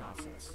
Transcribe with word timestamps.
process. 0.00 0.52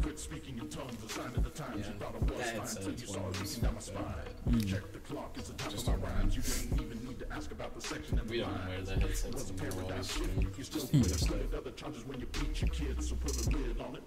Quit 0.00 0.18
speaking 0.18 0.58
in 0.58 0.68
tongues, 0.68 0.96
a 1.04 1.08
sign 1.08 1.26
of 1.36 1.44
the 1.44 1.50
times. 1.50 1.86
Yeah, 1.86 1.92
you 1.92 1.98
thought 2.00 2.14
I 2.14 2.18
was 2.18 2.28
that 2.30 2.46
fine 2.46 2.54
headset's 2.60 2.84
till 2.84 2.94
you 2.94 3.06
saw 3.06 3.20
it 3.20 3.36
of 3.36 3.42
leaking 3.42 3.62
down 3.62 3.74
my 3.74 3.80
spine. 3.80 4.04
that- 4.46 4.66
Check 4.66 4.92
the 4.92 4.98
clock, 5.00 5.30
it's 5.36 5.48
the 5.48 5.54
top 5.54 5.70
Just 5.70 5.88
of 5.88 6.00
my 6.00 6.08
rhymes. 6.08 6.36
You 6.36 6.42
didn't 6.42 6.80
even 6.86 7.04
need 7.08 7.18
to 7.20 7.32
ask 7.32 7.52
about 7.52 7.74
the 7.74 7.80
section 7.82 8.18
and 8.18 8.28
We 8.30 8.38
the 8.38 8.44
don't 8.44 8.66
wear 8.68 8.80
the 8.82 8.92
It 8.92 8.98
headsets 9.02 9.34
was 9.34 9.50
a 9.50 9.52
anymore 9.52 9.70
while 9.70 9.82
we 9.84 9.86
paradise 9.92 10.10
stream. 10.10 10.52
You 10.56 10.64
still 10.64 10.80
Just 10.80 10.90
could 10.92 10.98
use 11.06 11.26
put 11.26 11.54
other 11.54 11.70
charges 11.72 12.04
when 12.06 12.20
you 12.20 12.26
beat 12.26 12.60
your 12.62 12.70
kids, 12.70 13.08
so 13.10 13.14
put 13.16 13.36
a 13.46 13.50
lid 13.50 13.80
on 13.80 13.96
it. 13.96 14.02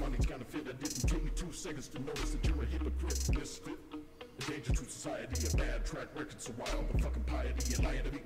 Money's 0.00 0.26
kind 0.26 0.40
of 0.42 0.48
fit. 0.48 0.66
It 0.68 0.78
didn't 0.80 1.08
take 1.08 1.24
me 1.24 1.30
two 1.34 1.52
seconds 1.52 1.88
to 1.88 1.98
notice 2.02 2.30
that 2.32 2.44
you're 2.46 2.62
a 2.62 2.66
hypocrite, 2.66 3.38
misfit. 3.38 3.78
A 4.38 4.50
danger 4.50 4.72
to 4.72 4.84
society, 4.84 5.46
a 5.46 5.56
bad 5.56 5.84
track 5.86 6.08
record, 6.14 6.40
so 6.42 6.52
why 6.58 6.66
all 6.76 6.84
the 6.92 6.98
fucking 7.02 7.22
piety? 7.24 7.70
You 7.72 7.84
lying 7.86 8.02
to 8.04 8.10
me? 8.12 8.20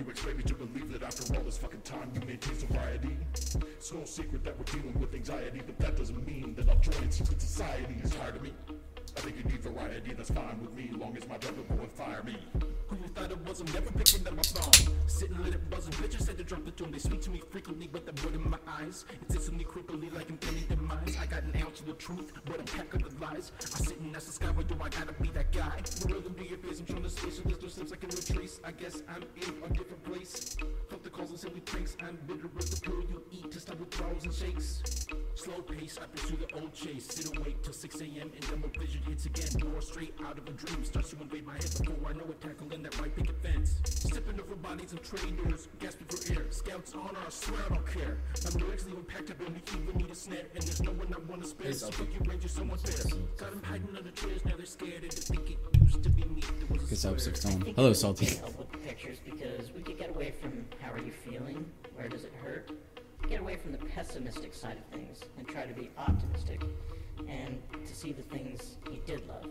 You 0.00 0.08
expect 0.08 0.38
me 0.38 0.42
to 0.44 0.54
believe 0.54 0.90
that 0.92 1.02
after 1.02 1.36
all 1.36 1.42
this 1.42 1.58
fucking 1.58 1.82
time 1.82 2.10
you 2.14 2.20
maintain 2.26 2.58
sobriety? 2.58 3.18
It's 3.34 3.92
no 3.92 4.02
secret 4.06 4.42
that 4.44 4.58
we're 4.58 4.64
dealing 4.64 4.98
with 4.98 5.14
anxiety, 5.14 5.60
but 5.66 5.78
that 5.78 5.94
doesn't 5.98 6.26
mean 6.26 6.54
that 6.54 6.70
I'll 6.70 6.78
join 6.78 7.10
secret 7.10 7.38
society. 7.38 7.96
It's 8.02 8.14
tired 8.14 8.36
of 8.36 8.42
me. 8.42 8.54
I 9.16 9.20
think 9.20 9.36
you 9.38 9.44
need 9.44 9.60
variety, 9.60 10.12
that's 10.14 10.30
fine 10.30 10.60
with 10.60 10.74
me, 10.74 10.90
long 10.96 11.16
as 11.16 11.28
my 11.28 11.38
brother 11.38 11.62
won't 11.70 11.92
fire 11.92 12.22
me. 12.22 12.36
Who 12.88 12.96
thought 13.08 13.30
it 13.30 13.38
was? 13.46 13.60
I'm 13.60 13.66
never 13.72 13.90
picking 13.92 14.26
up 14.26 14.34
my 14.34 14.42
phone. 14.42 14.94
Sitting 15.06 15.42
let 15.42 15.54
it 15.54 15.70
buzzing. 15.70 15.92
Bitches 15.94 16.22
said 16.22 16.38
to 16.38 16.44
drop 16.44 16.64
the 16.64 16.72
tune. 16.72 16.90
They 16.90 16.98
speak 16.98 17.20
to 17.22 17.30
me 17.30 17.40
frequently, 17.50 17.88
but 17.90 18.04
the 18.04 18.12
blood 18.12 18.34
in 18.34 18.50
my 18.50 18.58
eyes. 18.66 19.04
It 19.28 19.32
hits 19.32 19.50
me 19.50 19.64
creepily 19.64 20.12
like 20.12 20.28
impending 20.28 20.64
demise. 20.68 21.16
I 21.20 21.26
got 21.26 21.44
an 21.44 21.54
ounce 21.62 21.80
of 21.80 21.86
the 21.86 21.92
truth, 21.94 22.32
but 22.44 22.60
a 22.60 22.64
pack 22.64 22.92
of 22.94 23.02
the 23.02 23.24
lies. 23.24 23.52
I 23.60 23.64
sit 23.64 24.00
and 24.00 24.14
ask 24.14 24.26
the 24.26 24.32
sky, 24.32 24.48
why 24.54 24.64
do 24.64 24.74
I 24.80 24.88
gotta 24.88 25.12
be 25.20 25.28
that 25.30 25.52
guy? 25.52 25.80
The 26.00 26.14
rhythm 26.14 26.34
to 26.34 26.48
your 26.48 26.58
face, 26.58 26.80
I'm 26.80 26.86
trying 26.86 27.02
to 27.02 27.10
stay 27.10 27.30
so 27.30 27.42
there's 27.42 27.62
no 27.62 27.68
steps 27.68 27.92
I 27.92 27.96
can 27.96 28.10
retrace. 28.10 28.60
I 28.64 28.72
guess 28.72 29.02
I'm 29.08 29.22
in 29.36 29.62
a 29.62 29.68
different 29.68 30.02
place. 30.04 30.56
Fuck 30.88 31.02
the 31.02 31.10
calls 31.10 31.30
and 31.30 31.38
silly 31.38 31.60
pranks. 31.60 31.96
I'm 32.02 32.18
bitter 32.26 32.50
as 32.58 32.70
the 32.70 32.80
pill 32.80 33.00
you 33.02 33.22
eat 33.30 33.50
to 33.52 33.60
stop 33.60 33.78
with 33.78 33.88
withdrawals 33.90 34.24
and 34.24 34.34
shakes. 34.34 34.82
Slow 35.34 35.62
pace, 35.62 35.98
I 36.02 36.06
pursue 36.06 36.36
the 36.36 36.54
old 36.60 36.74
chase. 36.74 37.06
Sit 37.06 37.36
awake 37.36 37.62
till 37.62 37.72
6 37.72 38.00
a.m. 38.00 38.30
in 38.34 38.60
my 38.60 38.68
vision 38.78 38.99
hits 39.06 39.26
again. 39.26 39.48
Door 39.60 39.80
straight 39.80 40.14
out 40.26 40.38
of 40.38 40.46
a 40.48 40.52
dream 40.52 40.84
starts 40.84 41.10
to 41.10 41.20
invade 41.20 41.46
my 41.46 41.54
head 41.54 41.70
before 41.78 42.08
I 42.08 42.12
know 42.12 42.24
it. 42.28 42.40
Tackling 42.40 42.82
that 42.82 42.98
white 43.00 43.14
picket 43.16 43.40
fence. 43.42 43.80
Stepping 43.84 44.40
over 44.40 44.54
bodies 44.56 44.92
of 44.92 45.02
traitors, 45.02 45.68
gasping 45.78 46.06
for 46.08 46.32
air. 46.40 46.46
Scouts 46.50 46.94
honor, 46.94 47.18
I 47.26 47.30
swear 47.30 47.60
I 47.70 47.74
don't 47.74 47.86
care. 47.86 48.18
My 48.44 48.60
lyrics 48.60 48.86
leave 48.86 49.08
packed 49.08 49.30
up 49.30 49.40
and 49.40 49.54
we 49.54 49.62
even 49.82 49.96
need 49.98 50.10
a 50.10 50.14
snare. 50.14 50.46
And 50.54 50.62
there's 50.62 50.82
no 50.82 50.92
one 50.92 51.12
I 51.14 51.18
wanna 51.30 51.44
spare. 51.46 51.72
So 51.72 51.90
fuck 51.90 52.06
you, 52.12 52.20
Ranger, 52.28 52.48
someone 52.48 52.78
fair. 52.78 53.18
Got 53.36 53.50
them 53.50 53.62
hiding 53.64 53.96
under 53.96 54.10
chairs, 54.12 54.44
now 54.44 54.52
they're 54.56 54.66
scared. 54.66 55.02
And 55.02 55.12
they 55.12 55.16
think 55.20 55.50
it 55.50 55.58
used 55.82 56.02
to 56.02 56.10
be 56.10 56.24
me. 56.24 56.40
There 56.58 56.66
was 56.70 56.84
a 56.84 56.86
Good 56.86 56.98
swear. 56.98 57.12
job, 57.12 57.20
six 57.20 57.46
I 57.46 57.50
tone. 57.50 57.60
think 57.62 57.76
Hello, 57.76 57.92
Salty. 57.92 58.26
help 58.26 58.58
with 58.58 58.72
the 58.72 58.78
pictures 58.78 59.18
because 59.24 59.72
we 59.72 59.82
could 59.82 59.98
get 59.98 60.10
away 60.10 60.32
from 60.40 60.64
how 60.80 60.92
are 60.92 60.98
you 60.98 61.12
feeling, 61.12 61.64
where 61.94 62.08
does 62.08 62.24
it 62.24 62.32
hurt, 62.42 62.70
get 63.28 63.40
away 63.40 63.56
from 63.56 63.72
the 63.72 63.78
pessimistic 63.78 64.54
side 64.54 64.76
of 64.78 64.84
things 64.98 65.20
and 65.38 65.46
try 65.46 65.64
to 65.66 65.74
be 65.74 65.90
optimistic 65.98 66.62
and 67.28 67.60
to 67.86 67.94
see 67.94 68.12
the 68.12 68.22
things 68.22 68.76
he 68.90 69.00
did 69.06 69.26
love. 69.26 69.46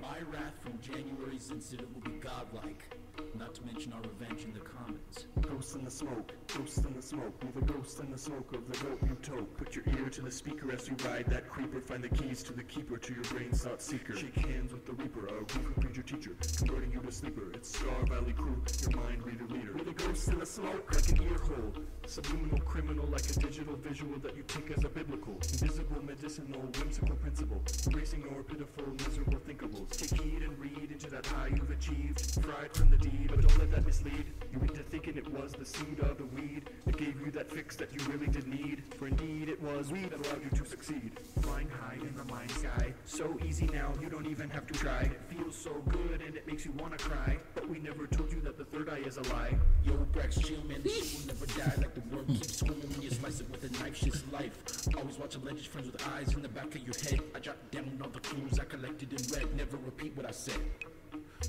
My 0.00 0.18
wrath 0.30 0.54
from 0.62 0.78
January's 0.80 1.50
incident 1.50 1.88
will 1.94 2.12
be 2.12 2.18
godlike. 2.18 2.96
Not 3.38 3.54
to 3.54 3.62
mention 3.64 3.92
our 3.92 4.00
revenge 4.00 4.44
in 4.44 4.52
the 4.52 4.60
commons. 4.60 5.26
Ghost 5.40 5.76
in 5.76 5.84
the 5.84 5.90
smoke, 5.90 6.32
ghost 6.56 6.84
in 6.84 6.94
the 6.94 7.02
smoke, 7.02 7.38
be 7.40 7.48
the 7.54 7.72
ghost 7.72 8.00
in 8.00 8.10
the 8.10 8.18
smoke 8.18 8.54
of 8.54 8.70
the 8.70 8.78
goat 8.84 8.98
you 9.02 9.16
toke. 9.22 9.56
Put 9.56 9.74
your 9.74 9.84
ear 9.88 10.08
to 10.10 10.22
the 10.22 10.30
speaker 10.30 10.72
as 10.72 10.88
you 10.88 10.96
ride 11.04 11.26
that 11.26 11.48
creeper. 11.48 11.80
Find 11.80 12.04
the 12.04 12.08
keys 12.08 12.42
to 12.44 12.52
the 12.52 12.62
keeper 12.62 12.96
to 12.98 13.14
your 13.14 13.24
brain's 13.24 13.62
thought 13.62 13.82
seeker. 13.82 14.16
Shake 14.16 14.36
hands 14.36 14.72
with 14.72 14.86
the 14.86 14.92
reaper, 14.92 15.26
a 15.26 15.34
reaper 15.34 15.80
preacher 15.80 16.02
teacher, 16.02 16.36
converting 16.58 16.92
you 16.92 17.00
to 17.00 17.12
sleeper. 17.12 17.52
It's 17.54 17.76
Star 17.76 18.04
Valley 18.06 18.32
crew, 18.32 18.62
your 18.80 19.02
mind 19.02 19.22
reader 19.24 19.46
leader. 19.46 19.72
With 19.72 19.88
a 19.88 19.92
ghost 19.92 20.28
in 20.28 20.38
the 20.38 20.46
smoke, 20.46 20.94
like 20.94 21.08
an 21.08 21.22
ear 21.22 21.38
hole. 21.38 21.72
Subliminal 22.06 22.58
criminal, 22.60 23.06
like 23.06 23.28
a 23.28 23.34
digital 23.34 23.76
visual 23.76 24.18
that 24.20 24.36
you 24.36 24.42
take 24.44 24.70
as 24.70 24.84
a 24.84 24.88
biblical. 24.88 25.34
Invisible, 25.34 26.02
medicinal, 26.02 26.60
whimsical 26.60 27.16
principle. 27.16 27.62
Erasing 27.92 28.22
your 28.22 28.42
pitiful, 28.42 28.84
miserable 29.06 29.38
thinkables. 29.38 29.90
Take 29.96 30.20
heed 30.20 30.42
and 30.42 30.58
read 30.58 30.90
into 30.90 31.10
that 31.10 31.26
high 31.26 31.48
you've 31.48 31.70
achieved. 31.70 32.20
Fried 32.42 32.74
from 32.74 32.90
the 32.90 33.01
deed, 33.02 33.28
but 33.28 33.40
don't 33.40 33.58
let 33.58 33.70
that 33.72 33.84
mislead. 33.84 34.24
You 34.52 34.60
into 34.60 34.82
thinking 34.82 35.16
it 35.16 35.28
was 35.32 35.52
the 35.52 35.64
seed 35.64 35.98
of 36.00 36.18
the 36.18 36.24
weed 36.24 36.70
that 36.86 36.96
gave 36.96 37.20
you 37.20 37.30
that 37.32 37.50
fix 37.50 37.76
that 37.76 37.92
you 37.92 38.00
really 38.10 38.28
did 38.28 38.46
need. 38.46 38.82
For 38.96 39.08
indeed 39.08 39.48
it 39.48 39.60
was 39.60 39.90
weed 39.90 40.10
that 40.10 40.26
allowed 40.26 40.44
you 40.44 40.50
to 40.58 40.64
succeed. 40.64 41.12
Flying 41.40 41.68
high 41.68 41.96
in 42.00 42.14
the 42.16 42.24
mind 42.24 42.50
sky. 42.50 42.94
So 43.04 43.38
easy 43.44 43.66
now, 43.66 43.92
you 44.00 44.08
don't 44.08 44.26
even 44.26 44.48
have 44.50 44.66
to 44.68 44.74
try. 44.74 45.02
It 45.02 45.20
feels 45.28 45.56
so 45.56 45.72
good 45.88 46.22
and 46.24 46.36
it 46.36 46.46
makes 46.46 46.64
you 46.64 46.72
wanna 46.72 46.98
cry. 46.98 47.38
But 47.54 47.68
we 47.68 47.78
never 47.78 48.06
told 48.06 48.30
you 48.32 48.40
that 48.42 48.56
the 48.56 48.64
third 48.64 48.88
eye 48.88 49.02
is 49.06 49.16
a 49.16 49.22
lie. 49.34 49.58
Yo, 49.84 49.94
Brax, 50.12 50.44
chill, 50.44 50.62
man. 50.64 50.82
This 50.82 51.10
shit 51.10 51.20
will 51.20 51.34
never 51.34 51.46
die. 51.46 51.74
Like 51.78 51.94
the 51.94 52.02
worm 52.14 52.26
keeps 52.26 52.58
swimming 52.58 52.88
when 52.90 53.02
you 53.02 53.10
slice 53.10 53.40
it 53.40 53.50
with 53.50 53.64
a 53.64 53.82
knife. 53.82 53.96
Shit's 53.96 54.22
life. 54.32 54.52
Always 54.96 55.18
watch 55.18 55.34
a 55.34 55.38
legend, 55.40 55.66
friends 55.66 55.90
with 55.90 56.06
eyes 56.08 56.34
in 56.34 56.42
the 56.42 56.48
back 56.48 56.66
of 56.66 56.82
your 56.82 56.94
head. 56.94 57.20
I 57.34 57.40
jot 57.40 57.56
down 57.70 57.98
all 58.02 58.10
the 58.10 58.20
clues 58.20 58.58
I 58.58 58.64
collected 58.64 59.12
in 59.12 59.34
red. 59.34 59.56
Never 59.56 59.76
repeat 59.78 60.16
what 60.16 60.26
I 60.26 60.30
said. 60.30 60.60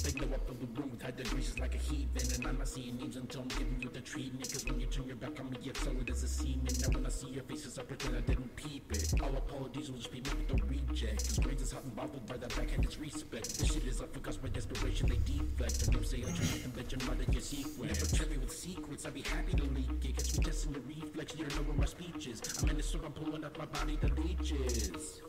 They 0.02 0.20
know 0.20 0.34
up 0.34 0.48
from 0.48 0.58
the 0.60 0.82
room, 0.82 0.98
had 1.02 1.18
the 1.18 1.24
greases 1.24 1.60
like 1.60 1.76
a 1.76 1.78
heathen. 1.78 2.34
And 2.34 2.48
I'm 2.48 2.58
not 2.58 2.68
seeing 2.68 2.98
names 2.98 3.16
until 3.16 3.42
I'm 3.42 3.48
giving 3.50 3.80
you 3.80 3.90
the 3.90 4.02
treatment. 4.02 4.52
Cause 4.52 4.66
when 4.66 4.80
you 4.80 4.88
turn 4.88 5.06
your 5.06 5.16
back 5.18 5.40
on 5.40 5.50
me, 5.52 5.58
it's 5.64 5.82
solid 5.82 6.10
as 6.10 6.24
a 6.24 6.28
semen. 6.28 6.74
Now 6.82 6.90
when 6.90 7.06
I 7.06 7.10
see 7.10 7.28
your 7.28 7.44
faces, 7.44 7.78
I 7.78 7.84
pretend 7.84 8.18
I 8.18 8.22
didn't 8.22 8.56
peep 8.56 8.92
it. 8.92 9.14
All 9.22 9.36
apologies 9.36 9.92
will 9.92 9.98
just 9.98 10.12
be 10.12 10.22
met 10.22 10.36
with 10.38 10.62
a 10.62 10.66
reject. 10.66 11.28
Cause 11.28 11.40
brains 11.40 11.62
is 11.62 11.72
hot 11.72 11.84
and 11.84 11.96
bothered 11.96 12.26
by 12.26 12.38
that 12.38 12.56
backhand 12.56 12.84
disrespect. 12.84 13.60
This 13.60 13.74
shit 13.74 13.86
is 13.86 14.02
up 14.02 14.12
because 14.14 14.38
by 14.38 14.50
desperation 14.50 15.10
they 15.10 15.20
deflect. 15.32 15.88
And 15.88 15.96
you 15.96 16.04
say 16.04 16.18
I 16.18 16.32
try 16.32 16.46
nothing 16.46 16.74
but 16.76 16.92
you're 16.92 17.10
mud 17.10 17.22
in 17.28 17.34
your. 17.34 17.88
Never 17.88 18.06
tell 18.06 18.28
me 18.30 18.38
with 18.38 18.52
secrets, 18.52 19.06
I'd 19.06 19.14
be 19.14 19.22
happy 19.22 19.54
to 19.54 19.64
leak 19.64 20.06
it. 20.06 20.18
Catch 20.18 20.38
me 20.38 20.44
testing 20.44 20.74
the 20.74 20.80
reflex, 20.82 21.36
you 21.36 21.46
don't 21.46 21.56
know 21.58 21.64
where 21.70 21.78
my 21.78 21.86
speech 21.86 22.28
is. 22.28 22.42
I'm 22.62 22.70
in 22.70 22.78
the 22.78 22.84
soup, 22.84 23.04
I'm 23.06 23.12
pulling 23.12 23.44
up 23.44 23.58
my 23.58 23.66
body, 23.66 23.98
the 24.02 24.10
leeches. 24.22 25.22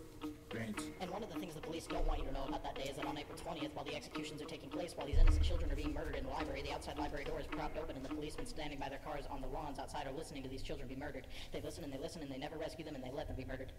Grant. 0.55 0.81
And 1.01 1.11
one 1.11 1.23
of 1.23 1.33
the 1.33 1.39
things 1.41 1.55
the 1.55 1.61
police 1.61 1.87
don't 1.87 2.07
want 2.07 2.21
you 2.21 2.27
to 2.27 2.33
know 2.33 2.45
about 2.49 2.63
that 2.63 2.75
day 2.77 2.85
is 2.91 2.97
that 2.97 3.07
on 3.07 3.19
April 3.19 3.37
20th, 3.39 3.75
while 3.75 3.85
the 3.85 3.95
executions 3.97 4.41
are 4.41 4.47
taking 4.47 4.71
place, 4.71 4.93
while 4.97 5.07
these 5.07 5.19
innocent 5.19 5.43
children 5.43 5.71
are 5.71 5.77
being 5.77 5.93
murdered 5.93 6.15
in 6.17 6.25
the 6.25 6.31
library, 6.31 6.63
the 6.63 6.73
outside 6.73 6.97
library 6.99 7.25
door 7.25 7.41
is 7.41 7.47
propped 7.47 7.77
open 7.77 7.97
and 7.97 8.05
the 8.05 8.09
policemen 8.09 8.47
standing 8.47 8.79
by 8.79 8.89
their 8.89 9.01
cars 9.05 9.25
on 9.31 9.41
the 9.41 9.49
lawns 9.49 9.79
outside 9.79 10.07
are 10.07 10.13
listening 10.17 10.43
to 10.43 10.49
these 10.49 10.63
children 10.63 10.87
be 10.89 10.97
murdered. 10.97 11.27
They 11.53 11.61
listen 11.61 11.83
and 11.85 11.93
they 11.93 11.99
listen 11.99 12.23
and 12.23 12.31
they 12.31 12.39
never 12.39 12.57
rescue 12.57 12.85
them 12.85 12.95
and 12.95 13.03
they 13.05 13.11
let 13.11 13.27
them 13.27 13.37
be 13.37 13.45
murdered. 13.45 13.73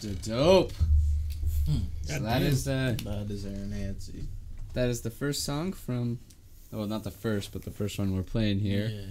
D- 0.00 0.16
Dope. 0.22 0.72
Hmm. 1.66 1.76
So 2.02 2.14
God 2.14 2.22
that 2.24 2.38
damn. 2.40 2.48
is 2.48 2.64
the 2.64 2.96
That 3.04 3.30
is 3.30 3.46
Aaron 3.46 3.72
Hansi. 3.72 4.24
that 4.74 4.88
is 4.88 5.00
the 5.02 5.10
first 5.10 5.44
song 5.44 5.72
from, 5.72 6.18
well, 6.70 6.86
not 6.86 7.04
the 7.04 7.10
first, 7.10 7.52
but 7.52 7.62
the 7.62 7.70
first 7.70 7.98
one 7.98 8.14
we're 8.14 8.22
playing 8.22 8.60
here 8.60 8.88
Yeah. 8.92 9.06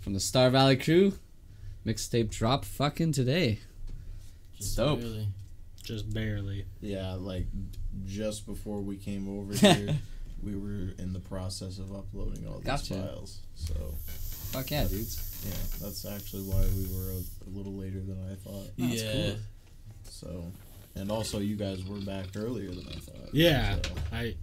from 0.00 0.14
the 0.14 0.20
Star 0.20 0.50
Valley 0.50 0.76
Crew. 0.76 1.14
Mixtape 1.86 2.30
drop 2.30 2.64
fucking 2.64 3.12
today. 3.12 3.60
Just 4.56 4.76
dope. 4.76 5.00
Really. 5.00 5.28
Just 5.88 6.12
barely. 6.12 6.66
Yeah, 6.82 7.14
like 7.14 7.46
just 8.04 8.44
before 8.46 8.82
we 8.82 8.96
came 8.98 9.26
over 9.40 9.54
here, 9.74 9.96
we 10.42 10.54
were 10.54 10.92
in 10.98 11.14
the 11.14 11.20
process 11.20 11.78
of 11.78 11.94
uploading 11.94 12.46
all 12.46 12.58
these 12.58 12.66
Gotcha. 12.66 12.94
files. 12.94 13.40
So 13.54 13.74
Fuck 14.52 14.70
yeah, 14.70 14.84
dudes. 14.84 15.42
yeah, 15.46 15.86
that's 15.86 16.04
actually 16.04 16.42
why 16.42 16.60
we 16.76 16.84
were 16.94 17.12
a, 17.12 17.16
a 17.16 17.50
little 17.56 17.72
later 17.74 18.00
than 18.00 18.18
I 18.30 18.34
thought. 18.34 18.66
that's 18.76 19.02
yeah. 19.02 19.12
cool. 19.12 19.36
So, 20.04 20.52
and 20.94 21.10
also 21.10 21.38
you 21.38 21.56
guys 21.56 21.82
were 21.84 22.00
back 22.00 22.26
earlier 22.36 22.68
than 22.68 22.86
I 22.88 22.98
thought. 22.98 23.32
Yeah, 23.34 23.76
So. 23.76 23.90
I. 24.12 24.34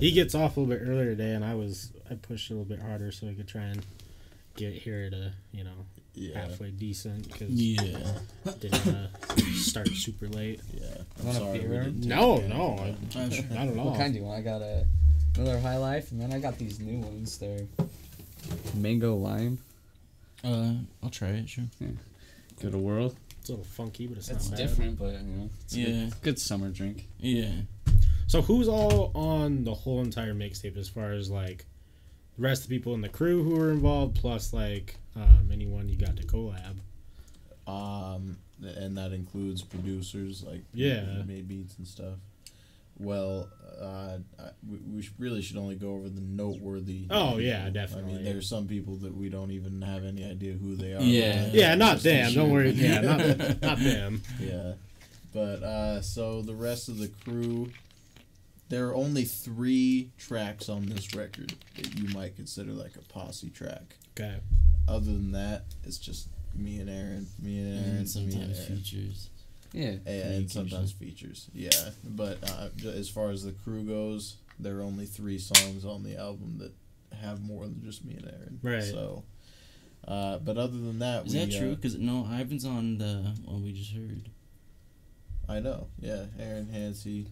He 0.00 0.12
gets 0.12 0.34
off 0.34 0.56
a 0.56 0.60
little 0.60 0.74
bit 0.74 0.86
earlier 0.86 1.10
today, 1.10 1.32
and 1.32 1.44
I 1.44 1.54
was 1.54 1.90
I 2.10 2.14
pushed 2.14 2.50
a 2.50 2.54
little 2.54 2.64
bit 2.66 2.80
harder 2.80 3.12
so 3.12 3.28
I 3.28 3.34
could 3.34 3.48
try 3.48 3.62
and 3.62 3.84
get 4.56 4.72
here 4.74 5.04
at 5.06 5.12
a 5.14 5.32
you 5.52 5.64
know 5.64 5.86
yeah, 6.14 6.38
halfway 6.46 6.70
decent 6.70 7.26
because 7.30 7.48
Yeah. 7.50 8.18
didn't 8.60 8.86
uh, 8.86 9.08
start 9.54 9.88
super 9.88 10.28
late. 10.28 10.60
yeah. 10.72 10.86
I'm 11.20 11.26
Want 11.26 11.38
sorry. 11.38 11.58
we 11.60 11.66
beer? 11.66 11.82
No, 11.96 12.36
advantage 12.36 12.48
no, 12.50 12.76
I. 12.78 13.20
I'm 13.20 13.28
not 13.50 13.68
at 13.68 13.78
all. 13.78 13.90
What 13.90 13.98
kind 13.98 14.12
do 14.12 14.18
you 14.20 14.24
want? 14.24 14.38
I 14.38 14.42
got 14.42 14.62
a 14.62 14.86
Miller 15.36 15.58
High 15.58 15.78
Life, 15.78 16.12
and 16.12 16.20
then 16.20 16.32
I 16.32 16.38
got 16.38 16.58
these 16.58 16.78
new 16.80 16.98
ones. 17.00 17.38
They're 17.38 17.66
mango 18.74 19.16
lime. 19.16 19.58
Uh, 20.42 20.74
I'll 21.02 21.10
try 21.10 21.28
it. 21.28 21.48
Sure. 21.48 21.64
Yeah. 21.80 21.88
Good 22.60 22.74
a 22.74 22.78
whirl. 22.78 23.14
It's 23.40 23.48
a 23.48 23.52
little 23.52 23.64
funky, 23.64 24.06
but 24.06 24.16
it's, 24.18 24.28
It's 24.30 24.48
not 24.50 24.58
bad. 24.58 24.68
different, 24.68 24.98
but 24.98 25.12
you 25.12 25.18
know, 25.20 25.50
it's 25.64 25.74
a 25.74 25.78
Yeah. 25.80 25.86
good, 25.86 26.12
good 26.22 26.38
summer 26.38 26.70
drink. 26.70 27.08
Yeah. 27.18 27.52
So 28.26 28.40
who's 28.42 28.68
all 28.68 29.10
on 29.14 29.64
the 29.64 29.74
whole 29.74 30.00
entire 30.02 30.34
mixtape 30.34 30.76
as 30.78 30.88
far 30.88 31.12
as 31.12 31.30
like 31.30 31.66
the 32.36 32.42
rest 32.42 32.62
of 32.62 32.68
the 32.70 32.76
people 32.78 32.94
in 32.94 33.00
the 33.02 33.08
crew 33.08 33.42
who 33.44 33.60
are 33.60 33.70
involved, 33.70 34.14
plus 34.16 34.52
like 34.52 34.96
um, 35.16 35.50
anyone 35.52 35.88
you 35.88 35.96
got 35.96 36.16
to 36.16 36.22
collab? 36.24 36.76
Um, 37.66 38.36
and 38.62 38.96
that 38.98 39.12
includes 39.12 39.62
producers 39.62 40.42
like 40.42 40.62
Yeah. 40.72 41.00
who 41.00 41.24
made 41.24 41.48
beats 41.48 41.76
and 41.78 41.86
stuff. 41.86 42.14
Well, 42.96 43.48
uh, 43.80 44.18
I, 44.38 44.50
we, 44.70 44.78
we 44.78 45.08
really 45.18 45.42
should 45.42 45.56
only 45.56 45.74
go 45.74 45.94
over 45.94 46.08
the 46.08 46.20
noteworthy. 46.20 47.06
Oh, 47.10 47.38
yeah, 47.38 47.68
definitely. 47.70 48.12
I 48.12 48.16
mean, 48.16 48.24
there's 48.24 48.48
some 48.48 48.68
people 48.68 48.94
that 48.98 49.16
we 49.16 49.28
don't 49.28 49.50
even 49.50 49.82
have 49.82 50.04
any 50.04 50.24
idea 50.24 50.52
who 50.52 50.76
they 50.76 50.92
are. 50.92 51.00
Yeah. 51.02 51.48
Yeah, 51.52 51.74
not 51.74 51.94
Just 51.98 52.04
to 52.04 52.08
them. 52.10 52.34
Don't 52.34 52.50
worry. 52.52 52.70
Yeah, 52.70 53.00
not 53.00 53.18
not 53.62 53.78
them. 53.80 54.22
Yeah, 54.38 54.74
but 55.32 55.62
uh, 55.64 56.02
so 56.02 56.42
the 56.42 56.54
rest 56.54 56.88
of 56.88 56.98
the 56.98 57.08
crew, 57.08 57.70
there 58.68 58.86
are 58.88 58.94
only 58.94 59.24
three 59.24 60.10
tracks 60.16 60.68
on 60.68 60.86
this 60.86 61.14
record 61.16 61.54
that 61.76 61.98
you 61.98 62.08
might 62.14 62.36
consider 62.36 62.70
like 62.70 62.94
a 62.94 63.02
posse 63.12 63.50
track. 63.50 63.96
Okay. 64.16 64.36
Other 64.88 65.06
than 65.06 65.32
that, 65.32 65.64
it's 65.84 65.98
just 65.98 66.28
me 66.54 66.78
and 66.78 66.88
Aaron, 66.90 67.26
me 67.42 67.58
and 67.58 67.68
Aaron, 67.68 67.78
and 67.84 67.92
me 67.94 67.98
and 68.00 68.08
sometimes 68.08 68.58
Aaron. 68.60 68.76
features. 68.76 69.30
Yeah. 69.72 69.86
and, 70.06 70.34
and 70.34 70.50
sometimes 70.50 70.92
features. 70.92 71.48
Yeah, 71.52 71.70
but 72.04 72.38
uh, 72.48 72.68
as 72.90 73.08
far 73.08 73.30
as 73.30 73.42
the 73.44 73.52
crew 73.52 73.82
goes, 73.82 74.36
there 74.60 74.78
are 74.78 74.82
only 74.82 75.06
three 75.06 75.38
songs 75.38 75.84
on 75.84 76.02
the 76.04 76.16
album 76.16 76.58
that 76.58 76.72
have 77.20 77.42
more 77.42 77.64
than 77.64 77.82
just 77.82 78.04
me 78.04 78.14
and 78.14 78.26
Aaron. 78.26 78.60
Right. 78.62 78.84
So, 78.84 79.24
uh, 80.06 80.38
but 80.38 80.58
other 80.58 80.76
than 80.78 80.98
that, 81.00 81.26
Is 81.26 81.32
we, 81.34 81.44
that 81.44 81.58
true? 81.58 81.72
uh, 81.72 81.74
Because 81.74 81.96
no, 81.98 82.24
Ivan's 82.30 82.64
on 82.64 82.98
the 82.98 83.34
one 83.46 83.64
we 83.64 83.72
just 83.72 83.92
heard. 83.92 84.28
I 85.48 85.60
know. 85.60 85.88
Yeah, 85.98 86.24
Aaron 86.38 86.68
Hansey, 86.72 87.26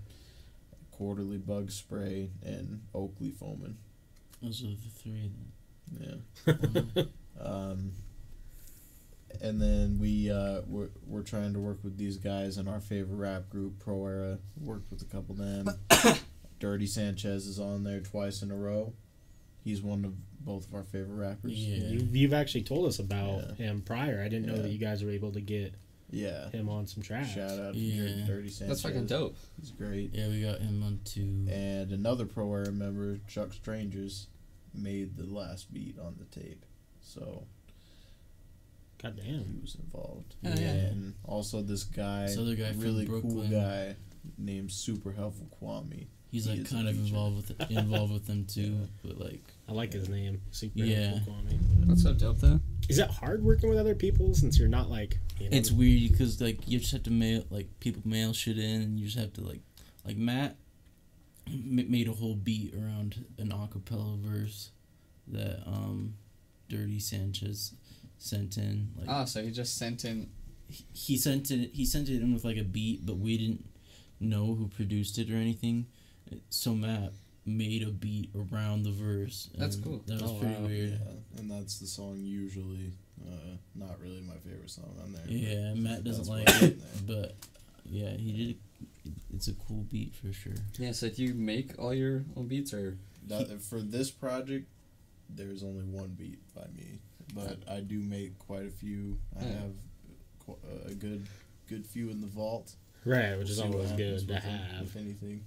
quarterly 0.91 1.39
bug 1.39 1.71
spray, 1.71 2.31
and 2.45 2.83
Oakley 2.95 3.31
foaming. 3.31 3.77
Those 4.43 4.63
are 4.63 4.67
the 4.67 4.91
three. 4.99 5.31
Yeah. 6.01 7.03
Um, 7.41 7.93
and 9.41 9.61
then 9.61 9.99
we 9.99 10.31
uh, 10.31 10.61
we're, 10.67 10.91
we're 11.07 11.23
trying 11.23 11.53
to 11.55 11.59
work 11.59 11.79
with 11.83 11.97
these 11.97 12.17
guys 12.19 12.59
in 12.59 12.69
our 12.69 12.81
favorite 12.81 13.17
rap 13.17 13.49
group, 13.49 13.79
Pro 13.81 14.07
Era. 14.07 14.39
Worked 14.61 14.91
with 14.91 15.03
a 15.03 15.07
couple 15.07 15.35
of 15.35 15.39
them. 15.39 16.17
Dirty 16.61 16.87
Sanchez 16.87 17.47
is 17.47 17.59
on 17.59 17.83
there 17.83 18.01
twice 18.01 18.43
in 18.43 18.51
a 18.51 18.57
row. 18.57 18.93
He's 19.65 19.81
one 19.83 20.05
of 20.05 20.15
both 20.45 20.67
of 20.69 20.75
our 20.75 20.85
favorite 20.85 21.17
rappers. 21.17 21.53
Yeah. 21.55 21.89
You, 21.89 22.09
you've 22.13 22.33
actually 22.35 22.63
told 22.63 22.87
us 22.87 22.99
about 22.99 23.43
Yeah. 23.59 23.67
him 23.67 23.83
prior. 23.83 24.21
I 24.25 24.29
didn't 24.29 24.47
know 24.47 24.61
that 24.61 24.71
you 24.71 24.79
guys 24.79 25.03
were 25.03 25.11
able 25.11 25.33
to 25.33 25.41
get 25.41 25.75
Yeah. 26.11 26.51
him 26.51 26.69
on 26.69 26.87
some 26.87 27.03
tracks. 27.03 27.31
Shout 27.31 27.59
out 27.59 27.75
to 27.75 27.79
Yeah. 27.79 28.25
Dir- 28.27 28.27
Dirty 28.27 28.49
Sanchez. 28.49 28.69
That's 28.69 28.83
fucking 28.83 29.07
dope. 29.07 29.37
He's 29.61 29.71
great. 29.71 30.11
Yeah, 30.15 30.29
we 30.29 30.43
got 30.43 30.61
him 30.61 30.83
on 30.83 31.01
two. 31.05 31.47
And 31.51 31.93
another 31.93 32.27
Pro 32.27 32.53
Era 32.55 32.73
member, 32.73 33.19
Chuck 33.29 33.53
Strangers, 33.53 34.27
made 34.75 35.17
the 35.17 35.27
last 35.27 35.73
beat 35.73 35.97
on 35.99 36.17
the 36.19 36.25
tape. 36.41 36.65
So 37.03 37.45
God 39.03 39.19
he 39.23 39.33
was 39.61 39.75
involved. 39.77 40.37
Oh, 40.45 40.49
yeah. 40.51 40.71
And 40.71 41.15
also 41.25 41.61
this 41.63 41.85
guy, 41.85 42.23
This 42.27 42.39
other 42.39 42.55
guy 42.55 42.73
from 42.73 42.81
really 42.81 43.07
cool 43.07 43.21
Brooklyn. 43.21 43.51
guy 43.51 43.97
named 44.39 44.71
Super 44.71 45.13
Helpful 45.13 45.49
Kwame. 45.61 46.07
He's 46.31 46.45
He 46.47 46.53
like 46.53 46.61
is 46.61 46.71
kind 46.71 46.89
of 46.89 46.97
involved 46.97 47.37
with 47.59 47.71
involved 47.71 48.13
with 48.13 48.27
them 48.27 48.45
too, 48.49 48.89
but 49.05 49.19
like 49.21 49.43
I 49.69 49.73
like 49.73 49.93
his 49.93 50.09
name. 50.09 50.41
Super 50.51 50.79
Yeah. 50.79 51.09
helpful 51.11 51.35
Kwame. 51.35 51.89
That's 51.89 52.03
so 52.05 52.15
dope 52.15 52.39
though. 52.39 52.61
Is 52.89 52.99
it 52.99 53.11
hard 53.11 53.43
working 53.45 53.69
with 53.69 53.79
other 53.79 53.95
people 53.95 54.33
since 54.35 54.59
you're 54.59 54.69
not 54.69 54.89
like 54.89 55.19
you 55.39 55.51
know, 55.51 55.57
it's 55.57 55.71
weird 55.73 56.13
because 56.13 56.41
like 56.41 56.67
you 56.69 56.79
just 56.79 56.93
have 56.93 57.03
to 57.03 57.11
mail 57.11 57.45
like 57.51 57.69
people 57.81 58.01
mail 58.05 58.33
shit 58.33 58.59
in 58.59 58.81
and 58.83 58.99
you 59.01 59.07
just 59.07 59.19
have 59.19 59.33
to 59.35 59.41
like 59.43 59.61
like 60.07 60.17
Matt 60.17 60.57
m- 61.49 61.91
made 61.91 62.09
a 62.09 62.13
whole 62.13 62.35
beat 62.37 62.73
around 62.75 63.25
an 63.39 63.49
acapella 63.51 64.17
verse 64.21 64.71
that 65.29 65.63
um 65.67 66.15
Dirty 66.73 66.99
Sanchez 66.99 67.73
sent 68.19 68.57
in 68.57 68.89
like 68.97 69.07
Oh, 69.09 69.25
so 69.25 69.43
he 69.43 69.51
just 69.51 69.77
sent 69.79 70.05
in. 70.05 70.29
he- 70.69 70.85
he 70.93 71.17
sent 71.17 71.51
it 71.51 71.71
he 71.75 71.85
sent 71.85 72.09
it 72.09 72.23
in 72.23 72.33
with 72.33 72.45
like 72.45 72.57
a 72.57 72.65
beat 72.65 73.05
but 73.05 73.19
we 73.19 73.37
didn't 73.37 73.65
know 74.21 74.55
who 74.55 74.69
produced 74.69 75.19
it 75.19 75.31
or 75.31 75.37
anything 75.37 75.87
so 76.49 76.75
Matt 76.75 77.13
made 77.45 77.83
a 77.83 77.91
beat 77.91 78.31
around 78.35 78.85
the 78.85 78.91
verse 78.93 79.51
That's 79.59 79.77
cool. 79.77 80.03
that 80.07 80.23
was 80.23 80.31
Oh, 80.31 80.39
pretty 80.41 80.55
wow. 80.55 80.67
weird 80.69 80.91
Yeah, 80.93 81.39
and 81.41 81.51
that's 81.51 81.79
the 81.79 81.87
song 81.87 82.17
usually 82.23 82.93
uh, 83.29 83.57
not 83.75 84.01
really 84.01 84.21
my 84.23 84.37
favorite 84.47 84.71
song 84.71 84.95
on 85.03 85.13
there. 85.13 85.23
Yeah, 85.29 85.75
Matt 85.75 86.03
doesn't 86.05 86.27
like 86.27 86.49
it, 86.63 86.79
but 87.07 87.35
yeah, 87.85 88.11
he 88.17 88.33
did. 88.33 89.13
It's 89.35 89.49
a 89.49 89.53
cool 89.55 89.85
beat 89.93 90.13
for 90.15 90.33
sure. 90.33 90.55
Yeah. 90.79 90.91
So 90.93 91.09
do 91.09 91.23
you 91.23 91.35
make 91.35 91.79
all 91.79 91.95
your 91.95 92.25
own 92.37 92.49
beats 92.49 92.73
or? 92.75 92.97
That, 93.29 93.63
for 93.63 93.81
this 93.81 94.11
project, 94.11 94.67
there's 95.35 95.63
only 95.63 95.85
one 95.85 96.09
beat 96.19 96.39
by 96.55 96.67
me, 96.77 96.99
but 97.35 97.59
I 97.69 97.81
do 97.81 97.99
make 98.01 98.39
quite 98.39 98.67
a 98.67 98.71
few. 98.71 99.19
I 99.39 99.45
Yeah. 99.45 99.53
have 99.53 99.75
qu- 100.47 100.59
a 100.87 100.95
good 100.95 101.27
good 101.69 101.87
few 101.87 102.11
in 102.11 102.21
the 102.21 102.27
vault. 102.27 102.75
right, 103.05 103.37
which 103.39 103.49
is 103.51 103.57
We'll 103.59 103.67
see 103.67 103.77
what 103.77 103.87
always 103.91 103.93
good 104.23 104.29
to 104.29 104.39
have. 104.41 104.83
If 104.85 104.97
anything, 104.97 105.45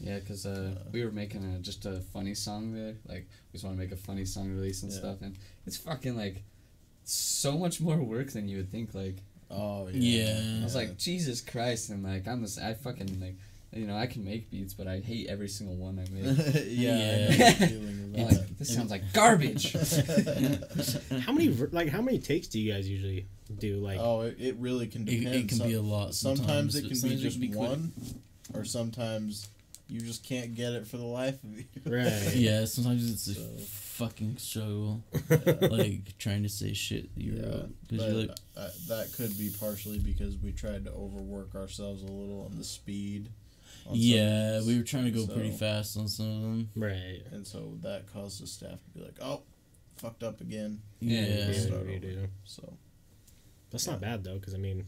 Yeah, 0.00 0.20
cause 0.20 0.46
uh, 0.46 0.74
Uh, 0.78 0.88
we 0.92 1.04
were 1.04 1.10
making 1.10 1.42
a, 1.44 1.58
just 1.60 1.84
a 1.86 2.00
funny 2.00 2.34
song 2.34 2.72
there. 2.72 2.96
Like 3.06 3.26
we 3.52 3.52
just 3.56 3.64
want 3.64 3.76
to 3.76 3.80
make 3.82 3.92
a 3.92 3.96
funny 3.96 4.24
song 4.24 4.50
release 4.50 4.82
and 4.82 4.92
Yeah. 4.92 4.98
stuff, 4.98 5.22
and 5.22 5.36
it's 5.66 5.76
fucking 5.76 6.16
like 6.16 6.42
so 7.04 7.56
much 7.58 7.80
more 7.80 8.02
work 8.02 8.30
than 8.32 8.48
you 8.48 8.58
would 8.58 8.70
think. 8.70 8.94
Like 8.94 9.22
oh 9.50 9.88
Yeah. 9.88 10.58
I 10.60 10.64
was 10.64 10.74
like, 10.74 10.98
Jesus 10.98 11.40
Christ, 11.40 11.90
and 11.90 12.02
like 12.02 12.26
I'm 12.28 12.42
this, 12.42 12.58
I 12.58 12.74
fucking 12.74 13.20
like, 13.20 13.36
you 13.78 13.86
know, 13.86 13.96
I 13.96 14.06
can 14.06 14.24
make 14.24 14.50
beats, 14.50 14.74
but 14.74 14.86
I 14.86 15.00
hate 15.00 15.28
every 15.28 15.48
single 15.48 15.76
one 15.76 15.98
I 15.98 16.10
make. 16.12 16.24
yeah, 16.66 16.92
I 16.92 16.96
Yeah. 16.96 17.26
the 17.52 17.66
feeling 17.68 18.14
of 18.14 18.20
I'm 18.20 18.36
like, 18.38 18.58
this 18.58 18.74
sounds 18.74 18.90
like 18.90 19.12
garbage. 19.12 19.72
How 21.20 21.32
many 21.32 21.48
like 21.72 21.88
how 21.88 22.02
many 22.02 22.18
takes 22.18 22.46
do 22.48 22.58
you 22.58 22.72
guys 22.72 22.88
usually 22.88 23.26
do? 23.58 23.76
Like 23.76 23.98
oh, 24.00 24.22
it, 24.22 24.36
it 24.38 24.56
really 24.58 24.86
can 24.86 25.04
depend. 25.04 25.34
it 25.34 25.48
can 25.48 25.58
Some- 25.58 25.68
be 25.68 25.74
a 25.74 25.82
lot. 25.82 26.14
sometimes 26.14 26.74
Sometimes, 26.74 26.76
it 26.76 26.80
can 26.82 26.88
be 26.90 26.94
Sometimes 26.96 27.22
just 27.22 27.38
quick. 27.38 27.54
one, 27.54 27.92
or 28.54 28.64
sometimes 28.64 29.48
you 29.90 30.00
just 30.00 30.22
can't 30.24 30.54
get 30.54 30.72
it 30.74 30.86
for 30.86 30.98
the 30.98 31.04
life 31.04 31.42
of 31.44 31.50
you. 31.58 31.64
right. 31.86 32.34
Yeah, 32.34 32.64
sometimes 32.66 33.10
it's 33.10 33.38
a 33.38 33.40
fucking 33.64 34.36
struggle. 34.38 35.02
like 35.62 36.18
trying 36.18 36.42
to 36.42 36.48
say 36.50 36.72
shit 36.74 37.14
that 37.14 37.20
you 37.22 37.32
Yeah, 37.34 37.42
wrote 37.46 37.60
but 37.62 37.88
because 37.88 38.06
you're 38.12 38.20
like, 38.22 38.30
uh, 38.56 38.68
that 38.88 39.12
could 39.16 39.38
be 39.38 39.50
partially 39.58 39.98
because 39.98 40.36
we 40.36 40.52
tried 40.52 40.84
to 40.84 40.90
overwork 40.92 41.54
ourselves 41.54 42.02
a 42.02 42.06
little 42.06 42.44
on 42.50 42.58
the 42.58 42.64
speed. 42.64 43.28
On 43.88 43.94
yeah, 43.96 44.58
of 44.58 44.66
we 44.66 44.76
were 44.76 44.84
trying 44.84 45.04
to 45.06 45.10
go 45.10 45.26
pretty 45.26 45.50
fast 45.50 45.96
on 45.96 46.08
some 46.08 46.26
of 46.26 46.42
them. 46.42 46.70
Right. 46.76 47.22
and 47.32 47.46
so 47.46 47.74
that 47.82 48.12
caused 48.12 48.42
the 48.42 48.46
staff 48.46 48.82
to 48.84 48.90
be 48.98 49.04
like, 49.04 49.16
"Oh, 49.20 49.42
fucked 49.96 50.22
up 50.22 50.40
again." 50.40 50.80
Yeah, 51.00 51.20
Yeah, 51.22 51.46
Yeah, 51.50 51.52
start 51.60 51.86
you 51.86 52.18
over. 52.18 52.30
So 52.44 52.72
That's 53.70 53.86
not 53.86 54.00
bad 54.00 54.24
though, 54.24 54.34
because 54.38 54.54
I 54.54 54.58
mean, 54.58 54.84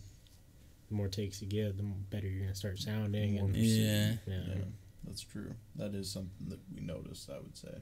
the 0.88 0.94
more 0.94 1.08
takes 1.08 1.40
you 1.42 1.48
get, 1.48 1.76
the 1.76 1.82
better 1.82 2.26
you're 2.28 2.42
gonna 2.42 2.54
start 2.54 2.78
sounding, 2.78 3.38
and 3.38 3.54
yeah, 3.56 4.14
yeah. 4.26 4.34
yeah, 4.48 4.54
that's 5.04 5.22
true. 5.22 5.54
That 5.76 5.94
is 5.94 6.10
something 6.10 6.48
that 6.48 6.60
we 6.74 6.80
noticed. 6.80 7.28
I 7.30 7.38
would 7.38 7.56
say 7.56 7.74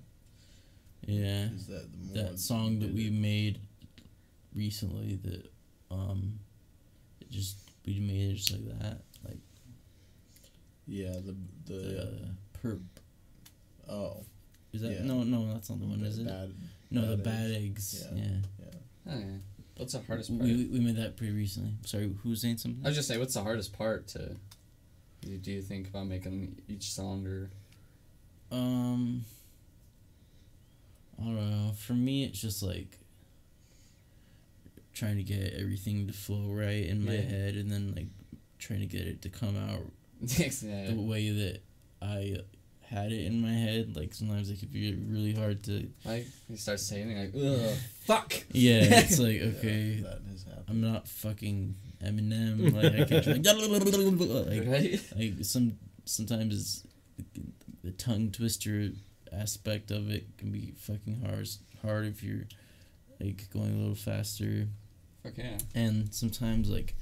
yeah. 1.07 1.47
is 1.55 1.67
that 1.69 1.91
the 1.93 1.99
more 1.99 2.15
That 2.31 2.39
song 2.39 2.79
that 2.81 2.93
we 2.93 3.07
it- 3.07 3.13
made 3.13 3.61
recently 4.55 5.17
that 5.25 5.51
um, 5.91 6.39
it 7.21 7.31
just 7.31 7.59
we 7.87 8.01
made 8.01 8.31
it 8.33 8.35
just 8.35 8.53
like 8.53 8.67
that, 8.81 8.83
like 8.93 9.01
yeah 10.89 11.13
the 11.13 11.35
the, 11.67 11.79
the 11.79 12.03
uh, 12.03 12.07
perp. 12.63 12.81
oh 13.89 14.25
Is 14.73 14.81
that 14.83 14.93
yeah. 14.93 15.03
no 15.05 15.23
no 15.23 15.53
that's 15.53 15.71
not 15.71 15.79
the 15.81 15.87
one 15.87 16.01
the 16.01 16.07
is 16.07 16.19
it? 16.19 16.27
bad, 16.27 16.53
no, 16.91 17.03
the 17.11 17.17
Bad 17.17 17.25
bad 17.25 17.51
Eggs. 17.53 18.05
eggs. 18.05 18.07
Yeah. 18.15 18.23
Yeah. 18.23 18.31
yeah. 19.07 19.13
oh, 19.15 19.19
yeah. 19.19 19.25
What's 19.77 19.93
the 19.93 20.01
hardest 20.01 20.31
part? 20.31 20.43
We, 20.43 20.65
we 20.67 20.81
made 20.81 20.97
that 20.97 21.17
pretty 21.17 21.33
recently. 21.35 21.73
Sorry, 21.85 22.13
who 22.23 22.31
was 22.31 22.41
saying 22.41 22.57
something? 22.59 22.81
I 22.85 22.89
was 22.89 22.97
just 22.97 23.07
saying, 23.07 23.21
what's 23.21 23.35
the 23.35 23.43
hardest 23.43 23.73
part 23.77 24.09
to? 24.09 24.35
Do 25.21 25.31
you, 25.31 25.39
do 25.39 25.53
you 25.53 25.63
think 25.63 25.89
about 25.89 26.07
making 26.09 26.61
each 26.69 26.93
song 26.93 27.25
or? 27.27 27.51
Um, 28.51 29.25
I 31.21 31.25
don't 31.25 31.37
know. 31.51 31.73
For 31.75 31.93
me, 31.93 32.25
it's 32.25 32.41
just 32.41 32.61
like 32.63 32.99
trying 34.95 35.17
to 35.17 35.23
get 35.23 35.55
everything 35.55 36.07
to 36.09 36.13
flow 36.13 36.47
right 36.49 36.85
in 36.87 37.05
my 37.05 37.13
Yeah. 37.13 37.21
head, 37.23 37.55
and 37.55 37.71
then 37.71 37.93
like 37.95 38.07
trying 38.59 38.81
to 38.81 38.87
get 38.87 39.03
it 39.07 39.23
to 39.23 39.29
come 39.29 39.57
out 39.57 39.83
yeah. 40.21 40.91
the 40.91 40.97
way 40.97 41.31
that 41.31 41.63
I 42.03 42.39
had 42.91 43.13
it 43.13 43.27
in 43.27 43.41
my 43.41 43.53
head. 43.53 43.97
Like 43.97 44.15
sometimes 44.15 44.51
it 44.51 44.59
could 44.59 44.73
be 44.73 44.95
really 44.95 45.35
hard 45.35 45.63
to. 45.65 45.89
Like 46.05 46.27
you 46.49 46.57
start 46.57 46.81
saying 46.81 47.17
like, 47.17 47.33
ugh, 47.35 47.77
fuck. 48.01 48.33
Yeah, 48.53 48.81
it's 48.83 49.19
like 49.19 49.41
okay, 49.41 50.01
that 50.01 50.21
has 50.31 50.45
happened. 50.45 50.65
I'm 50.69 50.81
not 50.81 51.09
fucking 51.09 51.75
Eminem. 52.03 52.75
Like 52.75 52.93
I 52.93 53.05
can't 53.05 53.27
like, 53.27 54.67
like 54.67 54.69
right? 54.69 55.01
like 55.17 55.45
some 55.45 55.79
sometimes 56.05 56.55
it's 56.55 56.87
the 57.85 57.93
tongue 57.93 58.31
twister 58.31 58.91
aspect 59.33 59.91
of 59.91 60.11
it 60.11 60.27
can 60.39 60.51
be 60.51 60.73
fucking 60.79 61.23
hard 61.27 61.49
hard 61.83 62.07
if 62.07 62.23
you're 62.23 62.45
like 63.21 63.49
going 63.53 63.75
a 63.75 63.77
little 63.77 63.95
faster 63.95 64.67
Fuck 65.23 65.37
yeah. 65.37 65.59
and 65.75 66.15
sometimes 66.15 66.71
like 66.71 66.95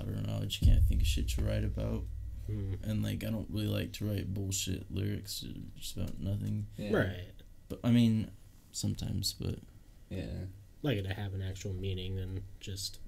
I 0.00 0.04
don't 0.04 0.26
know 0.26 0.38
I 0.40 0.44
just 0.44 0.64
can't 0.64 0.84
think 0.84 1.00
of 1.00 1.06
shit 1.06 1.28
to 1.30 1.42
write 1.42 1.64
about 1.64 2.04
Mm. 2.50 2.76
and 2.84 3.02
like 3.02 3.24
I 3.24 3.30
don't 3.30 3.46
really 3.50 3.66
like 3.68 3.92
to 3.94 4.04
write 4.06 4.32
bullshit 4.34 4.84
lyrics 4.90 5.44
uh, 5.48 5.52
just 5.78 5.96
about 5.96 6.20
nothing 6.20 6.66
yeah. 6.76 6.94
Right. 6.94 7.32
but 7.68 7.80
I 7.82 7.90
mean 7.90 8.30
sometimes 8.72 9.32
but 9.32 9.56
Yeah. 10.10 10.24
Like 10.82 10.98
it 10.98 11.08
to 11.08 11.14
have 11.14 11.32
an 11.32 11.42
actual 11.42 11.72
meaning 11.72 12.16
than 12.16 12.42
just 12.60 12.98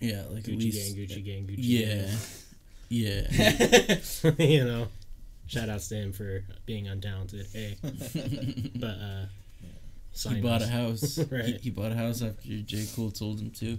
yeah 0.00 0.24
like 0.30 0.48
at 0.48 0.54
Gucci 0.54 0.58
least 0.60 0.96
gang, 0.96 1.06
Gucci 1.06 1.24
gang, 1.24 1.46
Gucci 1.46 1.56
yeah 1.58 2.10
yeah 4.34 4.44
you 4.44 4.64
know, 4.64 4.88
shout 5.46 5.68
outs 5.68 5.88
to 5.88 5.94
him 5.96 6.12
for 6.12 6.42
being 6.66 6.86
untalented. 6.86 7.46
Hey, 7.52 7.76
but 8.76 8.86
uh, 8.86 9.26
he 10.14 10.18
sign 10.18 10.40
bought 10.42 10.62
a 10.62 10.66
house 10.66 11.16
he, 11.16 11.22
Right. 11.24 11.60
he 11.60 11.70
bought 11.70 11.92
a 11.92 11.96
house 11.96 12.22
after 12.22 12.48
J 12.48 12.86
Cole 12.94 13.10
told 13.10 13.40
him 13.40 13.50
to 13.50 13.76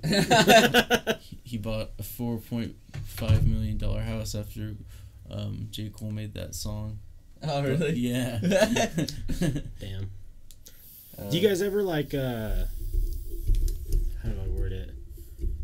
he, 1.19 1.37
he 1.43 1.57
bought 1.57 1.91
a 1.97 2.03
four 2.03 2.37
point 2.37 2.75
five 3.05 3.47
million 3.47 3.77
dollar 3.77 4.01
house 4.01 4.35
after 4.35 4.75
um, 5.31 5.67
J 5.71 5.89
Cole 5.89 6.11
made 6.11 6.33
that 6.35 6.53
song. 6.55 6.99
Oh 7.43 7.63
really? 7.63 7.93
Yeah. 7.95 8.39
Damn. 9.79 10.11
Uh, 11.17 11.29
Do 11.29 11.37
you 11.37 11.47
guys 11.47 11.61
ever 11.61 11.81
like 11.83 12.13
uh 12.13 12.65
how 14.23 14.29
do 14.29 14.35
I 14.43 14.47
word 14.59 14.71
it? 14.71 14.91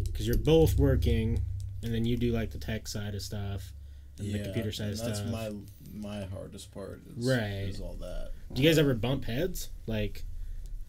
because 0.05 0.27
you're 0.27 0.37
both 0.37 0.77
working, 0.77 1.39
and 1.83 1.93
then 1.93 2.05
you 2.05 2.15
do 2.17 2.31
like 2.31 2.51
the 2.51 2.57
tech 2.59 2.87
side 2.87 3.15
of 3.15 3.21
stuff, 3.21 3.71
and 4.19 4.31
the 4.33 4.39
computer 4.39 4.71
side 4.71 4.89
and 4.89 4.99
of 4.99 5.05
that's 5.05 5.19
stuff. 5.19 5.31
my 5.31 5.51
my 5.93 6.25
hardest 6.25 6.71
part. 6.71 7.01
Is, 7.17 7.27
Right. 7.27 7.67
Is 7.69 7.81
all 7.81 7.95
that. 8.01 8.31
Do 8.53 8.61
you 8.61 8.69
guys 8.69 8.77
ever 8.77 8.93
bump 8.93 9.25
heads, 9.25 9.69
like 9.87 10.23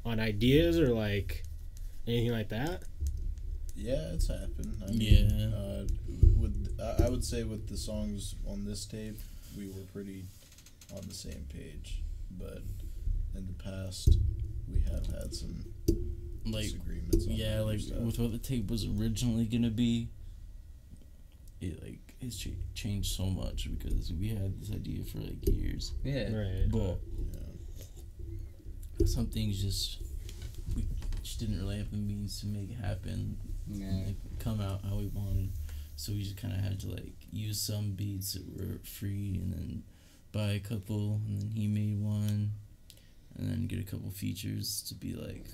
on 0.05 0.21
ideas 0.21 0.79
or 0.79 0.89
like 0.89 1.45
anything 2.07 2.33
like 2.33 2.49
that? 2.51 2.83
Yeah, 3.75 4.13
it's 4.13 4.29
happened. 4.29 4.83
I 4.87 4.91
Yeah. 4.93 5.51
Uh, 5.57 5.87
with 6.39 6.77
I 6.81 7.05
I 7.07 7.09
would 7.09 7.25
say 7.25 7.45
with 7.45 7.69
the 7.69 7.77
songs 7.77 8.35
on 8.47 8.65
this 8.65 8.85
tape, 8.87 9.19
we 9.57 9.69
were 9.69 9.85
pretty 9.93 10.25
on 10.95 11.01
the 11.09 11.15
same 11.15 11.47
page, 11.53 12.03
but 12.39 12.63
in 13.35 13.47
the 13.47 13.55
past, 13.63 14.19
we 14.69 14.81
have 14.81 15.07
had 15.07 15.33
some 15.35 15.65
Like 16.45 16.65
disagreements. 16.65 17.27
On 17.27 17.33
yeah, 17.33 17.61
like 17.61 17.81
stuff. 17.81 17.99
with 18.01 18.19
what 18.19 18.33
the 18.33 18.39
tape 18.39 18.71
was 18.71 18.85
originally 18.87 19.47
gonna 19.47 19.71
be. 19.71 20.09
It 21.61 21.83
like 21.83 22.15
it's 22.21 22.37
ch- 22.37 22.49
changed 22.75 23.13
so 23.15 23.27
much 23.27 23.69
because 23.71 24.13
we 24.13 24.29
had 24.29 24.61
this 24.61 24.73
idea 24.73 25.03
for 25.05 25.19
like 25.19 25.49
years, 25.49 25.93
Yeah. 26.05 26.33
Right. 26.35 26.69
but 26.71 26.99
yeah. 27.33 27.41
Some 29.07 29.27
things 29.27 29.61
just 29.63 29.99
we 30.77 30.87
just 31.23 31.39
didn't 31.41 31.59
really 31.59 31.79
have 31.79 31.91
the 31.91 31.97
means 31.97 32.41
to 32.41 32.47
make 32.47 32.71
it 32.71 32.77
happen, 32.77 33.37
Yeah. 33.69 34.07
like 34.07 34.39
come 34.39 34.61
out 34.61 34.81
how 34.89 34.97
we 34.97 35.07
wanted. 35.09 35.51
So 35.97 36.13
we 36.13 36.23
just 36.23 36.37
kind 36.37 36.53
of 36.55 36.61
had 36.61 36.81
to 36.81 36.89
like 36.91 37.13
use 37.31 37.61
some 37.61 37.93
beats 37.93 38.33
that 38.35 38.45
were 38.57 38.79
free, 38.85 39.39
and 39.43 39.53
then 39.53 39.83
buy 40.33 40.53
a 40.53 40.61
couple, 40.61 41.21
and 41.27 41.41
then 41.41 41.51
he 41.51 41.67
made 41.69 42.01
one, 42.01 42.53
and 43.37 43.51
then 43.51 43.67
get 43.67 43.79
a 43.79 43.85
couple 43.85 44.11
features 44.11 44.83
to 44.89 44.95
be 44.95 45.15
like, 45.15 45.47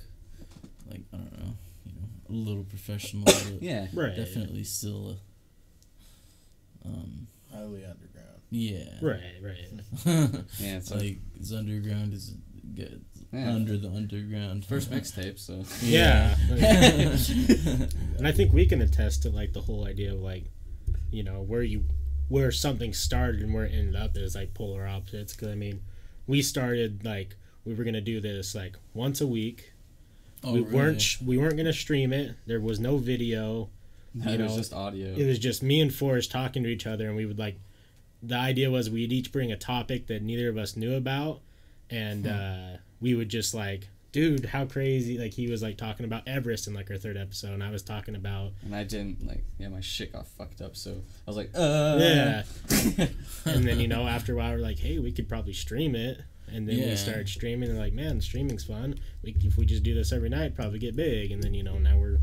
like 0.91 1.03
I 1.13 1.17
don't 1.19 1.39
know, 1.39 1.55
you 1.85 1.93
know, 1.93 2.09
a 2.31 2.33
little 2.33 2.65
professional. 2.65 3.25
But 3.25 3.53
Yeah. 3.61 3.89
Right. 3.93 4.15
Definitely 4.17 4.65
still. 4.65 5.17
A, 6.85 6.89
um. 6.89 7.27
highly 7.53 7.85
underground. 7.85 8.41
Yeah. 8.51 8.85
Right. 9.03 9.21
Right. 9.43 9.69
Yeah. 10.59 10.77
It's 10.77 10.91
like 10.91 11.01
like 11.01 11.19
it's 11.37 11.53
underground 11.53 12.15
is 12.15 12.33
good 12.75 13.05
Yeah. 13.33 13.53
under 13.53 13.77
the 13.77 13.89
underground. 13.89 14.65
first 14.65 14.91
mixtape, 14.91 15.39
so 15.39 15.63
Yeah. 15.83 16.35
Yeah. 16.49 17.17
And 18.19 18.27
I 18.27 18.33
think 18.33 18.53
we 18.53 18.67
can 18.67 18.81
attest 18.83 19.23
to 19.23 19.31
like 19.31 19.53
the 19.53 19.61
whole 19.61 19.87
idea 19.87 20.13
of 20.13 20.21
like, 20.21 20.45
you 21.11 21.23
know, 21.23 21.43
where 21.43 21.63
you 21.63 21.85
where 22.29 22.51
something 22.51 22.93
started 22.93 23.43
and 23.43 23.55
where 23.55 23.65
it 23.65 23.73
ended 23.75 23.97
up 23.97 24.17
is 24.17 24.35
like 24.35 24.55
polar 24.55 24.87
opposites. 24.87 25.35
Because 25.35 25.49
I 25.49 25.55
mean, 25.55 25.83
we 26.27 26.43
started 26.43 27.05
like 27.05 27.37
we 27.65 27.75
were 27.75 27.85
gonna 27.85 28.01
do 28.01 28.21
this 28.21 28.55
like 28.55 28.77
once 28.95 29.21
a 29.21 29.27
week. 29.27 29.73
oh, 30.43 30.53
we 30.55 30.61
really? 30.61 30.75
weren't 30.75 31.03
sh- 31.03 31.21
we 31.21 31.37
weren't 31.39 31.57
gonna 31.57 31.73
stream 31.73 32.13
it. 32.13 32.35
There 32.47 32.61
was 32.61 32.81
no 32.81 32.97
video. 32.97 33.69
it 34.15 34.39
You 34.39 34.45
was 34.45 34.57
just 34.57 34.73
audio. 34.73 35.15
It 35.15 35.27
was 35.27 35.39
just 35.39 35.63
me 35.63 35.81
and 35.81 35.95
Forrest 35.95 36.31
talking 36.31 36.63
to 36.63 36.69
each 36.71 36.87
other, 36.87 37.07
and 37.09 37.17
we 37.17 37.27
would 37.27 37.39
like. 37.39 37.59
The 38.23 38.35
idea 38.37 38.69
was 38.71 38.91
we'd 38.91 39.13
each 39.13 39.31
bring 39.31 39.53
a 39.53 39.57
topic 39.57 40.09
that 40.09 40.23
neither 40.23 40.49
of 40.49 40.57
us 40.59 40.77
knew 40.77 40.97
about, 40.97 41.41
and 41.89 42.27
uh, 42.27 42.79
we 43.01 43.15
would 43.15 43.29
just 43.29 43.55
like, 43.55 43.89
dude, 44.13 44.47
how 44.47 44.65
crazy! 44.65 45.19
Like 45.19 45.33
he 45.33 45.49
was 45.49 45.63
like 45.63 45.77
talking 45.77 46.05
about 46.05 46.27
Everest 46.27 46.67
in 46.67 46.75
like 46.75 46.91
our 46.91 46.97
third 46.97 47.17
episode, 47.17 47.53
and 47.53 47.63
I 47.63 47.71
was 47.71 47.83
talking 47.83 48.15
about 48.15 48.53
and 48.65 48.75
I 48.75 48.85
didn't 48.85 49.27
like. 49.27 49.45
Yeah, 49.59 49.69
my 49.69 49.81
shit 49.81 50.13
got 50.13 50.27
fucked 50.27 50.61
up, 50.61 50.77
so 50.77 50.91
I 50.93 51.31
was 51.31 51.37
like, 51.37 51.51
uh. 51.55 51.97
yeah. 52.01 52.43
and 53.45 53.65
then 53.65 53.81
you 53.81 53.89
know 53.89 54.03
after 54.09 54.35
a 54.35 54.37
while 54.37 54.53
we're 54.53 54.59
like, 54.59 54.79
hey, 54.79 54.99
we 54.99 55.13
could 55.13 55.29
probably 55.29 55.53
stream 55.53 55.95
it. 55.95 56.21
And 56.51 56.67
then 56.67 56.77
we 56.77 56.97
started 56.97 57.29
streaming, 57.29 57.69
and 57.69 57.79
like, 57.79 57.93
man, 57.93 58.23
streaming's 58.23 58.65
fun. 58.65 58.95
We, 59.23 59.37
if 59.43 59.59
we 59.59 59.67
just 59.67 59.83
do 59.83 59.93
this 59.93 60.13
every 60.13 60.31
night, 60.31 60.55
probably 60.57 60.79
get 60.79 60.97
big. 60.97 61.31
And 61.31 61.43
then 61.43 61.53
you 61.53 61.63
know 61.63 61.79
now 61.79 61.99
we're 61.99 62.21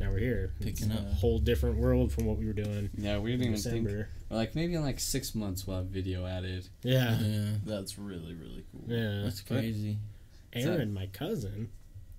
now 0.00 0.10
we're 0.10 0.18
here. 0.18 0.52
Picking 0.60 0.90
it's 0.90 0.98
up. 1.00 1.06
a 1.10 1.14
whole 1.14 1.38
different 1.38 1.76
world 1.78 2.12
from 2.12 2.24
what 2.26 2.38
we 2.38 2.46
were 2.46 2.52
doing 2.52 2.90
Yeah, 2.96 3.18
we 3.18 3.30
didn't 3.32 3.46
in 3.46 3.52
even 3.52 3.62
think. 3.62 3.84
December. 3.86 4.08
Like 4.30 4.54
maybe 4.54 4.74
in 4.74 4.82
like 4.82 4.98
six 5.00 5.34
months 5.34 5.66
we'll 5.66 5.76
have 5.76 5.86
video 5.86 6.26
added. 6.26 6.68
Yeah, 6.82 7.18
Yeah. 7.20 7.50
That's 7.64 7.98
really 7.98 8.34
really 8.34 8.64
cool. 8.72 8.84
yeah. 8.86 9.22
That's 9.24 9.40
crazy. 9.42 9.98
Aaron, 10.52 10.92
my 10.92 11.06
cousin. 11.06 11.70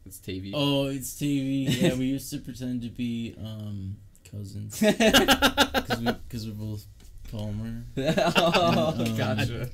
It's 0.06 0.18
TV. 0.20 0.52
Oh, 0.54 0.86
it's 0.86 1.14
TV. 1.14 1.66
Yeah, 1.82 1.96
we 1.96 2.06
used 2.06 2.32
to 2.32 2.38
pretend 2.48 2.82
to 2.84 2.90
be 2.90 3.36
um 3.40 3.98
cousins 4.32 4.80
because 4.80 6.00
we 6.00 6.06
because 6.12 6.48
we're 6.48 6.54
both 6.54 6.86
Palmer. 7.32 7.84
oh, 7.98 8.96
Um, 9.00 9.16
gotcha. 9.18 9.70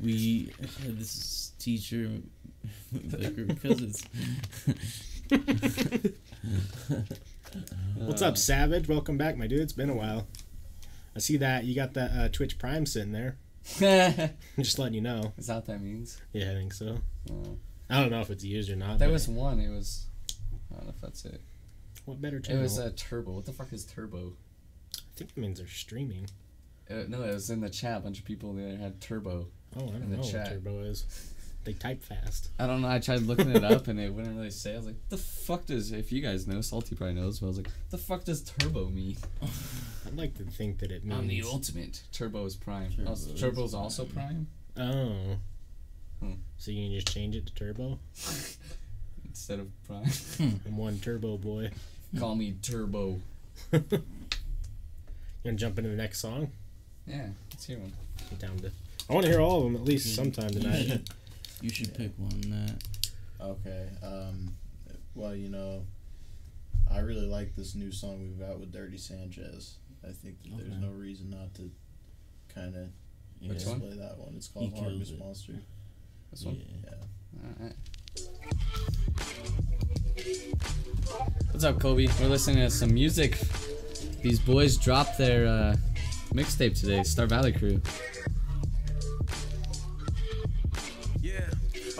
We 0.00 0.52
had 0.82 0.98
this 0.98 1.52
teacher 1.58 2.08
like 3.12 3.36
we 3.36 3.44
were 3.44 3.54
cousins. 3.54 4.02
What's 7.96 8.22
Uh, 8.22 8.28
up, 8.28 8.38
Savage? 8.38 8.88
Welcome 8.88 9.18
back, 9.18 9.36
my 9.36 9.46
dude. 9.46 9.60
It's 9.60 9.72
been 9.72 9.90
a 9.90 9.94
while. 9.94 10.26
I 11.14 11.18
see 11.18 11.36
that 11.38 11.64
you 11.64 11.74
got 11.74 11.94
that 11.94 12.10
uh, 12.12 12.28
Twitch 12.28 12.58
Prime 12.58 12.86
sitting 12.86 13.12
there. 13.12 13.36
Just 14.58 14.78
letting 14.78 14.94
you 14.94 15.00
know. 15.00 15.32
Is 15.36 15.48
that 15.48 15.56
what 15.56 15.66
that 15.66 15.80
means? 15.82 16.20
Yeah, 16.32 16.50
I 16.50 16.54
think 16.54 16.72
so. 16.72 16.98
Oh. 17.30 17.56
I 17.88 18.00
don't 18.00 18.10
know 18.10 18.20
if 18.20 18.30
it's 18.30 18.44
used 18.44 18.70
or 18.70 18.76
not. 18.76 18.98
There 18.98 19.10
was 19.10 19.28
one. 19.28 19.60
It 19.60 19.68
was. 19.70 20.06
I 20.72 20.76
don't 20.76 20.84
know 20.86 20.92
if 20.94 21.00
that's 21.00 21.24
it. 21.24 21.40
what 22.04 22.20
better 22.20 22.40
channel? 22.40 22.60
It 22.60 22.62
was 22.62 22.78
a 22.78 22.90
turbo. 22.92 23.32
What 23.32 23.46
the 23.46 23.52
fuck 23.52 23.72
is 23.72 23.84
turbo? 23.84 24.32
I 24.96 25.00
think 25.16 25.30
it 25.36 25.40
means 25.40 25.58
they're 25.58 25.68
streaming. 25.68 26.28
Uh, 26.88 27.04
no, 27.08 27.22
it 27.22 27.32
was 27.34 27.50
in 27.50 27.60
the 27.60 27.68
chat. 27.70 27.98
A 27.98 28.00
bunch 28.00 28.18
of 28.20 28.24
people 28.24 28.52
there 28.54 28.76
had 28.76 29.00
turbo. 29.00 29.48
Oh, 29.76 29.80
I 29.80 29.82
In 29.82 30.00
don't 30.00 30.10
the 30.10 30.16
know 30.18 30.22
chat. 30.22 30.40
what 30.46 30.64
Turbo 30.64 30.80
is. 30.80 31.04
They 31.64 31.74
type 31.74 32.02
fast. 32.02 32.48
I 32.58 32.66
don't 32.66 32.80
know. 32.80 32.88
I 32.88 32.98
tried 33.00 33.20
looking 33.22 33.50
it 33.50 33.62
up 33.64 33.86
and 33.88 34.00
it 34.00 34.12
wouldn't 34.14 34.34
really 34.36 34.50
say. 34.50 34.72
I 34.74 34.76
was 34.78 34.86
like, 34.86 35.08
the 35.10 35.18
fuck 35.18 35.66
does? 35.66 35.92
If 35.92 36.10
you 36.10 36.22
guys 36.22 36.46
know, 36.46 36.62
Salty 36.62 36.94
probably 36.94 37.14
knows. 37.16 37.40
But 37.40 37.46
I 37.46 37.48
was 37.48 37.56
like, 37.58 37.68
the 37.90 37.98
fuck 37.98 38.24
does 38.24 38.42
turbo 38.42 38.88
mean? 38.88 39.16
I'd 40.06 40.16
like 40.16 40.36
to 40.38 40.44
think 40.44 40.78
that 40.78 40.90
it 40.90 41.04
means. 41.04 41.20
I'm 41.20 41.28
the 41.28 41.42
ultimate. 41.42 42.02
Turbo 42.12 42.46
is 42.46 42.56
prime. 42.56 42.90
Turbo 42.92 43.10
Also, 43.10 43.32
is 43.32 43.40
Turbo's 43.40 43.74
also 43.74 44.04
prime 44.06 44.46
Oh. 44.78 45.36
Hmm. 46.20 46.32
So 46.56 46.70
you 46.70 46.86
can 46.88 46.94
just 46.94 47.12
change 47.12 47.36
it 47.36 47.46
to 47.46 47.54
Turbo? 47.54 47.98
instead 49.26 49.60
of 49.60 49.68
prime. 49.86 50.10
I'm 50.66 50.76
one 50.76 50.98
Turbo 50.98 51.36
boy. 51.36 51.70
Call 52.18 52.34
me 52.36 52.54
Turbo. 52.62 53.20
You 53.72 53.80
gonna 55.44 55.56
jump 55.56 55.78
into 55.78 55.90
the 55.90 55.96
next 55.96 56.20
song? 56.20 56.50
Yeah, 57.06 57.28
let's 57.50 57.64
hear 57.66 57.78
one. 57.78 57.92
I'm 58.30 58.36
down 58.38 58.58
to. 58.58 58.70
I 59.08 59.12
want 59.14 59.26
to 59.26 59.32
hear 59.32 59.40
all 59.40 59.58
of 59.58 59.64
them 59.64 59.76
at 59.76 59.84
least 59.84 60.14
sometime 60.14 60.50
tonight. 60.50 61.00
You 61.60 61.70
should 61.70 61.94
pick 61.94 62.12
one 62.16 62.40
that. 62.40 62.82
Okay. 63.40 63.88
Um, 64.02 64.54
well, 65.14 65.34
you 65.34 65.48
know, 65.48 65.84
I 66.90 67.00
really 67.00 67.26
like 67.26 67.54
this 67.56 67.74
new 67.74 67.92
song 67.92 68.20
we've 68.20 68.38
got 68.38 68.58
with 68.58 68.72
Dirty 68.72 68.98
Sanchez. 68.98 69.76
I 70.06 70.12
think 70.12 70.42
that 70.42 70.56
there's 70.56 70.80
no 70.80 70.90
reason 70.90 71.30
not 71.30 71.54
to 71.54 71.70
kind 72.54 72.74
of 72.74 72.88
Yeah. 73.40 73.50
Which 73.52 73.64
play 73.64 73.96
that 73.96 74.18
one. 74.18 74.34
It's 74.36 74.48
called 74.48 74.76
Harvest 74.78 75.12
it. 75.12 75.18
Monster. 75.18 75.54
This 76.30 76.44
one. 76.44 76.56
Yeah. 76.56 76.90
Yeah. 76.90 77.48
Alright. 77.60 77.76
What's 81.50 81.64
up, 81.64 81.80
Kobe? 81.80 82.08
We're 82.20 82.28
listening 82.28 82.56
to 82.56 82.70
some 82.70 82.92
music. 82.92 83.38
These 84.22 84.38
boys 84.40 84.76
dropped 84.76 85.16
their 85.18 85.46
uh, 85.46 85.76
mixtape 86.32 86.78
today, 86.78 87.02
Star 87.02 87.26
Valley 87.26 87.52
Crew. 87.52 87.80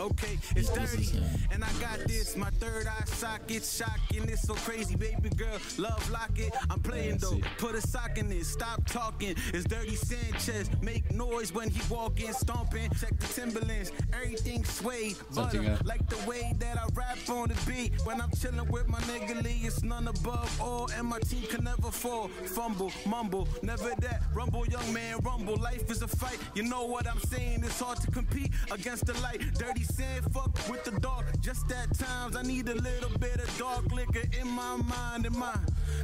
Okay, 0.01 0.37
it's 0.55 0.69
dirty. 0.69 1.07
uh, 1.17 1.23
And 1.53 1.63
I 1.63 1.71
got 1.79 1.99
this, 2.07 2.35
my 2.35 2.49
third 2.59 2.87
eye 2.87 3.03
socket 3.05 3.63
shocking. 3.63 4.27
It's 4.29 4.43
so 4.43 4.53
crazy, 4.55 4.95
baby 4.95 5.29
girl. 5.29 5.57
Love 5.77 6.09
lock 6.11 6.31
it. 6.37 6.53
I'm 6.69 6.79
playing 6.79 7.17
though. 7.17 7.39
Put 7.57 7.75
a 7.75 7.81
sock 7.81 8.17
in 8.17 8.31
it. 8.31 8.45
Stop 8.45 8.85
talking. 8.87 9.35
It's 9.53 9.65
Dirty 9.65 9.95
Sanchez. 9.95 10.69
Make 10.81 11.11
noise 11.11 11.53
when 11.53 11.69
he 11.69 11.81
walking, 11.93 12.33
stomping. 12.33 12.89
Check 12.99 13.17
the 13.19 13.27
Timberlands. 13.27 13.91
Everything 14.13 14.63
sway. 14.63 15.13
Butter. 15.35 15.61
uh, 15.61 15.77
Like 15.85 16.07
the 16.09 16.17
way 16.29 16.53
that 16.59 16.77
I 16.77 16.85
rap 16.93 17.17
on 17.29 17.49
the 17.49 17.57
beat. 17.67 17.93
When 18.05 18.19
I'm 18.21 18.31
chilling 18.31 18.69
with 18.71 18.87
my 18.87 18.99
nigga 19.01 19.43
Lee, 19.43 19.61
it's 19.63 19.83
none 19.83 20.07
above 20.07 20.49
all. 20.61 20.89
And 20.97 21.07
my 21.07 21.19
team 21.19 21.43
can 21.43 21.63
never 21.63 21.91
fall. 21.91 22.27
Fumble, 22.55 22.91
mumble, 23.05 23.47
never 23.61 23.91
that. 23.99 24.21
Rumble, 24.33 24.65
young 24.67 24.91
man, 24.93 25.17
rumble. 25.23 25.55
Life 25.57 25.89
is 25.91 26.01
a 26.01 26.07
fight. 26.07 26.37
You 26.55 26.63
know 26.63 26.85
what 26.85 27.07
I'm 27.07 27.19
saying? 27.19 27.63
It's 27.63 27.79
hard 27.79 27.99
to 28.01 28.11
compete 28.11 28.51
against 28.71 29.05
the 29.05 29.13
light. 29.21 29.41
Dirty 29.55 29.83
sand, 29.91 30.25
fuck 30.33 30.57
with 30.69 30.83
the 30.83 30.91
dark. 30.99 31.25
Just 31.41 31.71
at 31.71 31.97
times 31.97 32.35
I 32.35 32.41
need 32.43 32.67
a 32.69 32.75
little 32.75 33.17
bit 33.19 33.35
of 33.35 33.57
dark 33.57 33.91
liquor 33.91 34.23
in 34.39 34.47
my 34.47 34.77
mind 34.77 35.25
and 35.25 35.35
my 35.35 35.55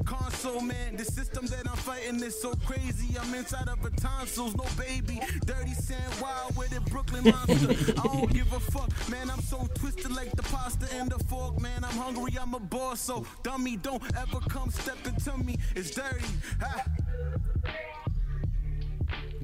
console, 0.06 0.62
man. 0.62 0.96
The 0.98 1.06
system 1.06 1.46
that 1.48 1.70
I'm 1.70 1.77
fighting 1.77 2.22
is 2.24 2.39
so 2.39 2.53
crazy. 2.65 3.17
I'm 3.20 3.34
inside 3.34 3.67
of 3.67 3.84
a 3.86 3.89
tonsils, 3.91 4.56
no 4.56 4.65
baby. 4.77 5.20
Dirty 5.46 5.74
sand, 5.74 6.13
wild 6.22 6.56
with 6.56 6.74
it, 6.75 6.84
Brooklyn 6.86 7.24
monster. 7.24 7.94
I 8.00 8.03
don't 8.03 8.34
give 8.34 8.51
a 8.53 8.60
fuck, 8.60 8.91
man. 9.10 9.29
I'm 9.29 9.41
so 9.41 9.67
twisted 9.75 10.12
like 10.15 10.32
the 10.32 10.44
pasta 10.44 10.88
and 10.96 11.10
the 11.10 11.20
fork, 11.25 11.60
man. 11.62 11.84
I'm 11.84 11.98
hungry, 11.98 12.38
I'm 12.39 12.53
a 12.53 12.60
boss, 12.60 13.00
so 13.00 13.25
dummy, 13.44 13.77
don't 13.77 14.03
ever 14.17 14.39
come 14.50 14.70
step 14.72 14.98
into 15.06 15.38
me. 15.38 15.58
It's 15.75 15.91
dirty. 15.91 16.25
Ha. 16.62 16.86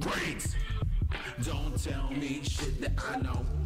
Great. 0.00 0.46
Don't 1.42 1.82
tell 1.82 2.10
me 2.10 2.40
shit 2.42 2.80
that 2.80 2.92
I 3.10 3.20
know. 3.20 3.63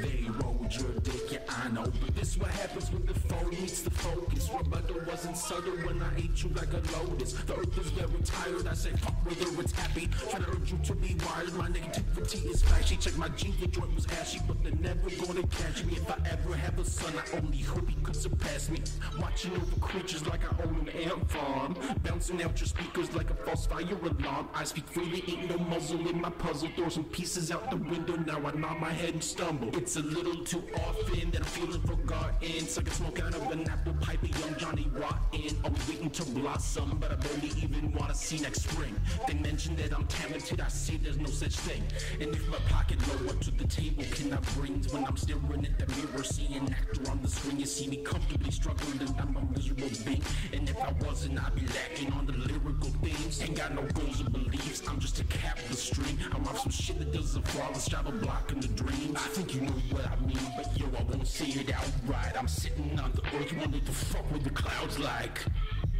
They 0.00 0.28
rolled 0.28 0.74
you're 0.74 0.92
dick, 1.00 1.32
yeah, 1.32 1.38
I 1.48 1.68
know. 1.68 1.84
But 1.84 2.14
this 2.14 2.36
what 2.36 2.50
happens 2.50 2.90
when 2.90 3.06
the 3.06 3.14
phone 3.14 3.50
meets 3.50 3.82
the 3.82 3.90
focus. 3.90 4.50
Rebecca 4.52 4.94
wasn't 5.08 5.36
subtle 5.36 5.76
when 5.86 6.02
I 6.02 6.16
ate 6.16 6.42
you 6.42 6.50
like 6.50 6.72
a 6.72 6.82
lotus. 6.92 7.32
The 7.32 7.56
earth 7.56 7.78
is 7.78 7.90
very 7.90 8.22
tired, 8.24 8.66
I 8.66 8.74
say 8.74 8.90
fuck 8.90 9.14
whether 9.24 9.60
it's 9.60 9.72
happy. 9.72 10.08
Try 10.30 10.40
to 10.40 10.50
urge 10.50 10.72
you 10.72 10.78
to 10.84 10.94
be 10.94 11.16
wired, 11.26 11.54
my 11.54 11.68
negativity 11.68 12.50
is 12.50 12.62
flashy. 12.62 12.96
Check 12.96 13.16
my 13.16 13.28
jeans, 13.30 13.58
the 13.60 13.68
joint 13.68 13.94
was 13.94 14.06
ashy, 14.20 14.40
but 14.46 14.62
they're 14.62 14.72
never 14.74 15.08
gonna 15.24 15.46
catch 15.46 15.84
me. 15.84 15.94
If 15.96 16.10
I 16.10 16.16
ever 16.30 16.54
have 16.54 16.78
a 16.78 16.84
son, 16.84 17.12
I 17.16 17.36
only 17.36 17.58
hope 17.58 17.88
he 17.88 17.96
could 18.02 18.16
surpass 18.16 18.68
me. 18.68 18.80
Watching 19.20 19.52
over 19.52 19.80
creatures 19.80 20.26
like 20.26 20.40
I 20.44 20.62
own 20.64 20.88
an 20.88 21.10
ant 21.10 21.30
farm. 21.30 21.76
Bouncing 22.02 22.42
out 22.42 22.58
your 22.60 22.68
speakers 22.68 23.14
like 23.14 23.30
a 23.30 23.34
false 23.34 23.66
fire 23.66 23.98
alarm. 24.02 24.48
I 24.54 24.64
speak 24.64 24.88
freely, 24.88 25.22
ain't 25.28 25.48
no 25.50 25.58
muzzle 25.58 26.08
in 26.08 26.20
my 26.20 26.30
puzzle. 26.30 26.68
Throw 26.76 26.88
some 26.88 27.04
pieces 27.04 27.50
out 27.50 27.70
the 27.70 27.76
window, 27.76 28.16
now 28.16 28.38
I 28.44 28.52
nod 28.52 28.80
my 28.80 28.92
head 28.92 29.14
and 29.14 29.24
stumble. 29.24 29.55
It's 29.72 29.96
a 29.96 30.02
little 30.02 30.44
too 30.44 30.62
often 30.74 31.30
that 31.30 31.40
I'm 31.40 31.44
feeling 31.44 31.80
forgotten. 31.82 32.66
Sucking 32.66 32.92
smoke 32.92 33.20
out 33.20 33.34
of 33.34 33.50
an 33.50 33.68
apple 33.68 33.94
pipe, 34.00 34.22
a 34.22 34.28
young 34.28 34.56
Johnny 34.56 34.88
Rotten. 34.92 35.56
Always 35.64 35.88
waiting 35.88 36.10
to 36.10 36.24
blossom, 36.24 36.98
but 37.00 37.12
I 37.12 37.16
barely 37.16 37.52
even 37.62 37.92
wanna 37.92 38.14
see 38.14 38.38
next 38.38 38.62
spring. 38.62 38.94
They 39.26 39.34
mention 39.34 39.76
that 39.76 39.94
I'm 39.94 40.06
talented, 40.06 40.60
I 40.60 40.68
say 40.68 40.96
there's 40.96 41.18
no 41.18 41.26
such 41.26 41.56
thing. 41.56 41.82
And 42.20 42.34
if 42.34 42.48
my 42.48 42.58
pocket 42.68 42.98
low, 43.08 43.26
what 43.26 43.40
to 43.42 43.50
the 43.50 43.66
table 43.66 44.04
can 44.12 44.32
I 44.32 44.38
bring? 44.56 44.82
When 44.90 45.04
I'm 45.04 45.16
staring 45.16 45.66
at 45.66 45.78
the 45.78 45.86
mirror, 45.96 46.24
seeing 46.24 46.70
actor 46.72 47.10
on 47.10 47.20
the 47.22 47.28
screen, 47.28 47.60
you 47.60 47.66
see 47.66 47.86
me 47.88 47.98
comfortably 47.98 48.50
struggling, 48.50 49.00
and 49.00 49.14
I'm 49.20 49.36
a 49.36 49.44
miserable 49.52 49.90
being. 50.04 50.22
And 50.52 50.68
if 50.68 50.78
I 50.80 50.92
wasn't, 51.04 51.38
I'd 51.42 51.54
be 51.54 51.66
lacking 51.66 52.12
on 52.12 52.26
the 52.26 52.32
lyrical 52.32 52.90
themes. 53.02 53.42
Ain't 53.42 53.56
got 53.56 53.74
no 53.74 53.82
goals 53.82 54.20
or 54.20 54.30
beliefs, 54.30 54.82
I'm 54.88 54.98
just 55.00 55.20
a 55.20 55.24
cap 55.24 55.58
of 55.58 55.68
the 55.70 55.76
stream. 55.76 56.18
I'm 56.32 56.46
off 56.46 56.60
some 56.60 56.72
shit 56.72 56.98
that 56.98 57.12
doesn't 57.12 57.46
flawless 57.48 57.86
job 57.86 58.06
of 58.06 58.20
blocking 58.20 58.60
the 58.60 58.68
dreams. 58.68 59.16
I 59.16 59.28
think 59.46 59.62
you 59.62 59.66
know 59.66 59.72
what 59.90 60.06
I 60.06 60.16
mean, 60.26 60.52
but 60.56 60.78
yo, 60.78 60.86
I 60.98 61.02
won't 61.02 61.26
say 61.26 61.46
it 61.46 61.72
outright. 61.72 62.36
I'm 62.36 62.48
sitting 62.48 62.98
on 62.98 63.12
the 63.12 63.22
earth, 63.36 63.56
wondering 63.56 63.84
the 63.84 63.92
fuck 63.92 64.30
with 64.32 64.44
the 64.44 64.50
clouds 64.50 64.98
like. 64.98 65.40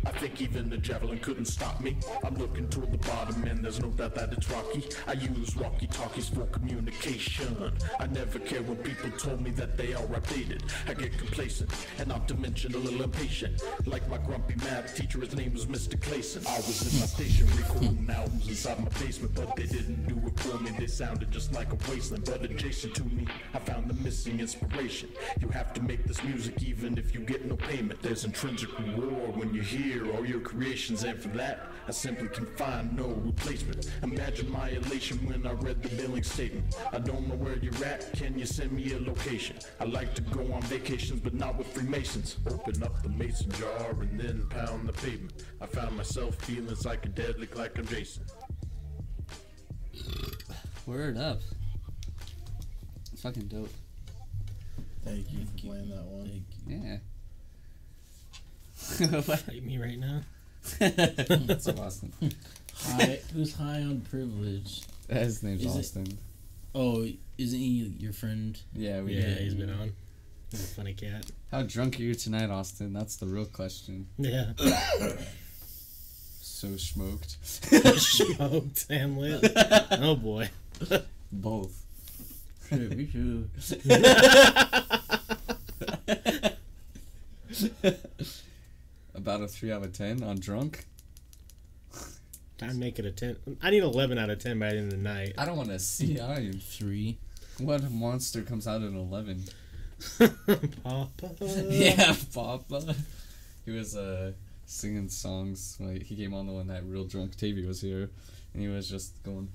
I 0.07 0.11
think 0.11 0.41
even 0.41 0.71
the 0.71 0.79
javelin 0.79 1.19
couldn't 1.19 1.47
stop 1.47 1.81
me. 1.81 1.97
I'm 2.25 2.37
looking 2.37 2.69
toward 2.69 2.93
the 2.93 2.99
bottom 2.99 3.43
and 3.45 3.63
there's 3.65 3.81
no 3.83 3.89
doubt 3.89 4.15
that 4.15 4.33
it's 4.33 4.49
rocky. 4.51 4.85
I 5.09 5.15
use 5.15 5.57
walkie 5.57 5.89
talkies 5.89 6.29
for 6.29 6.47
communication. 6.47 7.73
I 7.99 8.07
never 8.07 8.39
care 8.39 8.63
when 8.63 8.77
people 8.77 9.11
told 9.19 9.41
me 9.41 9.51
that 9.51 9.77
they 9.77 9.95
are 9.95 10.05
outdated. 10.15 10.63
I 10.87 10.95
get 10.95 11.19
complacent 11.19 11.71
and 11.99 12.13
mention 12.41 12.75
a 12.75 12.79
little 12.79 13.03
impatient. 13.03 13.63
Like 13.85 14.09
my 14.09 14.19
grumpy 14.19 14.55
math 14.57 14.95
teacher, 14.95 15.21
his 15.21 15.35
name 15.35 15.53
was 15.53 15.67
Mr. 15.67 15.99
Clayson. 15.99 16.47
I 16.47 16.57
was 16.59 16.95
in 16.95 17.01
my 17.01 17.07
station 17.07 17.47
recording 17.57 18.09
albums 18.09 18.49
inside 18.49 18.79
my 18.79 18.89
basement, 19.01 19.35
but 19.35 19.57
they 19.57 19.67
didn't 19.67 20.07
do 20.07 20.17
it 20.27 20.39
for 20.39 20.59
me. 20.59 20.71
They 20.79 20.87
sounded 20.87 21.31
just 21.33 21.53
like 21.53 21.73
a 21.73 21.91
wasteland, 21.91 22.25
but 22.25 22.43
adjacent 22.43 22.95
to 22.95 23.05
me, 23.05 23.27
I 23.55 23.59
found 23.59 23.89
the 23.89 23.95
missing 23.95 24.39
inspiration. 24.41 25.09
You 25.41 25.49
have 25.49 25.73
to 25.75 25.83
make 25.83 26.05
this 26.05 26.23
music 26.23 26.63
even 26.63 26.97
if 26.97 27.15
you 27.15 27.21
get 27.21 27.45
no 27.45 27.57
payment. 27.57 28.01
There's 28.03 28.25
intrinsic 28.25 28.79
reward 28.79 29.37
when 29.37 29.53
you 29.53 29.63
hear 29.63 29.96
all 30.05 30.27
your 30.27 30.41
creations, 30.41 31.05
and 31.05 31.21
for 31.21 31.29
that, 31.29 31.69
I 31.89 31.93
simply 31.93 32.29
can 32.29 32.47
find 32.57 32.97
no 32.97 33.07
replacement. 33.07 33.91
Imagine 34.03 34.51
my 34.51 34.71
elation 34.71 35.19
when 35.27 35.47
I 35.47 35.53
read 35.53 35.83
the 35.83 35.89
billing 35.91 36.25
statement. 36.25 36.77
I 36.93 36.99
don't 36.99 37.29
know 37.29 37.37
where 37.37 37.57
you're 37.57 37.85
at, 37.85 38.13
can 38.15 38.39
you 38.39 38.47
send 38.47 38.73
me 38.73 38.93
a 38.93 38.99
location? 38.99 39.57
I 39.81 39.85
like 39.85 40.15
to 40.17 40.23
go 40.23 40.53
on 40.53 40.63
vacations, 40.63 41.21
but 41.21 41.35
not 41.35 41.57
with 41.57 41.69
Freemasons. 41.69 42.39
Open 42.51 42.83
up 42.83 43.03
the 43.03 43.09
mason 43.11 43.51
jar 43.53 43.91
and 44.01 44.19
then 44.19 44.47
pound 44.49 44.89
the 44.89 44.93
pavement. 44.93 45.45
I 45.61 45.67
found 45.67 45.97
myself 45.97 46.35
feeling 46.37 46.75
psychedelic 46.75 47.57
like 47.57 47.79
I'm 47.79 47.87
Jason. 47.87 48.25
Word 50.87 51.17
up. 51.17 51.41
Fucking 53.23 53.47
dope. 53.47 53.71
Thank 55.05 55.33
you 55.33 55.47
for 55.47 55.69
playing 55.69 55.91
that 55.91 56.05
one. 56.05 56.45
Yeah. 56.67 56.99
Fight 59.23 59.63
me 59.65 59.79
right 59.79 59.99
now. 59.99 60.23
That's 60.79 61.65
so 61.65 61.75
Austin. 61.79 62.13
High, 62.75 63.21
who's 63.33 63.55
high 63.55 63.81
on 63.83 64.01
privilege? 64.11 64.83
His 65.09 65.43
name's 65.43 65.65
Is 65.65 65.75
it- 65.75 65.79
Austin. 65.79 66.19
Oh, 66.75 67.07
isn't 67.39 67.59
he 67.59 67.95
your 67.99 68.13
friend? 68.13 68.59
Yeah, 68.75 69.01
we 69.01 69.15
Yeah, 69.15 69.23
did. 69.23 69.39
he's 69.39 69.55
been 69.55 69.71
on. 69.71 69.93
He's 70.51 70.63
a 70.65 70.67
funny 70.75 70.93
cat. 70.95 71.25
How 71.51 71.63
drunk 71.63 71.99
are 71.99 72.03
you 72.03 72.15
tonight, 72.15 72.51
Austin? 72.51 72.93
That's 72.93 73.17
the 73.17 73.27
real 73.27 73.47
question. 73.47 74.07
Yeah. 74.19 74.53
So 76.59 76.75
smoked. 76.79 77.37
Smoked 78.01 78.87
and 78.89 79.19
lit. 79.19 79.53
Oh 79.93 80.17
boy. 80.17 80.49
Both. 81.31 81.83
Pretty 82.71 83.11
sure. 83.11 83.43
About 89.17 89.41
a 89.41 89.49
three 89.49 89.73
out 89.73 89.83
of 89.83 89.93
ten 89.93 90.23
on 90.23 90.39
drunk. 90.39 90.85
I 92.63 92.73
make 92.73 92.99
it 92.99 93.07
a 93.07 93.11
ten. 93.11 93.37
I 93.63 93.71
need 93.71 93.83
eleven 93.83 94.19
out 94.19 94.31
of 94.31 94.39
ten 94.39 94.59
by 94.59 94.71
the 94.71 94.77
end 94.77 94.93
of 94.93 94.99
the 94.99 95.03
night. 95.03 95.35
I 95.39 95.45
don't 95.45 95.57
want 95.57 95.71
to 95.71 95.79
see. 95.79 96.21
I 96.21 96.41
even. 96.41 96.61
Three. 96.61 97.19
What 97.59 97.91
monster 97.91 98.43
comes 98.43 98.69
out 98.69 98.83
at 98.83 98.93
eleven? 98.93 99.45
Papa. 100.85 101.35
yeah, 101.41 102.15
Papa. 102.35 102.95
He 103.65 103.71
was 103.71 103.97
uh 103.97 104.33
singing 104.67 105.09
songs. 105.09 105.79
Like 105.81 106.03
he 106.03 106.17
came 106.17 106.35
on 106.35 106.47
the 106.47 106.53
one 106.53 106.67
night 106.67 106.83
real 106.85 107.05
drunk. 107.05 107.37
Tavy 107.37 107.67
was 107.67 107.81
here, 107.81 108.11
and 108.53 108.63
he 108.63 108.69
was 108.69 108.89
just 108.89 109.23
going, 109.23 109.49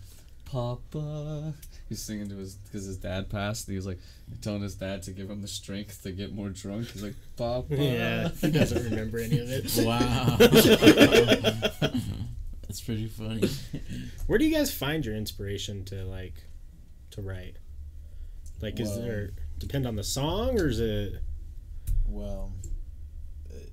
Papa. 0.51 1.53
He's 1.87 2.01
singing 2.01 2.27
to 2.29 2.35
his 2.35 2.55
because 2.55 2.85
his 2.85 2.97
dad 2.97 3.29
passed. 3.29 3.67
And 3.67 3.73
he 3.73 3.77
was 3.77 3.85
like 3.87 3.99
telling 4.41 4.61
his 4.61 4.75
dad 4.75 5.01
to 5.03 5.11
give 5.11 5.29
him 5.29 5.41
the 5.41 5.47
strength 5.47 6.03
to 6.03 6.11
get 6.11 6.33
more 6.33 6.49
drunk. 6.49 6.89
He's 6.91 7.03
like, 7.03 7.15
Papa. 7.37 7.75
Yeah, 7.75 8.29
he 8.29 8.51
doesn't 8.51 8.83
remember 8.89 9.19
any 9.19 9.39
of 9.39 9.49
it. 9.49 9.71
Wow. 9.85 10.35
That's 12.67 12.81
pretty 12.81 13.07
funny. 13.07 13.47
Where 14.27 14.37
do 14.37 14.45
you 14.45 14.53
guys 14.55 14.73
find 14.73 15.05
your 15.05 15.15
inspiration 15.15 15.83
to 15.85 16.03
like 16.05 16.35
to 17.11 17.21
write? 17.21 17.55
Like, 18.61 18.79
is 18.79 18.89
Well- 18.89 19.01
there 19.01 19.29
depend 19.57 19.85
on 19.87 19.95
the 19.95 20.03
song 20.03 20.59
or 20.59 20.67
is 20.67 20.79
it? 20.79 21.13
Well, 22.07 22.51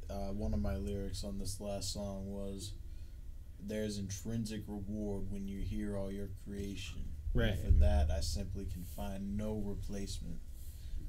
uh, 0.08 0.32
one 0.32 0.54
of 0.54 0.60
my 0.60 0.76
lyrics 0.76 1.24
on 1.24 1.38
this 1.38 1.60
last 1.60 1.92
song 1.92 2.32
was, 2.32 2.72
"There's 3.60 3.98
intrinsic 3.98 4.62
reward 4.66 5.30
when 5.30 5.46
you 5.48 5.60
hear 5.60 5.96
all 5.96 6.10
your 6.10 6.28
creation." 6.44 6.98
And 7.34 7.42
Right. 7.42 7.58
For 7.58 7.70
that, 7.72 8.10
I 8.10 8.20
simply 8.20 8.64
can 8.66 8.84
find 8.84 9.36
no 9.36 9.58
replacement, 9.58 10.40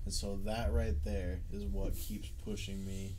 and 0.05 0.13
so 0.13 0.37
that 0.45 0.73
right 0.73 1.01
there 1.03 1.41
is 1.51 1.65
what 1.65 1.95
keeps 1.95 2.29
pushing 2.43 2.85
me 2.85 3.15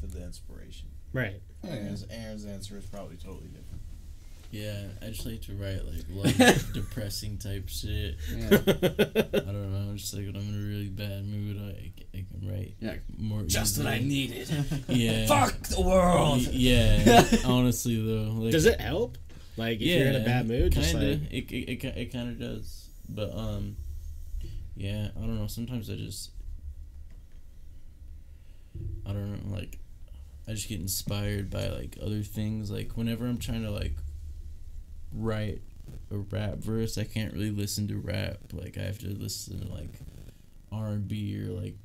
for 0.00 0.06
the 0.06 0.22
inspiration. 0.24 0.88
Right. 1.12 1.42
Oh, 1.62 1.68
Aaron's, 1.68 2.04
Aaron's 2.10 2.44
answer 2.44 2.76
is 2.76 2.86
probably 2.86 3.16
totally 3.16 3.48
different. 3.48 3.81
Yeah, 4.52 4.82
I 5.00 5.06
just 5.06 5.24
like 5.24 5.40
to 5.42 5.54
write 5.54 5.80
like 5.86 6.04
love, 6.38 6.72
depressing 6.74 7.38
type 7.38 7.68
shit. 7.70 8.16
Yeah. 8.36 8.48
I 8.50 9.50
don't 9.50 9.72
know. 9.72 9.78
I'm 9.90 9.96
Just 9.96 10.12
like 10.14 10.26
when 10.26 10.36
I'm 10.36 10.42
in 10.42 10.62
a 10.62 10.68
really 10.68 10.88
bad 10.88 11.24
mood, 11.24 11.56
I, 11.58 11.90
I 12.16 12.24
can 12.30 12.48
write 12.48 12.74
Yeah. 12.78 12.96
more. 13.16 13.42
Just 13.44 13.78
what 13.78 13.86
I 13.86 13.98
needed. 14.00 14.48
Yeah. 14.88 15.26
Fuck 15.26 15.58
the 15.62 15.80
world. 15.80 16.42
Yeah. 16.42 17.32
honestly, 17.46 17.96
though. 17.96 18.30
Like, 18.32 18.52
Does 18.52 18.66
it 18.66 18.78
help? 18.78 19.16
Like, 19.56 19.76
if 19.80 19.86
you're 19.86 20.06
in 20.08 20.16
a 20.16 20.20
bad 20.24 20.46
mood, 20.46 20.72
just 20.72 20.92
kinda. 20.92 21.06
like 21.12 21.32
it, 21.32 21.50
it, 21.50 21.84
it, 21.84 21.96
it 21.96 22.12
kind 22.12 22.28
of 22.28 22.38
does. 22.38 22.90
But 23.08 23.34
um, 23.34 23.76
yeah, 24.76 25.08
I 25.16 25.20
don't 25.20 25.38
know. 25.38 25.46
Sometimes 25.46 25.88
I 25.88 25.94
just, 25.94 26.30
I 29.06 29.12
don't 29.12 29.50
know. 29.50 29.56
Like, 29.56 29.78
I 30.46 30.52
just 30.52 30.68
get 30.68 30.80
inspired 30.80 31.48
by 31.50 31.68
like 31.68 31.96
other 32.02 32.22
things. 32.22 32.70
Like 32.70 32.92
whenever 32.98 33.26
I'm 33.26 33.38
trying 33.38 33.62
to 33.62 33.70
like 33.70 33.94
write 35.14 35.60
a 36.10 36.18
rap 36.18 36.56
verse, 36.58 36.98
I 36.98 37.04
can't 37.04 37.32
really 37.32 37.50
listen 37.50 37.88
to 37.88 37.96
rap. 37.98 38.38
Like 38.52 38.78
I 38.78 38.82
have 38.82 38.98
to 39.00 39.08
listen 39.08 39.60
to 39.60 39.68
like 39.72 40.00
R 40.70 40.88
and 40.88 41.06
B 41.08 41.38
or 41.40 41.50
like 41.52 41.76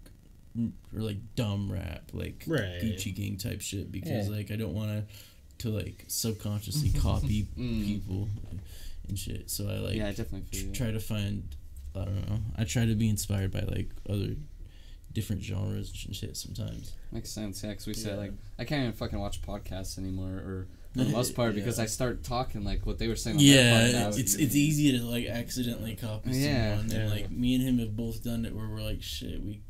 or 0.96 1.02
like 1.02 1.18
dumb 1.36 1.72
rap, 1.72 2.10
like 2.14 2.44
Right. 2.48 2.82
Gucci 2.82 3.14
Gang 3.14 3.38
type 3.38 3.62
shit 3.62 3.92
because 3.92 4.28
Yeah. 4.30 4.36
like 4.36 4.52
I 4.52 4.56
don't 4.56 4.74
want 4.74 4.90
to 4.90 5.06
to 5.60 5.70
like 5.70 6.06
subconsciously 6.08 6.90
copy 7.00 7.48
Mm. 7.58 7.86
people 7.86 8.30
and 9.08 9.18
shit. 9.18 9.50
So 9.50 9.68
I 9.68 9.78
like 9.80 9.96
yeah, 9.96 10.08
I 10.08 10.12
definitely 10.12 10.44
tr- 10.52 10.58
feel 10.58 10.68
you. 10.68 10.74
try 10.74 10.92
to 10.92 11.00
find 11.00 11.44
I 11.96 12.06
don't 12.06 12.30
know. 12.30 12.40
I 12.56 12.64
try 12.64 12.86
to 12.86 12.94
be 12.96 13.10
inspired 13.10 13.52
by 13.52 13.62
like 13.62 13.90
other 14.10 14.36
different 15.14 15.42
genres 15.42 15.92
and 16.06 16.16
shit 16.16 16.38
sometimes. 16.38 16.94
Makes 17.12 17.32
sense, 17.32 17.64
yeah. 17.64 17.72
Because 17.72 17.88
we 17.88 17.94
Yeah. 17.94 18.04
said 18.04 18.18
like 18.20 18.34
I 18.60 18.66
can't 18.66 18.82
even 18.84 18.94
fucking 18.94 19.18
watch 19.20 19.42
podcasts 19.42 19.98
anymore, 19.98 20.30
or 20.36 20.68
the 20.98 21.06
most 21.18 21.36
part 21.36 21.56
because 21.56 21.78
Yeah. 21.78 21.84
I 21.84 21.88
start 21.88 22.24
talking 22.24 22.64
like 22.64 22.86
what 22.86 22.98
they 23.00 23.08
were 23.08 23.16
saying. 23.16 23.38
On 23.38 23.44
their 23.44 23.92
Yeah, 23.92 24.08
podcast. 24.10 24.20
it's 24.20 24.36
it's 24.36 24.56
easy 24.56 24.98
to 24.98 25.04
like 25.06 25.26
accidentally 25.28 25.96
copy 25.96 26.32
Yeah. 26.32 26.78
someone, 26.78 26.92
and 26.96 27.10
Yeah. 27.10 27.10
like 27.16 27.32
me 27.32 27.56
and 27.56 27.64
him 27.64 27.80
have 27.80 27.96
both 27.96 28.24
done 28.24 28.46
it 28.46 28.56
where 28.56 28.68
we're 28.68 28.82
like, 28.82 29.02
shit, 29.02 29.42
we 29.44 29.62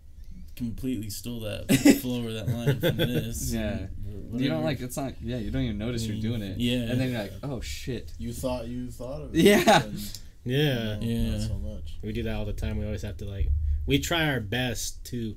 completely 0.55 1.09
stole 1.09 1.41
that 1.41 1.71
flow 2.01 2.25
or 2.25 2.31
that 2.33 2.47
line 2.49 2.79
from 2.79 2.97
this. 2.97 3.53
Yeah. 3.53 3.87
and 4.05 4.41
You 4.41 4.49
don't 4.49 4.63
like 4.63 4.79
it's 4.81 4.97
not. 4.97 5.13
Yeah, 5.21 5.37
you 5.37 5.51
don't 5.51 5.61
even 5.61 5.77
notice 5.77 6.05
you're 6.07 6.17
Mm, 6.17 6.21
doing 6.21 6.41
it. 6.41 6.57
yeah. 6.57 6.77
and 6.89 6.99
then 6.99 7.11
you're 7.11 7.21
like, 7.21 7.33
oh 7.43 7.61
shit. 7.61 8.11
You 8.17 8.33
thought 8.33 8.67
you 8.67 8.89
thought 8.89 9.21
of 9.21 9.35
it. 9.35 9.41
Yeah. 9.41 9.83
and, 9.83 9.99
yeah. 10.45 10.95
no, 10.95 10.99
Yeah. 11.01 11.29
Not 11.31 11.41
so 11.41 11.57
much. 11.59 11.97
We 12.01 12.11
do 12.11 12.23
that 12.23 12.35
all 12.35 12.45
the 12.45 12.53
time. 12.53 12.77
We 12.77 12.85
always 12.85 13.03
have 13.03 13.17
to 13.17 13.25
like 13.25 13.49
we 13.85 13.99
try 13.99 14.27
our 14.29 14.39
best 14.39 15.03
to 15.05 15.35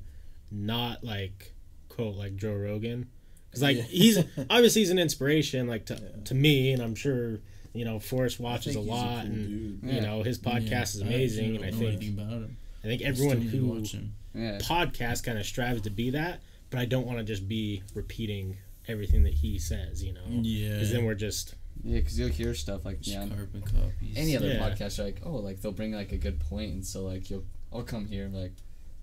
not 0.51 1.05
like 1.05 1.53
quote 1.89 2.17
like 2.17 2.37
Joe 2.37 2.55
Rogan 2.55 3.09
because 3.51 3.63
like 3.63 3.77
Yeah. 3.77 3.83
he's 3.85 4.19
obviously 4.51 4.83
he's 4.83 4.91
an 4.91 4.99
inspiration 4.99 5.67
like 5.67 5.87
to, 5.87 5.97
to 6.25 6.35
me 6.35 6.73
and 6.73 6.83
I'm 6.83 6.95
sure 6.95 7.41
you 7.73 7.85
know 7.85 7.99
Forrest 8.01 8.41
watches 8.41 8.75
a 8.77 8.79
think 8.79 8.85
he's 8.91 8.95
lot 8.95 9.09
cool 9.25 9.33
and 9.33 9.81
dude. 9.83 9.93
you 9.95 10.01
know 10.01 10.23
his 10.23 10.39
podcast 10.39 10.71
Yeah, 10.71 10.83
is 10.83 11.01
amazing 11.01 11.65
actually 11.65 11.87
and 11.87 11.97
I 11.97 12.01
think 12.01 12.19
about 12.19 12.33
him. 12.33 12.57
I 12.83 12.87
think 12.87 13.03
everyone 13.03 13.47
still 13.49 13.61
who 13.61 13.67
watch 13.67 13.93
him. 13.93 14.13
Podcast 14.59 15.25
kind 15.25 15.39
of 15.39 15.45
strives 15.47 15.83
to 15.83 15.91
be 15.91 16.11
that 16.11 16.41
but 16.71 16.79
I 16.79 16.85
don't 16.85 17.07
want 17.07 17.19
to 17.19 17.25
just 17.25 17.49
be 17.49 17.83
repeating 17.95 18.57
everything 18.89 19.23
that 19.25 19.35
he 19.35 19.59
says 19.59 20.03
you 20.03 20.13
know 20.13 20.21
Yeah. 20.29 20.75
because 20.75 20.91
then 20.93 21.05
we're 21.05 21.15
just 21.15 21.55
Yeah, 21.85 21.99
because 21.99 22.19
you'll 22.19 22.29
hear 22.29 22.55
stuff 22.55 22.85
like 22.85 23.01
Just 23.01 23.17
yeah, 23.17 23.23
on 23.23 23.31
carbon 23.31 23.63
copies. 23.63 24.17
any 24.17 24.37
other 24.37 24.49
Yeah. 24.49 24.59
podcast. 24.71 24.99
You're 24.99 25.07
like, 25.07 25.21
oh, 25.25 25.37
like 25.37 25.61
they'll 25.61 25.73
bring 25.73 25.93
like 25.93 26.13
a 26.13 26.19
good 26.19 26.39
point, 26.41 26.73
and 26.73 26.85
so 26.85 27.05
like 27.05 27.31
you'll, 27.31 27.45
I'll 27.73 27.83
come 27.85 28.07
here 28.07 28.25
and 28.27 28.35
like, 28.35 28.53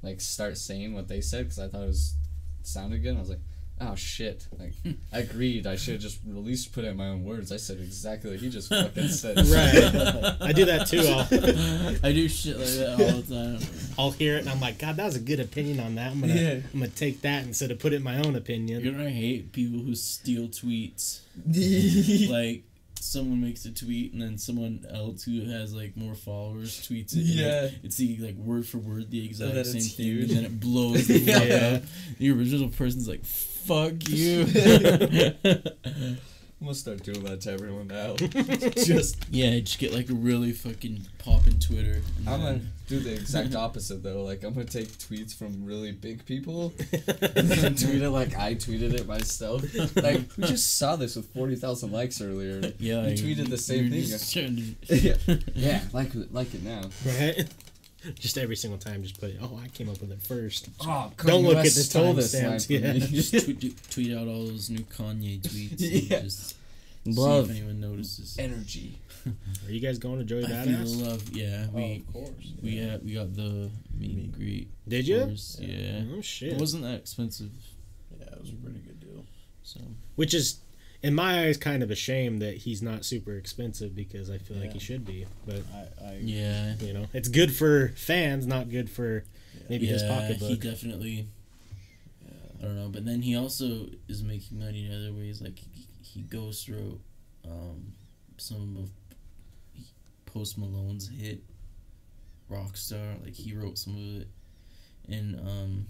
like 0.03 0.21
start 0.21 0.57
saying 0.57 0.93
what 0.93 1.07
they 1.07 1.21
said 1.21 1.45
because 1.45 1.57
I 1.59 1.67
thought 1.69 1.83
it 1.83 1.87
was 1.87 2.15
sounded 2.63 3.01
good. 3.01 3.09
And 3.09 3.17
I 3.17 3.21
was 3.21 3.29
like, 3.29 3.39
oh 3.81 3.95
shit, 3.95 4.47
like 4.57 4.73
hmm. 4.81 4.91
I 5.13 5.19
agreed. 5.19 5.67
I 5.67 5.75
should 5.75 5.93
have 5.93 6.01
just 6.01 6.19
at 6.27 6.35
least 6.35 6.73
put 6.73 6.83
it 6.83 6.89
in 6.89 6.97
my 6.97 7.07
own 7.07 7.23
words. 7.23 7.51
I 7.51 7.57
said 7.57 7.79
exactly 7.79 8.31
what 8.31 8.39
he 8.39 8.49
just 8.49 8.69
fucking 8.69 9.07
said. 9.09 9.37
right 9.37 10.35
I 10.41 10.51
do 10.51 10.65
that 10.65 10.87
too 10.87 10.99
I'll, 10.99 11.99
I 12.09 12.11
do 12.11 12.27
shit 12.27 12.57
like 12.57 12.67
that 12.67 12.91
all 12.91 13.21
the 13.21 13.57
time. 13.59 13.93
I'll 13.97 14.11
hear 14.11 14.37
it 14.37 14.41
and 14.41 14.49
I'm 14.49 14.59
like 14.59 14.79
God 14.79 14.95
that 14.97 15.05
was 15.05 15.15
a 15.15 15.19
good 15.19 15.39
opinion 15.39 15.79
on 15.79 15.95
that 15.95 16.11
I'm 16.11 16.21
gonna 16.21 16.33
Yeah. 16.33 16.59
I'm 16.73 16.79
gonna 16.79 16.87
take 16.89 17.21
that 17.21 17.43
instead 17.43 17.71
of 17.71 17.79
put 17.79 17.93
it 17.93 17.97
in 17.97 18.03
my 18.03 18.17
own 18.19 18.35
opinion 18.35 18.83
You're 18.83 18.93
gonna 18.93 19.09
hate 19.09 19.51
people 19.51 19.79
who 19.79 19.95
steal 19.95 20.47
tweets. 20.47 21.21
like 22.31 22.63
someone 23.03 23.41
makes 23.41 23.65
a 23.65 23.71
tweet 23.71 24.13
and 24.13 24.21
then 24.21 24.37
someone 24.37 24.85
else 24.91 25.23
who 25.23 25.41
has 25.49 25.73
like 25.73 25.95
more 25.97 26.15
followers 26.15 26.79
tweets 26.87 27.13
it. 27.15 27.19
like, 27.25 27.35
Yeah. 27.35 27.69
it's 27.83 27.97
the 27.97 28.17
like 28.17 28.35
word 28.35 28.65
for 28.67 28.77
word 28.77 29.09
the 29.11 29.21
oh, 29.21 29.25
exact 29.25 29.53
then 29.53 29.65
same 29.65 29.81
thing, 29.81 30.05
huge. 30.05 30.29
and 30.29 30.37
then 30.37 30.45
it 30.45 30.59
blows 30.59 31.07
the 31.07 31.19
fuck 31.19 31.47
Yeah. 31.47 31.75
up. 31.77 31.83
The 32.19 32.31
original 32.31 32.69
person's 32.69 33.07
like, 33.07 33.23
"Fuck 33.25 33.93
you." 34.09 34.45
I'm 36.59 36.65
gonna 36.65 36.75
start 36.75 37.03
doing 37.03 37.23
that 37.25 37.41
to 37.41 37.51
everyone 37.51 37.85
now. 37.87 38.15
just 38.83 39.17
yeah, 39.29 39.59
just 39.59 39.77
get 39.77 39.93
like 39.93 40.09
a 40.09 40.13
really 40.15 40.51
fucking 40.51 41.01
poppin' 41.19 41.59
Twitter. 41.59 42.01
and 42.17 42.27
I'm 42.29 42.41
gonna 42.41 42.61
do 42.87 42.99
the 42.99 43.13
exact 43.13 43.53
opposite 43.65 44.01
though. 44.01 44.23
Like 44.23 44.43
I'm 44.43 44.53
gonna 44.55 44.65
take 44.65 44.87
tweets 44.87 45.35
from 45.37 45.63
really 45.65 45.91
big 45.91 46.25
people 46.25 46.73
and 46.91 47.47
then 47.47 47.75
tweet 47.75 48.01
it 48.01 48.09
like 48.09 48.35
I 48.35 48.55
tweeted 48.55 48.93
it 48.95 49.05
myself. 49.05 49.61
Like 49.95 50.21
we 50.35 50.45
just 50.45 50.79
saw 50.79 50.95
this 50.95 51.15
with 51.15 51.31
forty 51.31 51.55
thousand 51.55 51.91
likes 51.91 52.21
earlier. 52.21 52.73
Yeah, 52.79 53.05
you 53.07 53.13
tweeted 53.35 53.49
the 53.49 53.57
same 53.57 53.91
thing. 53.91 54.75
to- 54.87 54.95
yeah, 54.95 55.37
yeah, 55.53 55.81
like 55.93 56.09
like 56.31 56.55
it 56.55 56.63
now. 56.63 56.89
right 57.05 57.45
just 58.15 58.37
every 58.37 58.55
single 58.55 58.79
time 58.79 59.01
just 59.03 59.19
put 59.19 59.29
it 59.31 59.37
oh 59.41 59.59
I 59.63 59.67
came 59.69 59.89
up 59.89 59.99
with 60.01 60.11
it 60.11 60.21
first 60.21 60.69
Oh, 60.81 61.11
Don't 61.25 61.43
look 61.43 61.57
at 61.57 61.63
the 61.63 61.69
timestamps, 61.69 62.69
yeah. 62.69 62.93
just 63.07 63.45
tweet, 63.45 63.75
tweet 63.91 64.15
out 64.17 64.27
all 64.27 64.45
those 64.45 64.69
new 64.69 64.79
Kanye 64.83 65.41
tweets. 65.41 65.75
Yeah. 66.09 66.17
And 66.17 66.23
just 66.25 66.55
Love 67.05 67.45
see 67.47 67.51
if 67.53 67.57
anyone 67.57 67.79
notices. 67.79 68.35
energy. 68.39 68.97
are 69.25 69.71
you 69.71 69.79
guys 69.79 69.97
going 69.97 70.19
to 70.19 70.25
Joey 70.25 70.43
I 70.45 70.47
feel 70.47 70.57
Badass 70.79 71.05
love. 71.07 71.29
Yeah, 71.29 71.67
we 71.71 72.03
oh, 72.13 72.19
of 72.21 72.27
course. 72.27 72.53
we 72.61 72.77
had 72.77 73.03
we 73.05 73.13
got 73.13 73.33
the 73.35 73.69
meet 73.97 74.17
and 74.17 74.31
greet. 74.33 74.69
did 74.87 75.07
you 75.07 75.21
course, 75.25 75.57
Yeah. 75.61 76.01
oh 76.15 76.21
shit 76.21 76.53
It 76.53 76.59
wasn't 76.59 76.83
that 76.83 76.95
expensive, 76.95 77.51
Yeah, 78.19 78.25
it 78.27 78.41
was 78.41 78.49
a 78.51 78.53
pretty 78.55 78.79
good 78.79 78.99
deal. 78.99 79.25
so 79.63 79.79
which 80.15 80.33
is 80.33 80.59
in 81.03 81.13
my 81.13 81.45
eyes 81.45 81.57
kind 81.57 81.83
of 81.83 81.91
a 81.91 81.95
shame 81.95 82.39
that 82.39 82.57
he's 82.57 82.81
not 82.81 83.05
super 83.05 83.33
expensive 83.35 83.95
because 83.95 84.29
I 84.29 84.37
feel 84.37 84.57
like 84.57 84.73
he 84.73 84.79
should 84.79 85.05
be 85.05 85.25
but 85.45 85.61
I, 85.73 86.05
I 86.05 86.17
yeah. 86.21 86.75
you 86.79 86.93
know 86.93 87.05
it's 87.13 87.29
good 87.29 87.53
for 87.53 87.89
fans 87.89 88.47
not 88.47 88.69
good 88.69 88.89
for 88.89 89.23
maybe 89.69 89.85
his 89.85 90.01
yeah, 90.01 90.27
he 90.27 90.33
pocketbook 90.33 90.59
definitely. 90.59 91.27
I 92.59 92.65
don't 92.65 92.75
know, 92.75 92.89
but 92.89 93.05
then 93.05 93.21
he 93.21 93.35
also 93.35 93.87
is 94.07 94.23
making 94.23 94.59
money 94.59 94.87
in 94.87 94.93
other 94.93 95.13
ways. 95.13 95.41
Like 95.41 95.59
he, 96.01 96.21
goes 96.21 96.63
through 96.63 96.99
um, 97.45 97.93
some 98.37 98.77
of 98.77 98.89
Post 100.25 100.57
Malone's 100.57 101.07
hit 101.07 101.43
Rockstar. 102.51 103.23
Like 103.23 103.35
he 103.35 103.53
wrote 103.53 103.77
some 103.77 103.95
of 103.95 104.21
it, 104.21 104.27
and 105.07 105.39
um, 105.39 105.85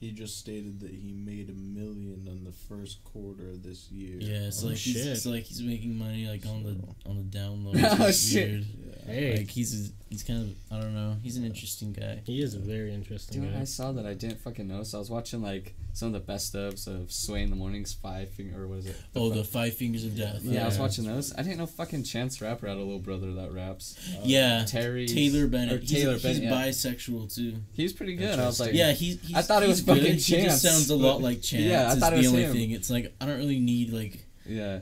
He 0.00 0.12
just 0.12 0.38
stated 0.38 0.80
that 0.80 0.90
he 0.90 1.12
made 1.12 1.50
a 1.50 1.52
million 1.52 2.26
in 2.26 2.42
the 2.44 2.52
first 2.52 3.04
quarter 3.04 3.50
of 3.50 3.62
this 3.62 3.90
year. 3.90 4.16
yeah, 4.18 4.46
it's 4.48 4.64
Oh, 4.64 4.68
like 4.68 4.76
he's, 4.78 4.94
shit. 4.94 5.06
it's 5.06 5.26
like 5.26 5.42
he's 5.44 5.60
making 5.60 5.98
money 5.98 6.26
like 6.26 6.46
on 6.46 6.62
the 6.62 6.76
on 7.08 7.16
the 7.18 7.38
download. 7.38 7.74
Oh, 8.00 8.10
shit. 8.10 8.50
weird. 8.50 8.64
Yeah. 9.06 9.12
hey 9.12 9.36
Like 9.38 9.50
he's 9.50 9.88
a, 9.90 9.92
he's 10.08 10.22
kind 10.22 10.40
of 10.42 10.76
I 10.76 10.80
don't 10.80 10.94
know. 10.94 11.16
He's 11.22 11.36
an 11.36 11.44
interesting 11.44 11.92
guy. 11.92 12.22
he 12.24 12.40
is 12.42 12.54
a 12.54 12.58
very 12.58 12.94
interesting 12.94 13.42
Dude, 13.42 13.52
guy 13.54 13.60
I 13.60 13.64
saw 13.64 13.92
that 13.92 14.06
I 14.06 14.14
didn't 14.14 14.40
fucking 14.40 14.66
know. 14.66 14.82
So 14.84 14.96
I 14.96 15.00
was 15.00 15.10
watching 15.10 15.42
like 15.42 15.74
some 15.92 16.06
of 16.08 16.12
the 16.14 16.20
best 16.20 16.54
ofs 16.54 16.86
of 16.86 17.10
Sway 17.12 17.42
in 17.42 17.50
the 17.50 17.56
Morning's 17.56 17.92
five 17.92 18.30
finger 18.30 18.62
or 18.62 18.68
what 18.68 18.78
is 18.78 18.86
it? 18.86 18.96
Oh, 19.16 19.28
fu- 19.30 19.36
the 19.38 19.44
Five 19.44 19.74
Fingers 19.74 20.04
of 20.04 20.16
Death. 20.16 20.38
yeah, 20.44 20.62
I 20.62 20.66
was 20.66 20.78
watching 20.78 21.04
those. 21.04 21.34
I 21.36 21.42
didn't 21.42 21.58
know 21.58 21.66
fucking 21.66 22.04
Chance 22.04 22.40
Rapper 22.40 22.68
had 22.68 22.76
a 22.76 22.78
little 22.78 23.00
brother 23.00 23.34
that 23.34 23.52
raps. 23.52 23.98
Uh, 24.16 24.20
yeah, 24.24 24.64
Terry 24.66 25.06
Taylor 25.06 25.46
Bennett. 25.48 25.74
Or 25.74 25.78
He's, 25.78 25.90
Taylor 25.90 26.12
he's 26.14 26.22
Bennett. 26.22 26.42
yeah. 26.44 26.50
bisexual 26.52 27.34
too. 27.34 27.56
He 27.72 27.82
was 27.82 27.92
pretty 27.92 28.14
good. 28.14 28.38
I 28.38 28.46
was 28.46 28.60
like, 28.60 28.72
Yeah, 28.72 28.92
he, 28.92 29.16
he's, 29.16 29.36
I 29.36 29.42
thought 29.42 29.62
it 29.64 29.68
was 29.68 29.80
fucking 29.94 30.02
good. 30.04 30.14
He 30.14 30.20
Chance, 30.20 30.44
just 30.44 30.62
sounds 30.62 30.90
a 30.90 30.96
lot 30.96 31.20
like 31.22 31.42
Chance. 31.42 31.64
Yeah, 31.64 31.88
I 31.88 31.92
is 31.92 31.98
thought 31.98 32.12
it 32.12 32.16
the 32.16 32.22
was 32.22 32.28
only 32.28 32.42
him. 32.44 32.52
thing. 32.52 32.70
It's 32.72 32.90
like 32.90 33.14
I 33.20 33.26
don't 33.26 33.38
really 33.38 33.58
need 33.60 33.92
like 33.92 34.24
yeah, 34.46 34.80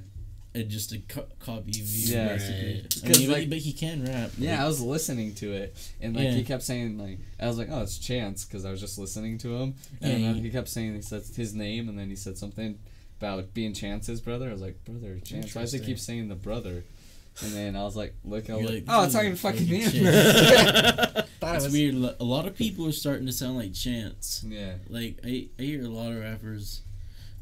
a, 0.54 0.62
just 0.62 0.92
a 0.92 0.98
co- 0.98 1.26
copy 1.40 1.70
of 1.70 1.76
you. 1.76 2.14
Yeah. 2.14 2.28
basically. 2.28 2.74
Right. 2.74 2.94
I 3.02 3.06
'Cause, 3.06 3.18
mean, 3.18 3.28
but, 3.28 3.38
like- 3.38 3.48
but 3.50 3.58
he 3.58 3.72
can 3.72 4.04
rap. 4.04 4.30
yeah. 4.38 4.52
like- 4.52 4.60
I 4.60 4.66
was 4.66 4.80
listening 4.80 5.34
to 5.36 5.52
it, 5.52 5.76
and 6.00 6.14
like 6.16 6.24
Yeah. 6.24 6.30
he 6.32 6.44
kept 6.44 6.62
saying 6.62 6.96
like, 6.98 7.18
I 7.40 7.46
was 7.48 7.58
like, 7.58 7.68
oh, 7.70 7.82
it's 7.82 7.98
Chance, 7.98 8.44
because 8.44 8.64
I 8.64 8.70
was 8.70 8.80
just 8.80 8.98
listening 8.98 9.38
to 9.38 9.54
him, 9.56 9.74
and 10.00 10.20
Yeah, 10.22 10.26
then 10.28 10.34
he- 10.36 10.42
he 10.42 10.50
kept 10.50 10.68
saying 10.68 10.94
he 10.94 11.02
said 11.02 11.22
his 11.36 11.54
name, 11.54 11.88
and 11.88 11.98
then 11.98 12.08
he 12.08 12.16
said 12.16 12.38
something 12.38 12.78
about 13.20 13.52
being 13.52 13.74
Chance's 13.74 14.20
brother. 14.20 14.48
I 14.48 14.52
was 14.52 14.60
like, 14.62 14.84
brother, 14.84 15.18
Chance. 15.24 15.54
Why 15.54 15.62
does 15.62 15.72
he 15.72 15.78
Interesting. 15.78 15.82
keep 15.84 15.98
saying 15.98 16.28
the 16.28 16.34
brother? 16.36 16.84
And 17.42 17.52
then 17.52 17.76
I 17.76 17.84
was 17.84 17.94
like, 17.96 18.14
look, 18.24 18.50
I 18.50 18.54
was 18.56 18.64
like, 18.64 18.74
like, 18.74 18.84
oh, 18.88 19.04
it's 19.04 19.14
not 19.14 19.24
even 19.24 19.36
fucking 19.36 19.68
me. 19.68 19.82
fucking 19.84 20.00
Chance. 20.02 21.28
Thought 21.40 21.54
It's 21.56 21.64
was- 21.64 21.72
weird. 21.72 21.94
A 22.18 22.24
lot 22.24 22.46
of 22.46 22.56
people 22.56 22.86
are 22.86 22.92
starting 22.92 23.26
to 23.26 23.32
sound 23.32 23.56
like 23.56 23.72
Chance. 23.74 24.44
Yeah, 24.46 24.74
Like 24.88 25.18
I, 25.24 25.48
I 25.58 25.62
hear 25.62 25.82
a 25.84 25.88
lot 25.88 26.10
of 26.12 26.18
rappers 26.20 26.82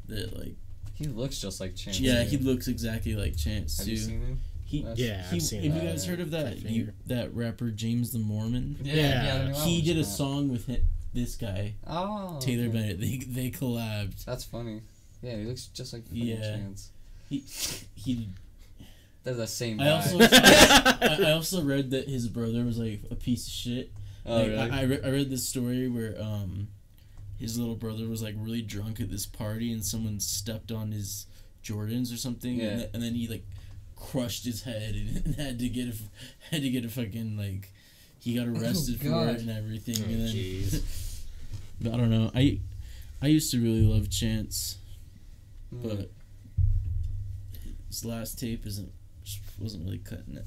that 0.08 0.38
like 0.38 0.54
he 0.94 1.04
looks 1.06 1.40
just 1.40 1.60
like 1.60 1.76
Chance. 1.76 2.00
yeah, 2.00 2.22
he 2.24 2.36
looks 2.36 2.68
exactly 2.68 3.14
like 3.14 3.36
Chance 3.36 3.78
Have 3.78 3.86
too. 3.86 3.92
you 3.92 3.96
seen 3.98 4.20
him? 4.20 4.40
He, 4.64 4.86
Yeah, 4.96 5.22
he, 5.30 5.36
I've 5.36 5.42
seen 5.42 5.62
Have 5.62 5.74
that. 5.74 5.82
you 5.84 5.88
guys 5.90 6.04
heard 6.06 6.20
of 6.20 6.30
that? 6.32 6.58
You, 6.62 6.92
that 7.06 7.32
rapper 7.34 7.70
James 7.70 8.10
the 8.12 8.18
Mormon. 8.18 8.76
Yeah. 8.82 9.38
the 9.38 9.48
new 9.50 9.54
He 9.60 9.80
did 9.82 9.96
a 9.96 10.00
out. 10.00 10.06
song 10.06 10.48
with 10.50 10.66
hi 10.66 10.80
this 11.14 11.36
guy, 11.36 11.72
Oh, 11.86 12.38
Taylor 12.42 12.64
okay. 12.68 12.72
Bennett. 12.78 13.00
They 13.00 13.16
they 13.26 13.50
collabed. 13.50 14.24
That's 14.26 14.44
funny. 14.44 14.82
Yeah, 15.22 15.36
he 15.36 15.44
looks 15.44 15.66
just 15.68 15.92
like 15.94 16.02
fucking 16.04 16.18
Yeah. 16.22 16.40
Chance. 16.40 16.90
He 17.30 17.38
he. 17.94 18.28
They're 19.26 19.34
the 19.34 19.46
same 19.46 19.80
I 19.80 19.90
also 19.90 20.18
I, 20.20 21.18
I 21.26 21.32
also 21.32 21.60
read 21.62 21.90
that 21.90 22.08
his 22.08 22.28
brother 22.28 22.64
was 22.64 22.78
like 22.78 23.00
a 23.10 23.16
piece 23.16 23.46
of 23.48 23.52
shit. 23.52 23.90
oh, 24.24 24.36
Like, 24.36 24.46
really? 24.46 24.70
I 24.70 24.78
I, 24.78 24.82
re- 24.84 25.00
I 25.04 25.10
read 25.10 25.30
this 25.30 25.46
story 25.48 25.88
where 25.88 26.14
um, 26.20 26.68
his 27.38 27.58
little 27.58 27.74
brother 27.74 28.06
was 28.08 28.22
like 28.22 28.34
really 28.38 28.62
drunk 28.62 29.00
at 29.00 29.10
this 29.10 29.26
party 29.26 29.72
and 29.72 29.84
someone 29.84 30.20
stepped 30.20 30.70
on 30.70 30.92
his 30.92 31.26
Jordans 31.64 32.14
or 32.14 32.16
something, 32.16 32.60
Yeah. 32.60 32.66
and, 32.68 32.78
th- 32.78 32.90
and 32.94 33.02
then 33.02 33.14
he 33.14 33.26
like 33.26 33.44
crushed 33.96 34.44
his 34.44 34.62
head 34.62 34.94
and 35.24 35.34
had 35.34 35.58
to 35.58 35.68
get 35.68 35.86
a 35.88 35.90
f- 35.90 36.08
had 36.52 36.62
to 36.62 36.70
get 36.70 36.84
a 36.84 36.88
fucking 36.88 37.36
like 37.36 37.72
he 38.20 38.34
got 38.36 38.46
arrested 38.46 39.00
for 39.00 39.08
Oh, 39.08 39.10
God. 39.10 39.28
it 39.34 39.40
and 39.40 39.50
everything. 39.50 39.96
Oh, 39.98 40.04
and 40.08 40.20
then, 40.28 40.34
jeez. 40.34 40.82
but 41.80 41.94
I 41.94 41.96
don't 41.96 42.10
know. 42.10 42.30
I 42.32 42.60
I 43.20 43.26
used 43.26 43.50
to 43.50 43.58
really 43.60 43.82
love 43.82 44.08
Chance, 44.08 44.78
Mm. 45.74 45.82
but 45.82 46.10
his 47.88 48.04
last 48.04 48.38
tape 48.38 48.64
isn't 48.66 48.92
just 48.92 48.95
wasn't 49.58 49.84
really 49.84 49.98
cutting 49.98 50.36
it. 50.36 50.44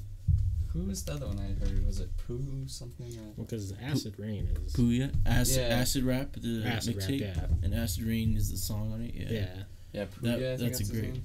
Who 0.72 0.84
was 0.84 1.02
the 1.04 1.14
other 1.14 1.26
one 1.26 1.38
I 1.40 1.64
heard? 1.64 1.84
Was 1.84 1.98
it 1.98 2.10
Pooh 2.16 2.64
something? 2.66 3.06
Or? 3.36 3.42
because 3.44 3.72
acid 3.82 4.14
rain 4.18 4.48
is 4.66 4.72
Puya, 4.72 5.12
acid, 5.26 5.56
Yeah. 5.68 5.76
acid 5.76 6.04
rap, 6.04 6.32
the 6.40 6.62
acid 6.64 6.96
rap 6.96 7.08
mixtape, 7.08 7.20
yeah 7.20 7.46
and 7.62 7.74
acid 7.74 8.04
rain 8.04 8.36
is 8.36 8.50
the 8.52 8.56
song 8.56 8.92
on 8.92 9.02
it. 9.02 9.12
Yeah, 9.14 9.26
yeah 9.32 9.62
Yeah, 9.92 10.04
Pooh. 10.04 10.26
That- 10.26 10.40
yeah, 10.40 10.52
I 10.52 10.56
think 10.58 10.72
that's 10.76 10.88
a 10.88 10.92
great- 10.92 11.02
name. 11.14 11.22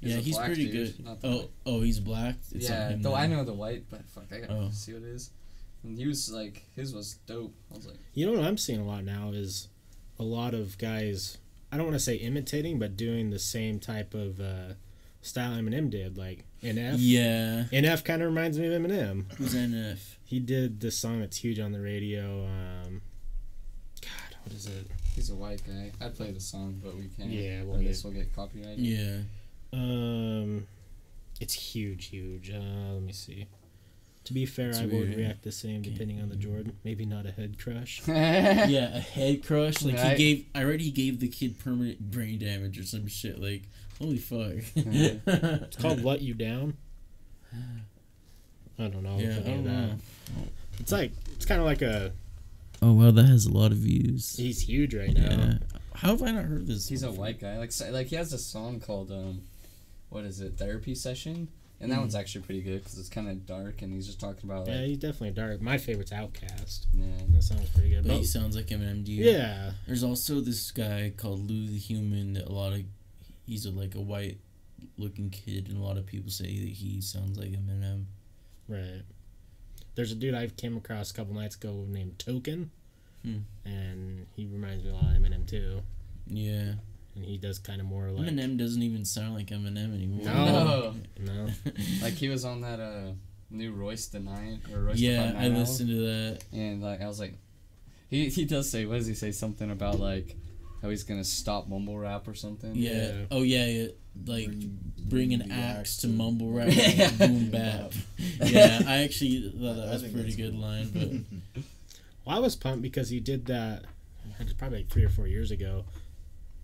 yeah, 0.00 0.16
a 0.16 0.20
he's 0.20 0.36
black 0.36 0.46
pretty 0.46 0.70
dude, 0.70 0.96
good. 0.96 1.04
not 1.04 1.20
the 1.20 1.26
Oh, 1.28 1.36
white. 1.38 1.50
oh, 1.66 1.80
he's 1.80 1.98
black. 2.00 2.36
It's 2.52 2.68
yeah, 2.68 2.86
on 2.86 2.92
him 2.92 3.02
though 3.02 3.10
now. 3.10 3.16
I 3.16 3.26
know 3.26 3.42
the 3.44 3.52
white, 3.52 3.84
but 3.90 4.04
fuck, 4.08 4.32
I 4.32 4.38
gotta 4.40 4.52
Oh. 4.54 4.70
see 4.70 4.92
what 4.92 5.02
it 5.02 5.08
is. 5.08 5.30
And 5.82 5.98
he 5.98 6.06
was 6.06 6.30
like, 6.30 6.62
his 6.76 6.94
was 6.94 7.16
dope. 7.26 7.52
I 7.72 7.76
was 7.76 7.86
like, 7.86 7.98
you 8.14 8.24
know 8.26 8.32
what 8.32 8.44
I'm 8.44 8.56
seeing 8.56 8.78
a 8.80 8.86
lot 8.86 9.04
now 9.04 9.32
is 9.32 9.68
a 10.20 10.22
lot 10.22 10.54
of 10.54 10.78
guys 10.78 11.38
I 11.72 11.76
don't 11.76 11.86
want 11.86 11.96
to 11.96 12.04
say 12.04 12.14
imitating 12.14 12.78
but 12.78 12.96
doing 12.96 13.30
the 13.30 13.38
same 13.40 13.80
type 13.80 14.14
of 14.14 14.40
uh, 14.40 14.74
style 15.22 15.60
Eminem 15.60 15.90
did 15.90 16.16
like 16.16 16.44
NF 16.64 16.94
Yeah, 16.98 17.64
NF 17.72 18.04
kind 18.04 18.22
of 18.22 18.28
reminds 18.28 18.58
me 18.58 18.66
of 18.66 18.80
Eminem 18.82 19.30
who's 19.34 19.54
NF? 19.54 19.98
he 20.24 20.40
did 20.40 20.80
this 20.80 20.96
song 20.98 21.20
that's 21.20 21.36
huge 21.36 21.58
on 21.58 21.72
the 21.72 21.80
radio 21.80 22.44
um 22.46 23.02
God 24.00 24.36
what 24.44 24.52
is 24.54 24.66
it 24.66 24.86
he's 25.14 25.30
a 25.30 25.34
white 25.34 25.62
guy. 25.66 25.92
I'd 26.04 26.14
play 26.16 26.32
the 26.32 26.40
song, 26.40 26.80
but 26.82 26.96
we 26.96 27.08
can't. 27.16 27.30
Yeah, 27.30 27.62
we'll 27.62 27.76
or 27.76 27.78
get- 27.78 27.88
this 27.88 28.02
will 28.02 28.10
get 28.10 28.34
copyrighted. 28.34 28.78
Yeah, 28.80 29.18
Um, 29.72 30.66
it's 31.40 31.54
huge, 31.54 32.06
huge. 32.06 32.50
Uh, 32.50 32.94
let 32.94 33.02
me 33.02 33.12
see. 33.12 33.46
To 34.24 34.32
be 34.32 34.44
fair, 34.46 34.70
It's 34.70 34.78
I 34.78 34.86
would 34.86 35.14
react 35.16 35.42
the 35.44 35.52
same 35.52 35.82
depending 35.82 36.20
on 36.20 36.30
the 36.30 36.36
Jordan. 36.36 36.76
Maybe 36.82 37.04
not 37.06 37.26
a 37.26 37.30
head 37.30 37.58
crush. 37.58 38.00
yeah, 38.08 38.96
a 38.96 39.00
head 39.00 39.44
crush. 39.44 39.82
Like 39.82 39.96
Right. 39.96 40.16
he 40.18 40.34
gave, 40.34 40.46
I 40.54 40.64
already 40.64 40.90
gave 40.90 41.20
the 41.20 41.28
kid 41.28 41.58
permanent 41.60 42.10
brain 42.10 42.38
damage 42.40 42.78
or 42.78 42.84
some 42.84 43.06
shit. 43.06 43.38
Like, 43.40 43.64
holy 43.98 44.18
fuck. 44.18 44.52
It's 44.76 45.76
called 45.76 46.02
"Let 46.04 46.20
You 46.20 46.34
Down." 46.34 46.76
I 48.78 48.88
don't 48.88 49.02
know. 49.02 49.16
Yeah, 49.18 49.36
I 49.38 49.40
don't 49.40 49.64
that. 49.64 49.70
know. 49.88 49.94
It's 50.80 50.90
like 50.92 51.12
it's 51.34 51.46
kind 51.46 51.60
of 51.60 51.66
like 51.66 51.82
a. 51.82 52.12
Oh 52.82 52.92
wow, 52.92 53.10
that 53.12 53.26
has 53.26 53.46
a 53.46 53.52
lot 53.52 53.70
of 53.72 53.78
views. 53.78 54.36
He's 54.36 54.60
huge 54.62 54.94
right 54.94 55.14
now. 55.14 55.22
Yeah. 55.30 55.54
How 55.94 56.08
have 56.08 56.22
I 56.22 56.32
not 56.32 56.44
heard 56.44 56.66
this? 56.66 56.88
He's 56.88 57.04
a 57.04 57.12
white 57.12 57.40
guy. 57.40 57.56
Like 57.58 57.72
so- 57.72 57.90
like 57.90 58.08
he 58.08 58.16
has 58.16 58.32
a 58.32 58.38
song 58.38 58.80
called 58.80 59.10
um, 59.12 59.42
what 60.10 60.24
is 60.24 60.40
it? 60.40 60.58
Therapy 60.58 60.94
session, 60.96 61.48
and 61.80 61.90
that 61.92 61.96
Mhm. 61.96 62.00
one's 62.00 62.14
actually 62.16 62.42
pretty 62.42 62.62
good 62.62 62.82
because 62.82 62.98
it's 62.98 63.08
kind 63.08 63.28
of 63.28 63.46
dark 63.46 63.80
and 63.82 63.92
he's 63.94 64.06
just 64.06 64.18
talking 64.18 64.50
about 64.50 64.66
Yeah, 64.66 64.84
he's 64.84 64.98
definitely 64.98 65.30
dark. 65.30 65.60
My 65.62 65.78
favorite's 65.78 66.10
Outcast. 66.12 66.88
yeah. 66.92 67.04
That 67.30 67.42
sounds 67.44 67.68
pretty 67.70 67.90
good. 67.90 68.02
But 68.02 68.08
But 68.08 68.18
he 68.18 68.24
sounds 68.24 68.56
like 68.56 68.66
Eminem. 68.66 69.04
Do 69.04 69.12
you? 69.12 69.30
yeah, 69.30 69.72
There's 69.86 70.02
also 70.02 70.40
this 70.40 70.72
guy 70.72 71.12
called 71.16 71.48
Lou 71.48 71.68
the 71.68 71.78
Human 71.78 72.32
that 72.32 72.48
a 72.48 72.52
lot 72.52 72.72
of 72.72 72.82
he's 73.46 73.66
a, 73.66 73.70
like 73.70 73.94
a 73.94 74.00
white 74.00 74.38
looking 74.98 75.30
kid 75.30 75.68
and 75.68 75.78
a 75.78 75.80
lot 75.80 75.96
of 75.96 76.06
people 76.06 76.30
say 76.30 76.44
that 76.46 76.68
he 76.68 77.00
sounds 77.00 77.38
like 77.38 77.50
Eminem. 77.50 78.04
right. 78.68 79.02
There's 79.94 80.10
a 80.10 80.16
dude 80.16 80.34
I 80.34 80.48
came 80.48 80.76
across 80.76 81.10
a 81.12 81.14
couple 81.14 81.34
nights 81.34 81.54
ago 81.54 81.84
named 81.88 82.18
Token, 82.18 82.70
Hmm. 83.22 83.38
and 83.64 84.26
he 84.36 84.44
reminds 84.46 84.84
me 84.84 84.90
a 84.90 84.94
lot 84.94 85.04
of 85.04 85.10
Eminem 85.22 85.46
too. 85.46 85.80
Yeah. 86.26 86.74
And 87.14 87.24
he 87.24 87.38
does 87.38 87.58
kind 87.60 87.80
of 87.80 87.86
more 87.86 88.10
like 88.10 88.26
Eminem 88.28 88.58
doesn't 88.58 88.82
even 88.82 89.04
sound 89.04 89.34
like 89.34 89.46
Eminem 89.46 89.94
anymore. 89.94 90.24
No. 90.26 90.94
no. 91.20 91.46
Like 92.02 92.14
he 92.14 92.28
was 92.28 92.44
on 92.44 92.60
that 92.62 92.80
uh 92.80 93.12
new 93.50 93.72
Royce 93.72 94.06
the 94.08 94.18
Nine 94.18 94.60
or 94.72 94.80
Royce 94.80 94.98
yeah, 94.98 95.30
the 95.32 95.38
I 95.38 95.48
listened 95.48 95.88
to 95.90 96.00
that. 96.06 96.40
and 96.52 96.82
like 96.82 97.00
I 97.00 97.06
was 97.06 97.20
like, 97.20 97.34
he 98.10 98.28
he 98.30 98.44
does 98.44 98.68
say 98.68 98.84
what 98.84 98.96
does 98.96 99.06
he 99.06 99.14
say 99.14 99.30
something 99.30 99.70
about 99.70 100.00
like 100.00 100.34
how 100.84 100.90
he's 100.90 101.02
gonna 101.02 101.24
stop 101.24 101.66
mumble 101.66 101.98
rap 101.98 102.28
or 102.28 102.34
something. 102.34 102.72
Yeah. 102.74 102.92
Yeah. 102.92 103.12
Oh 103.30 103.42
yeah, 103.42 103.66
yeah. 103.66 103.86
Like 104.26 104.50
bring 104.98 105.32
an 105.32 105.48
the 105.48 105.54
axe 105.54 105.96
to 105.98 106.06
to 106.06 106.12
mumble 106.12 106.50
rap, 106.52 106.68
Yeah. 106.70 107.10
boom 107.18 107.50
bap. 107.50 107.92
yeah, 108.44 108.82
I 108.86 108.98
actually 108.98 109.50
thought 109.50 109.76
that 109.76 109.88
I 109.88 109.92
was 109.92 110.04
a 110.04 110.08
pretty 110.10 110.34
good 110.36 110.52
cool. 110.52 110.60
line, 110.60 110.90
but 111.54 111.62
Well, 112.26 112.36
I 112.36 112.38
was 112.38 112.54
pumped 112.54 112.82
because 112.82 113.08
he 113.08 113.18
did 113.20 113.46
that. 113.46 113.84
It's 114.40 114.52
probably 114.52 114.78
like 114.78 114.88
three 114.88 115.04
or 115.04 115.08
four 115.08 115.26
years 115.26 115.50
ago. 115.50 115.84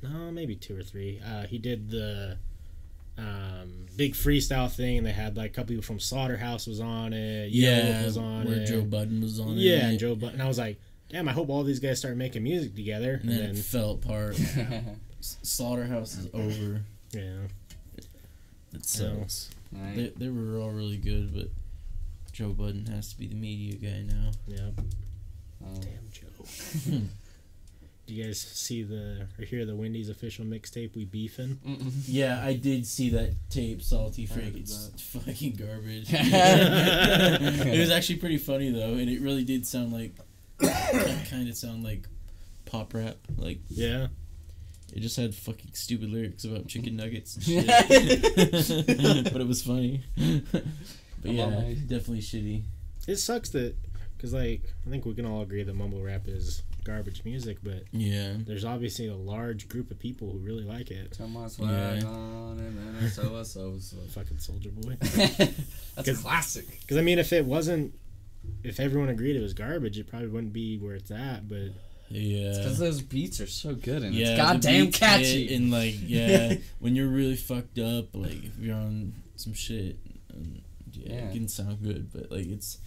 No, 0.02 0.30
maybe 0.30 0.54
two 0.54 0.76
or 0.78 0.82
three. 0.82 1.20
Uh, 1.26 1.46
he 1.46 1.58
did 1.58 1.90
the 1.90 2.36
um, 3.18 3.86
big 3.96 4.14
freestyle 4.14 4.70
thing, 4.70 4.98
and 4.98 5.06
they 5.06 5.12
had 5.12 5.36
like 5.36 5.50
a 5.50 5.54
couple 5.54 5.68
people 5.68 5.82
from 5.82 6.00
Slaughterhouse 6.00 6.66
was 6.66 6.80
on 6.80 7.12
it. 7.12 7.50
Yellow 7.50 7.88
yeah, 7.88 8.04
was 8.04 8.16
on 8.16 8.44
where 8.46 8.60
it. 8.60 8.66
Joe 8.66 8.82
Budden 8.82 9.20
was 9.20 9.38
on 9.40 9.50
it. 9.50 9.56
yeah, 9.60 9.76
it. 9.78 9.82
and 9.90 9.98
Joe 9.98 10.14
Budden. 10.14 10.40
I 10.40 10.46
was 10.48 10.58
like, 10.58 10.78
damn, 11.10 11.28
I 11.28 11.32
hope 11.32 11.48
all 11.50 11.62
these 11.62 11.80
guys 11.80 11.98
start 11.98 12.16
making 12.16 12.42
music 12.42 12.74
together. 12.74 13.20
and 13.22 13.30
then, 13.30 13.50
it 13.50 13.58
fell 13.58 13.92
apart. 13.92 14.36
Slaughterhouse 15.20 16.16
is 16.16 16.28
over. 16.32 16.80
yeah, 17.12 17.42
It 18.72 18.84
sucks. 18.86 19.50
Right. 19.72 19.94
They, 19.96 20.12
they 20.16 20.28
were 20.28 20.58
all 20.58 20.70
really 20.70 20.96
good, 20.96 21.34
but 21.34 21.48
Joe 22.32 22.50
Budden 22.50 22.86
has 22.86 23.12
to 23.12 23.18
be 23.18 23.26
the 23.26 23.34
media 23.34 23.74
guy 23.76 24.02
now. 24.02 24.30
yeah. 24.46 24.70
Um, 25.64 25.74
Damn 25.80 26.08
Joe. 26.10 27.00
Do 28.06 28.14
you 28.16 28.24
guys 28.24 28.40
see 28.40 28.82
the 28.82 29.28
or 29.38 29.44
hear 29.44 29.64
the 29.64 29.76
Wendy's 29.76 30.08
official 30.08 30.44
mixtape? 30.44 30.96
We 30.96 31.04
beefing. 31.04 31.60
mm-mm. 31.64 31.92
Yeah, 32.08 32.42
I 32.44 32.54
did 32.54 32.84
see 32.86 33.10
that 33.10 33.34
tape, 33.50 33.82
Salty 33.82 34.26
Frank. 34.26 34.56
It's 34.56 34.90
fucking 35.12 35.52
garbage. 35.54 36.08
it 36.12 37.78
was 37.78 37.90
actually 37.90 38.16
pretty 38.16 38.38
funny 38.38 38.70
though, 38.72 38.94
and 38.94 39.08
it 39.08 39.20
really 39.20 39.44
did 39.44 39.64
sound 39.66 39.92
like, 39.92 40.16
kind 41.30 41.48
of 41.48 41.56
sound 41.56 41.82
like 41.84 42.06
pop 42.66 42.94
rap. 42.94 43.16
Like 43.36 43.60
Yeah, 43.68 44.08
it 44.94 45.00
just 45.00 45.16
had 45.16 45.34
fucking 45.34 45.70
stupid 45.74 46.10
lyrics 46.10 46.44
about 46.44 46.66
chicken 46.68 46.96
nuggets 46.96 47.34
and 47.36 47.44
shit. 47.44 47.66
but 49.32 49.40
it 49.40 49.46
was 49.46 49.62
funny. 49.62 50.02
but 50.52 50.62
yeah, 51.32 51.50
definitely 51.86 52.20
shitty. 52.20 52.62
it 53.06 53.16
sucks 53.16 53.50
that 53.50 53.74
because 54.16 54.32
like 54.32 54.62
I 54.86 54.90
think 54.90 55.04
we 55.06 55.14
can 55.14 55.26
all 55.26 55.42
agree 55.42 55.62
that 55.62 55.74
mumble 55.74 56.02
rap 56.02 56.22
is 56.28 56.62
garbage 56.82 57.24
music, 57.26 57.58
but 57.62 57.84
Yeah. 57.92 58.34
there's 58.38 58.64
obviously 58.64 59.06
a 59.08 59.14
large 59.14 59.68
group 59.68 59.90
of 59.90 59.98
people 59.98 60.32
who 60.32 60.38
really 60.38 60.64
like 60.64 60.90
it. 60.90 61.12
Turn 61.12 61.30
my 61.30 61.46
Yeah. 61.58 62.00
on 62.06 62.58
and 62.58 62.78
then 62.78 62.96
it's 63.04 63.16
so 63.16 63.42
so 63.42 63.78
so. 63.78 63.96
Fucking 64.14 64.38
Soulja 64.38 64.70
Boy. 64.82 64.96
That's 65.00 65.40
a 65.98 66.02
'Cause- 66.04 66.22
classic. 66.22 66.80
Because 66.80 66.96
I 66.96 67.02
mean, 67.02 67.18
if 67.18 67.32
it 67.34 67.44
wasn't, 67.44 67.94
if 68.64 68.80
everyone 68.80 69.08
agreed 69.08 69.36
it 69.36 69.40
was 69.42 69.54
garbage, 69.54 69.98
it 69.98 70.06
probably 70.08 70.28
wouldn't 70.28 70.52
be 70.52 70.78
where 70.78 70.94
it's 70.94 71.10
at. 71.10 71.48
But 71.48 71.70
Yeah. 72.08 72.54
Because 72.56 72.78
those 72.78 73.00
beats 73.02 73.40
are 73.40 73.46
so 73.46 73.74
good 73.74 74.02
and 74.02 74.14
yeah, 74.14 74.28
it's 74.30 74.36
goddamn 74.36 74.90
catchy. 74.92 75.46
hit 75.48 75.56
And 75.60 75.70
like, 75.70 75.94
yeah, 76.02 76.54
when 76.78 76.94
you're 76.96 77.08
really 77.08 77.36
fucked 77.36 77.78
up, 77.78 78.14
like 78.14 78.44
if 78.44 78.58
you're 78.58 78.76
on 78.76 79.14
some 79.36 79.54
shit, 79.54 79.96
and, 80.32 80.62
yeah, 80.92 81.12
Yeah. 81.14 81.18
it 81.28 81.32
can 81.32 81.48
sound 81.48 81.82
good, 81.82 82.12
but 82.12 82.30
like 82.30 82.46
it's 82.46 82.78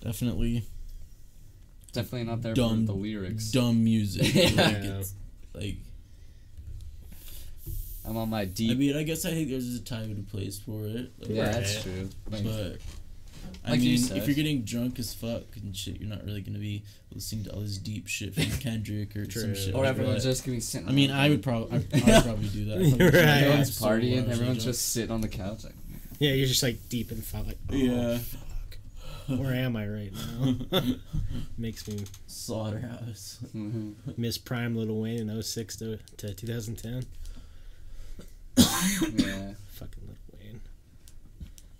definitely 0.00 0.64
Definitely 1.92 2.24
not 2.24 2.42
there 2.42 2.54
dumb 2.54 2.86
for 2.86 2.92
the 2.92 2.98
lyrics. 2.98 3.50
dumb 3.50 3.82
music. 3.82 4.34
Yeah. 4.34 4.44
like, 4.62 4.76
it's, 4.84 5.14
like 5.54 5.76
I'm 8.06 8.16
on 8.16 8.30
my 8.30 8.44
deep. 8.44 8.70
I 8.70 8.74
deep. 8.74 8.78
mean, 8.78 8.96
I 8.96 9.02
guess 9.02 9.24
I 9.26 9.30
think 9.30 9.50
there's 9.50 9.74
a 9.74 9.80
time 9.80 10.04
and 10.04 10.26
a 10.26 10.30
place 10.30 10.58
for 10.58 10.86
it. 10.86 11.12
Like, 11.18 11.28
yeah, 11.30 11.42
Right. 11.44 11.52
that's 11.52 11.82
true. 11.82 12.08
But 12.30 12.76
I 13.64 13.72
Like 13.72 13.80
you 13.80 13.90
mean, 13.90 13.98
said. 13.98 14.16
if 14.18 14.26
you're 14.26 14.34
getting 14.36 14.62
drunk 14.62 14.98
as 14.98 15.12
fuck 15.12 15.42
and 15.56 15.76
shit, 15.76 16.00
you're 16.00 16.08
not 16.08 16.24
really 16.24 16.40
gonna 16.40 16.58
be 16.58 16.82
listening 17.14 17.44
to 17.44 17.52
all 17.52 17.60
this 17.60 17.76
deep 17.78 18.06
shit 18.06 18.34
from 18.34 18.44
Kendrick 18.60 19.14
or 19.16 19.24
some 19.30 19.42
True. 19.42 19.54
shit. 19.54 19.74
or 19.74 19.82
like 19.82 19.90
everyone's 19.90 20.22
that. 20.24 20.30
just 20.30 20.44
gonna 20.44 20.56
be 20.56 20.60
sitting. 20.60 20.88
I 20.88 20.92
mean, 20.92 21.10
I 21.10 21.28
would 21.28 21.42
probably, 21.48 21.72
I, 21.72 21.76
I 21.76 22.14
would 22.16 22.24
probably 22.24 22.48
do 22.48 22.64
that. 22.66 22.78
You're 22.98 23.10
right. 23.10 23.14
Everyone's 23.42 23.76
So 23.76 23.84
partying. 23.86 23.88
largely 24.16 24.32
everyone's 24.32 24.64
just 24.64 24.92
sitting 24.92 25.10
on 25.10 25.20
the 25.20 25.28
couch. 25.28 25.64
Like, 25.64 25.74
yeah, 26.18 26.32
you're 26.32 26.46
just 26.48 26.62
like 26.62 26.88
deep 26.88 27.12
in 27.12 27.18
thought. 27.18 27.46
Like, 27.46 27.58
oh, 27.70 27.74
Yeah. 27.74 28.18
fuck. 28.18 29.38
Where 29.38 29.52
am 29.54 29.76
I 29.76 29.86
right 29.86 30.12
now? 30.72 30.80
Makes 31.58 31.86
me 31.86 32.04
Slaughterhouse. 32.26 33.38
mhm. 33.54 33.92
miss 34.16 34.38
prime 34.38 34.74
Little 34.74 35.00
Wayne 35.02 35.28
in 35.28 35.42
06 35.42 35.76
to, 35.76 35.98
to 36.16 36.32
2010. 36.32 37.04
yeah. 39.16 39.52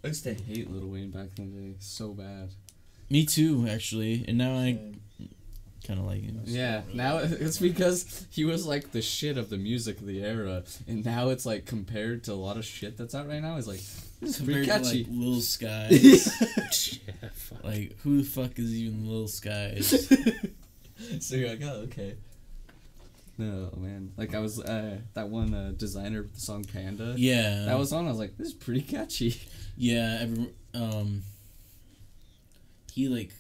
Little. 0.03 0.05
I 0.05 0.09
used 0.09 0.25
to 0.25 0.35
hate 0.35 0.71
Lil 0.71 0.89
Wayne 0.89 1.11
back 1.11 1.39
in 1.39 1.55
the 1.55 1.61
day 1.61 1.77
so 1.79 2.13
bad. 2.13 2.51
Me 3.11 3.25
too, 3.25 3.67
actually. 3.69 4.25
And 4.29 4.39
now 4.39 4.55
I 4.55 4.79
kind 5.89 5.99
of 5.99 6.07
like 6.07 6.23
him. 6.23 6.41
Yeah, 6.45 6.83
now 6.93 7.19
it's 7.23 7.59
because 7.59 8.27
he 8.31 8.45
was 8.45 8.67
like 8.67 8.93
the 8.93 9.03
shit 9.03 9.39
of 9.39 9.51
the 9.51 9.57
music 9.57 9.99
of 9.99 10.07
the 10.07 10.23
era, 10.23 10.63
and 10.87 11.05
now 11.05 11.31
it's 11.31 11.47
like 11.47 11.65
compared 11.65 12.25
to 12.25 12.33
a 12.33 12.35
lot 12.35 12.57
of 12.57 12.65
shit 12.65 12.97
that's 12.97 13.15
out 13.15 13.27
right 13.27 13.41
now. 13.41 13.57
It's 13.57 13.67
like 13.67 13.81
this 14.21 14.39
is 14.39 14.45
pretty 14.45 14.67
to 14.67 14.79
like 14.79 15.07
Lil 15.11 15.41
Skies. 15.41 17.01
yeah, 17.07 17.29
like 17.65 17.99
who 18.03 18.19
the 18.19 18.25
fuck 18.25 18.59
is 18.59 18.75
even 18.75 19.09
Lil 19.09 19.29
Skies? 19.29 20.09
so 21.21 21.37
you're 21.37 21.49
like, 21.49 21.63
oh 21.63 21.87
okay. 21.87 22.17
No 23.39 23.73
man, 23.77 24.13
like 24.17 24.35
I 24.35 24.41
was 24.41 24.59
uh, 24.61 24.99
that 25.15 25.29
one 25.29 25.55
uh, 25.55 25.73
Desiigner 25.77 26.23
with 26.23 26.35
the 26.35 26.41
song 26.41 26.65
Panda. 26.65 27.15
yeah. 27.17 27.67
That 27.67 27.79
was 27.79 27.93
on. 27.93 28.07
I 28.07 28.11
was 28.11 28.19
like, 28.19 28.37
this 28.37 28.49
is 28.49 28.55
pretty 28.55 28.83
catchy. 28.83 29.41
Yeah, 29.77 30.19
every, 30.23 30.51
um, 30.75 31.23
he 32.93 33.09
like, 33.09 33.33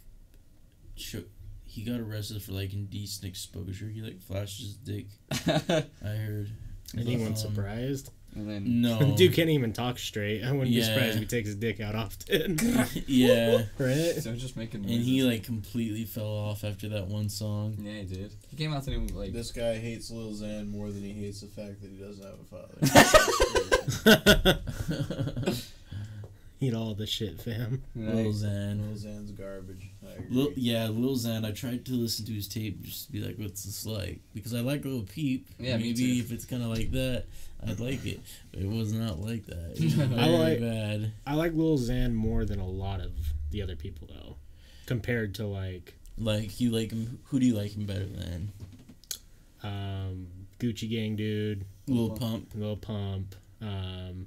cho- 0.95 1.25
he 1.65 1.83
got 1.83 1.99
arrested 1.99 2.41
for 2.43 2.53
like 2.53 2.73
indecent 2.73 3.25
exposure. 3.29 3.89
He 3.89 4.01
like 4.03 4.21
flashed 4.21 4.61
his 4.61 4.75
dick. 4.77 5.07
I 5.33 6.09
heard. 6.09 6.51
Anyone 6.97 7.29
Um, 7.29 7.37
surprised? 7.37 8.11
And 8.35 8.49
then 8.49 8.81
No. 8.81 9.15
Dude 9.17 9.33
can't 9.35 9.51
even 9.51 9.73
talk 9.73 9.99
straight. 9.99 10.43
I 10.45 10.53
wouldn't 10.53 10.71
be 10.71 10.83
surprised 10.83 11.15
if 11.15 11.21
he 11.21 11.27
takes 11.27 11.47
his 11.49 11.57
dick 11.57 11.81
out 11.81 11.95
often. 11.95 12.59
yeah, 13.07 13.65
right? 13.79 14.15
so 14.21 14.35
just 14.35 14.57
making. 14.57 14.81
and 14.81 14.91
he 14.91 15.23
like 15.23 15.45
completely 15.45 16.05
fell 16.05 16.27
off 16.27 16.65
after 16.65 16.89
that 16.91 17.07
one 17.07 17.29
song. 17.29 17.77
Yeah, 17.79 17.93
he 17.93 18.05
did. 18.05 18.33
He 18.51 18.57
came 18.57 18.73
out 18.73 18.85
to 18.85 18.91
him 18.91 19.07
like. 19.09 19.33
This 19.33 19.53
guy 19.53 19.77
hates 19.77 20.11
Lil 20.11 20.33
Xan 20.33 20.71
more 20.71 20.91
than 20.91 21.03
he 21.03 21.13
hates 21.13 21.41
the 21.41 21.47
fact 21.49 21.81
that 21.83 21.91
he 21.91 21.97
doesn't 21.97 22.25
have 22.25 22.39
a 22.41 22.45
father. 22.45 22.75
Eat 26.61 26.75
all 26.75 26.93
the 26.93 27.07
shit, 27.07 27.41
fam. 27.41 27.85
Lil 27.95 28.17
like, 28.17 28.27
Xan. 28.35 28.81
Lil 28.81 28.97
Xan's 28.97 29.31
garbage. 29.31 29.91
I 30.05 30.15
agree. 30.15 30.27
Lil, 30.31 30.53
yeah, 30.57 30.89
Lil 30.89 31.15
Xan. 31.15 31.47
I 31.47 31.53
tried 31.53 31.85
to 31.87 31.93
listen 31.93 32.27
to 32.27 32.33
his 32.33 32.49
tape 32.49 32.83
just 32.83 33.07
to 33.07 33.13
be 33.13 33.21
like, 33.21 33.37
what's 33.37 33.63
this 33.63 33.87
like? 33.87 34.19
Because 34.35 34.55
I 34.55 34.61
like 34.61 34.85
Lil 34.85 35.03
Peep. 35.03 35.47
Yeah, 35.61 35.77
me 35.77 35.85
maybe 35.85 36.17
too. 36.17 36.21
if 36.21 36.33
it's 36.33 36.45
kind 36.45 36.65
of 36.65 36.71
like 36.71 36.91
that, 36.91 37.27
I'd 37.67 37.81
like 37.81 38.05
it. 38.07 38.21
It 38.53 38.67
was 38.69 38.93
not 38.93 39.21
like 39.21 39.47
that. 39.47 39.73
It 39.77 39.85
was 39.85 39.99
I 40.19 40.27
like- 40.29 40.61
bad. 40.61 41.13
I 41.27 41.35
like 41.35 41.53
Lil 41.55 41.79
Xan 41.79 42.15
more 42.15 42.45
than 42.45 42.61
a 42.61 42.67
lot 42.69 43.01
of 43.01 43.13
the 43.51 43.63
other 43.63 43.77
people, 43.77 44.09
though. 44.09 44.37
Compared 44.87 45.35
to, 45.37 45.47
like, 45.47 45.95
Like 46.17 46.61
you 46.61 46.71
like 46.71 46.91
him. 46.93 47.19
Who 47.27 47.41
do 47.41 47.47
you 47.47 47.55
like 47.55 47.77
him 47.77 47.87
better 47.87 48.07
than? 48.07 48.53
um, 49.63 50.27
Gucci 50.61 50.89
Gang 50.89 51.17
Dude, 51.17 51.65
Lil 51.89 52.11
Pump. 52.11 52.51
Lil 52.55 52.77
Pump, 52.77 53.35
um, 53.61 54.27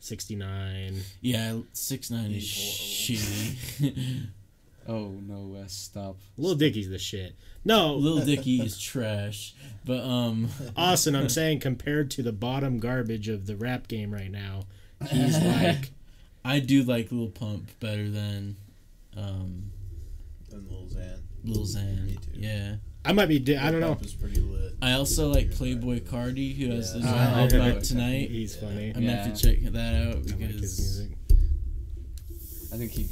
69. 0.00 1.00
Yeah, 1.20 1.58
six 1.72 2.10
nine 2.10 2.32
is 2.32 2.44
shitty. 2.44 4.26
Oh 4.88 5.08
no, 5.10 5.46
Wes, 5.54 5.72
stop. 5.72 6.18
Lil 6.36 6.54
Dicky's 6.56 6.88
the 6.90 6.98
shit. 6.98 7.36
No, 7.64 7.94
Lil 7.94 8.20
Dicky 8.24 8.60
is 8.60 8.78
trash, 8.80 9.54
but 9.84 10.02
um, 10.02 10.48
Austin, 10.76 11.14
I'm 11.14 11.28
saying 11.28 11.60
compared 11.60 12.10
to 12.12 12.22
the 12.22 12.32
bottom 12.32 12.78
garbage 12.80 13.28
of 13.28 13.46
the 13.46 13.54
rap 13.56 13.86
game 13.88 14.12
right 14.12 14.30
now, 14.30 14.64
he's 15.10 15.38
like 15.42 15.90
I 16.44 16.58
do 16.60 16.82
like 16.82 17.12
Lil 17.12 17.28
Pump 17.28 17.70
better 17.80 18.10
than 18.10 18.56
um 19.16 19.70
And 20.50 20.68
Lil 20.68 20.86
Xan. 20.88 21.18
Lil 21.44 21.64
Xan. 21.64 22.04
Me 22.06 22.14
too. 22.14 22.30
Yeah. 22.40 22.76
I 23.04 23.12
might 23.12 23.26
be. 23.26 23.38
Di- 23.40 23.56
I 23.56 23.70
don't 23.72 23.80
know. 23.80 23.88
Pump 23.94 24.04
is 24.04 24.14
pretty 24.14 24.40
lit. 24.40 24.74
I 24.80 24.92
also 24.92 25.28
like 25.28 25.50
Playboi 25.50 26.00
Carti, 26.02 26.56
who 26.56 26.70
has 26.70 26.92
Yeah. 26.94 27.00
this 27.02 27.10
Uh, 27.10 27.14
album 27.16 27.60
out 27.62 27.84
tonight. 27.84 28.30
He's 28.30 28.54
funny. 28.56 28.88
I'm 28.94 29.04
gonna 29.04 29.16
have 29.16 29.36
to 29.36 29.40
check 29.42 29.60
that 29.72 29.94
out 30.08 30.14
I 30.16 30.18
like 30.18 30.38
his 30.60 30.78
music. 30.78 31.10
I 32.72 32.76
think 32.76 32.90
he, 32.92 33.08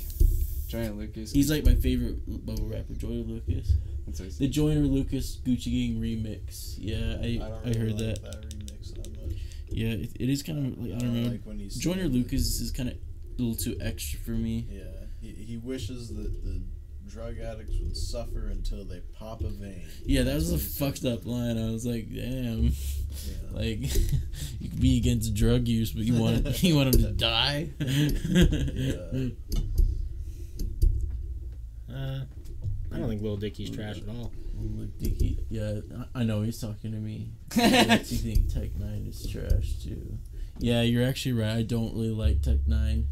Joyner 0.71 0.91
Lucas. 0.93 1.33
he's 1.33 1.51
like 1.51 1.65
my 1.65 1.75
favorite 1.75 2.21
bubble 2.47 2.69
rapper, 2.69 2.95
Joyner 2.95 3.25
Lucas. 3.25 3.73
That's 4.07 4.21
what 4.21 4.25
he 4.27 4.31
The 4.31 4.45
said. 4.47 4.53
Joyner 4.53 4.81
Lucas 4.83 5.41
Gucci 5.45 5.65
Gang 5.65 6.01
remix. 6.01 6.75
Yeah, 6.79 7.17
I 7.21 7.45
I, 7.45 7.49
don't 7.49 7.77
I, 7.77 7.79
heard 7.79 7.93
like 8.01 8.23
that. 8.23 8.49
remix 8.49 8.95
that 8.95 9.21
much. 9.27 9.37
Yeah, 9.69 9.89
it, 9.91 10.11
it 10.19 10.29
is 10.29 10.43
kind 10.43 10.59
of 10.73 10.79
like 10.85 10.95
I 10.95 10.99
don't 10.99 11.23
know. 11.23 11.31
like 11.31 11.43
when 11.45 11.59
he's 11.59 11.75
Joyner 11.77 12.03
saying 12.03 12.13
that- 12.13 12.19
Lucas 12.19 12.61
is 12.61 12.71
kind 12.71 12.89
of 12.89 12.95
a 12.95 13.43
little 13.43 13.55
too 13.57 13.77
extra 13.81 14.21
for 14.21 14.31
me. 14.33 14.67
Yeah, 14.71 14.83
he, 15.21 15.33
he 15.33 15.57
wishes 15.57 16.09
that 16.15 16.45
the 16.45 16.63
drug 17.09 17.39
addicts 17.41 17.77
would 17.81 17.97
suffer 17.97 18.47
until 18.47 18.85
they 18.85 19.01
pop 19.19 19.41
a 19.41 19.49
vein. 19.49 19.83
Yeah, 20.07 20.23
that 20.23 20.35
was 20.37 20.51
a 20.53 20.57
That's 20.57 20.79
what 20.81 20.95
he 20.95 21.01
fucked 21.01 21.05
up 21.21 21.27
line. 21.27 21.59
I 21.59 21.71
was 21.73 21.85
like, 21.85 22.09
damn. 22.15 22.67
Yeah. 22.67 22.71
Like, 23.51 23.81
you 24.61 24.69
could 24.69 24.81
be 24.81 24.97
against 24.99 25.35
drug 25.35 25.67
use, 25.67 25.91
but 25.93 26.05
you 26.05 26.15
want 26.21 26.63
you 26.63 26.77
want 26.77 26.95
him 26.95 27.03
to 27.03 27.11
die. 27.13 27.71
Yeah. 27.81 29.31
Uh, 32.01 32.25
I 32.93 32.99
don't 32.99 33.09
think 33.09 33.23
Lil 33.23 33.37
Dicky's 33.37 33.71
trash 33.71 33.99
at 33.99 34.09
all. 34.09 34.33
Look, 34.59 34.99
Dicky. 34.99 35.39
Yeah, 35.49 35.81
I 36.15 36.21
I 36.21 36.25
know 36.25 36.43
he's 36.43 36.61
talking 36.61 36.93
to 36.93 36.99
me. 36.99 37.31
Do 37.51 37.63
you 37.63 37.99
think 37.99 38.53
Tech 38.53 38.71
N9ne 38.75 39.09
is 39.09 39.27
trash 39.31 39.83
too? 39.83 40.19
Yeah, 40.59 40.83
you're 40.83 41.07
actually 41.07 41.33
right. 41.33 41.57
I 41.57 41.63
don't 41.63 41.95
really 41.95 42.11
like 42.11 42.43
Tech 42.43 42.59
N9ne. 42.69 43.05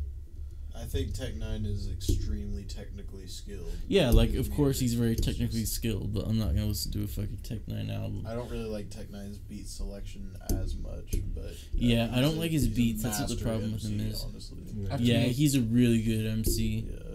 I 0.76 0.84
think 0.84 1.12
Tech 1.14 1.34
N9ne 1.34 1.66
is 1.66 1.88
extremely 1.90 2.64
technically 2.64 3.26
skilled. 3.26 3.72
Yeah, 3.88 4.10
like 4.10 4.34
of 4.34 4.52
course 4.54 4.78
he's 4.78 4.94
very 4.94 5.16
technically 5.16 5.64
skilled, 5.64 6.12
but 6.12 6.26
I'm 6.26 6.38
not 6.38 6.48
gonna 6.48 6.66
listen 6.66 6.92
to 6.92 7.04
a 7.04 7.06
fucking 7.08 7.38
Tech 7.42 7.60
N9ne 7.66 7.94
album. 7.94 8.26
I 8.28 8.34
don't 8.34 8.50
really 8.50 8.68
like 8.68 8.90
Tech 8.90 9.06
N9ne's 9.08 9.38
beat 9.38 9.68
selection 9.68 10.36
as 10.50 10.76
much, 10.76 11.14
but 11.34 11.44
uh, 11.44 11.52
Yeah, 11.72 12.04
I 12.12 12.16
he's 12.16 12.20
don't 12.20 12.38
like 12.38 12.50
his 12.50 12.68
beats. 12.68 13.02
That's 13.02 13.20
what 13.20 13.28
the 13.28 13.34
master 13.36 13.48
problem 13.48 13.72
with 13.72 13.84
him 13.84 14.00
is. 14.00 14.22
Honestly. 14.22 14.58
Yeah, 14.98 15.20
he's 15.22 15.54
a 15.54 15.60
really 15.62 16.02
good 16.02 16.26
MC. 16.26 16.88
Yeah. 16.90 17.07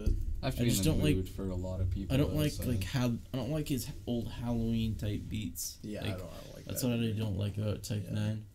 I 0.43 0.47
have 0.47 0.55
to 0.55 0.61
I 0.61 0.63
be 0.65 0.69
just 0.69 0.85
in 0.85 0.91
the 0.99 1.01
don't 1.03 1.17
like- 1.17 1.27
for 1.35 1.47
a 1.49 1.55
lot 1.55 1.79
of 1.81 1.89
people. 1.89 2.13
I 2.13 2.17
don't 2.17 2.31
though, 2.33 2.39
like 2.41 2.51
so- 2.51 2.65
like 2.65 2.83
how 2.83 3.13
I 3.33 3.37
don't 3.37 3.51
like 3.51 3.67
his 3.67 3.87
old 4.07 4.27
Halloween 4.29 4.95
type 4.95 5.21
beats. 5.27 5.77
Yeah, 5.81 6.01
Like, 6.01 6.09
I 6.09 6.17
don't, 6.17 6.21
I 6.21 6.25
don't 6.43 6.55
like 6.55 6.65
That's 6.65 6.81
that 6.81 6.87
what 6.89 6.99
I 6.99 7.11
don't 7.11 7.37
like 7.37 7.57
about 7.57 7.83
Type 7.83 8.03
Yeah. 8.07 8.13
Nine. 8.15 8.45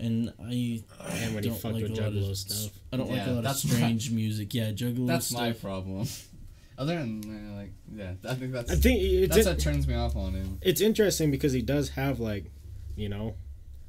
And 0.00 0.32
I 0.40 0.82
And 1.10 1.34
when 1.34 1.42
he 1.42 1.50
don't 1.50 1.58
fucked 1.58 1.74
like 1.74 1.82
with 1.82 1.98
a 1.98 2.02
lot 2.02 2.12
Juggalo 2.12 2.30
of 2.30 2.36
stuff. 2.36 2.72
I 2.92 2.96
don't 2.96 3.10
like 3.10 3.26
a 3.26 3.30
lot 3.30 3.38
of 3.38 3.44
that's 3.44 3.64
my- 3.64 3.74
strange 3.74 4.10
music. 4.12 4.54
Yeah, 4.54 4.70
Juggalo 4.70 5.06
That's 5.08 5.26
stuff. 5.26 5.40
my 5.40 5.52
problem. 5.52 6.06
Other 6.78 6.94
than 6.94 7.56
like, 7.56 7.72
yeah, 7.92 8.12
I 8.28 8.34
think 8.36 8.52
that's 8.52 8.70
I 8.70 8.76
think 8.76 9.28
that's 9.30 9.44
in- 9.44 9.52
what 9.52 9.58
turns 9.58 9.88
me 9.88 9.94
off 9.94 10.14
on 10.14 10.34
him. 10.34 10.58
it's 10.62 10.80
interesting 10.80 11.32
because 11.32 11.52
he 11.52 11.60
does 11.62 11.88
have 11.90 12.20
like, 12.20 12.52
you 12.96 13.08
know, 13.08 13.34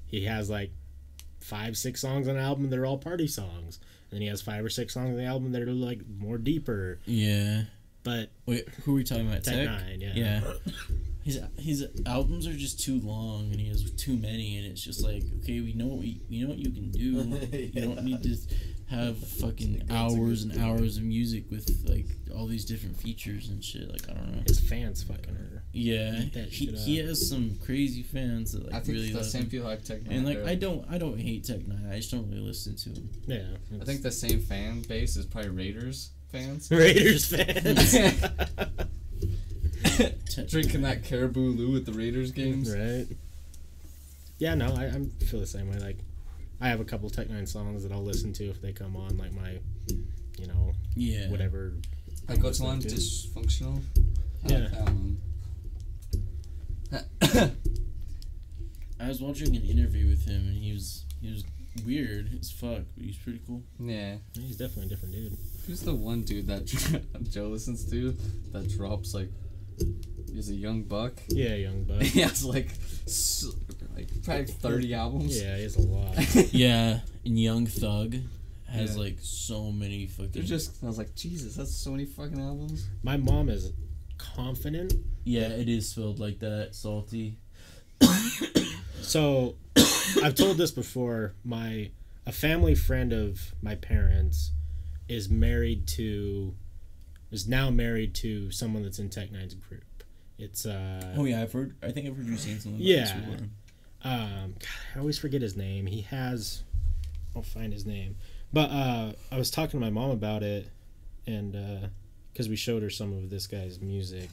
he 0.08 0.26
has 0.26 0.50
like 0.50 0.72
five, 1.40 1.78
six 1.78 2.02
songs 2.02 2.28
on 2.28 2.36
an 2.38 2.42
album 2.42 2.72
that 2.72 2.80
are 2.80 2.86
all 2.88 2.98
party 2.98 3.28
songs. 3.28 3.80
And 4.12 4.18
then 4.18 4.22
he 4.22 4.28
has 4.28 4.42
five 4.42 4.64
or 4.66 4.70
six 4.70 4.94
songs 4.94 5.10
on 5.10 5.18
the 5.18 5.26
album 5.26 5.52
that 5.52 5.62
are 5.62 5.72
like 5.72 6.02
more 6.20 6.38
deeper. 6.38 7.00
Yeah. 7.06 7.64
But 8.04 8.32
Wait, 8.46 8.68
who 8.84 8.94
are 8.94 8.96
we 8.96 9.04
talking 9.04 9.28
about? 9.28 9.44
Tech 9.44 9.56
Tech. 9.56 9.66
Nine, 9.66 10.02
yeah. 10.02 10.14
Yeah. 10.16 10.42
His 11.24 11.42
his 11.58 11.86
albums 12.06 12.48
are 12.48 12.54
just 12.54 12.80
too 12.80 13.00
long, 13.02 13.52
and 13.52 13.60
he 13.60 13.68
has 13.68 13.92
too 13.92 14.16
many, 14.16 14.58
and 14.58 14.66
it's 14.66 14.82
just 14.82 15.04
like, 15.04 15.22
okay, 15.44 15.60
we 15.60 15.74
know 15.74 15.86
what 15.88 16.00
we, 16.00 16.22
we 16.30 16.42
know 16.42 16.50
what 16.50 16.58
you 16.58 16.72
can 16.72 16.90
do. 16.92 17.00
You 17.74 17.82
don't 17.82 18.04
need 18.04 18.24
to 18.24 18.36
have 18.90 19.18
fucking 19.18 19.82
It's 19.82 19.90
a 19.90 19.94
hours 19.94 20.44
and 20.44 20.60
hours 20.60 20.98
of 20.98 21.04
music 21.04 21.46
with 21.52 21.86
like 21.88 22.06
all 22.36 22.48
these 22.48 22.66
different 22.66 22.98
features 22.98 23.50
and 23.50 23.64
shit. 23.64 23.90
Like 23.90 24.10
I 24.10 24.14
don't 24.14 24.36
know. 24.36 24.42
his 24.48 24.60
fans 24.60 25.04
fucking 25.04 25.36
are. 25.36 25.64
Yeah, 25.72 26.24
that 26.34 26.50
he, 26.50 26.66
he 26.68 26.98
has 26.98 27.30
some 27.30 27.58
crazy 27.64 28.02
fans 28.02 28.54
that 28.54 28.72
like 28.72 28.74
really. 28.74 28.78
I 28.78 28.80
think 28.82 28.96
really 28.98 29.10
the 29.12 29.18
love 29.18 29.26
same 29.28 29.44
him. 29.44 29.50
people 29.50 29.68
like 29.68 29.84
Tech 29.84 30.00
And 30.10 30.26
like 30.26 30.44
I 30.46 30.56
don't 30.56 30.86
I 30.90 30.98
don't 30.98 31.20
hate 31.20 31.46
Tech 31.46 31.60
N9ne. 31.60 31.92
I 31.92 31.98
just 31.98 32.12
don't 32.12 32.28
really 32.30 32.42
listen 32.42 32.76
to 32.76 32.90
him. 32.90 33.10
Yeah. 33.28 33.80
I 33.80 33.86
think 33.86 34.02
the 34.02 34.12
same 34.12 34.40
fan 34.40 34.82
base 34.82 35.16
is 35.16 35.26
probably 35.26 35.52
Raiders 35.52 36.10
fans. 36.32 36.70
Raiders 36.72 37.26
fans. 37.26 37.92
Drinking 40.50 40.82
that 40.82 41.04
Caribou 41.04 41.52
Lou 41.52 41.76
at 41.76 41.86
the 41.86 41.92
Raiders 41.92 42.32
games. 42.32 42.74
right. 42.76 43.06
Yeah, 44.40 44.56
no, 44.56 44.74
I, 44.74 44.86
I 44.86 45.26
feel 45.26 45.42
the 45.42 45.46
same 45.46 45.70
way. 45.70 45.80
Like, 45.80 45.98
I 46.62 46.68
have 46.68 46.80
a 46.80 46.86
couple 46.86 47.10
Tech 47.10 47.28
N9ne 47.28 47.48
songs 47.48 47.84
that 47.84 47.92
I'll 47.92 48.04
listen 48.04 48.34
to 48.34 48.46
if 48.50 48.62
they 48.62 48.74
come 48.74 48.96
on, 48.98 49.18
like 49.18 49.32
my, 49.34 49.60
you 50.38 50.48
know, 50.48 50.74
yeah. 50.96 51.30
whatever. 51.30 51.74
Like 52.28 52.44
what's 52.44 52.60
I'm 52.60 52.66
one? 52.68 52.82
Dysfunctional. 52.82 53.82
I 54.46 54.52
Yeah. 54.52 54.58
like 54.60 54.72
that. 54.72 54.88
Um, 54.88 55.18
I 59.00 59.08
was 59.08 59.22
watching 59.22 59.56
an 59.56 59.64
interview 59.64 60.08
with 60.10 60.26
him, 60.26 60.48
and 60.48 60.58
he 60.58 60.74
was 60.74 61.06
he 61.22 61.32
was 61.32 61.44
weird 61.86 62.38
as 62.40 62.52
fuck, 62.52 62.82
but 62.96 63.04
he's 63.06 63.18
pretty 63.18 63.40
cool. 63.48 63.64
yeah. 63.80 64.16
He's 64.34 64.58
definitely 64.58 64.88
a 64.88 64.90
different 64.90 65.14
dude. 65.14 65.38
Who's 65.68 65.82
the 65.82 65.96
one 65.96 66.24
dude 66.24 66.48
that 66.48 66.66
Joe 67.32 67.48
listens 67.48 67.90
to 67.92 68.12
that 68.52 68.70
drops 68.70 69.14
like 69.14 69.30
he's 70.34 70.50
a 70.50 70.56
young 70.56 70.84
buck? 70.84 71.14
Yeah, 71.30 71.56
young 71.56 71.84
buck. 71.86 72.02
he 72.04 72.20
has 72.22 72.44
like 72.44 72.70
s- 73.08 73.46
like 73.96 74.10
probably 74.24 74.46
thirty 74.46 74.94
albums. 74.94 75.42
Yeah, 75.42 75.56
he 75.58 75.64
has 75.64 75.76
a 75.76 75.82
lot. 75.82 76.16
Yeah, 76.54 77.00
and 77.26 77.40
Young 77.40 77.66
Thug 77.68 78.16
has 78.68 78.96
Yeah. 78.96 79.02
like 79.04 79.18
so 79.22 79.72
many 79.72 80.08
fucking. 80.08 80.32
They're 80.32 80.44
just 80.44 80.84
I 80.84 80.88
was 80.88 80.98
like, 80.98 81.16
Jesus, 81.16 81.56
that's 81.56 81.74
so 81.76 81.92
many 81.92 82.06
fucking 82.06 82.40
albums. 82.40 82.88
My 83.04 83.18
mom 83.18 83.50
is 83.50 83.72
confident. 84.18 84.94
yeah, 85.24 85.48
it 85.48 85.70
is 85.70 85.90
spelled 85.90 86.20
like 86.20 86.40
that, 86.40 86.76
salty. 86.76 87.38
So, 89.02 89.56
I've 90.24 90.36
told 90.36 90.58
this 90.58 90.72
before. 90.72 91.34
My 91.44 91.92
a 92.28 92.32
family 92.32 92.76
friend 92.76 93.12
of 93.14 93.56
my 93.62 93.76
parents 93.76 94.52
is 95.08 95.30
married 95.30 95.88
to 95.88 96.54
is 97.32 97.48
now 97.48 97.70
married 97.72 98.14
to 98.16 98.52
someone 98.52 98.84
that's 98.84 99.00
in 99.00 99.10
Tech 99.10 99.32
N9ne's 99.32 99.56
group. 99.56 99.84
It's 100.38 100.66
uh 100.66 101.14
Oh 101.18 101.26
yeah, 101.26 101.42
I've 101.42 101.52
heard. 101.54 101.76
I 101.82 101.92
think 101.92 102.08
I've 102.08 102.16
heard 102.18 102.28
you 102.28 102.38
saying 102.38 102.60
something. 102.60 102.76
About 102.82 102.86
Yeah. 102.88 103.38
This 104.04 104.12
before. 104.12 104.26
um 104.26 104.56
I 104.96 105.00
always 105.00 105.18
forget 105.20 105.42
his 105.42 105.56
name. 105.56 105.86
He 105.86 106.02
has 106.02 106.64
I'll 107.36 107.42
find 107.44 107.72
his 107.74 107.86
name. 107.86 108.16
But 108.54 108.70
uh 108.72 109.14
I 109.32 109.38
was 109.38 109.52
talking 109.52 109.80
to 109.80 109.86
my 109.86 109.90
mom 109.92 110.12
about 110.12 110.44
it 110.44 110.68
and 111.28 111.56
uh 111.56 111.88
cuz 112.36 112.48
we 112.50 112.56
showed 112.56 112.82
her 112.84 112.90
some 112.90 113.14
of 113.14 113.30
this 113.30 113.48
guy's 113.48 113.80
music 113.82 114.30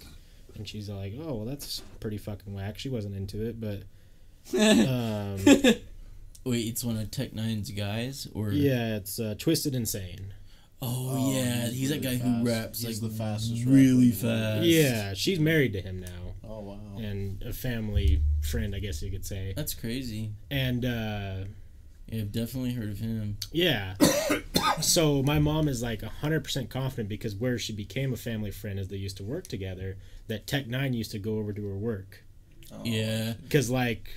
and 0.56 0.66
she's 0.66 0.88
like, 0.88 1.12
"Oh, 1.20 1.34
well 1.34 1.44
that's 1.44 1.82
pretty 2.00 2.16
fucking 2.18 2.54
whack." 2.54 2.78
She 2.78 2.88
wasn't 2.88 3.14
into 3.14 3.42
it, 3.44 3.60
but 3.60 3.82
um 4.54 5.38
Wait, 6.44 6.60
it's 6.66 6.84
one 6.84 6.96
of 6.96 7.10
Tech 7.10 7.32
N9ne's 7.32 7.72
guys, 7.72 8.28
or 8.32 8.52
yeah, 8.52 8.94
it's 8.96 9.18
uh, 9.18 9.34
Twisted 9.36 9.74
Insane. 9.74 10.32
Oh, 10.80 11.08
Oh, 11.10 11.32
yeah, 11.34 11.66
he's 11.66 11.74
he's 11.78 11.88
that 11.90 12.02
guy 12.02 12.10
really 12.10 12.18
who 12.20 12.44
raps 12.46 12.82
He's 12.82 13.02
like 13.02 13.10
the 13.10 13.16
fastest 13.16 13.64
really 13.64 14.12
rapper 14.12 14.26
in 14.26 14.32
the 14.32 14.36
world. 14.44 14.54
fast. 14.58 14.66
Yeah, 14.66 15.14
she's 15.14 15.40
married 15.40 15.72
to 15.72 15.80
him 15.80 15.98
now 16.00 16.25
Oh 16.48 16.60
wow. 16.60 16.78
and 16.98 17.42
a 17.42 17.52
family 17.52 18.20
friend, 18.42 18.74
I 18.74 18.78
guess 18.78 19.02
you 19.02 19.10
could 19.10 19.26
say. 19.26 19.52
That's 19.56 19.74
crazy. 19.74 20.30
And 20.50 20.84
uh 20.84 21.44
Yeah, 22.08 22.20
I've 22.22 22.32
definitely 22.32 22.72
heard 22.74 22.90
of 22.90 22.98
him. 23.00 23.36
Yeah. 23.52 23.94
so 24.80 25.22
my 25.22 25.38
mom 25.38 25.66
is 25.68 25.82
like 25.82 26.02
100% 26.02 26.68
confident 26.70 27.08
because 27.08 27.34
where 27.34 27.58
she 27.58 27.72
became 27.72 28.12
a 28.12 28.16
family 28.16 28.50
friend 28.52 28.78
is 28.78 28.88
they 28.88 28.96
used 28.96 29.16
to 29.16 29.24
work 29.24 29.46
together, 29.48 29.96
that 30.28 30.46
Tech 30.46 30.66
N9ne 30.66 30.94
used 30.94 31.10
to 31.12 31.18
go 31.18 31.38
over 31.38 31.52
to 31.52 31.66
her 31.66 31.76
work. 31.76 32.22
Oh. 32.72 32.80
Yeah. 32.84 33.34
Because, 33.42 33.70
like, 33.70 34.08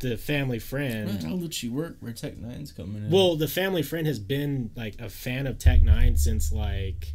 the 0.00 0.16
family 0.16 0.58
Where 0.58 0.88
the 0.88 1.06
friend. 1.06 1.22
hell 1.22 1.36
did 1.38 1.54
she 1.54 1.68
work? 1.68 1.96
Where 2.00 2.12
Tech 2.12 2.34
N9ne's 2.36 2.72
coming 2.72 3.04
in? 3.04 3.10
Well, 3.10 3.36
the 3.36 3.48
family 3.48 3.82
friend 3.82 4.06
has 4.06 4.18
been, 4.18 4.70
like, 4.76 5.00
a 5.00 5.08
fan 5.08 5.46
of 5.46 5.58
Tech 5.58 5.80
N9ne 5.80 6.18
since, 6.18 6.50
like, 6.52 7.14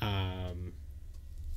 um, 0.00 0.72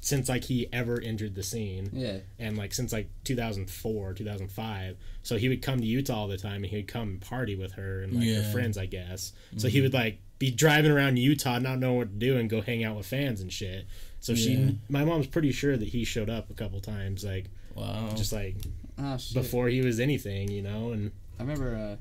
since, 0.02 0.28
like, 0.28 0.44
he 0.44 0.68
ever 0.74 1.00
entered 1.00 1.36
the 1.36 1.44
scene. 1.44 1.90
Yeah. 1.94 2.18
and 2.40 2.58
like 2.58 2.74
since 2.74 2.92
like 2.92 3.10
2004 3.24 4.14
2005 4.14 4.98
so 5.24 5.38
he 5.38 5.48
would 5.50 5.62
come 5.62 5.80
to 5.80 5.86
utah 5.86 6.16
all 6.22 6.28
the 6.28 6.38
time 6.38 6.58
and 6.64 6.66
he 6.66 6.78
would 6.78 6.88
come 6.88 7.04
and 7.10 7.22
party 7.22 7.56
with 7.56 7.74
her 7.74 8.02
and 8.02 8.14
like 8.14 8.28
her 8.28 8.52
friends 8.52 8.78
i 8.78 8.86
guess 8.86 9.34
so 9.58 9.68
he 9.68 9.82
would 9.82 9.94
like 9.94 10.20
be 10.40 10.50
driving 10.52 10.92
around 10.92 11.18
utah 11.18 11.60
not 11.60 11.78
knowing 11.80 11.98
what 11.98 12.10
to 12.12 12.16
do 12.18 12.38
and 12.38 12.50
go 12.50 12.62
hang 12.62 12.84
out 12.84 12.96
with 12.98 13.06
fans 13.06 13.42
and 13.42 13.54
shit 13.54 13.86
so 14.20 14.34
Yeah. 14.34 14.38
she 14.44 14.78
my 14.90 15.06
mom's 15.06 15.28
pretty 15.28 15.52
sure 15.52 15.78
that 15.78 15.88
he 15.90 16.04
showed 16.04 16.30
up 16.30 16.50
a 16.50 16.54
couple 16.56 16.80
times 16.80 17.24
like 17.24 17.46
wow. 17.76 18.10
just 18.16 18.34
like 18.34 18.56
Oh 18.98 19.18
before 19.34 19.68
he 19.70 19.82
was 19.82 20.00
anything 20.00 20.50
you 20.52 20.62
know 20.64 20.92
and 20.92 21.12
I 21.40 21.44
remember 21.44 21.76
uh, 21.76 21.96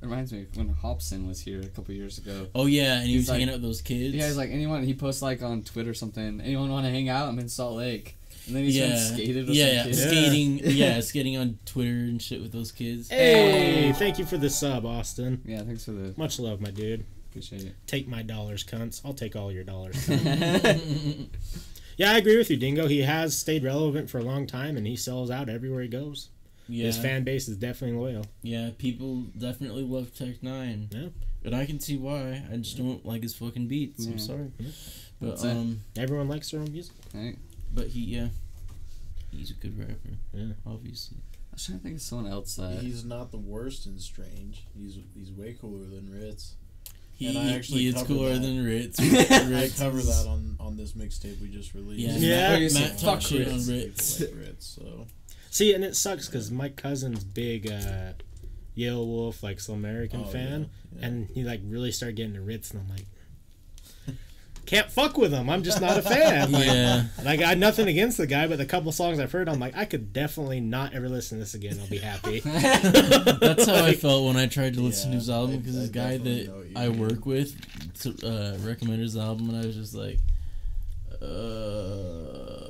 reminds 0.00 0.32
me 0.32 0.42
of 0.42 0.56
when 0.56 0.74
Hopsin 0.74 1.26
was 1.26 1.40
here 1.40 1.60
a 1.60 1.66
couple 1.66 1.94
years 1.94 2.18
ago. 2.18 2.48
Oh 2.54 2.66
yeah, 2.66 2.98
and 2.98 3.06
he 3.06 3.12
He's 3.14 3.22
was 3.22 3.28
like- 3.28 3.34
hanging 3.40 3.48
out 3.48 3.54
with 3.54 3.62
those 3.62 3.82
kids. 3.82 4.14
Yeah, 4.14 4.26
he's 4.26 4.36
like 4.36 4.50
anyone. 4.50 4.82
He 4.84 4.94
posts 4.94 5.22
like 5.22 5.42
on 5.42 5.62
Twitter 5.62 5.90
or 5.90 5.94
something. 5.94 6.40
Anyone 6.40 6.70
want 6.70 6.86
to 6.86 6.90
hang 6.90 7.08
out? 7.08 7.28
I'm 7.28 7.38
in 7.38 7.48
Salt 7.48 7.76
Lake. 7.76 8.16
And 8.46 8.56
then 8.56 8.64
he's 8.64 8.76
yeah, 8.78 8.88
been 8.88 8.98
skated 8.98 9.46
with 9.46 9.56
yeah, 9.56 9.66
some 9.66 9.74
yeah, 9.76 9.84
kids. 9.84 10.02
skating. 10.02 10.58
Yeah. 10.64 11.00
skating 11.00 11.36
on 11.36 11.58
Twitter 11.66 11.90
and 11.90 12.22
shit 12.22 12.40
with 12.40 12.50
those 12.50 12.72
kids. 12.72 13.10
Hey, 13.10 13.92
thank 13.92 14.18
you 14.18 14.24
for 14.24 14.38
the 14.38 14.48
sub, 14.48 14.86
Austin. 14.86 15.42
Yeah, 15.44 15.62
thanks 15.64 15.84
for 15.84 15.90
the 15.90 16.14
Much 16.16 16.38
love, 16.40 16.58
my 16.62 16.70
dude. 16.70 17.04
appreciate 17.28 17.64
it. 17.64 17.74
Take 17.86 18.08
my 18.08 18.22
dollars, 18.22 18.64
cunts. 18.64 19.02
I'll 19.04 19.12
take 19.12 19.36
all 19.36 19.52
your 19.52 19.64
dollars. 19.64 19.96
cunt. 20.06 21.28
yeah, 21.98 22.12
I 22.12 22.16
agree 22.16 22.38
with 22.38 22.48
you, 22.50 22.56
Dingo. 22.56 22.86
He 22.86 23.02
has 23.02 23.36
stayed 23.36 23.64
relevant 23.64 24.08
for 24.08 24.16
a 24.18 24.22
long 24.22 24.46
time, 24.46 24.78
and 24.78 24.86
he 24.86 24.96
sells 24.96 25.30
out 25.30 25.50
everywhere 25.50 25.82
he 25.82 25.88
goes. 25.88 26.30
Yeah, 26.68 26.86
His 26.86 26.98
fan 26.98 27.24
base 27.24 27.48
is 27.48 27.56
definitely 27.56 27.96
loyal. 27.98 28.26
yeah, 28.42 28.70
people 28.76 29.22
definitely 29.36 29.82
love 29.84 30.14
Tech 30.14 30.40
N9ne. 30.42 30.92
Yeah. 30.92 31.08
and 31.44 31.56
I 31.56 31.64
can 31.66 31.80
see 31.80 31.96
why. 31.96 32.42
I 32.52 32.56
just 32.56 32.76
don't 32.76 33.04
like 33.06 33.22
his 33.22 33.34
fucking 33.34 33.68
beats. 33.68 34.04
Yeah. 34.04 34.12
I'm 34.12 34.18
sorry, 34.18 34.52
but 35.20 35.28
That's 35.30 35.44
it. 35.44 35.50
um, 35.50 35.80
Everyone 35.96 36.28
likes 36.28 36.50
their 36.50 36.60
own 36.60 36.70
music. 36.72 36.94
Right? 37.14 37.36
but 37.72 37.88
he 37.88 38.00
yeah, 38.00 38.28
he's 39.30 39.50
a 39.50 39.54
good 39.54 39.78
rapper. 39.78 40.16
Yeah. 40.32 40.52
obviously. 40.66 41.18
I 41.50 41.54
was 41.54 41.66
trying 41.66 41.78
to 41.78 41.84
think 41.84 41.96
of 41.96 42.02
someone 42.02 42.30
else 42.32 42.56
that. 42.56 42.78
He's 42.80 43.04
not 43.04 43.30
the 43.30 43.38
worst 43.38 43.86
in 43.86 43.98
Strange. 43.98 44.64
He's 44.76 44.98
he's 45.14 45.30
way 45.32 45.56
cooler 45.60 45.86
than 45.86 46.08
Rittz. 46.08 46.52
He, 47.14 47.26
And 47.26 47.38
I 47.38 47.52
actually 47.54 47.80
he 47.80 47.88
is 47.88 48.02
cooler 48.04 48.34
that. 48.34 48.40
than 48.42 48.64
Rittz. 48.64 49.00
I 49.00 49.40
Rittz 49.50 49.78
cover 49.78 50.00
that 50.00 50.26
on 50.28 50.56
on 50.60 50.76
this 50.76 50.92
mixtape 50.92 51.40
we 51.42 51.48
just 51.48 51.74
released. 51.74 52.00
Yeah, 52.00 52.16
Yeah. 52.16 52.50
Matt, 52.50 52.60
you 52.60 52.74
Matt 52.74 52.98
talked 52.98 53.22
shit 53.24 53.48
on 53.48 53.54
Rittz. 53.54 54.20
like 54.20 54.30
Rittz, 54.30 54.62
so 54.76 55.06
See, 55.50 55.72
and 55.74 55.82
it 55.84 55.96
sucks 55.96 56.26
because 56.26 56.50
my 56.50 56.68
cousin's 56.68 57.24
big 57.24 57.70
uh, 57.70 58.12
Yelawolf, 58.76 59.42
like 59.42 59.58
Slumerican 59.58 60.22
Oh, 60.26 60.28
fan, 60.28 60.68
yeah, 60.92 61.00
yeah. 61.00 61.06
and 61.06 61.28
he 61.34 61.42
like 61.44 61.60
really 61.64 61.90
started 61.90 62.16
getting 62.16 62.34
to 62.34 62.40
Rittz, 62.40 62.70
and 62.72 62.80
I'm 62.82 62.88
like, 62.88 63.06
can't 64.66 64.90
fuck 64.92 65.16
with 65.16 65.32
him. 65.32 65.48
I'm 65.48 65.62
just 65.62 65.80
not 65.80 65.96
a 65.96 66.02
fan. 66.02 66.52
Like, 66.52 66.66
Yeah, 66.66 67.04
like 67.24 67.40
I 67.40 67.48
had 67.48 67.58
nothing 67.58 67.88
against 67.88 68.18
the 68.18 68.26
guy, 68.26 68.46
but 68.46 68.58
the 68.58 68.66
couple 68.66 68.92
songs 68.92 69.18
I've 69.18 69.32
heard, 69.32 69.48
I'm 69.48 69.58
like, 69.58 69.74
I 69.74 69.86
could 69.86 70.12
definitely 70.12 70.60
not 70.60 70.92
ever 70.92 71.08
listen 71.08 71.38
to 71.38 71.44
this 71.44 71.54
again. 71.54 71.78
I'll 71.80 71.88
be 71.88 71.96
happy. 71.96 72.40
that's 72.44 73.64
how 73.66 73.82
I 73.82 73.94
felt 73.94 74.26
when 74.26 74.36
I 74.36 74.46
tried 74.46 74.74
to 74.74 74.80
listen 74.82 75.06
to 75.10 75.14
Yeah, 75.14 75.20
his 75.20 75.30
album 75.30 75.58
because 75.60 75.74
I 75.76 75.80
this 75.80 75.88
guy 75.88 76.16
definitely 76.18 76.46
know 76.48 76.54
what 76.56 76.74
that 76.74 76.80
I 76.80 76.88
mean. 76.90 76.98
work 76.98 77.24
with 77.24 78.22
uh, 78.22 78.58
recommended 78.60 79.02
his 79.04 79.16
album, 79.16 79.48
and 79.48 79.58
I 79.58 79.66
was 79.66 79.74
just 79.74 79.94
like, 79.94 80.18
uh, 81.22 82.67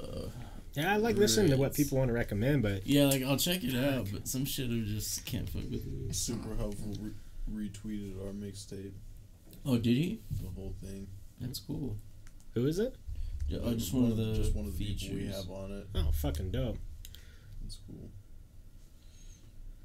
yeah, 0.79 0.93
I 0.95 0.97
like 0.97 1.17
listening 1.17 1.51
to 1.51 1.57
what 1.57 1.75
people 1.75 1.99
want 1.99 2.09
to 2.09 2.15
recommend, 2.15 2.63
but 2.63 2.87
yeah, 2.87 3.07
like 3.07 3.23
I'll 3.23 3.37
check 3.37 3.63
it 3.65 3.75
out, 3.75 4.09
but 4.13 4.29
some 4.29 4.45
shit 4.45 4.71
I 4.71 4.81
just 4.85 5.25
can't 5.27 5.49
fuck 5.49 5.63
with. 5.71 6.15
super 6.15 6.55
helpful. 6.57 6.95
Re- 7.01 7.69
retweeted 7.69 8.19
our 8.27 8.33
mixtape, 8.33 8.93
Oh, 9.65 9.77
did 9.79 9.97
he? 9.97 10.21
the 10.43 10.49
whole 10.51 10.75
thing. 10.83 11.07
That's 11.41 11.59
cool. 11.61 11.97
who 12.55 12.67
is 12.67 12.79
it? 12.79 12.95
Yeah, 13.49 13.61
oh, 13.65 13.73
just 13.75 13.93
one 13.95 14.11
of 14.11 14.17
the 14.17 14.35
just 14.35 14.55
one 14.55 14.67
of 14.67 14.77
the 14.79 14.85
features. 14.85 15.09
people 15.09 15.17
we 15.19 15.27
have 15.33 15.51
on 15.51 15.71
it. 15.79 15.87
Oh, 15.95 16.11
fucking 16.13 16.51
dope. 16.51 16.77
That's 17.63 17.79
cool. 17.87 18.11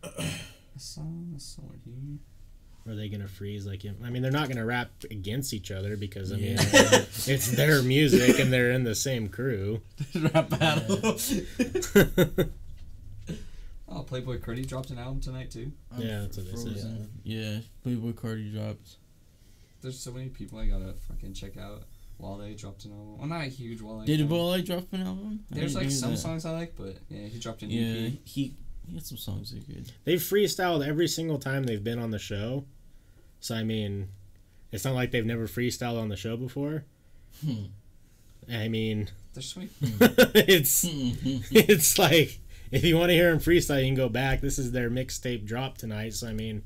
I 0.04 0.78
saw 0.78 1.02
the 1.34 1.40
sword 1.40 1.80
here. 1.86 2.18
Are 2.88 2.96
they 2.96 3.08
gonna 3.08 3.28
freeze 3.30 3.66
like 3.66 3.82
him? 3.82 3.96
I 4.04 4.10
mean, 4.10 4.22
they're 4.22 4.32
not 4.32 4.50
gonna 4.50 4.66
rap 4.66 4.90
against 5.10 5.54
each 5.54 5.72
other 5.72 5.96
because 5.96 6.32
I 6.34 6.36
mean, 6.36 6.58
Yeah. 6.58 6.58
it's 6.74 7.52
their 7.52 7.82
music 7.82 8.40
and 8.40 8.52
they're 8.52 8.72
in 8.72 8.84
the 8.84 8.94
same 8.96 9.30
crew. 9.30 9.82
Rap 10.16 10.50
battle. 10.50 11.00
oh, 13.88 14.04
Playboi 14.04 14.40
Carti 14.40 14.66
dropped 14.68 14.90
an 14.90 14.98
album 15.00 15.22
tonight 15.22 15.52
too. 15.52 15.72
I'm 15.96 16.02
Yeah, 16.02 16.20
that's 16.22 16.38
what 16.38 16.46
they 16.48 16.56
said. 16.58 16.72
frozen. 16.74 17.10
Yeah, 17.24 17.60
Playboi 17.86 18.14
Carti 18.14 18.54
dropped. 18.54 18.98
There's 19.82 20.00
so 20.00 20.12
many 20.12 20.30
people 20.30 20.60
I 20.60 20.66
gotta 20.68 20.94
fucking 21.08 21.34
check 21.34 21.58
out. 21.58 21.84
Wale 22.20 22.54
dropped 22.56 22.86
an 22.86 22.92
album. 22.92 23.18
Well, 23.18 23.28
not 23.28 23.42
a 23.42 23.46
huge 23.50 23.82
Wale. 23.82 24.02
Did 24.06 24.20
fan. 24.20 24.30
Wale 24.30 24.62
drop 24.62 24.86
an 24.94 25.02
album? 25.02 25.40
There's 25.50 25.76
like 25.76 25.90
some 25.92 26.12
that. 26.12 26.18
songs 26.18 26.46
I 26.46 26.52
like, 26.52 26.76
but 26.78 26.98
yeah, 27.10 27.28
he 27.28 27.40
dropped 27.40 27.64
an 27.64 27.70
Yeah, 27.70 28.08
EP. 28.08 28.14
he 28.24 28.56
he 28.88 28.96
had 28.96 29.06
some 29.06 29.18
songs 29.18 29.52
that 29.52 29.64
are 29.64 29.74
good. 29.74 29.92
They've 30.04 30.20
freestyled 30.20 30.86
every 30.86 31.08
single 31.08 31.38
time 31.38 31.64
they've 31.64 31.84
been 31.84 32.00
on 32.00 32.12
the 32.12 32.20
show. 32.20 32.66
So 33.40 33.56
I 33.56 33.64
mean, 33.64 34.10
it's 34.72 34.86
not 34.86 34.96
like 34.96 35.12
they've 35.12 35.26
never 35.26 35.48
freestyled 35.48 36.00
on 36.00 36.10
the 36.10 36.16
show 36.16 36.38
before. 36.38 36.86
Hmm. 37.44 37.66
I 38.52 38.68
mean, 38.68 39.10
they're 39.34 39.44
sweet. 39.44 39.70
it's 39.82 40.84
it's 41.52 41.98
like 41.98 42.40
if 42.72 42.84
you 42.84 42.98
want 42.98 43.10
to 43.10 43.14
hear 43.14 43.32
them 43.32 43.40
freestyle, 43.40 43.80
you 43.80 43.88
can 43.88 43.96
go 43.96 44.10
back. 44.10 44.42
This 44.42 44.60
is 44.60 44.72
their 44.72 44.90
mixtape 44.90 45.46
drop 45.46 45.78
tonight. 45.78 46.14
So 46.14 46.28
I 46.28 46.34
mean, 46.34 46.64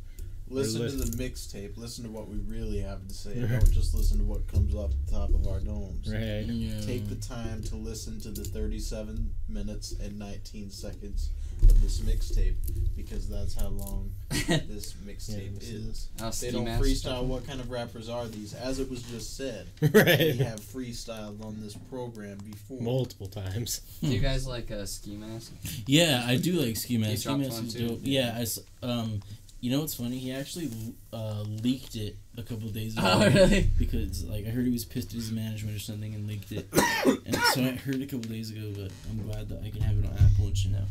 Listen 0.50 0.82
to 0.82 0.96
the 0.96 1.24
mixtape. 1.24 1.78
Listen 1.78 2.06
to 2.06 2.10
what 2.10 2.30
we 2.30 2.38
really 2.38 2.80
have 2.80 3.06
to 3.08 3.14
say. 3.14 3.34
Don't 3.40 3.72
just 3.72 3.94
listen 3.94 4.20
to 4.20 4.24
what 4.24 4.48
comes 4.48 4.76
off 4.76 4.92
the 5.06 5.12
top 5.12 5.30
of 5.30 5.46
our 5.48 5.60
domes. 5.60 6.08
right? 6.12 6.46
yeah. 6.46 6.80
Take 6.86 7.10
the 7.10 7.16
time 7.16 7.62
to 7.64 7.76
listen 7.76 8.20
to 8.22 8.30
the 8.30 8.46
37 8.46 9.30
minutes 9.50 9.94
and 10.00 10.18
19 10.18 10.70
seconds 10.70 11.32
of 11.64 11.82
this 11.82 12.00
mixtape 12.00 12.56
because 12.96 13.30
that's 13.30 13.56
how 13.56 13.68
long 13.68 14.12
this 14.30 14.94
mixtape 15.06 15.60
this 15.60 15.70
is. 15.70 16.10
Oh, 16.22 16.30
They 16.32 16.52
don't 16.52 16.66
freestyle 16.66 17.24
what 17.26 17.48
kind 17.48 17.60
of 17.60 17.70
rappers 17.70 18.10
are 18.10 18.28
these. 18.28 18.54
As 18.54 18.80
it 18.80 18.90
was 18.90 19.04
just 19.04 19.38
said, 19.38 19.68
we 19.82 19.88
right. 19.90 20.36
have 20.36 20.60
freestyled 20.60 21.44
on 21.46 21.58
this 21.62 21.76
program 21.90 22.38
before. 22.40 22.82
Multiple 22.82 23.28
times. 23.28 23.82
Do 24.02 24.08
you 24.08 24.20
guys 24.20 24.48
like 24.48 24.72
uh, 24.72 24.86
Ski 24.86 25.16
Mask? 25.16 25.54
Yeah, 25.86 26.24
I 26.26 26.38
do 26.38 26.54
like 26.54 26.76
Ski 26.76 26.98
Mask. 26.98 27.20
Ski 27.20 27.24
dropped 27.30 27.42
Mask 27.42 27.54
one 27.54 27.66
is 27.66 27.74
too? 27.74 27.88
dope. 27.88 28.00
Yeah, 28.04 28.34
I 28.36 28.42
s 28.42 28.60
um, 28.84 29.22
you 29.60 29.72
know 29.72 29.82
what's 29.82 29.96
funny? 29.96 30.18
He 30.18 30.32
actually 30.32 30.70
uh, 31.12 31.44
leaked 31.64 31.96
it 31.96 32.16
a 32.38 32.44
couple 32.44 32.70
days 32.70 32.98
ago. 32.98 33.08
Oh, 33.12 33.30
really? 33.30 33.70
Because 33.78 34.24
like 34.26 34.46
I 34.46 34.50
heard 34.50 34.66
he 34.66 34.72
was 34.72 34.86
pissed 34.86 35.10
at 35.10 35.16
his 35.16 35.32
management 35.32 35.76
or 35.76 35.80
something 35.80 36.14
and 36.14 36.28
leaked 36.28 36.52
it. 36.52 36.68
and 37.06 37.36
so 37.54 37.62
I 37.62 37.72
heard 37.72 37.96
it 37.96 38.04
a 38.04 38.06
couple 38.06 38.30
days 38.30 38.52
ago, 38.52 38.72
but 38.76 38.92
I'm 39.10 39.26
glad 39.26 39.50
that 39.50 39.62
I 39.66 39.70
can 39.70 39.82
have 39.82 39.98
it 39.98 40.06
on 40.06 40.14
Apple 40.14 40.48
and 40.48 40.58
shit 40.58 40.72
now. 40.72 40.86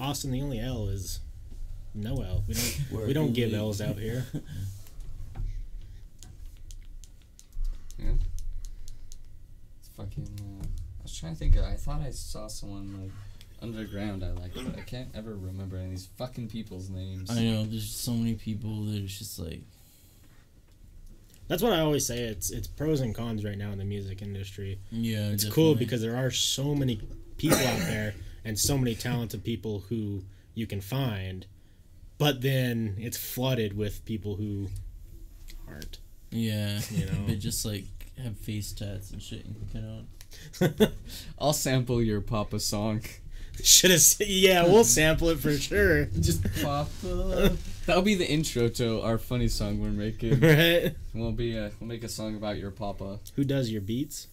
Austin, 0.00 0.30
the 0.30 0.40
only 0.40 0.58
L 0.60 0.88
is 0.88 1.20
no 1.94 2.22
L. 2.22 2.44
We 2.48 2.54
don't 2.54 2.80
we 2.90 2.96
Working 2.96 3.14
don't 3.14 3.32
give. 3.34 3.54
L's 3.54 3.80
out 3.80 3.98
here. 3.98 4.26
Yeah. 7.98 8.12
It's 9.78 9.88
fucking. 9.94 10.26
Uh, 10.40 10.64
I 10.64 11.02
was 11.02 11.14
trying 11.18 11.34
to 11.34 11.38
think. 11.38 11.56
Of, 11.56 11.64
I 11.64 11.74
thought 11.74 12.00
I 12.00 12.10
saw 12.12 12.46
someone 12.46 12.98
like 13.02 13.10
underground 13.62 14.24
I 14.24 14.30
like, 14.30 14.54
but 14.54 14.74
I 14.78 14.80
can't 14.80 15.08
ever 15.14 15.34
remember 15.34 15.76
any 15.76 15.84
of 15.86 15.90
these 15.90 16.08
fucking 16.16 16.48
people's 16.48 16.88
names. 16.88 17.30
I 17.30 17.42
know 17.42 17.64
there's 17.64 17.90
so 17.94 18.12
many 18.12 18.34
people 18.36 18.84
that 18.86 19.02
it's 19.02 19.18
just 19.18 19.38
like 19.38 19.60
That's 21.48 21.62
what 21.62 21.74
I 21.74 21.80
always 21.80 22.06
say. 22.06 22.20
It's 22.20 22.50
it's 22.50 22.66
pros 22.66 23.00
and 23.00 23.14
cons 23.14 23.44
right 23.44 23.58
now 23.58 23.70
in 23.70 23.76
the 23.78 23.84
music 23.84 24.22
industry. 24.22 24.78
yeah. 24.90 25.28
It's 25.28 25.44
cool 25.46 25.74
because 25.74 26.00
there 26.00 26.16
are 26.16 26.30
so 26.30 26.74
many 26.74 27.02
people 27.36 27.58
out 27.58 27.80
there 27.80 28.14
and 28.44 28.58
so 28.58 28.76
many 28.78 28.94
talented 28.94 29.44
people 29.44 29.84
who 29.88 30.22
you 30.54 30.66
can 30.66 30.80
find, 30.80 31.46
but 32.18 32.40
then 32.42 32.96
it's 32.98 33.16
flooded 33.16 33.76
with 33.76 34.04
people 34.04 34.36
who 34.36 34.68
aren't. 35.68 35.98
yeah, 36.30 36.80
You 36.90 37.06
know. 37.12 37.26
they 37.26 37.36
just 37.36 37.64
like 37.64 37.84
have 38.22 38.36
face 38.38 38.72
tats 38.72 39.10
and 39.10 39.22
shit. 39.22 39.44
And 39.46 39.72
kind 39.72 40.04
of 40.60 40.92
I'll 41.38 41.52
sample 41.52 42.02
your 42.02 42.20
Papa 42.20 42.60
song. 42.60 43.02
Should 43.62 43.90
have. 43.90 44.02
Yeah, 44.20 44.62
we'll 44.64 44.84
sample 44.84 45.28
it 45.30 45.38
for 45.38 45.52
sure. 45.52 46.06
Just 46.18 46.42
Papa. 46.62 47.56
That'll 47.84 48.00
be 48.02 48.14
the 48.14 48.26
intro 48.26 48.68
to 48.68 49.02
our 49.02 49.18
funny 49.18 49.48
song 49.48 49.80
we're 49.80 49.88
making. 49.90 50.40
Right? 50.40 50.94
We'll 51.12 51.32
be 51.32 51.58
uh, 51.58 51.70
we'll 51.78 51.88
make 51.88 52.02
a 52.04 52.08
song 52.08 52.36
about 52.36 52.56
your 52.58 52.70
Papa. 52.70 53.18
Who 53.36 53.44
does 53.44 53.70
your 53.70 53.82
beats? 53.82 54.28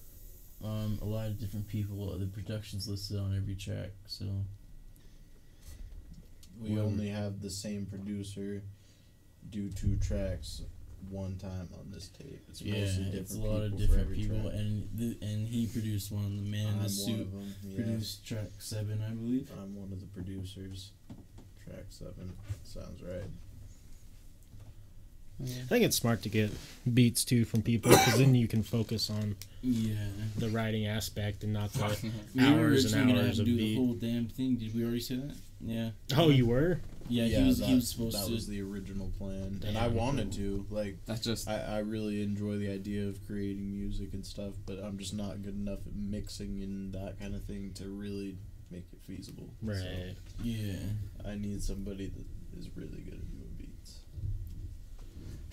Um 0.68 1.00
a 1.02 1.06
lot 1.06 1.28
of 1.28 1.40
different 1.40 1.68
people. 1.68 2.18
The 2.18 2.26
production's 2.28 2.88
listed 2.88 3.20
on 3.20 3.36
every 3.36 3.56
track, 3.56 3.92
so 4.06 4.26
We 6.62 6.80
only 6.80 7.08
have 7.10 7.42
the 7.42 7.50
same 7.50 7.86
producer 7.86 8.64
do 9.50 9.70
two 9.70 9.96
tracks 9.98 10.62
one 11.10 11.38
time 11.38 11.70
on 11.80 11.92
this 11.92 12.10
tape. 12.10 12.42
It's 12.50 12.62
yeah, 12.62 12.82
mostly 12.82 13.04
different 13.06 13.22
it's 13.22 13.36
a 13.36 13.40
lot 13.40 13.62
of 13.64 13.78
different 13.78 14.14
people, 14.14 14.42
track. 14.42 14.54
and 14.54 14.90
the, 14.94 15.18
and 15.22 15.48
he 15.48 15.68
produced 15.68 16.12
one. 16.12 16.36
The 16.38 16.44
man 16.44 16.68
I'm 16.68 16.74
the 16.74 16.80
one 16.82 16.90
suit 16.90 17.32
them. 17.32 17.56
Yeah. 17.64 17.76
produced 17.76 18.28
track 18.28 18.50
seven, 18.60 19.02
I 19.08 19.12
believe. 19.12 19.50
I'm 19.62 19.76
one 19.76 19.92
of 19.94 20.00
the 20.00 20.08
producers. 20.08 20.92
Track 21.64 21.86
seven 21.90 22.34
sounds 22.64 23.02
right. 23.04 23.30
I 25.42 25.46
think 25.70 25.86
it's 25.86 25.96
smart 25.96 26.24
to 26.24 26.30
get 26.30 26.52
beats 26.94 27.24
too 27.24 27.46
from 27.46 27.62
people 27.62 27.92
because 27.92 28.18
then 28.18 28.34
you 28.34 28.48
can 28.48 28.64
focus 28.64 29.10
on 29.10 29.36
Yeah. 29.62 29.94
the 30.38 30.50
writing 30.50 30.88
aspect 30.88 31.44
and 31.44 31.54
not 31.54 31.72
the 31.74 32.12
We 32.36 32.42
were 32.44 32.48
hours 32.48 32.86
originally 32.86 33.02
and 33.02 33.10
gonna 33.12 33.20
have 33.22 33.28
hours 33.28 33.36
to 33.38 33.42
of 33.44 33.46
do 33.48 33.58
beat. 33.58 33.76
the 33.76 33.76
whole 33.76 33.94
damn 33.94 34.28
thing. 34.28 34.56
Did 34.56 34.74
we 34.74 34.84
already 34.84 35.00
say 35.00 35.16
that? 35.18 35.36
Yeah. 35.62 35.90
Oh, 36.16 36.30
you 36.30 36.46
were? 36.48 36.80
Yeah, 37.10 37.26
he 37.26 37.44
was 37.48 37.60
that, 37.60 37.68
he 37.68 37.76
was 37.76 37.88
supposed 37.90 38.16
that 38.18 38.24
to. 38.24 38.26
That 38.30 38.34
was 38.34 38.48
the 38.48 38.62
original 38.62 39.12
plan, 39.18 39.64
and 39.66 39.78
I 39.78 39.88
wanted 39.88 40.34
to. 40.34 40.66
Like, 40.70 40.98
That's 41.06 41.22
just 41.22 41.48
I, 41.48 41.60
I 41.62 41.78
really 41.80 42.22
enjoy 42.22 42.58
the 42.58 42.70
idea 42.70 43.08
of 43.08 43.26
creating 43.26 43.72
music 43.72 44.14
and 44.14 44.26
stuff, 44.26 44.54
but 44.66 44.80
I'm 44.84 44.98
just 44.98 45.14
not 45.14 45.42
good 45.42 45.56
enough 45.56 45.80
at 45.88 45.96
mixing 45.96 46.62
and 46.62 46.94
that 46.94 47.18
kind 47.20 47.34
of 47.34 47.44
thing 47.46 47.72
to 47.76 47.86
really 47.86 48.38
make 48.72 48.86
it 48.92 49.00
feasible. 49.08 49.48
So 49.66 49.72
Right. 49.72 50.16
yeah. 50.44 50.76
I 51.26 51.36
need 51.36 51.64
somebody 51.64 52.08
that 52.10 52.60
is 52.60 52.68
really 52.76 53.00
good 53.00 53.14
at 53.14 53.32
doing 53.32 53.36
beats. 53.36 53.37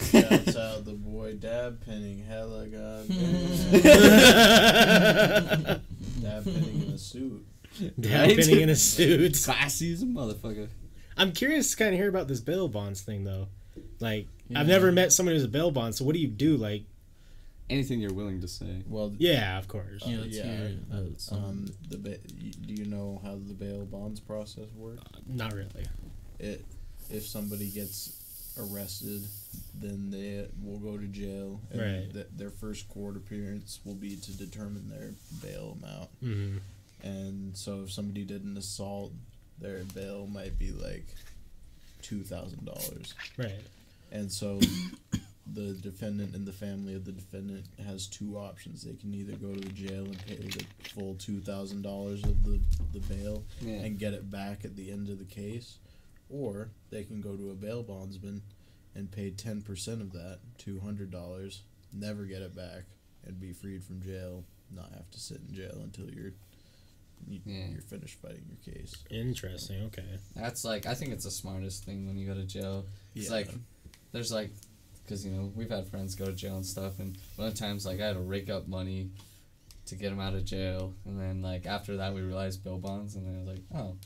Shouts 0.01 0.57
out 0.57 0.85
the 0.85 0.93
boy 0.93 1.35
Dab 1.35 1.85
Penning, 1.85 2.25
hella 2.25 2.67
god. 2.67 3.09
Dab 6.23 6.45
Penning 6.45 6.83
in 6.83 6.93
a 6.93 6.99
suit. 6.99 7.47
Dad 8.01 8.29
Right? 8.29 8.37
pinning 8.39 8.61
in 8.63 8.69
a 8.71 8.77
suit. 8.77 9.41
Classy 9.45 9.93
as 9.93 10.03
a 10.03 10.07
motherfucker. 10.07 10.69
I'm 11.17 11.33
curious 11.33 11.71
to 11.73 11.77
kind 11.77 11.93
of 11.95 11.99
hear 12.01 12.09
about 12.09 12.29
this 12.29 12.41
bail 12.41 12.69
bonds 12.69 13.01
thing 13.03 13.25
though. 13.25 13.49
Like, 14.01 14.27
I've 14.55 14.67
never 14.67 14.93
met 14.93 15.13
somebody 15.13 15.37
who's 15.37 15.45
a 15.45 15.49
bail 15.49 15.71
bond. 15.71 15.95
So 15.95 16.05
what 16.05 16.15
do 16.15 16.21
you 16.21 16.29
do? 16.29 16.57
Like, 16.57 16.85
Anything 17.71 17.99
you're 18.01 18.13
willing 18.13 18.43
to 18.43 18.49
say. 18.49 18.83
Well, 18.87 19.15
yeah, 19.17 19.59
of 19.59 19.69
course. 19.69 20.03
Yeah, 20.05 20.19
yeah, 20.27 20.69
uh, 20.93 21.35
um, 21.35 21.67
the 21.89 21.97
ba- 21.97 22.19
do 22.19 22.75
you 22.75 22.85
know 22.85 23.23
how 23.25 23.37
the 23.37 23.55
bail 23.55 23.87
bonds 23.87 24.21
process 24.21 24.67
works? 24.77 25.03
Not 25.27 25.55
really. 25.55 25.87
It 26.39 26.63
if 27.11 27.25
somebody 27.27 27.71
gets 27.71 28.21
arrested, 28.59 29.23
then 29.75 30.11
they 30.11 30.47
will 30.63 30.79
go 30.79 30.97
to 30.97 31.07
jail, 31.07 31.61
and 31.71 31.81
Right. 31.81 32.13
th- 32.13 32.27
their 32.37 32.51
first 32.51 32.89
court 32.89 33.17
appearance 33.17 33.81
will 33.85 33.95
be 33.95 34.17
to 34.17 34.33
determine 34.33 34.89
their 34.89 35.13
bail 35.43 35.77
amount. 35.83 36.11
hmm 36.21 36.59
And 37.03 37.57
so 37.57 37.83
if 37.83 37.93
somebody 37.93 38.25
did 38.25 38.45
an 38.45 38.57
assault, 38.57 39.13
their 39.61 39.85
bail 39.85 40.27
might 40.27 40.59
be 40.59 40.71
like 40.73 41.07
two 42.03 42.23
thousand 42.23 42.65
dollars. 42.65 43.15
Right. 43.37 43.61
And 44.11 44.31
so 44.33 44.61
the 45.53 45.73
defendant 45.75 46.35
and 46.35 46.47
the 46.47 46.53
family 46.53 46.95
of 46.95 47.05
the 47.05 47.13
defendant 47.13 47.67
has 47.85 48.07
two 48.07 48.39
options. 48.39 48.83
They 48.85 48.95
can 48.95 49.13
either 49.15 49.35
go 49.37 49.53
to 49.55 49.61
the 49.61 49.69
jail 49.73 50.05
and 50.07 50.19
pay 50.27 50.37
the 50.37 50.65
full 50.95 51.15
two 51.17 51.41
thousand 51.41 51.83
dollars 51.83 52.23
of 52.25 52.43
the, 52.45 52.59
the 52.93 53.01
bail 53.01 53.45
Yeah. 53.61 53.75
and 53.85 53.99
get 53.99 54.15
it 54.15 54.31
back 54.31 54.65
at 54.65 54.75
the 54.77 54.91
end 54.91 55.09
of 55.11 55.19
the 55.19 55.25
case, 55.27 55.79
or 56.35 56.71
they 56.91 57.05
can 57.05 57.21
go 57.21 57.37
to 57.37 57.51
a 57.51 57.55
bail 57.55 57.83
bondsman 57.83 58.43
and 58.95 59.11
pay 59.11 59.31
ten 59.31 59.63
percent 59.63 60.01
of 60.01 60.13
that, 60.13 60.41
two 60.59 60.81
hundred 60.81 61.11
dollars, 61.11 61.63
never 61.93 62.25
get 62.25 62.43
it 62.43 62.55
back, 62.57 62.85
and 63.27 63.41
be 63.41 63.53
freed 63.53 63.85
from 63.85 64.03
jail, 64.03 64.45
not 64.75 64.91
have 64.93 65.11
to 65.13 65.21
sit 65.21 65.39
in 65.49 65.55
jail 65.55 65.81
until 65.83 66.11
you're 66.11 66.33
you, 67.29 67.41
Yeah. 67.47 67.69
you're 67.69 67.81
finished 67.81 68.21
fighting 68.21 68.45
your 68.49 68.75
case. 68.75 68.93
Interesting. 69.11 69.83
Okay. 69.85 70.19
That's 70.35 70.65
like 70.65 70.87
I 70.87 70.95
think 70.95 71.13
it's 71.13 71.25
the 71.25 71.31
smartest 71.31 71.85
thing 71.85 72.07
when 72.07 72.17
you 72.17 72.27
go 72.27 72.35
to 72.35 72.45
jail. 72.45 72.87
It's 73.15 73.27
Yeah. 73.27 73.33
like 73.33 73.51
there's 74.13 74.33
like 74.33 74.51
because 75.05 75.25
you 75.25 75.33
know 75.33 75.53
we've 75.55 75.71
had 75.71 75.87
friends 75.89 76.15
go 76.15 76.27
to 76.27 76.33
jail 76.33 76.57
and 76.57 76.67
stuff, 76.67 76.99
and 76.99 77.17
one 77.37 77.49
of 77.49 77.55
the 77.55 77.61
times 77.61 77.87
like 77.87 78.01
I 78.01 78.07
had 78.09 78.15
to 78.15 78.21
rake 78.21 78.51
up 78.51 78.67
money 78.69 79.11
to 79.87 79.97
get 79.97 80.11
them 80.11 80.21
out 80.21 80.35
of 80.35 80.45
jail, 80.45 80.95
and 81.05 81.19
then 81.21 81.43
like 81.43 81.67
after 81.67 81.97
that 81.99 82.15
we 82.15 82.23
realized 82.23 82.63
bill 82.65 82.79
bonds, 82.79 83.15
and 83.17 83.27
then 83.27 83.35
I 83.37 83.39
was 83.39 83.49
like, 83.49 83.63
oh, 83.75 83.97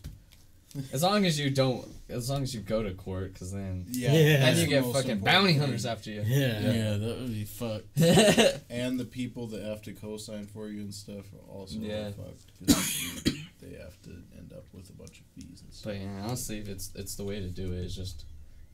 as 0.93 1.03
long 1.03 1.25
as 1.27 1.39
you 1.41 1.51
don't, 1.51 1.87
as 2.09 2.29
long 2.31 2.43
as 2.43 2.55
you 2.55 2.61
go 2.61 2.83
to 2.83 2.93
court, 2.93 3.33
because 3.33 3.53
then 3.53 3.87
Yeah, 3.91 4.13
Yeah. 4.13 4.39
then 4.39 4.59
you 4.59 4.67
get 4.67 4.85
fucking 4.93 5.21
bounty 5.21 5.53
thing. 5.53 5.61
hunters 5.61 5.87
after 5.87 6.11
you. 6.11 6.23
Yeah. 6.27 6.61
yeah, 6.61 6.97
that 6.97 7.19
would 7.21 7.33
be 7.33 7.45
fucked. 7.45 7.87
And 8.71 8.99
the 9.01 9.05
people 9.07 9.47
that 9.49 9.63
have 9.63 9.83
to 9.83 9.93
co-sign 9.93 10.47
for 10.47 10.69
you 10.69 10.81
and 10.81 10.95
stuff 10.95 11.25
are 11.35 11.51
also 11.53 11.79
Yeah. 11.79 12.11
fucked 12.11 12.43
'cause 12.67 13.25
they 13.61 13.75
have 13.77 14.01
to 14.03 14.11
end 14.37 14.53
up 14.55 14.65
with 14.73 14.89
a 14.91 14.93
bunch 14.93 15.21
of 15.21 15.27
fees 15.35 15.63
and 15.63 15.73
stuff. 15.73 15.93
But 15.95 16.01
yeah, 16.03 16.23
honestly, 16.25 16.59
it's 16.59 16.91
it's 16.95 17.15
the 17.17 17.25
way 17.25 17.41
to 17.41 17.49
do 17.49 17.73
it. 17.73 17.79
Is 17.85 17.97
just 17.97 18.25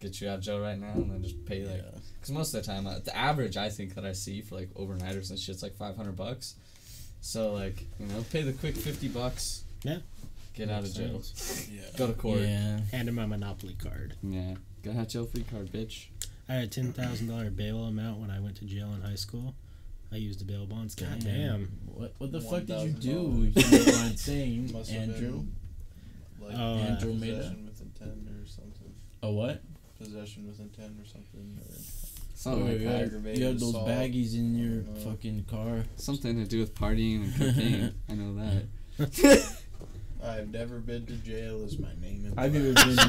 get 0.01 0.21
you 0.21 0.29
out 0.29 0.39
of 0.39 0.45
jail 0.45 0.61
right 0.61 0.79
now, 0.79 0.93
and 0.95 1.11
then 1.11 1.23
just 1.23 1.45
pay 1.47 1.65
like 1.65 1.79
yeah. 1.83 1.99
Because 2.21 2.31
most 2.33 2.53
of 2.55 2.61
the 2.65 2.67
time, 2.73 2.87
uh, 2.87 2.99
the 2.99 3.17
average 3.17 3.57
I 3.57 3.71
think 3.71 3.95
that 3.95 4.05
I 4.05 4.13
see 4.13 4.41
for 4.43 4.57
like 4.57 4.73
overnighters 4.75 5.31
and 5.31 5.39
shit's 5.39 5.63
like 5.63 5.75
five 5.77 5.97
hundred 5.97 6.17
bucks. 6.17 6.55
So 7.21 7.53
like 7.53 7.87
you 8.01 8.07
know, 8.07 8.25
pay 8.31 8.43
the 8.43 8.53
quick 8.53 8.77
fifty 8.77 9.09
bucks. 9.09 9.63
Yeah. 9.85 9.99
Get 10.55 10.71
out 10.71 10.85
of 10.85 10.97
Makes 10.99 11.67
jail. 11.67 11.77
yeah. 11.77 11.83
Go 11.97 12.07
to 12.07 12.13
court. 12.13 12.41
Yeah. 12.41 12.47
Yeah. 12.47 12.81
Hand 12.97 13.09
him 13.09 13.17
my 13.17 13.27
Monopoly 13.27 13.75
card. 13.83 14.15
Yeah. 14.23 14.55
Got 14.83 14.97
a 14.97 15.07
jail 15.07 15.27
free 15.27 15.45
card, 15.51 15.73
bitch. 15.73 16.07
I 16.49 16.55
had 16.55 16.65
a 16.65 16.67
ten 16.69 16.93
thousand 16.93 17.29
dollar 17.29 17.51
bail 17.51 17.85
amount 17.85 18.21
when 18.21 18.31
I 18.31 18.39
went 18.41 18.57
to 18.59 18.65
jail 18.65 18.93
in 18.95 19.01
high 19.03 19.15
school. 19.17 19.55
I 20.13 20.17
used 20.17 20.39
the 20.41 20.45
bail 20.45 20.67
bonds. 20.67 20.95
God 20.95 21.21
damn. 21.25 21.67
What 21.87 22.15
what 22.19 22.31
the 22.33 22.41
fuck 22.41 22.67
did 22.67 22.81
you 22.83 22.91
do? 22.93 23.09
You 23.11 23.63
know 23.63 23.79
what 23.79 23.95
I'm 24.11 24.17
saying, 24.17 24.73
Must 24.75 24.91
have 24.91 25.03
Andrew? 25.03 25.31
been 25.31 25.53
like 26.41 26.55
Oh, 26.57 26.75
uh, 26.75 26.77
made 26.77 27.01
possession 27.01 27.67
with 27.67 27.81
intent 27.81 28.29
or 28.29 28.47
something. 28.47 28.95
A 29.23 29.31
what? 29.31 29.63
Possession 29.99 30.47
with 30.47 30.61
intent 30.61 30.93
or 31.01 31.07
something. 31.07 31.59
Or 31.61 31.75
Something 32.37 32.65
like 32.69 32.81
you 32.81 32.89
that. 32.89 33.01
had- 33.13 33.39
You 33.39 33.45
had 33.47 33.55
those 33.59 33.71
assault. 33.71 33.89
baggies 33.89 34.35
in 34.35 34.55
your 34.55 34.83
fucking 35.03 35.45
car. 35.51 35.85
Something 35.97 36.37
to 36.37 36.45
do 36.45 36.61
with 36.61 36.75
partying 36.75 37.25
and 37.25 37.35
cocaine. 37.37 37.95
I 38.09 38.13
know 38.15 38.35
that. 38.37 39.55
I've 40.25 40.51
never 40.51 40.79
been 40.79 41.07
to 41.07 41.13
jail. 41.15 41.63
Is 41.63 41.79
my 41.79 41.89
name 42.01 42.25
in 42.27 42.35
I've 42.39 42.53
never 42.53 42.73
flags. 42.73 42.97
been. 42.97 43.09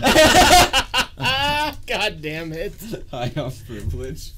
Ah, 1.18 1.78
God 1.88 2.22
damn 2.22 2.52
it. 2.54 2.74
High 3.12 3.32
on 3.38 3.52
privilege. 3.68 4.32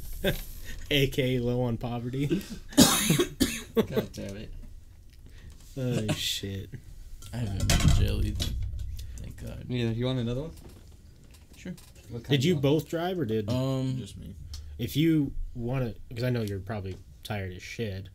AK 0.92 1.18
low 1.42 1.62
on 1.64 1.78
poverty. 1.78 2.28
God 3.76 4.10
damn 4.14 4.38
it. 4.38 4.52
Oh 5.78 6.14
shit. 6.14 6.70
I 7.34 7.38
haven't 7.38 7.68
been 7.68 7.78
to 7.78 7.88
jail 8.00 8.26
either. 8.26 8.46
Thank 9.22 9.42
God. 9.44 9.66
Yeah, 9.68 9.90
you 9.90 10.06
want 10.06 10.20
another 10.20 10.42
one? 10.42 10.52
Sure. 11.56 11.74
Did 12.30 12.44
you 12.44 12.54
want? 12.56 12.64
both 12.64 12.90
drive 12.90 13.20
or 13.20 13.26
did 13.26 13.50
Um. 13.50 13.96
Just 13.98 14.18
me. 14.18 14.36
if 14.78 14.96
you 14.96 15.34
want 15.56 15.84
to? 15.86 16.00
Because 16.10 16.24
I 16.24 16.30
know 16.30 16.42
you're 16.42 16.60
probably 16.60 16.96
tired 17.24 17.54
as 17.54 17.62
shit. 17.62 18.08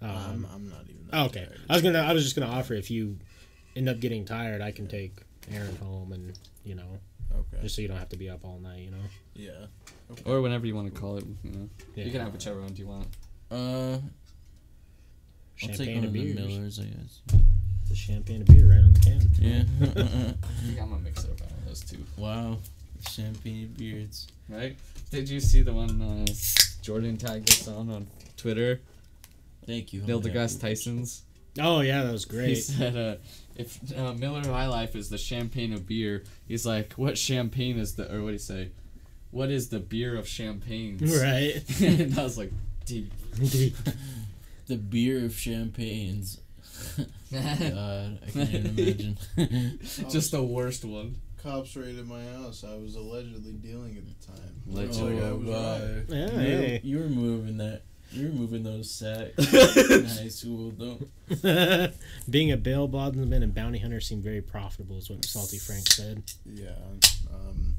Um, 0.00 0.10
I'm, 0.10 0.46
I'm 0.54 0.68
not 0.68 0.84
even. 0.88 1.06
That 1.10 1.26
okay. 1.26 1.46
tired. 1.46 1.60
I 1.68 1.72
was 1.74 1.82
gonna. 1.82 2.00
I 2.00 2.12
was 2.12 2.24
just 2.24 2.36
gonna 2.36 2.52
offer 2.52 2.74
if 2.74 2.90
you 2.90 3.18
end 3.78 3.88
up 3.88 4.00
getting 4.00 4.24
tired, 4.24 4.60
I 4.60 4.72
can 4.72 4.86
take 4.88 5.12
Aaron 5.50 5.76
home 5.76 6.12
and 6.12 6.38
you 6.64 6.74
know 6.74 6.98
Okay. 7.34 7.62
just 7.62 7.76
so 7.76 7.82
you 7.82 7.88
don't 7.88 7.98
have 7.98 8.08
to 8.10 8.16
be 8.16 8.28
up 8.28 8.44
all 8.44 8.58
night. 8.58 8.80
You 8.80 8.90
know. 8.90 9.04
yeah. 9.34 9.66
Or 10.24 10.40
whenever 10.42 10.66
you 10.66 10.74
want 10.74 10.92
to 10.92 11.00
call 11.00 11.16
it, 11.18 11.24
you 11.44 11.50
know. 11.52 11.68
Yeah. 11.94 12.04
You 12.04 12.10
can 12.12 12.20
have 12.20 12.32
whichever 12.32 12.60
one 12.60 12.74
you 12.76 12.86
want. 12.86 13.06
Uh. 13.50 13.98
I'll 15.62 15.68
take 15.70 15.76
Champagne 15.76 15.86
one 15.88 15.96
and 15.96 16.04
of 16.06 16.12
the 16.12 16.32
beers. 16.34 16.48
Millers, 16.48 16.80
I 16.80 16.84
guess. 16.84 17.20
The 17.88 17.94
champagne 17.96 18.36
and 18.36 18.46
beer 18.46 18.70
right 18.70 18.82
on 18.84 18.92
the 18.92 19.00
can. 19.00 19.20
Yeah. 19.38 19.62
I 20.42 20.66
think 20.66 20.80
I'm 20.80 20.90
gonna 20.90 21.02
mix 21.02 21.24
it 21.24 21.30
up 21.30 21.40
on 21.42 21.48
those 21.66 21.80
two. 21.80 22.04
wow. 22.16 22.58
Champagne 23.10 23.64
and 23.64 23.76
beards. 23.76 24.28
Right? 24.48 24.76
Did 25.10 25.28
you 25.28 25.40
see 25.40 25.62
the 25.62 25.72
one 25.72 26.00
uh, 26.02 26.26
Jordan 26.82 27.16
tagged 27.16 27.50
us 27.50 27.68
on 27.68 27.90
on 27.90 28.06
Twitter? 28.36 28.80
Thank 29.66 29.92
you. 29.92 30.02
Neil 30.02 30.20
homie. 30.20 30.32
deGrasse 30.32 30.60
Tyson's. 30.60 31.22
Oh 31.58 31.80
yeah, 31.80 32.04
that 32.04 32.12
was 32.12 32.24
great. 32.24 32.48
He 32.48 32.54
said, 32.56 32.96
uh, 32.96 33.16
"If 33.56 33.78
uh, 33.96 34.14
Miller 34.14 34.42
High 34.42 34.66
Life 34.66 34.94
is 34.94 35.08
the 35.10 35.18
champagne 35.18 35.72
of 35.72 35.86
beer, 35.86 36.24
he's 36.46 36.66
like, 36.66 36.92
what 36.94 37.18
champagne 37.18 37.78
is 37.78 37.94
the, 37.94 38.12
or 38.12 38.22
what 38.22 38.28
do 38.28 38.32
you 38.34 38.38
say? 38.38 38.70
What 39.30 39.50
is 39.50 39.68
the 39.68 39.80
beer 39.80 40.16
of 40.16 40.26
champagnes?" 40.28 41.02
right. 41.22 41.62
and 41.80 42.18
I 42.18 42.22
was 42.22 42.38
like, 42.38 42.52
deep. 42.84 43.12
The 44.66 44.76
beer 44.76 45.24
of 45.24 45.34
champagnes. 45.34 46.40
God, 47.32 48.18
I 48.26 48.30
can't 48.30 48.50
even 48.54 49.16
imagine. 49.36 49.78
Just 50.10 50.30
the 50.32 50.42
worst 50.42 50.84
one. 50.84 51.16
Cops 51.42 51.76
raided 51.76 52.06
my 52.08 52.22
house. 52.36 52.64
I 52.64 52.74
was 52.76 52.96
allegedly 52.96 53.52
dealing 53.52 53.96
at 53.96 54.04
the 54.06 54.26
time. 54.26 54.62
Allegedly. 54.70 55.14
Like, 55.14 55.22
I 55.22 55.26
oh 55.28 55.36
was 55.36 55.48
God. 55.48 55.82
right. 55.82 56.04
Yeah, 56.08 56.40
you, 56.40 56.58
were, 56.58 56.80
you 56.82 56.98
were 56.98 57.08
moving 57.08 57.58
that. 57.58 57.82
You 58.12 58.26
were 58.28 58.32
moving 58.32 58.62
those 58.62 58.90
sacks 58.90 59.36
in 59.52 60.04
high 60.06 60.28
school, 60.28 60.72
though. 60.76 61.88
Being 62.30 62.52
a 62.52 62.56
bail 62.56 62.88
bondsman 62.88 63.42
and 63.42 63.54
bounty 63.54 63.78
hunter 63.78 64.00
seemed 64.00 64.22
very 64.24 64.40
profitable, 64.40 64.96
is 64.96 65.10
what 65.10 65.24
Salty 65.24 65.58
Frank 65.58 65.86
said. 65.88 66.22
Yeah. 66.46 66.70
Um, 67.32 67.74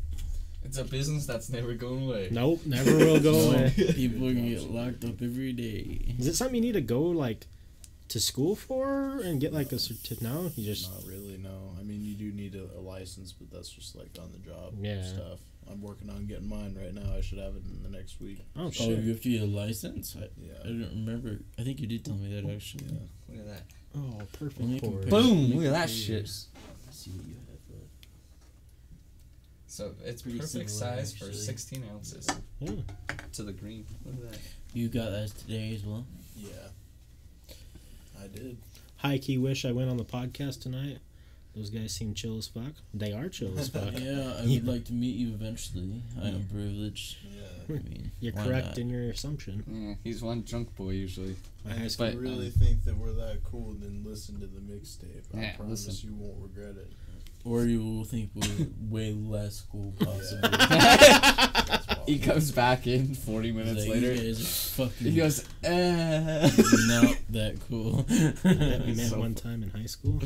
It's 0.63 0.77
a 0.77 0.83
business 0.83 1.25
that's 1.25 1.49
never 1.49 1.73
going 1.73 2.05
away. 2.07 2.27
Nope, 2.31 2.61
never 2.65 2.95
will 2.95 3.19
go 3.19 3.31
No, 3.41 3.49
away. 3.51 3.73
people 3.95 4.27
are 4.27 4.33
gonna 4.33 4.49
get 4.49 4.69
locked 4.69 5.03
up 5.03 5.21
every 5.21 5.53
day. 5.53 6.15
Is 6.19 6.27
it 6.27 6.35
something 6.35 6.55
you 6.55 6.61
need 6.61 6.73
to 6.73 6.81
go 6.81 7.01
like 7.01 7.47
to 8.09 8.19
school 8.19 8.55
for 8.55 9.19
and 9.21 9.39
get 9.41 9.51
like 9.53 9.71
a 9.71 9.79
certificate? 9.79 10.21
No, 10.21 10.51
you 10.55 10.65
just 10.65 10.91
not 10.91 11.03
really. 11.07 11.37
No. 11.37 11.73
I 11.79 11.83
mean, 11.83 12.03
you 12.03 12.13
do 12.13 12.31
need 12.31 12.55
a, 12.55 12.65
a 12.77 12.81
license, 12.81 13.31
but 13.31 13.49
that's 13.51 13.69
just 13.69 13.95
like 13.95 14.09
on 14.21 14.31
the 14.31 14.39
job 14.39 14.73
Yeah. 14.79 15.01
stuff. 15.03 15.39
I'm 15.69 15.81
working 15.81 16.09
on 16.09 16.25
getting 16.25 16.47
mine 16.49 16.75
right 16.79 16.93
now. 16.93 17.13
I 17.15 17.21
should 17.21 17.37
have 17.37 17.55
it 17.55 17.63
in 17.65 17.83
the 17.83 17.89
next 17.95 18.19
week. 18.19 18.39
oh 18.57 18.71
shit! 18.71 18.87
Oh, 18.87 18.89
shit. 18.95 19.03
you 19.03 19.09
have 19.11 19.21
to 19.21 19.29
get 19.29 19.41
a 19.41 19.45
license? 19.45 20.15
I, 20.19 20.23
I 20.23 20.27
Yeah. 20.41 20.53
don't 20.63 20.89
remember. 21.05 21.39
I 21.59 21.63
think 21.63 21.79
you 21.79 21.87
did 21.87 22.03
tell 22.05 22.15
me 22.15 22.33
that 22.33 22.49
actually. 22.49 22.85
Yeah. 22.87 22.99
Look 23.29 23.39
at 23.39 23.47
that. 23.47 23.63
Oh, 23.97 24.21
perfect. 24.33 24.59
Let 24.61 24.69
me 24.69 24.79
pour. 24.79 24.91
compare- 24.99 25.09
Boom! 25.09 25.53
Look 25.53 25.65
at 25.65 25.71
that 25.73 25.89
shit. 25.89 26.23
Let's 26.23 26.47
see 26.91 27.11
what 27.11 27.25
you 27.27 27.33
have. 27.35 27.45
So 29.67 29.91
it's 30.03 30.23
Pretty 30.23 30.39
perfect 30.39 30.69
similar, 30.71 30.95
size 30.97 31.15
for 31.15 31.31
16 31.31 31.83
ounces 31.93 32.27
Yeah. 32.59 32.71
to 33.33 33.43
the 33.43 33.53
green. 33.53 33.85
Look 34.03 34.15
at 34.15 34.31
that. 34.31 34.39
You 34.73 34.89
got 34.89 35.11
that 35.11 35.27
today 35.37 35.75
as 35.75 35.83
well. 35.85 36.05
Yeah. 36.35 36.49
I 38.19 38.27
did. 38.27 38.57
High 38.97 39.19
key 39.19 39.37
wish 39.37 39.65
I 39.65 39.71
went 39.71 39.89
on 39.91 39.97
the 39.97 40.03
podcast 40.05 40.61
tonight. 40.61 40.97
Those 41.55 41.69
guys 41.71 41.91
seem 41.93 42.13
chill 42.13 42.37
as 42.37 42.47
fuck. 42.47 42.73
They 42.93 43.11
are 43.11 43.27
chill 43.27 43.57
as 43.59 43.69
fuck. 43.75 43.93
Yeah, 43.93 44.35
I 44.39 44.43
Yeah. 44.43 44.59
would 44.59 44.67
like 44.67 44.85
to 44.85 44.93
meet 44.93 45.15
you 45.15 45.33
eventually. 45.33 46.01
I 46.21 46.27
am 46.29 46.47
privileged. 46.51 47.17
Yeah. 47.23 47.45
I 47.69 47.71
mean, 47.73 48.11
You're 48.19 48.33
correct 48.33 48.67
not? 48.67 48.77
in 48.77 48.89
your 48.89 49.09
assumption. 49.09 49.63
Yeah, 49.67 49.95
he's 50.03 50.21
one 50.23 50.41
drunk 50.43 50.75
boy 50.75 50.91
usually. 50.91 51.35
My 51.65 51.71
I 51.73 51.77
high 51.79 51.87
school. 51.87 52.07
But, 52.07 52.15
really 52.17 52.47
um, 52.47 52.51
think 52.53 52.83
that 52.85 52.97
we're 52.97 53.11
that 53.13 53.43
cool, 53.43 53.75
then 53.79 54.03
listen 54.05 54.39
to 54.39 54.47
the 54.47 54.59
mixtape. 54.59 55.23
I 55.35 55.41
Yeah, 55.41 55.55
promise 55.55 55.85
listen. 55.87 56.09
you 56.09 56.15
won't 56.15 56.37
regret 56.41 56.75
it. 56.77 56.91
Or 57.45 57.63
you 57.65 57.83
will 57.83 58.03
think 58.03 58.31
we're 58.35 58.67
way 58.89 59.13
less 59.13 59.61
cool, 59.71 59.93
possibly. 59.99 60.49
He 62.05 62.19
comes 62.19 62.51
back 62.51 62.85
in 62.87 63.15
40 63.15 63.51
minutes 63.53 63.81
Like, 63.87 63.89
later. 64.01 64.13
You 64.13 64.21
guys 64.33 64.41
are 64.41 64.87
fucking 64.87 65.11
He 65.11 65.15
goes, 65.17 65.45
eh. 65.63 66.49
not 66.87 67.17
that 67.29 67.57
cool. 67.69 68.03
that 68.03 68.83
we 68.85 68.93
met 68.93 69.07
So 69.09 69.19
one 69.19 69.35
time 69.35 69.63
in 69.63 69.69
high 69.69 69.85
school. 69.85 70.21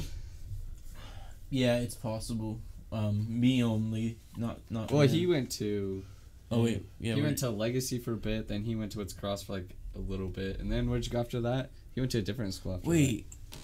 Yeah, 1.53 1.77
it's 1.77 1.93
possible. 1.93 2.59
Um, 2.91 3.27
me 3.29 3.63
only, 3.63 4.17
not 4.37 4.59
not. 4.69 4.91
Well, 4.91 5.01
him. 5.01 5.09
he 5.09 5.27
went 5.27 5.51
to. 5.53 6.03
Oh 6.51 6.63
wait, 6.63 6.83
yeah. 6.99 7.13
he 7.13 7.21
we're- 7.21 7.27
went 7.27 7.37
to 7.39 7.49
Legacy 7.51 7.99
for 7.99 8.13
a 8.13 8.17
bit, 8.17 8.47
then 8.47 8.63
he 8.63 8.75
went 8.75 8.91
to 8.93 8.97
Woods 8.97 9.13
Cross 9.13 9.43
for 9.43 9.53
like 9.53 9.75
a 9.95 9.99
little 9.99 10.27
bit, 10.27 10.59
and 10.59 10.71
then 10.71 10.89
where'd 10.89 11.05
you 11.05 11.11
go 11.11 11.19
after 11.19 11.41
that? 11.41 11.69
He 11.93 12.01
went 12.01 12.11
to 12.13 12.17
a 12.17 12.21
different 12.21 12.55
school 12.55 12.73
after 12.73 12.89
Wait. 12.89 13.29
that. 13.29 13.57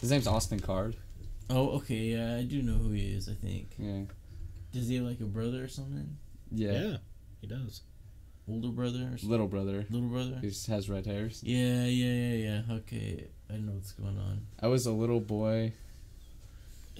His 0.00 0.10
name's 0.10 0.26
Austin 0.26 0.60
Card. 0.60 0.96
Oh, 1.50 1.76
okay. 1.76 1.94
Yeah, 1.94 2.36
I 2.36 2.42
do 2.42 2.62
know 2.62 2.74
who 2.78 2.90
he 2.92 3.14
is. 3.14 3.28
I 3.28 3.34
think. 3.34 3.74
Yeah. 3.78 4.04
Does 4.72 4.88
he 4.88 4.96
have 4.96 5.04
like 5.04 5.20
a 5.20 5.24
brother 5.24 5.62
or 5.62 5.68
something? 5.68 6.16
Yeah. 6.50 6.72
Yeah, 6.72 6.96
he 7.42 7.46
does. 7.46 7.82
Older 8.48 8.68
brother 8.68 8.98
or 8.98 9.18
something? 9.18 9.28
Little 9.30 9.46
brother. 9.48 9.86
little 9.90 10.08
brother? 10.08 10.38
He 10.40 10.48
just 10.48 10.66
has 10.68 10.88
red 10.88 11.06
hairs. 11.06 11.42
Yeah, 11.42 11.84
yeah, 11.84 12.12
yeah, 12.12 12.62
yeah. 12.68 12.74
Okay, 12.76 13.28
I 13.50 13.56
know 13.56 13.72
what's 13.72 13.92
going 13.92 14.18
on. 14.18 14.46
I 14.60 14.68
was 14.68 14.86
a 14.86 14.92
little 14.92 15.20
boy. 15.20 15.72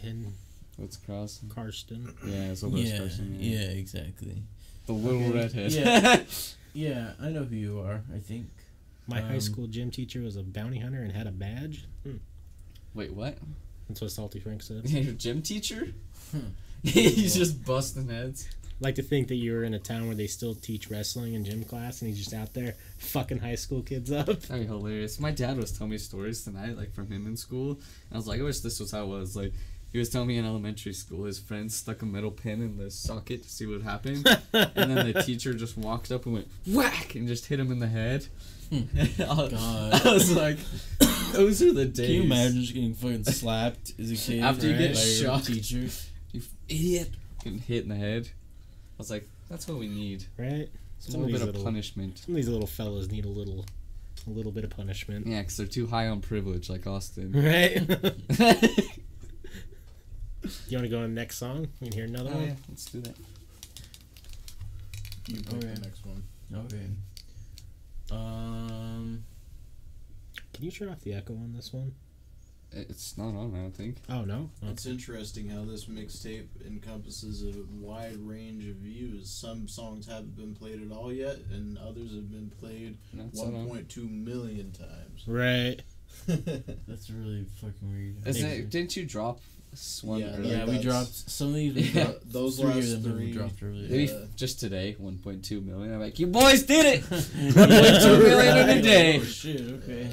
In 0.02 0.32
what's 0.76 0.96
Cross. 0.96 1.40
Karsten. 1.48 2.12
Yeah, 2.26 2.50
it's 2.50 2.62
a 2.62 2.66
little 2.66 2.84
Yeah, 2.84 2.98
person. 2.98 3.36
yeah, 3.38 3.60
exactly. 3.60 4.42
The 4.86 4.92
little 4.92 5.22
Okay, 5.28 5.32
redhead. 5.38 5.72
yeah. 5.72 6.22
Yeah, 6.76 7.12
I 7.22 7.28
know 7.28 7.44
who 7.44 7.54
you 7.54 7.78
are. 7.80 8.02
I 8.12 8.18
think. 8.18 8.48
My 9.06 9.20
high 9.20 9.34
Um, 9.34 9.40
school 9.40 9.68
gym 9.68 9.92
teacher 9.92 10.22
was 10.22 10.34
a 10.34 10.42
bounty 10.42 10.80
hunter 10.80 11.02
and 11.02 11.12
had 11.12 11.28
a 11.28 11.30
badge. 11.30 11.84
Hmm. 12.02 12.16
Wait, 12.94 13.12
what? 13.12 13.38
That's 13.88 14.00
what 14.00 14.10
Salty 14.10 14.40
Frank 14.40 14.60
said. 14.60 14.88
Your 14.90 15.12
gym 15.14 15.40
teacher? 15.40 15.92
Hmm. 16.32 16.38
He's 16.82 17.36
just 17.36 17.64
busting 17.64 18.08
heads. 18.08 18.48
like 18.80 18.96
to 18.96 19.02
think 19.02 19.28
that 19.28 19.36
you 19.36 19.52
were 19.52 19.62
in 19.62 19.74
a 19.74 19.78
town 19.78 20.08
where 20.08 20.16
they 20.16 20.26
still 20.26 20.56
teach 20.56 20.90
wrestling 20.90 21.34
in 21.34 21.44
gym 21.44 21.62
class, 21.62 22.02
and 22.02 22.08
he's 22.10 22.18
just 22.18 22.34
out 22.34 22.52
there 22.54 22.74
fucking 22.98 23.38
high 23.38 23.54
school 23.54 23.80
kids 23.82 24.10
up. 24.10 24.26
That'd 24.26 24.62
be 24.62 24.66
hilarious. 24.66 25.20
My 25.20 25.30
dad 25.30 25.56
was 25.58 25.70
telling 25.70 25.92
me 25.92 25.98
stories 25.98 26.42
tonight, 26.42 26.76
like 26.76 26.92
from 26.92 27.08
him 27.08 27.28
in 27.28 27.36
school. 27.36 27.70
And 27.74 28.12
I 28.12 28.16
was 28.16 28.26
like, 28.26 28.40
I 28.40 28.42
wish 28.42 28.58
this 28.60 28.80
was 28.80 28.90
how 28.90 29.04
it 29.04 29.08
was. 29.08 29.36
Like, 29.36 29.52
he 29.94 29.98
was 30.00 30.10
telling 30.10 30.26
me 30.26 30.36
in 30.38 30.44
elementary 30.44 30.92
school, 30.92 31.24
his 31.24 31.38
friend 31.38 31.70
stuck 31.70 32.02
a 32.02 32.04
metal 32.04 32.32
pin 32.32 32.60
in 32.60 32.76
the 32.76 32.90
socket 32.90 33.44
to 33.44 33.48
see 33.48 33.64
what 33.64 33.80
happened, 33.82 34.26
and 34.52 34.90
then 34.96 35.12
the 35.12 35.22
teacher 35.22 35.54
just 35.54 35.78
walked 35.78 36.10
up 36.10 36.26
and 36.26 36.34
went, 36.34 36.48
whack! 36.66 37.14
And 37.14 37.28
just 37.28 37.46
hit 37.46 37.60
him 37.60 37.70
in 37.70 37.78
the 37.78 37.86
head. 37.86 38.26
Hmm. 38.70 38.82
I, 38.98 39.24
God. 39.48 39.54
I 40.04 40.12
was 40.12 40.34
like, 40.36 40.58
those 41.32 41.62
are 41.62 41.72
the 41.72 41.84
days. 41.84 42.06
Can 42.06 42.14
you 42.16 42.22
imagine 42.24 42.60
just 42.60 42.74
getting 42.74 42.92
fucking 42.94 43.22
slapped 43.24 43.92
as 44.00 44.10
a 44.10 44.16
kid 44.16 44.42
After 44.42 44.66
you 44.66 44.72
right, 44.72 44.80
get 44.80 44.96
shocked. 44.96 45.46
teacher? 45.46 45.86
You 46.32 46.42
idiot! 46.68 47.10
Getting 47.44 47.60
hit 47.60 47.84
in 47.84 47.88
the 47.88 47.94
head. 47.94 48.26
I 48.26 48.98
was 48.98 49.10
like, 49.12 49.28
that's 49.48 49.68
what 49.68 49.78
we 49.78 49.86
need. 49.86 50.24
Right? 50.36 50.68
It's 50.98 51.06
a 51.08 51.12
Some 51.12 51.20
little 51.20 51.32
bit 51.38 51.42
of 51.42 51.46
little- 51.54 51.62
punishment. 51.64 52.18
Some 52.18 52.34
of 52.34 52.36
these 52.36 52.48
little 52.48 52.66
fellas 52.66 53.12
need 53.12 53.26
a 53.26 53.28
little, 53.28 53.64
a 54.26 54.30
little 54.30 54.50
bit 54.50 54.64
of 54.64 54.70
punishment. 54.70 55.24
Yeah, 55.28 55.42
because 55.42 55.56
they're 55.56 55.66
too 55.68 55.86
high 55.86 56.08
on 56.08 56.20
privilege, 56.20 56.68
like 56.68 56.84
Austin. 56.88 57.30
Right? 57.32 57.80
oh, 60.44 60.50
you 60.68 60.76
want 60.78 60.84
to 60.84 60.88
go 60.90 60.98
on 60.98 61.02
the 61.14 61.20
next 61.20 61.36
song? 61.38 61.68
We 61.80 61.88
can 61.88 61.96
hear 61.96 62.04
another 62.06 62.30
one. 62.30 62.42
Oh, 62.42 62.46
yeah, 62.46 62.54
let's 62.68 62.84
do 62.86 63.00
that. 63.00 63.16
You 65.28 65.36
pick 65.36 65.54
Okay. 65.54 65.66
the 65.74 65.80
next 65.80 66.04
one. 66.04 66.22
Okay. 66.54 66.86
Um. 68.10 69.24
Can 70.52 70.64
you 70.64 70.70
turn 70.70 70.88
off 70.88 71.00
the 71.00 71.14
echo 71.14 71.32
on 71.34 71.52
this 71.54 71.72
one? 71.72 71.94
It's 72.76 73.16
not 73.16 73.28
on, 73.36 73.54
I 73.54 73.58
don't 73.60 73.74
think. 73.74 73.96
Oh 74.08 74.22
no. 74.22 74.50
Oh. 74.62 74.68
It's 74.70 74.84
interesting 74.86 75.48
how 75.48 75.64
this 75.64 75.84
mixtape 75.86 76.46
encompasses 76.66 77.42
a 77.44 77.62
wide 77.72 78.16
range 78.18 78.66
of 78.68 78.76
views. 78.76 79.30
Some 79.30 79.68
songs 79.68 80.06
haven't 80.08 80.36
been 80.36 80.54
played 80.54 80.82
at 80.82 80.90
all 80.96 81.12
yet, 81.12 81.36
and 81.52 81.78
others 81.78 82.12
have 82.14 82.30
been 82.30 82.50
played 82.60 82.98
No, 83.12 83.24
it's 83.26 83.40
not 83.40 83.54
on. 83.54 83.68
1.2 83.68 84.10
million 84.10 84.72
times. 84.72 85.22
Right. 85.26 85.82
That's 86.26 87.10
really 87.10 87.44
fucking 87.60 87.90
weird. 87.92 88.26
Isn't 88.26 88.50
it, 88.50 88.70
didn't 88.70 88.96
you 88.96 89.04
drop 89.06 89.38
s- 89.38 89.42
one 90.02 90.20
Yeah, 90.20 90.36
earlier? 90.36 90.56
yeah, 90.58 90.64
we 90.66 90.78
dropped 90.82 91.30
some 91.30 91.48
of 91.48 91.54
these. 91.54 91.74
We 91.74 91.82
Yeah, 91.82 92.04
dropped, 92.04 92.32
those 92.32 92.58
three 92.58 92.66
last 92.74 92.92
of 92.92 93.04
we 93.04 93.10
three- 93.10 93.32
dropped 93.32 93.62
earlier. 93.62 93.88
Maybe 93.88 94.04
Yeah. 94.04 94.18
just 94.36 94.60
today, 94.60 94.96
1.2 95.00 95.60
million. 95.64 95.92
I'm 95.94 96.00
like, 96.00 96.18
you 96.18 96.26
boys 96.26 96.62
did 96.62 96.86
it! 96.86 97.02
1.2 97.10 98.18
million 98.18 98.56
in 98.70 98.78
a 98.78 98.82
day. 98.82 99.18
Oh 99.20 99.24
shit! 99.24 99.60
Okay. 99.60 100.10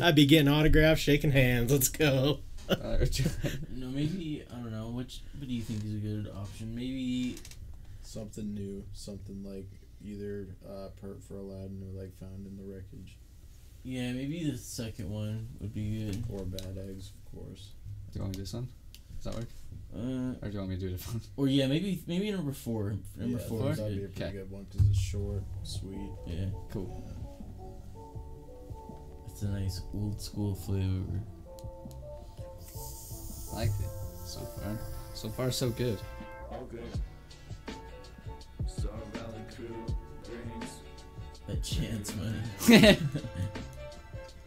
I'd 0.02 0.14
be 0.14 0.26
getting 0.26 0.48
autographs, 0.48 1.00
shaking 1.00 1.32
hands. 1.32 1.72
Let's 1.72 1.88
go. 1.88 2.38
Uh, 2.68 2.98
no, 3.74 3.88
maybe 3.88 4.44
I 4.50 4.54
don't 4.56 4.70
know. 4.70 4.88
Which 4.90 5.20
what 5.38 5.48
do 5.48 5.54
you 5.54 5.62
think 5.62 5.84
is 5.84 5.94
a 5.94 5.96
good 5.98 6.30
option? 6.36 6.74
Maybe 6.74 7.36
something 8.02 8.54
new, 8.54 8.84
something 8.92 9.42
like 9.44 9.66
either 10.04 10.46
uh, 10.68 10.88
Pert 11.00 11.22
for 11.24 11.34
Aladdin 11.34 11.82
or 11.82 12.00
like 12.02 12.14
Found 12.18 12.46
in 12.46 12.56
the 12.56 12.62
Wreckage 12.72 13.16
yeah, 13.84 14.12
maybe 14.12 14.48
the 14.50 14.58
second 14.58 15.08
one 15.08 15.48
would 15.60 15.72
be 15.72 16.04
good. 16.10 16.22
or 16.28 16.42
Bad 16.44 16.76
Eggs, 16.90 17.10
of 17.10 17.32
course. 17.38 17.70
Do 18.12 18.18
you 18.18 18.20
want 18.22 18.28
me 18.28 18.32
to 18.32 18.38
do 18.38 18.42
this 18.42 18.54
one? 18.54 18.68
Does 19.16 19.24
that 19.24 19.34
work? 19.34 19.48
Uh, 19.94 19.98
Or 20.42 20.48
do 20.48 20.52
you 20.52 20.58
want 20.58 20.70
me 20.70 20.76
to 20.76 20.88
do 20.88 20.94
it 20.94 21.06
one? 21.06 21.20
or 21.36 21.48
yeah, 21.48 21.66
maybe 21.66 22.02
maybe 22.06 22.30
number 22.30 22.52
four. 22.52 22.94
Number 23.16 23.38
yeah, 23.38 23.44
four. 23.48 23.74
that'd 23.74 23.96
be 23.96 24.04
a 24.04 24.08
pretty 24.08 24.22
Okay. 24.24 24.32
good 24.38 24.50
one 24.50 24.66
because 24.70 24.86
it's 24.88 24.98
short, 24.98 25.42
sweet. 25.62 26.10
Yeah, 26.26 26.46
Cool. 26.70 27.04
it's 29.30 29.42
a 29.42 29.48
nice 29.48 29.80
old 29.94 30.20
school 30.20 30.54
flavor. 30.54 31.20
I 33.52 33.54
like 33.56 33.68
it. 33.70 33.90
So 34.26 34.40
far. 34.40 34.78
So 35.14 35.28
far, 35.30 35.50
so 35.50 35.70
good. 35.70 35.98
All 36.50 36.66
good. 36.70 36.82
Star 38.66 38.92
Valley 39.14 39.42
crew 39.54 39.86
brings 40.24 40.80
That 41.46 41.62
chance 41.62 42.14
money. 42.14 42.98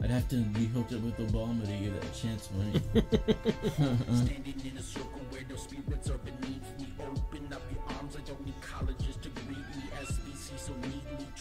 I'd 0.04 0.10
have 0.10 0.28
to 0.30 0.38
be 0.38 0.66
hooked 0.66 0.94
up 0.94 1.02
with 1.02 1.18
Obama 1.18 1.62
to 1.62 1.72
get 1.72 2.02
that 2.02 2.14
chance 2.14 2.50
money. 2.58 2.82
Standing 4.26 4.62
in 4.66 4.78
a 4.78 4.82
circle 4.82 5.22
where 5.30 5.44
no 5.48 5.56
spirits 5.56 6.10
are 6.10 6.18
beneath 6.18 6.61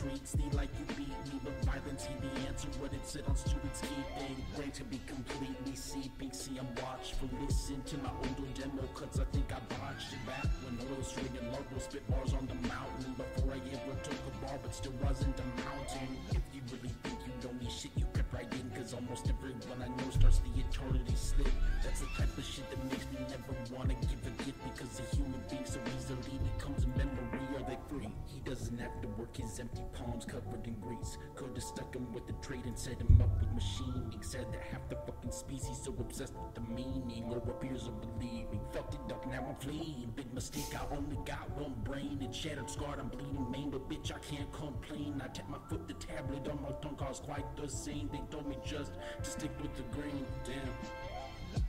treats 0.00 0.32
thee 0.32 0.50
like 0.52 0.70
you 0.78 0.84
beat 0.96 1.20
me. 1.28 1.40
But 1.44 1.56
violence, 1.64 2.06
he 2.08 2.14
the 2.24 2.48
answer, 2.48 2.68
what 2.80 2.92
it 2.92 3.04
said 3.04 3.24
on 3.28 3.36
students 3.36 3.80
keeping. 3.80 4.36
Brain 4.56 4.70
to 4.72 4.84
be 4.84 5.00
completely 5.06 5.76
seeping. 5.76 6.32
See, 6.32 6.58
I'm 6.58 6.68
watchful. 6.80 7.28
Listen 7.40 7.82
to 7.84 7.96
my 7.98 8.10
older 8.16 8.48
demo 8.54 8.88
cuts, 8.94 9.18
I 9.20 9.24
think 9.32 9.52
I 9.52 9.60
botched 9.76 10.12
it 10.12 10.22
back 10.26 10.48
when 10.64 10.74
I 10.80 10.84
was 10.96 11.08
stringing 11.08 11.52
local 11.52 11.80
spit 11.80 12.04
bars 12.08 12.32
on 12.32 12.46
the 12.48 12.58
mountain. 12.68 13.12
Before 13.16 13.52
I 13.52 13.60
ever 13.76 13.96
took 14.02 14.20
a 14.24 14.32
bar, 14.46 14.58
but 14.62 14.74
still 14.74 14.96
wasn't 15.02 15.36
a 15.38 15.48
mountain. 15.60 16.08
If 16.30 16.44
you 16.54 16.62
really 16.72 16.94
think 17.04 17.18
you 17.26 17.32
know 17.44 17.54
me, 17.60 17.68
shit, 17.68 17.92
you 17.96 18.06
right 18.32 18.52
in. 18.52 18.59
Almost 18.92 19.28
everyone 19.28 19.82
I 19.82 19.88
know 19.88 20.10
starts 20.10 20.40
the 20.40 20.60
eternity 20.60 21.14
slip. 21.14 21.48
That's 21.82 22.00
the 22.00 22.06
type 22.18 22.36
of 22.36 22.44
shit 22.44 22.68
that 22.70 22.84
makes 22.90 23.06
me 23.12 23.18
never 23.30 23.54
wanna 23.74 23.94
give 23.94 24.18
a 24.26 24.44
gift 24.44 24.58
because 24.64 25.00
a 25.00 25.16
human 25.16 25.40
being 25.48 25.64
so 25.64 25.78
easily 25.96 26.38
becomes 26.54 26.84
a 26.84 26.88
memory. 26.88 27.40
Are 27.56 27.62
they 27.68 27.78
free? 27.88 28.10
He 28.26 28.40
doesn't 28.40 28.78
have 28.78 29.00
to 29.02 29.08
work 29.08 29.36
his 29.36 29.60
empty 29.60 29.82
palms 29.92 30.24
covered 30.24 30.66
in 30.66 30.74
grease. 30.80 31.18
Could've 31.36 31.62
stuck 31.62 31.94
him 31.94 32.12
with 32.12 32.26
the 32.26 32.32
trade 32.46 32.64
and 32.66 32.76
set 32.76 33.00
him 33.00 33.20
up 33.22 33.30
with 33.38 33.52
machining. 33.52 34.22
Said 34.22 34.46
that 34.52 34.62
half 34.72 34.88
the 34.88 34.96
fucking 35.06 35.32
species 35.32 35.78
so 35.82 35.94
obsessed 35.98 36.34
with 36.34 36.54
the 36.54 36.72
meaning 36.72 37.24
or 37.30 37.38
appears 37.38 37.84
to 37.84 37.90
believing. 37.90 38.60
Fucked 38.72 38.94
it 38.94 39.12
up, 39.12 39.24
now 39.30 39.46
I'm 39.48 39.56
fleeing. 39.56 40.12
Big 40.16 40.32
mistake, 40.34 40.74
I 40.74 40.96
only 40.96 41.18
got 41.24 41.48
one 41.56 41.74
brain. 41.84 42.18
It's 42.22 42.36
shattered, 42.36 42.68
scarred, 42.68 42.98
I'm 42.98 43.08
bleeding, 43.08 43.50
main, 43.50 43.70
but 43.70 43.88
bitch, 43.88 44.12
I 44.12 44.18
can't 44.18 44.52
complain. 44.52 45.22
I 45.24 45.28
tap 45.28 45.48
my 45.48 45.58
foot, 45.68 45.86
the 45.86 45.94
tablet 45.94 46.48
on 46.48 46.60
my 46.62 46.72
tongue 46.82 46.96
calls 46.96 47.20
quite 47.20 47.44
the 47.56 47.68
same. 47.68 48.08
They 48.12 48.20
told 48.30 48.48
me 48.48 48.56
just 48.64 48.79
to 48.84 49.30
stick 49.30 49.50
with 49.62 49.74
the 49.76 49.82
grain. 49.94 50.24
Damn. 50.44 51.62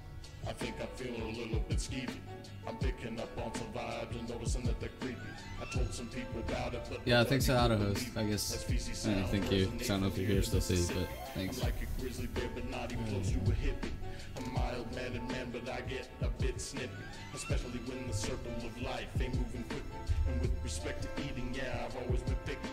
I 0.48 0.54
think 0.54 0.76
I'm 0.82 0.88
feeling 0.96 1.22
a 1.22 1.40
little 1.40 1.60
bit 1.60 1.78
skeevy. 1.78 2.10
I'm 2.68 2.78
picking 2.78 3.20
up 3.20 3.30
on 3.44 3.54
some 3.56 3.68
vibes 3.74 4.20
and 4.20 4.30
noticing 4.30 4.64
that 4.66 4.80
they're 4.80 4.90
creepy. 5.00 5.18
I 5.62 5.66
told 5.76 5.94
some 5.94 6.08
people 6.08 6.42
about 6.48 6.74
it, 6.74 6.82
but 6.90 7.00
Yeah, 7.06 7.24
thanks 7.24 7.46
for 7.46 7.54
the 7.54 7.62
nobody 7.62 7.76
auto 7.76 7.90
would 7.90 7.98
host. 7.98 8.18
I 8.18 8.24
guess. 8.24 8.54
As 8.56 8.64
feces 8.64 8.90
I 8.90 9.14
sound 9.14 9.30
thank 9.30 9.52
you. 9.52 9.68
resonate 9.68 9.84
So 9.86 9.86
I 9.86 9.88
don't 9.88 10.02
know 10.02 10.08
if 10.08 10.18
you 10.18 10.26
hear 10.26 10.36
ears 10.38 10.48
stuff, 10.48 10.70
of 10.70 10.78
Steve, 10.78 10.92
but 10.98 11.08
thanks. 11.34 11.58
I'm 11.58 11.64
like 11.64 11.76
a 11.82 12.02
grizzly 12.02 12.28
bear, 12.28 12.50
but 12.54 12.70
not 12.70 12.92
even 12.92 13.06
close 13.06 13.32
to 13.32 13.38
a 13.38 13.56
hippie. 13.56 13.92
A 14.38 14.50
mild 14.50 14.96
mannered 14.96 15.28
man, 15.30 15.52
but 15.52 15.70
I 15.70 15.82
get 15.82 16.08
a 16.22 16.30
bit 16.42 16.60
snippy. 16.62 16.90
Especially 17.34 17.80
when 17.86 18.08
the 18.08 18.14
circle 18.14 18.52
of 18.58 18.82
life 18.82 19.08
ain't 19.20 19.36
moving 19.36 19.64
quickly. 19.64 20.00
And 20.28 20.42
with 20.42 20.52
respect 20.64 21.04
to 21.04 21.24
eating, 21.24 21.54
yeah, 21.54 21.86
I've 21.86 21.98
always 22.04 22.22
been 22.22 22.36
picky. 22.46 22.70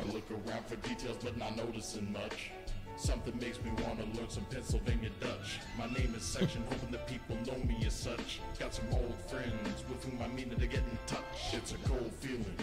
I 0.00 0.12
look 0.12 0.28
around 0.30 0.66
for 0.66 0.76
details, 0.76 1.16
but 1.22 1.36
not 1.36 1.56
noticing 1.56 2.12
much. 2.12 2.50
Something 2.96 3.36
makes 3.40 3.58
me 3.62 3.70
want 3.82 3.98
to 3.98 4.18
learn 4.18 4.28
some 4.28 4.44
Pennsylvania 4.44 5.10
Dutch. 5.20 5.58
My 5.76 5.86
name 5.86 6.14
is 6.16 6.22
Section, 6.22 6.62
hoping 6.70 6.92
that 6.92 7.06
people 7.08 7.36
know 7.44 7.58
me 7.64 7.84
as 7.86 7.92
such. 7.92 8.40
Got 8.58 8.72
some 8.72 8.86
old 8.92 9.14
friends 9.28 9.84
with 9.88 10.04
whom 10.04 10.22
I 10.22 10.28
mean 10.28 10.50
to 10.50 10.66
get 10.66 10.78
in 10.78 10.98
touch. 11.06 11.52
It's 11.52 11.72
a 11.72 11.76
cold 11.88 12.12
feeling. 12.20 12.56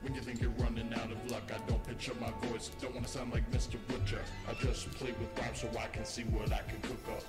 When 0.00 0.14
you 0.14 0.22
think 0.22 0.40
you're 0.40 0.50
running 0.58 0.92
out 0.94 1.12
of 1.12 1.30
luck, 1.30 1.50
I 1.54 1.58
don't 1.68 1.84
pitch 1.86 2.08
up 2.08 2.20
my 2.20 2.32
voice. 2.48 2.70
Don't 2.80 2.94
want 2.94 3.06
to 3.06 3.12
sound 3.12 3.32
like 3.32 3.48
Mr. 3.50 3.76
Butcher. 3.88 4.22
I 4.48 4.54
just 4.54 4.90
play 4.92 5.12
with 5.18 5.38
rhymes 5.38 5.60
so 5.60 5.68
I 5.78 5.86
can 5.88 6.04
see 6.04 6.22
what 6.22 6.50
I 6.52 6.62
can 6.68 6.80
cook 6.80 7.16
up. 7.16 7.24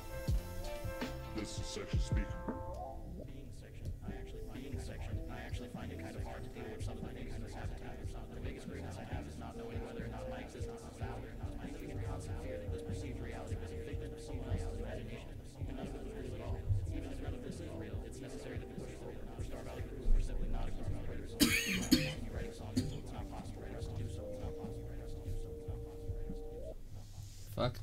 This 1.36 1.60
is 1.60 1.66
section 1.66 2.00
speak. 2.00 2.55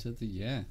To 0.02 0.10
the 0.12 0.26
yeah. 0.26 0.62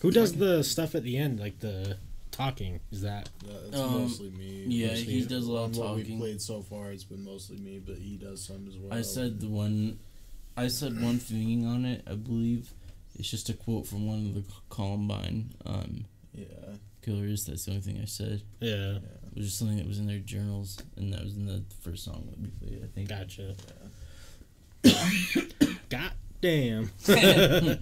Who 0.00 0.10
does 0.10 0.32
the 0.34 0.62
stuff 0.64 0.94
at 0.94 1.02
the 1.02 1.16
end, 1.18 1.40
like 1.40 1.58
the 1.60 1.96
talking? 2.30 2.80
Is 2.90 3.02
that 3.02 3.28
Yeah, 3.46 3.52
it's 3.68 3.76
Um, 3.78 3.92
mostly 4.02 4.30
me. 4.30 4.64
yeah, 4.68 4.88
Mostly 4.88 5.04
he 5.12 5.24
does 5.26 5.46
a 5.46 5.52
lot 5.52 5.64
of 5.64 5.74
on 5.74 5.78
what 5.78 5.86
talking. 5.98 6.14
we 6.18 6.26
played 6.26 6.40
so 6.40 6.62
far, 6.62 6.90
it's 6.90 7.04
been 7.04 7.24
mostly 7.24 7.58
me, 7.58 7.78
but 7.84 7.98
he 7.98 8.16
does 8.16 8.42
some 8.42 8.66
as 8.68 8.76
well. 8.78 8.96
I 8.98 9.02
said 9.02 9.40
the 9.40 9.48
one, 9.48 9.98
I 10.56 10.68
said 10.68 11.00
one 11.02 11.18
thing 11.18 11.66
on 11.66 11.84
it. 11.84 12.02
I 12.06 12.14
believe 12.14 12.72
it's 13.18 13.30
just 13.30 13.48
a 13.50 13.54
quote 13.54 13.86
from 13.86 14.06
one 14.06 14.18
of 14.26 14.34
the 14.34 14.44
Columbine 14.70 15.52
um, 15.66 16.06
Yeah, 16.32 16.46
killers. 17.02 17.44
That's 17.44 17.66
the 17.66 17.72
only 17.72 17.82
thing 17.82 18.00
I 18.00 18.06
said. 18.06 18.42
yeah? 18.60 18.74
yeah. 18.74 18.98
It 19.32 19.36
was 19.36 19.46
just 19.46 19.58
something 19.58 19.76
that 19.76 19.86
was 19.86 19.98
in 20.00 20.06
their 20.06 20.18
journals, 20.18 20.78
and 20.96 21.12
that 21.12 21.22
was 21.22 21.36
in 21.36 21.46
the 21.46 21.62
first 21.82 22.04
song 22.04 22.26
that 22.30 22.40
we 22.40 22.48
played. 22.48 22.82
I 22.82 22.86
think. 22.88 23.08
Gotcha. 23.10 23.54
God 25.88 26.12
damn. 26.40 26.90
I 27.08 27.78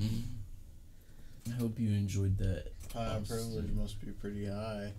hope 1.58 1.78
you 1.78 1.88
enjoyed 1.90 2.36
that. 2.38 2.66
High 2.94 3.20
privilege 3.26 3.70
must 3.72 4.00
be 4.00 4.12
pretty 4.12 4.46
high. 4.46 4.92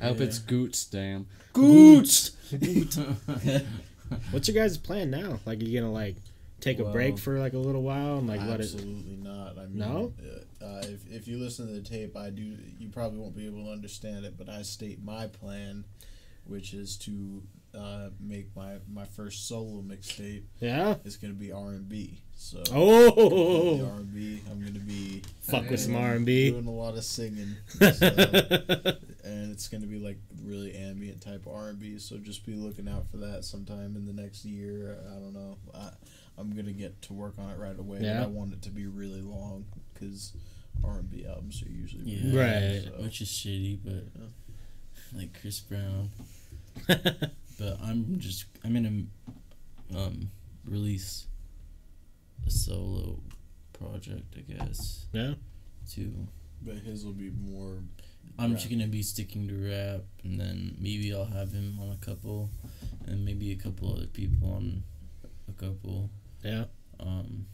I 0.00 0.06
hope 0.08 0.18
Yeah. 0.18 0.24
it's 0.24 0.38
Goots, 0.38 0.84
damn. 0.84 1.26
Goots. 1.52 2.32
What's 4.30 4.48
your 4.48 4.54
guys' 4.54 4.76
plan 4.78 5.10
now? 5.10 5.40
Like, 5.46 5.60
are 5.60 5.64
you 5.64 5.78
gonna 5.80 5.92
like 5.92 6.16
take 6.60 6.78
a 6.78 6.84
break 6.84 7.18
for 7.18 7.38
like 7.38 7.54
a 7.54 7.58
little 7.58 7.82
while 7.82 8.18
and 8.18 8.26
like 8.26 8.40
let 8.40 8.60
it? 8.60 8.64
Absolutely 8.64 9.16
not. 9.16 9.58
I 9.58 9.62
mean, 9.66 9.78
No? 9.78 10.12
Uh, 10.62 10.82
if 10.84 11.10
if 11.10 11.28
you 11.28 11.38
listen 11.38 11.66
to 11.66 11.72
the 11.72 11.80
tape, 11.82 12.16
I 12.16 12.30
do. 12.30 12.42
You 12.78 12.88
probably 12.88 13.18
won't 13.18 13.36
be 13.36 13.46
able 13.46 13.64
to 13.64 13.70
understand 13.70 14.24
it, 14.24 14.36
but 14.38 14.48
I 14.48 14.62
state 14.62 15.02
my 15.02 15.26
plan, 15.28 15.84
which 16.44 16.72
is 16.74 16.96
to 16.98 17.42
uh, 17.76 18.10
make 18.20 18.54
my 18.56 18.76
my 18.92 19.04
first 19.04 19.46
solo 19.48 19.82
mixtape. 19.82 20.42
Yeah. 20.60 20.96
It's 21.04 21.16
gonna 21.16 21.34
be 21.34 21.52
R 21.52 21.70
and 21.70 21.88
B. 21.88 22.20
So 22.34 22.62
Oh, 22.72 23.84
R 23.84 23.96
and 24.00 24.14
B. 24.14 24.40
I'm 24.50 24.60
gonna 24.60 24.78
be 24.78 25.22
fuck 25.42 25.68
with 25.70 25.80
some 25.80 25.96
R 25.96 26.12
and 26.14 26.26
B. 26.26 26.50
doing 26.50 26.66
a 26.66 26.70
lot 26.70 26.96
of 26.96 27.04
singing. 27.04 27.56
So, 27.68 27.86
and 29.24 29.50
it's 29.52 29.68
gonna 29.68 29.86
be 29.86 29.98
like 29.98 30.18
really 30.42 30.74
ambient 30.76 31.20
type 31.20 31.46
R 31.50 31.68
and 31.70 31.78
B. 31.78 31.98
So 31.98 32.16
just 32.18 32.44
be 32.46 32.54
looking 32.54 32.88
out 32.88 33.08
for 33.10 33.16
that 33.18 33.44
sometime 33.44 33.96
in 33.96 34.06
the 34.06 34.12
next 34.12 34.44
year. 34.44 34.98
I 35.10 35.14
don't 35.14 35.32
know. 35.34 35.56
I, 35.74 35.90
I'm 36.38 36.54
gonna 36.54 36.72
get 36.72 37.00
to 37.02 37.12
work 37.14 37.34
on 37.38 37.50
it 37.50 37.58
right 37.58 37.78
away. 37.78 37.98
Yeah. 38.02 38.20
But 38.20 38.24
I 38.24 38.26
want 38.28 38.52
it 38.52 38.62
to 38.62 38.70
be 38.70 38.86
really 38.86 39.22
long 39.22 39.64
because 39.94 40.32
R 40.84 40.98
and 40.98 41.10
B 41.10 41.24
albums 41.26 41.62
are 41.62 41.70
usually 41.70 42.04
Yeah. 42.04 42.22
really 42.22 42.34
long, 42.36 42.44
Right. 42.46 42.84
so- 42.98 43.02
Which 43.02 43.20
is 43.22 43.28
shitty, 43.28 43.78
but 43.84 44.04
Yeah. 44.14 45.18
like 45.20 45.40
Chris 45.40 45.60
Brown. 45.60 46.10
But 47.58 47.78
I'm 47.82 48.18
just 48.18 48.44
I'm 48.64 48.74
gonna 48.74 49.04
um 49.98 50.30
release 50.64 51.26
a 52.46 52.50
solo 52.50 53.20
project, 53.72 54.34
I 54.36 54.40
guess. 54.52 55.06
yeah. 55.12 55.34
Too. 55.88 56.12
But 56.62 56.76
his 56.76 57.04
will 57.04 57.12
be 57.12 57.30
more. 57.30 57.82
I'm 58.38 58.50
rap. 58.52 58.58
just 58.58 58.70
gonna 58.70 58.86
be 58.88 59.02
sticking 59.02 59.46
to 59.48 59.54
rap, 59.54 60.02
and 60.24 60.38
then 60.40 60.76
maybe 60.80 61.14
I'll 61.14 61.24
have 61.24 61.52
him 61.52 61.78
on 61.80 61.90
a 61.92 62.04
couple, 62.04 62.50
and 63.06 63.24
maybe 63.24 63.52
a 63.52 63.56
couple 63.56 63.92
other 63.94 64.06
people 64.06 64.52
on 64.52 64.82
a 65.48 65.52
couple. 65.52 66.10
Yeah. 66.42 66.64
Um. 67.00 67.46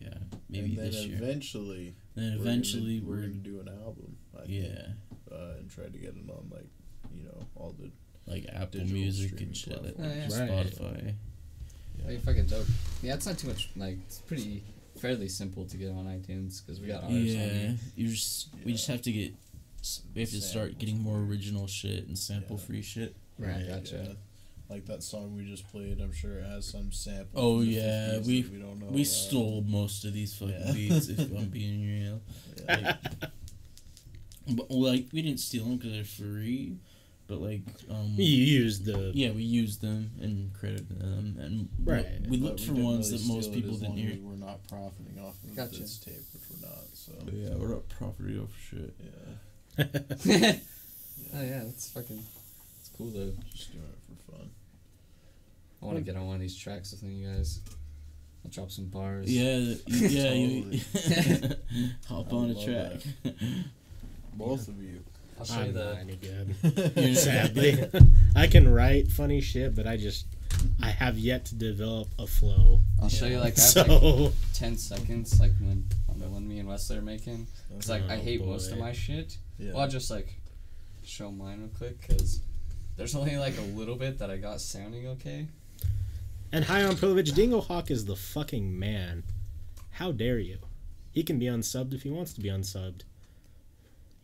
Yeah, 0.00 0.14
maybe 0.48 0.70
and 0.70 0.78
then 0.78 0.84
this 0.86 1.04
year. 1.04 1.18
eventually, 1.20 1.94
Then 2.14 2.36
we're 2.38 2.42
eventually 2.42 3.00
gonna, 3.00 3.10
we're, 3.10 3.16
we're 3.16 3.22
gonna 3.28 3.34
do 3.34 3.60
an 3.60 3.68
album. 3.84 4.16
I 4.34 4.46
think, 4.46 4.50
yeah, 4.50 4.82
uh, 5.30 5.58
and 5.58 5.70
try 5.70 5.84
to 5.84 5.98
get 5.98 6.16
it 6.16 6.30
on 6.30 6.48
like, 6.50 6.70
you 7.14 7.24
know, 7.24 7.46
all 7.54 7.74
the 7.78 7.90
like 8.30 8.46
Apple 8.52 8.80
digital 8.80 8.92
Music 8.94 9.40
and 9.40 9.56
shit, 9.56 9.82
like. 9.82 9.94
Oh, 9.98 10.02
yeah. 10.02 10.22
Right. 10.22 10.30
Spotify. 10.50 11.14
Hey, 12.06 12.16
fucking 12.18 12.46
dope. 12.46 12.66
Yeah, 13.02 13.14
it's 13.14 13.26
not 13.26 13.36
too 13.38 13.48
much. 13.48 13.68
Like, 13.76 13.98
it's 14.06 14.18
pretty 14.20 14.62
fairly 14.98 15.28
simple 15.28 15.64
to 15.66 15.76
get 15.76 15.90
on 15.90 16.04
iTunes 16.06 16.64
because 16.64 16.80
we 16.80 16.86
got 16.88 17.04
ours. 17.04 17.12
Yeah, 17.12 17.40
already. 17.42 17.78
you 17.96 18.08
just 18.08 18.48
we 18.64 18.72
just 18.72 18.86
have 18.88 19.02
to 19.02 19.12
get 19.12 19.34
we 20.14 20.20
have 20.22 20.30
to 20.30 20.40
start 20.40 20.78
getting 20.78 20.98
more 21.00 21.18
original 21.18 21.66
shit 21.66 22.06
and 22.06 22.18
sample 22.18 22.56
free 22.58 22.82
shit. 22.82 23.14
Right. 23.38 23.66
Gotcha. 23.68 24.04
Yeah. 24.08 24.12
Like 24.68 24.86
that 24.86 25.02
song 25.02 25.34
we 25.36 25.44
just 25.44 25.68
played, 25.72 26.00
I'm 26.00 26.12
sure 26.12 26.38
it 26.38 26.46
has 26.46 26.64
some 26.66 26.92
sample. 26.92 27.26
Oh, 27.34 27.60
yeah, 27.60 28.18
we- 28.18 28.42
we 28.42 28.58
don't 28.58 28.78
know. 28.78 28.86
We 28.86 29.00
about. 29.02 29.06
stole 29.06 29.62
most 29.66 30.04
of 30.04 30.12
these 30.12 30.32
fucking 30.34 30.54
Yeah. 30.66 30.72
beats. 30.72 31.08
If 31.08 31.18
I'm 31.36 31.48
being 31.50 31.82
real, 31.82 32.20
Yeah. 32.68 32.96
but 34.48 34.70
like 34.70 35.06
we 35.12 35.22
didn't 35.22 35.40
steal 35.40 35.64
them 35.64 35.76
because 35.76 35.92
they're 35.92 36.04
free, 36.04 36.76
but 37.30 37.40
like 37.40 37.62
um 37.88 38.12
You 38.16 38.24
used 38.26 38.84
the 38.84 39.12
yeah 39.14 39.30
we 39.30 39.42
used 39.44 39.80
them 39.80 40.10
and 40.20 40.52
credited 40.52 40.98
them 41.00 41.36
and 41.40 41.68
we- 41.86 41.92
Right. 41.92 42.06
we, 42.28 42.36
But 42.36 42.44
looked 42.46 42.60
we 42.60 42.66
for 42.66 42.72
didn't 42.74 42.84
ones 42.90 43.10
really 43.12 43.22
that 43.22 43.28
most 43.32 43.44
steal 43.44 43.52
it 43.52 43.56
people 43.56 43.70
as 43.74 43.80
didn't 43.80 43.88
long 43.96 43.98
hear. 44.04 44.12
as 44.12 44.18
We're 44.18 44.34
not 44.48 44.68
profiting 44.68 45.18
off 45.24 45.36
of 45.44 45.56
Gotcha. 45.56 45.80
this 45.80 45.96
tape, 45.98 46.14
which 46.34 46.42
we're 46.50 46.68
not. 46.68 46.84
So 46.92 47.12
But 47.24 47.34
yeah, 47.34 47.54
we're 47.56 47.68
not 47.68 47.88
property 47.88 48.36
over 48.38 48.52
shit. 48.68 48.94
yeah, 49.78 49.84
oh 51.34 51.42
yeah, 51.42 51.62
that's 51.64 51.88
fucking. 51.90 52.22
It's 52.80 52.90
cool 52.96 53.10
though. 53.10 53.32
just 53.54 53.72
doing 53.72 53.84
it 53.84 53.98
for 54.26 54.32
fun. 54.32 54.50
I 55.82 55.86
want 55.86 55.96
to 55.98 56.02
get 56.04 56.16
on 56.16 56.26
one 56.26 56.34
of 56.36 56.40
these 56.42 56.56
tracks 56.58 56.90
with 56.92 57.02
you 57.04 57.26
guys. 57.28 57.60
I'll 58.44 58.50
drop 58.50 58.70
some 58.70 58.86
bars. 58.86 59.30
Yeah, 59.30 59.74
yeah. 59.86 60.32
you, 60.32 60.80
hop 62.08 62.32
I 62.32 62.36
on 62.36 62.50
a 62.50 62.64
track. 62.64 63.00
Both 64.34 64.68
of 64.68 64.82
you. 64.82 65.02
I'll 65.40 65.46
show 65.46 65.54
you 65.62 65.66
I'm 65.68 65.72
the. 65.74 65.84
not 65.84 65.98
any 65.98 66.16
good. 66.16 67.16
Sadly, 67.16 67.88
I 68.36 68.46
can 68.46 68.72
write 68.72 69.08
funny 69.08 69.40
shit, 69.40 69.74
but 69.74 69.86
I 69.86 69.96
just 69.96 70.26
I 70.82 70.88
have 70.90 71.18
yet 71.18 71.46
to 71.46 71.54
develop 71.54 72.08
a 72.18 72.26
flow. 72.26 72.80
I'll 73.02 73.08
show 73.08 73.26
you 73.26 73.38
like 73.38 73.58
I 73.58 73.60
have 73.62 73.70
So 73.70 73.82
like 73.84 74.32
ten 74.54 74.76
seconds, 74.76 75.40
like 75.40 75.52
when 75.60 75.86
on 76.08 76.18
the 76.18 76.28
one 76.28 76.46
me 76.46 76.58
and 76.58 76.68
Wesley 76.68 76.98
are 76.98 77.02
making. 77.02 77.46
Cause 77.74 77.88
like 77.88 78.02
I 78.08 78.16
Oh, 78.16 78.20
hate 78.20 78.44
most 78.44 78.70
of 78.70 78.78
boy. 78.78 78.84
my 78.84 78.92
shit. 78.92 79.36
Yeah. 79.58 79.72
Well, 79.72 79.82
I'll 79.82 79.88
just 79.88 80.10
like 80.10 80.34
show 81.04 81.30
mine 81.30 81.60
real 81.60 81.70
quick, 81.76 82.06
cause 82.06 82.40
there's 82.96 83.14
only 83.16 83.36
like 83.38 83.56
a 83.58 83.62
little 83.78 83.96
bit 83.96 84.18
that 84.18 84.30
I 84.30 84.36
got 84.36 84.60
sounding 84.60 85.06
okay. 85.08 85.46
and 86.52 86.64
high 86.64 86.84
on 86.84 86.96
privilege, 86.96 87.32
Dingo 87.32 87.60
Hawk 87.60 87.90
is 87.90 88.04
the 88.04 88.16
fucking 88.16 88.78
man. 88.78 89.22
How 89.92 90.12
dare 90.12 90.38
you? 90.38 90.58
He 91.12 91.22
can 91.22 91.38
be 91.38 91.46
unsubbed 91.46 91.94
if 91.94 92.02
he 92.02 92.10
wants 92.10 92.32
to 92.34 92.40
be 92.40 92.48
unsubbed. 92.48 93.02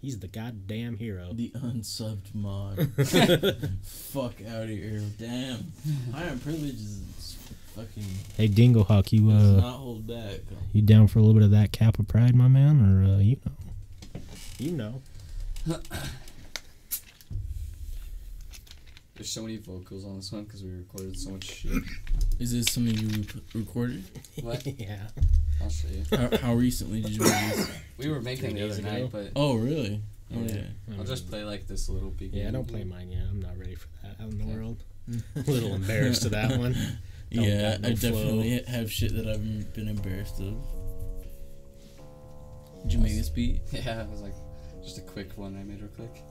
He's 0.07 0.21
the 0.21 0.29
goddamn 0.29 0.99
hero. 0.99 1.33
The 1.33 1.51
unsubbed 1.57 2.33
mod. 2.33 2.77
Fuck 3.83 4.35
out 4.49 4.63
of 4.63 4.69
here. 4.69 5.03
Damn. 5.19 5.73
Iron 6.15 6.39
privilege 6.39 6.75
is 6.75 7.37
fucking 7.75 8.05
Hey 8.37 8.47
Dingo 8.47 8.85
Hawk, 8.85 9.13
you 9.13 9.29
uh, 9.31 9.57
not 9.57 9.79
hold 9.79 10.07
back. 10.07 10.43
you 10.73 10.81
down 10.83 11.09
for 11.09 11.19
a 11.19 11.23
little 11.23 11.35
bit 11.35 11.43
of 11.43 11.51
that 11.51 11.73
cap 11.73 11.99
of 11.99 12.07
Pride, 12.07 12.37
my 12.37 12.47
man, 12.47 12.81
or 12.81 13.15
uh, 13.15 13.19
you 13.19 13.39
know, 13.45 14.21
you 14.61 14.71
know. 14.71 15.03
There's 19.17 19.31
so 19.31 19.41
many 19.43 19.57
vocals 19.57 20.05
on 20.05 20.17
this 20.17 20.31
one 20.31 20.45
because 20.45 20.63
we 20.63 20.71
recorded 20.71 21.19
so 21.19 21.31
much 21.31 21.45
shit. 21.45 21.73
Is 22.39 22.53
this 22.53 22.67
something 22.73 22.95
you 22.99 23.25
recorded? 23.55 24.05
What? 24.43 24.67
yeah. 24.79 25.09
I'll 25.63 25.71
show 25.71 25.89
you. 25.89 26.05
How, 26.15 26.37
how 26.37 26.55
recently 26.55 27.01
did 27.01 27.13
you 27.13 27.23
release? 27.23 27.71
We 27.97 28.11
were 28.11 28.21
making 28.21 28.51
Three 28.51 28.61
the 28.61 28.71
other 28.71 28.83
night, 28.83 29.09
but 29.11 29.31
Oh, 29.35 29.55
really? 29.57 30.03
Oh, 30.35 30.41
Yeah. 30.43 30.57
yeah. 30.87 30.95
I'll 30.99 31.05
just 31.05 31.31
play 31.31 31.45
like 31.45 31.67
this 31.67 31.89
little 31.89 32.11
beginning. 32.11 32.43
Yeah, 32.43 32.49
I 32.49 32.53
don't 32.53 32.69
play 32.69 32.85
mine 32.85 33.11
yet. 33.11 33.23
I'm 33.31 33.41
not 33.41 33.57
ready 33.59 33.75
for 33.75 33.89
that 34.03 34.21
out 34.23 34.31
in 34.31 34.37
the 34.39 34.45
Okay. 34.45 34.55
world. 34.55 34.83
a 35.37 35.51
little 35.51 35.75
embarrassed 35.75 36.23
to 36.23 36.29
that 36.31 36.59
one. 36.59 36.75
Don't 37.33 37.45
Yeah, 37.45 37.77
no 37.79 37.89
I 37.89 37.93
definitely 37.93 38.63
have 38.69 38.91
shit 38.93 39.15
that 39.17 39.27
I've 39.27 39.73
been 39.75 39.89
embarrassed 39.89 40.41
of. 40.41 40.55
Did 42.83 42.93
you 42.93 42.99
make 42.99 43.17
this 43.17 43.29
beat? 43.31 43.61
Yeah, 43.73 44.03
it 44.03 44.11
was 44.11 44.21
like 44.21 44.35
just 44.85 44.99
a 44.99 45.03
quick 45.03 45.37
one 45.37 45.57
I 45.59 45.65
made 45.65 45.81
real 45.81 45.91
quick. 45.91 46.23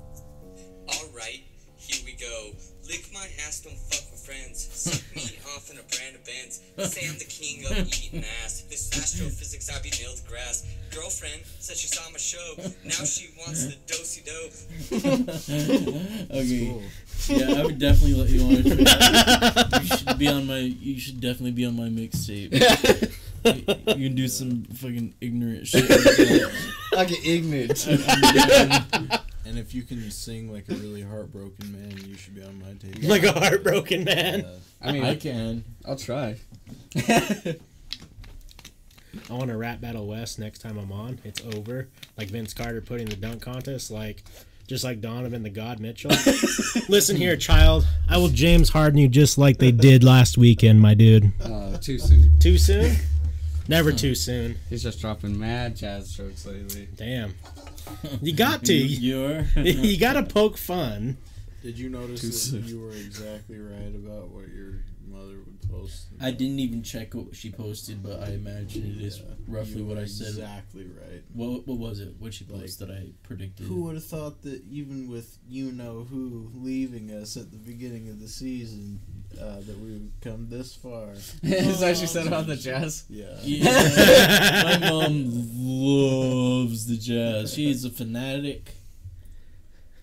Alright, 0.88 1.44
here 1.78 2.02
we 2.06 2.14
go. 2.14 2.52
Lick 2.88 3.10
my 3.14 3.28
ass, 3.48 3.62
don't 3.62 3.78
fuck 3.78 4.12
with 4.12 4.24
friends. 4.26 4.70
Suck 4.72 5.02
me 5.16 5.24
off 5.56 5.72
in 5.72 5.78
a 5.80 5.84
brand 5.84 6.16
of 6.16 6.24
bands. 6.26 6.62
Say 6.94 7.08
I'm 7.08 7.18
the 7.18 7.26
king 7.26 7.66
of 7.66 7.88
eating 7.88 8.24
ass. 8.44 8.64
This 8.70 8.92
astrophysics, 8.96 9.70
I 9.70 9.82
be 9.82 9.92
nailed 10.00 10.18
to 10.18 10.24
grass. 10.30 10.68
Girlfriend 10.94 11.42
said 11.60 11.78
she 11.78 11.88
saw 11.88 12.08
my 12.12 12.18
show. 12.18 12.54
Now 12.84 13.04
she 13.06 13.30
wants 13.40 13.66
the 13.66 13.76
dosey 13.88 14.22
do. 14.22 14.50
okay. 16.36 16.82
Yeah, 17.28 17.60
I 17.62 17.66
would 17.66 17.80
definitely 17.80 18.14
let 18.14 18.30
you 18.30 18.42
on 18.46 18.54
a 18.54 18.64
track. 18.64 19.82
you 19.82 19.98
should 19.98 20.20
be 20.20 20.28
on 20.28 20.46
my. 20.46 20.60
You 20.60 21.00
should 21.00 21.20
definitely 21.20 21.52
be 21.52 21.66
on 21.66 21.76
my 21.76 21.90
mixtape. 21.90 22.52
you 23.46 24.08
can 24.08 24.16
do 24.16 24.28
some 24.28 24.64
fucking 24.66 25.16
ignorant 25.22 25.66
shit. 25.66 25.90
like 25.90 26.00
that. 26.00 26.52
I 26.98 27.06
get 27.06 27.26
ignorant. 27.26 29.22
And 29.56 29.66
if 29.66 29.74
you 29.74 29.84
can 29.84 30.12
sing 30.12 30.52
like 30.52 30.68
a 30.68 30.74
really 30.74 31.02
heartbroken 31.02 31.72
man, 31.72 31.96
you 32.06 32.18
should 32.18 32.36
be 32.36 32.44
on 32.44 32.60
my 32.60 32.74
table. 32.74 33.08
like 33.08 33.24
a 33.24 33.32
heartbroken 33.32 34.04
man. 34.04 34.42
Yeah. 34.42 34.50
I 34.82 34.92
mean, 34.92 35.06
I 35.06 35.16
can. 35.16 35.64
I'll 35.88 35.96
try. 35.96 36.36
I 36.98 37.56
want 39.30 39.48
to 39.48 39.56
rap 39.56 39.80
Battle 39.80 40.08
West 40.08 40.40
next 40.40 40.60
time 40.60 40.78
I'm 40.78 40.92
on. 40.92 41.20
It's 41.24 41.42
over. 41.56 41.88
Like 42.18 42.28
Vince 42.28 42.54
Carter 42.54 42.82
putting 42.82 43.06
the 43.06 43.16
dunk 43.16 43.42
contest, 43.44 43.92
like 43.92 44.26
just 44.68 44.84
like 44.84 45.00
Donovan 45.00 45.42
the 45.42 45.50
God 45.50 45.80
Mitchell. 45.80 46.12
Listen 46.90 47.16
here, 47.16 47.38
child. 47.38 47.88
I 48.10 48.18
will 48.18 48.28
James 48.28 48.68
Harden 48.68 49.00
you 49.00 49.08
just 49.08 49.38
like 49.38 49.58
they 49.58 49.72
did 49.72 50.04
last 50.04 50.38
weekend, 50.38 50.82
my 50.82 50.96
dude. 50.96 51.32
Uh, 51.42 51.78
too 51.78 51.98
soon. 51.98 52.38
Too 52.40 52.58
soon? 52.58 52.94
Never 53.68 53.92
too 53.92 54.14
soon. 54.16 54.58
He's 54.70 54.84
just 54.84 55.02
dropping 55.02 55.40
mad 55.40 55.76
jazz 55.76 56.12
strokes 56.12 56.46
lately. 56.46 56.88
Damn. 56.96 57.34
You 58.22 58.34
got 58.34 58.64
to. 58.66 58.74
You're. 58.74 59.42
you 59.56 59.98
got 59.98 60.14
to 60.14 60.24
poke 60.24 60.58
fun. 60.58 61.18
Did 61.66 61.80
you 61.80 61.90
notice 61.90 62.22
Too 62.22 62.28
that 62.28 62.34
soon. 62.34 62.68
you 62.68 62.80
were 62.80 62.92
exactly 62.92 63.58
right 63.58 63.96
about 63.96 64.28
what 64.30 64.48
your 64.50 64.84
mother 65.10 65.38
would 65.44 65.68
post? 65.68 66.06
I 66.22 66.30
didn't 66.30 66.60
even 66.60 66.84
check 66.84 67.16
what 67.16 67.36
she 67.36 67.50
posted, 67.50 68.04
but 68.04 68.22
I 68.22 68.34
imagine 68.34 68.84
it 68.96 69.04
is 69.04 69.18
Yeah, 69.18 69.34
roughly 69.48 69.78
you 69.80 69.86
what 69.86 69.96
were 69.98 70.04
I 70.04 70.06
said. 70.06 70.28
Exactly 70.28 70.84
right. 70.86 71.24
What 71.34 71.66
what 71.68 71.80
was 71.80 72.02
it? 72.02 72.14
What 72.20 72.36
she 72.36 72.46
Like, 72.46 72.62
posted 72.62 72.88
that 72.90 72.94
I 72.94 73.08
predicted? 73.24 73.66
Who 73.66 73.82
would 73.86 73.96
have 73.96 74.04
thought 74.06 74.44
that 74.44 74.62
even 74.70 75.10
with 75.10 75.40
you 75.50 75.72
know 75.72 76.06
who 76.08 76.52
leaving 76.54 77.10
us 77.10 77.36
at 77.36 77.50
the 77.50 77.58
beginning 77.58 78.10
of 78.10 78.20
the 78.20 78.28
season, 78.28 79.00
uh, 79.42 79.56
that 79.62 79.80
we 79.80 79.90
would 79.94 80.12
come 80.22 80.48
this 80.48 80.76
far? 80.76 81.14
Is 81.42 81.80
that 81.80 81.98
she 81.98 82.06
said 82.06 82.28
about 82.28 82.46
the 82.46 82.58
jazz? 82.58 83.06
Yeah. 83.10 83.26
Yeah, 83.42 84.64
my 84.80 84.88
mom 84.88 85.32
loves 85.66 86.86
the 86.86 86.98
jazz. 86.98 87.56
She's 87.56 87.84
a 87.86 87.90
fanatic. 87.90 88.72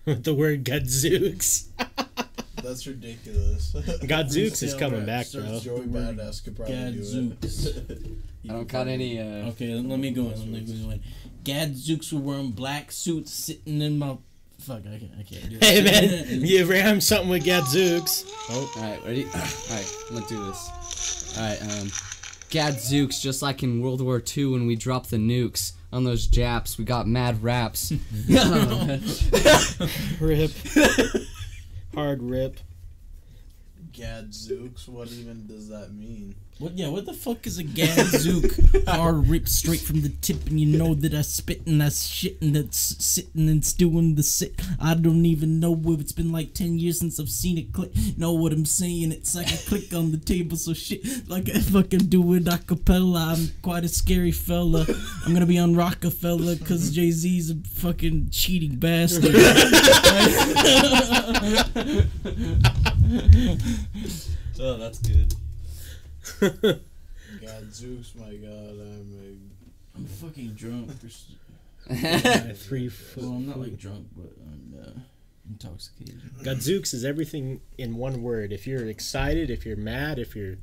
With 0.05 0.23
the 0.23 0.33
word 0.33 0.63
Gadzooks. 0.63 1.69
That's 2.63 2.85
ridiculous. 2.87 3.75
Gadzooks 4.05 4.63
is 4.63 4.73
coming 4.79 4.99
rap 4.99 5.05
back, 5.07 5.25
starts 5.25 5.47
bro. 5.65 5.77
Joey 5.77 5.87
Badass 5.87 6.43
could 6.43 6.55
probably 6.55 6.75
Gadzooks. 6.75 7.63
do 7.63 7.69
it. 7.89 8.01
I 8.49 8.53
don't 8.53 8.67
count 8.69 8.89
any. 8.89 9.19
Uh, 9.19 9.49
Okay, 9.49 9.73
let 9.75 9.99
me 9.99 10.11
go 10.11 10.23
in. 10.23 10.29
Let 10.31 10.47
me 10.47 10.59
go 10.61 10.89
in. 10.91 11.01
Gadzooks 11.43 12.11
were 12.13 12.19
wearing 12.21 12.51
black 12.51 12.91
suits, 12.91 13.31
sitting 13.31 13.81
in 13.81 13.99
my. 13.99 14.17
Fuck, 14.59 14.81
I 14.87 14.97
can't. 14.97 15.11
I 15.19 15.23
can't 15.23 15.49
do 15.49 15.57
it. 15.59 15.63
Hey 15.63 15.81
man, 15.83 16.45
you 16.45 16.65
ram 16.65 17.01
something 17.01 17.29
with 17.29 17.43
Gadzooks. 17.43 18.25
Oh, 18.49 18.71
all 18.77 18.81
right, 18.81 19.03
ready? 19.05 19.25
All 19.25 19.31
right, 19.41 19.95
let's 20.11 20.27
do 20.27 20.45
this. 20.45 21.37
All 21.37 21.43
right, 21.43 21.61
um, 21.81 21.91
Gadzooks, 22.49 23.19
just 23.21 23.41
like 23.41 23.61
in 23.63 23.81
World 23.81 23.99
War 24.01 24.21
II 24.37 24.45
when 24.47 24.67
we 24.67 24.75
dropped 24.77 25.09
the 25.09 25.17
nukes 25.17 25.73
on 25.93 26.03
those 26.03 26.27
Japs, 26.27 26.77
we 26.77 26.85
got 26.85 27.07
mad 27.07 27.41
raps. 27.43 27.91
Rip. 30.19 30.51
Hard 31.93 32.23
rip. 32.23 32.59
Gadzooks? 33.93 34.87
What 34.87 35.11
even 35.11 35.45
does 35.45 35.69
that 35.69 35.93
mean? 35.93 36.33
What? 36.59 36.77
Yeah. 36.77 36.89
What 36.89 37.05
the 37.05 37.13
fuck 37.13 37.45
is 37.45 37.59
a 37.59 37.63
gadzook? 37.63 38.87
Hard 38.87 39.27
ripped 39.29 39.49
straight 39.49 39.81
from 39.81 40.01
the 40.01 40.09
tip, 40.09 40.47
and 40.47 40.59
you 40.59 40.77
know 40.77 40.95
that 40.95 41.13
I 41.13 41.21
spit 41.21 41.65
and 41.67 41.81
I 41.81 41.89
shit 41.89 42.41
and 42.41 42.55
that's 42.55 43.03
sitting 43.03 43.49
and 43.49 43.63
stewing 43.63 44.15
the 44.15 44.23
sit. 44.23 44.59
I 44.79 44.95
don't 44.95 45.25
even 45.25 45.59
know 45.59 45.79
if 45.87 45.99
it's 45.99 46.11
been 46.11 46.31
like 46.31 46.53
ten 46.53 46.79
years 46.79 46.99
since 46.99 47.19
I've 47.19 47.29
seen 47.29 47.57
it 47.57 47.71
click. 47.71 47.91
Know 48.17 48.33
what 48.33 48.51
I'm 48.51 48.65
saying? 48.65 49.11
It's 49.11 49.35
like 49.35 49.51
a 49.51 49.57
click 49.57 49.93
on 49.93 50.11
the 50.11 50.17
table, 50.17 50.57
so 50.57 50.73
shit. 50.73 51.27
Like 51.27 51.49
I 51.49 51.59
fucking 51.59 52.07
do 52.07 52.33
it 52.33 52.47
a 52.47 52.57
cappella. 52.57 53.35
I'm 53.35 53.49
quite 53.61 53.83
a 53.83 53.89
scary 53.89 54.31
fella. 54.31 54.85
I'm 55.25 55.33
gonna 55.33 55.45
be 55.45 55.59
on 55.59 55.75
Rockefeller 55.75 56.55
because 56.55 56.91
Jay 56.91 57.11
Z's 57.11 57.51
a 57.51 57.55
fucking 57.55 58.29
cheating 58.31 58.77
bastard. 58.77 59.33
oh, 64.59 64.77
that's 64.77 64.99
good. 64.99 65.35
Gadzooks, 67.41 68.13
my 68.15 68.35
god, 68.35 68.69
I'm 68.79 69.51
I'm 69.95 70.05
fucking 70.05 70.53
drunk. 70.53 70.89
or 71.03 71.07
s- 71.07 71.31
Uh, 71.89 72.53
three. 72.55 72.89
Well, 73.17 73.31
I'm 73.31 73.47
not 73.47 73.59
like 73.59 73.77
drunk, 73.77 74.07
but 74.15 74.31
I'm 74.45 74.73
uh, 74.81 74.99
intoxicated. 75.49 76.21
Gadzooks 76.43 76.93
is 76.93 77.03
everything 77.03 77.59
in 77.77 77.97
one 77.97 78.21
word. 78.21 78.53
If 78.53 78.65
you're 78.65 78.85
excited, 78.87 79.49
if 79.49 79.65
you're 79.65 79.75
mad, 79.75 80.17
if 80.17 80.35
you're 80.35 80.55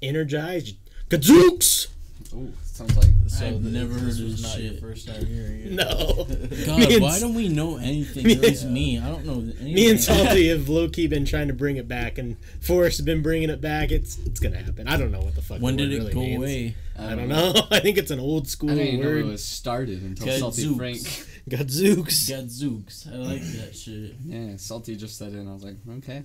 energized, 0.00 0.76
Gadzooks! 1.08 1.88
Ooh, 2.32 2.52
sounds 2.64 2.96
like. 2.96 3.06
a. 3.06 3.28
So 3.30 3.46
I've 3.46 3.52
th- 3.60 3.64
never 3.64 3.92
this 3.94 4.02
heard 4.02 4.10
of 4.10 4.24
was 4.24 4.42
this 4.42 4.42
not 4.42 4.60
your 4.62 4.72
shit. 4.72 4.80
first 4.80 5.06
time 5.08 5.26
hearing 5.26 5.60
it. 5.60 5.72
No. 5.72 5.86
God, 6.66 7.02
why 7.02 7.18
don't 7.20 7.34
we 7.34 7.48
know 7.48 7.76
anything? 7.76 8.24
Me 8.26 8.34
Or 8.34 8.36
at 8.38 8.42
least 8.42 8.64
and- 8.64 8.74
me. 8.74 8.98
I 8.98 9.08
don't 9.08 9.24
know 9.24 9.34
anything. 9.40 9.74
Me 9.74 9.90
and 9.90 10.00
Salty 10.00 10.48
have 10.50 10.68
low 10.68 10.88
key 10.88 11.06
been 11.06 11.24
trying 11.24 11.48
to 11.48 11.54
bring 11.54 11.76
it 11.76 11.86
back, 11.86 12.18
and 12.18 12.36
Forrest 12.60 12.98
has 12.98 13.04
been 13.04 13.22
bringing 13.22 13.50
it 13.50 13.60
back. 13.60 13.90
It's 13.92 14.18
it's 14.18 14.40
gonna 14.40 14.58
happen. 14.58 14.88
I 14.88 14.96
don't 14.96 15.10
know 15.12 15.20
what 15.20 15.34
the 15.34 15.42
fuck. 15.42 15.60
When 15.60 15.76
the 15.76 15.86
did 15.86 15.90
word 15.90 15.94
it 15.94 15.98
really 15.98 16.12
go 16.14 16.20
means. 16.20 16.36
away? 16.38 16.76
I 16.98 17.14
don't 17.16 17.28
know. 17.28 17.52
I 17.70 17.80
think 17.80 17.98
it's 17.98 18.10
an 18.10 18.20
old 18.20 18.48
school 18.48 18.70
I 18.70 18.74
didn't 18.74 18.88
even 18.94 19.00
know 19.00 19.06
word. 19.12 19.18
it 19.20 19.24
was 19.26 19.44
started 19.44 20.02
until 20.02 20.38
Salty 20.38 20.62
Gadzooks. 20.62 20.76
Frank. 20.78 21.28
Gadzooks. 21.48 22.28
Gadzooks. 22.28 23.08
I 23.12 23.16
like 23.16 23.42
that 23.42 23.74
shit. 23.76 24.14
Yeah, 24.24 24.56
Salty 24.56 24.96
just 24.96 25.18
said 25.18 25.32
it, 25.34 25.38
and 25.38 25.48
I 25.48 25.52
was 25.52 25.64
like, 25.64 25.76
okay. 25.98 26.22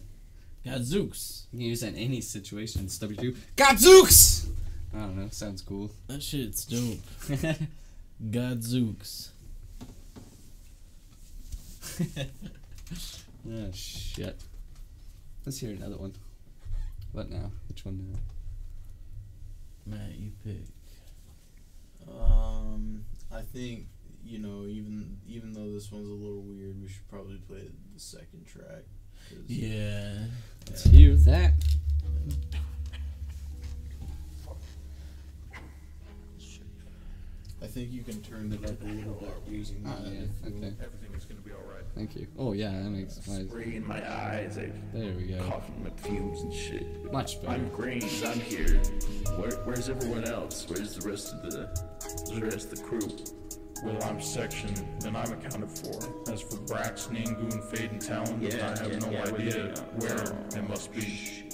Gadzooks. 0.65 1.47
You 1.51 1.59
can 1.59 1.67
use 1.67 1.81
that 1.81 1.89
in 1.89 1.95
any 1.95 2.21
situation. 2.21 2.83
It's 2.85 2.99
W2. 2.99 3.35
Gadzooks! 3.55 4.47
I 4.93 4.97
don't 4.99 5.17
know, 5.17 5.27
sounds 5.31 5.61
cool. 5.61 5.91
That 6.07 6.21
shit's 6.23 6.65
dope. 6.65 6.99
Gadzooks. 8.31 9.31
oh, 13.49 13.69
shit. 13.73 14.35
Let's 15.45 15.59
hear 15.59 15.71
another 15.71 15.97
one. 15.97 16.13
What 17.11 17.29
now? 17.29 17.51
Which 17.67 17.85
one 17.85 18.13
now? 19.87 19.95
Matt, 19.97 20.15
you 20.19 20.31
pick. 20.43 20.65
Um, 22.09 23.03
I 23.31 23.41
think 23.41 23.85
you 24.25 24.39
know, 24.39 24.65
even 24.65 25.17
even 25.27 25.53
though 25.53 25.71
this 25.71 25.91
one's 25.91 26.09
a 26.09 26.13
little 26.13 26.41
weird, 26.41 26.81
we 26.81 26.87
should 26.89 27.07
probably 27.09 27.37
play 27.47 27.69
the 27.93 27.99
second 27.99 28.45
track. 28.45 28.83
'cause- 29.29 29.37
Yeah. 29.47 30.25
Let's 30.67 30.83
hear 30.83 31.15
that. 31.15 31.53
I 37.61 37.67
think 37.67 37.91
you 37.91 38.03
can 38.03 38.21
turn 38.21 38.51
it 38.53 38.63
up 38.69 38.81
a 38.81 38.85
little 38.85 39.13
bit 39.15 39.33
using 39.49 39.83
Oh, 39.85 39.89
that. 40.03 40.11
yeah, 40.11 40.21
okay. 40.47 40.73
Everything 40.81 41.13
is 41.17 41.25
gonna 41.25 41.41
be 41.41 41.51
alright. 41.51 41.83
Thank 41.95 42.15
you. 42.15 42.25
Oh, 42.37 42.53
yeah, 42.53 42.71
that 42.71 42.89
makes 42.89 43.19
my. 43.27 43.43
Spray 43.43 43.75
in 43.75 43.85
my 43.85 43.97
eyes, 44.09 44.57
I 44.57 44.71
There 44.93 45.13
we 45.13 45.23
go. 45.23 45.43
coughing 45.43 45.83
with 45.83 45.99
fumes 45.99 46.41
and 46.41 46.53
shit. 46.53 47.11
Much 47.11 47.41
better. 47.41 47.53
I'm 47.55 47.67
green, 47.69 48.03
I'm 48.25 48.39
here. 48.39 48.77
Where, 49.35 49.51
where's 49.65 49.89
everyone 49.89 50.23
else? 50.25 50.65
Where's 50.69 50.95
the 50.95 51.09
rest 51.09 51.33
of 51.33 51.51
the, 51.51 51.67
the 52.33 52.45
rest 52.45 52.71
of 52.71 52.77
the 52.79 52.83
crew? 52.85 52.99
Well, 53.83 54.01
I'm 54.03 54.21
section, 54.21 54.73
and 55.05 55.15
I'm 55.17 55.31
accounted 55.31 55.69
for. 55.71 56.31
As 56.31 56.41
for 56.41 56.57
Brax, 56.57 57.07
Nangoon, 57.09 57.63
Fade, 57.75 57.91
and 57.91 58.01
Talon, 58.01 58.45
I 58.45 58.77
have 58.77 59.01
no 59.01 59.17
idea 59.35 59.73
where 59.97 60.21
it 60.55 60.69
must 60.69 60.91
be. 60.93 61.48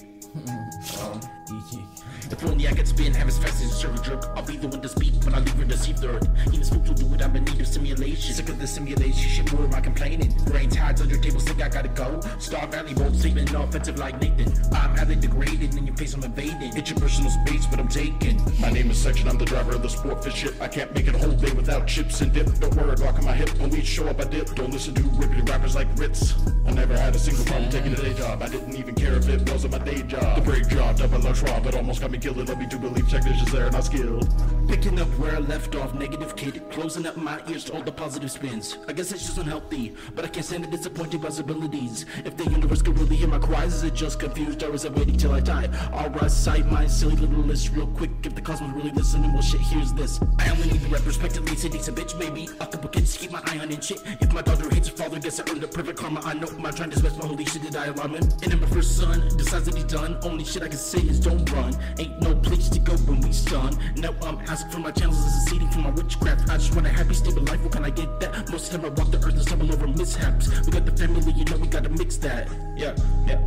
If 2.32 2.44
only 2.44 2.68
I 2.68 2.74
could 2.74 2.88
spin, 2.88 3.14
have 3.14 3.28
as 3.28 3.38
fast 3.38 3.64
as 3.64 3.72
a 3.72 3.76
circle 3.76 4.02
jerk. 4.02 4.26
I'll 4.36 4.44
be 4.44 4.58
the 4.58 4.68
one 4.68 4.82
to 4.82 4.90
speak 4.90 5.14
when 5.24 5.34
I 5.34 5.40
leave 5.40 5.60
and 5.60 5.70
deceive 5.70 6.02
the 6.02 6.10
earth. 6.10 6.28
Even 6.48 6.64
spook 6.64 6.84
to 6.86 6.94
do 6.94 7.14
it, 7.14 7.22
I'm 7.22 7.36
in 7.36 7.46
need 7.46 7.62
of 7.62 7.68
simulation. 7.68 8.34
Sick 8.34 8.50
of 8.50 8.60
the 8.60 8.68
simulation, 8.68 9.14
shit, 9.14 9.54
where 9.54 9.66
am 9.68 9.74
I 9.74 9.80
complaining? 9.80 10.34
Brain 10.46 10.70
tides 10.70 11.02
under 11.02 11.18
table, 11.18 11.40
sick, 11.40 11.62
I 11.62 11.70
gotta 11.70 11.88
go. 11.90 12.20
Star 12.40 12.68
Valley, 12.68 12.94
bold 12.94 13.16
sleeping, 13.16 13.48
offensive 13.56 13.98
like 13.98 14.20
Nathan. 14.20 14.52
I'm 14.74 14.98
highly 14.98 15.16
degraded, 15.16 15.76
in 15.76 15.88
your 15.88 15.96
face, 15.96 16.14
I'm 16.14 16.24
invading. 16.24 16.76
It's 16.76 16.90
your 16.90 17.00
personal 17.00 17.32
space, 17.32 17.66
but 17.68 17.80
I'm 17.80 17.88
taking. 17.88 18.42
My 18.60 18.70
name 18.70 18.92
is 18.92 18.98
Section, 18.98 19.30
I'm 19.30 19.38
the 19.38 19.46
driver 19.46 19.76
of 19.76 19.84
the 19.84 19.90
sport 19.90 20.24
ship. 20.34 20.56
I 20.60 20.68
can't 20.68 20.94
make 20.94 21.08
it 21.08 21.16
a 21.16 21.18
whole 21.20 21.32
day 21.32 21.52
without 21.52 21.88
chips 21.88 22.20
and 22.22 22.34
dip. 22.34 22.48
Don't 22.60 22.76
worry, 22.76 22.96
rock 22.96 23.16
on 23.20 23.26
my 23.26 23.34
hip. 23.34 23.56
We 23.60 23.82
show 23.84 24.08
up, 24.08 24.20
I 24.20 24.26
dip. 24.26 24.54
Don't 24.56 24.72
listen 24.72 24.94
to 24.96 25.02
rippity 25.02 25.48
rappers 25.48 25.76
like 25.76 25.94
Rittz. 25.96 26.34
I 26.68 26.72
never 26.72 26.98
had 26.98 27.16
a 27.16 27.20
single 27.20 27.46
problem 27.46 27.70
taking 27.70 27.94
a 27.94 27.96
day 27.96 28.14
job. 28.14 28.42
I 28.42 28.50
didn't 28.50 28.76
even 28.76 28.96
care 28.96 29.14
if 29.14 29.30
it 29.30 29.50
wasn't 29.50 29.74
my 29.74 29.80
day 29.80 30.02
job. 30.02 30.25
The 30.34 30.42
break 30.42 30.68
job, 30.68 30.98
double 30.98 31.20
luxury, 31.20 31.52
but 31.64 31.76
almost 31.76 32.02
got 32.02 32.12
me 32.12 32.18
killed. 32.18 32.38
Led 32.38 32.58
me 32.58 32.68
to 32.68 32.78
believe 32.78 33.08
technicians 33.10 33.52
there 33.52 33.68
are 33.68 33.72
not 33.72 33.84
skilled. 33.86 34.28
Picking 34.68 35.00
up 35.00 35.08
where 35.20 35.36
I 35.36 35.40
left 35.40 35.76
off, 35.76 35.94
negative 35.94 36.36
kid. 36.36 36.62
Closing 36.72 37.06
up 37.06 37.16
my 37.16 37.40
ears 37.48 37.66
to 37.66 37.74
all 37.74 37.84
the 37.84 37.92
positive 37.92 38.32
spins. 38.32 38.78
I 38.88 38.94
guess 38.94 39.12
it's 39.12 39.24
just 39.24 39.38
unhealthy, 39.38 39.96
but 40.16 40.26
I 40.26 40.28
can't 40.28 40.46
stand 40.46 40.64
the 40.64 40.68
disappointing 40.68 41.22
possibilities. 41.22 42.06
If 42.26 42.36
the 42.38 42.46
universe 42.46 42.82
could 42.82 42.98
really 43.00 43.16
hear 43.16 43.28
my 43.28 43.40
cries, 43.40 43.76
is 43.76 43.84
it 43.84 43.94
just 43.94 44.20
confused 44.20 44.64
or 44.64 44.74
is 44.74 44.86
it 44.86 44.94
waiting 44.94 45.18
till 45.18 45.32
I 45.32 45.40
die? 45.40 45.70
I'll 45.94 46.10
recite 46.10 46.66
my 46.66 46.88
silly 46.88 47.16
little 47.16 47.44
list 47.44 47.72
real 47.74 47.88
quick. 47.88 48.12
If 48.24 48.36
the 48.36 48.42
cosmos 48.42 48.74
really 48.76 48.92
listening, 48.92 49.32
well 49.34 49.42
shit, 49.42 49.62
here's 49.62 49.94
this. 49.94 50.20
I 50.40 50.50
only 50.50 50.72
need 50.72 50.82
the 50.82 50.90
retrospectively, 50.90 51.56
so 51.56 51.70
takes 51.70 51.88
a 51.88 51.92
bitch, 51.92 52.18
maybe. 52.18 52.50
A 52.60 52.68
couple 52.68 52.90
kids 52.90 53.14
to 53.14 53.20
keep 53.20 53.32
my 53.32 53.42
eye 53.46 53.60
on 53.60 53.72
and 53.72 53.84
shit. 53.84 54.02
If 54.20 54.34
my 54.34 54.42
daughter 54.42 54.70
hates 54.74 54.90
her 54.90 54.96
father, 54.96 55.20
guess 55.20 55.40
I 55.40 55.50
earned 55.52 55.64
a 55.64 55.68
perfect 55.68 56.00
karma. 56.00 56.22
I 56.24 56.34
know 56.34 56.50
my 56.58 56.72
trying 56.72 56.90
to 56.90 56.98
spend 56.98 57.18
my 57.18 57.28
holy 57.28 57.46
shit, 57.46 57.62
did 57.62 57.76
I 57.76 57.86
alarm 57.88 58.16
him? 58.16 58.24
And 58.24 58.52
then 58.52 58.60
my 58.60 58.68
first 58.68 58.98
son 58.98 59.20
decides 59.38 59.66
that 59.66 59.76
he's 59.76 59.84
done. 59.86 60.15
Only 60.24 60.46
shit 60.46 60.64
I 60.64 60.68
can 60.68 60.78
say 60.78 61.00
is 61.00 61.20
don't 61.20 61.50
run. 61.52 61.76
Ain't 62.00 62.22
no 62.22 62.36
place 62.36 62.70
to 62.70 62.80
go 62.80 62.94
when 63.08 63.22
we 63.22 63.32
stun. 63.32 63.78
Now 63.98 64.14
I'm 64.22 64.40
asking 64.48 64.72
for 64.72 64.80
my 64.80 64.92
channels 64.92 65.18
as 65.26 65.36
a 65.36 65.50
seeding 65.50 65.70
for 65.70 65.80
my 65.80 65.92
witchcraft. 65.92 66.50
I 66.50 66.58
just 66.58 66.74
want 66.74 66.88
a 66.88 66.90
happy, 66.90 67.14
stable 67.14 67.44
life. 67.44 67.62
What 67.62 67.72
can 67.72 67.86
I 67.86 67.90
get 67.90 68.20
that? 68.20 68.50
Most 68.50 68.74
of 68.74 68.82
the 68.82 68.90
time 68.90 68.98
I 68.98 69.02
walk 69.02 69.12
the 69.12 69.18
earth 69.18 69.34
and 69.34 69.42
stumble 69.42 69.72
over 69.74 69.88
mishaps. 69.88 70.50
We 70.66 70.72
got 70.72 70.86
the 70.86 70.92
family, 70.92 71.32
you 71.34 71.46
know 71.46 71.58
we 71.58 71.68
gotta 71.68 71.90
mix 71.90 72.18
that. 72.18 72.48
Yeah, 72.76 72.96
yeah. 73.28 73.44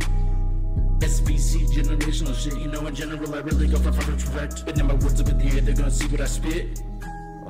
SVC 0.99 1.67
generational 1.71 2.35
shit, 2.35 2.59
you 2.59 2.67
know 2.67 2.85
in 2.85 2.93
general 2.93 3.33
I 3.33 3.39
really 3.39 3.67
go 3.67 3.77
for 3.79 3.91
fucking 3.91 4.17
perfect. 4.17 4.65
But 4.65 4.77
now 4.77 4.85
my 4.85 4.93
words 4.95 5.19
up 5.21 5.29
in 5.29 5.37
the 5.37 5.45
air, 5.45 5.61
they're 5.61 5.75
gonna 5.75 5.91
see 5.91 6.07
what 6.07 6.21
I 6.21 6.25
spit. 6.25 6.81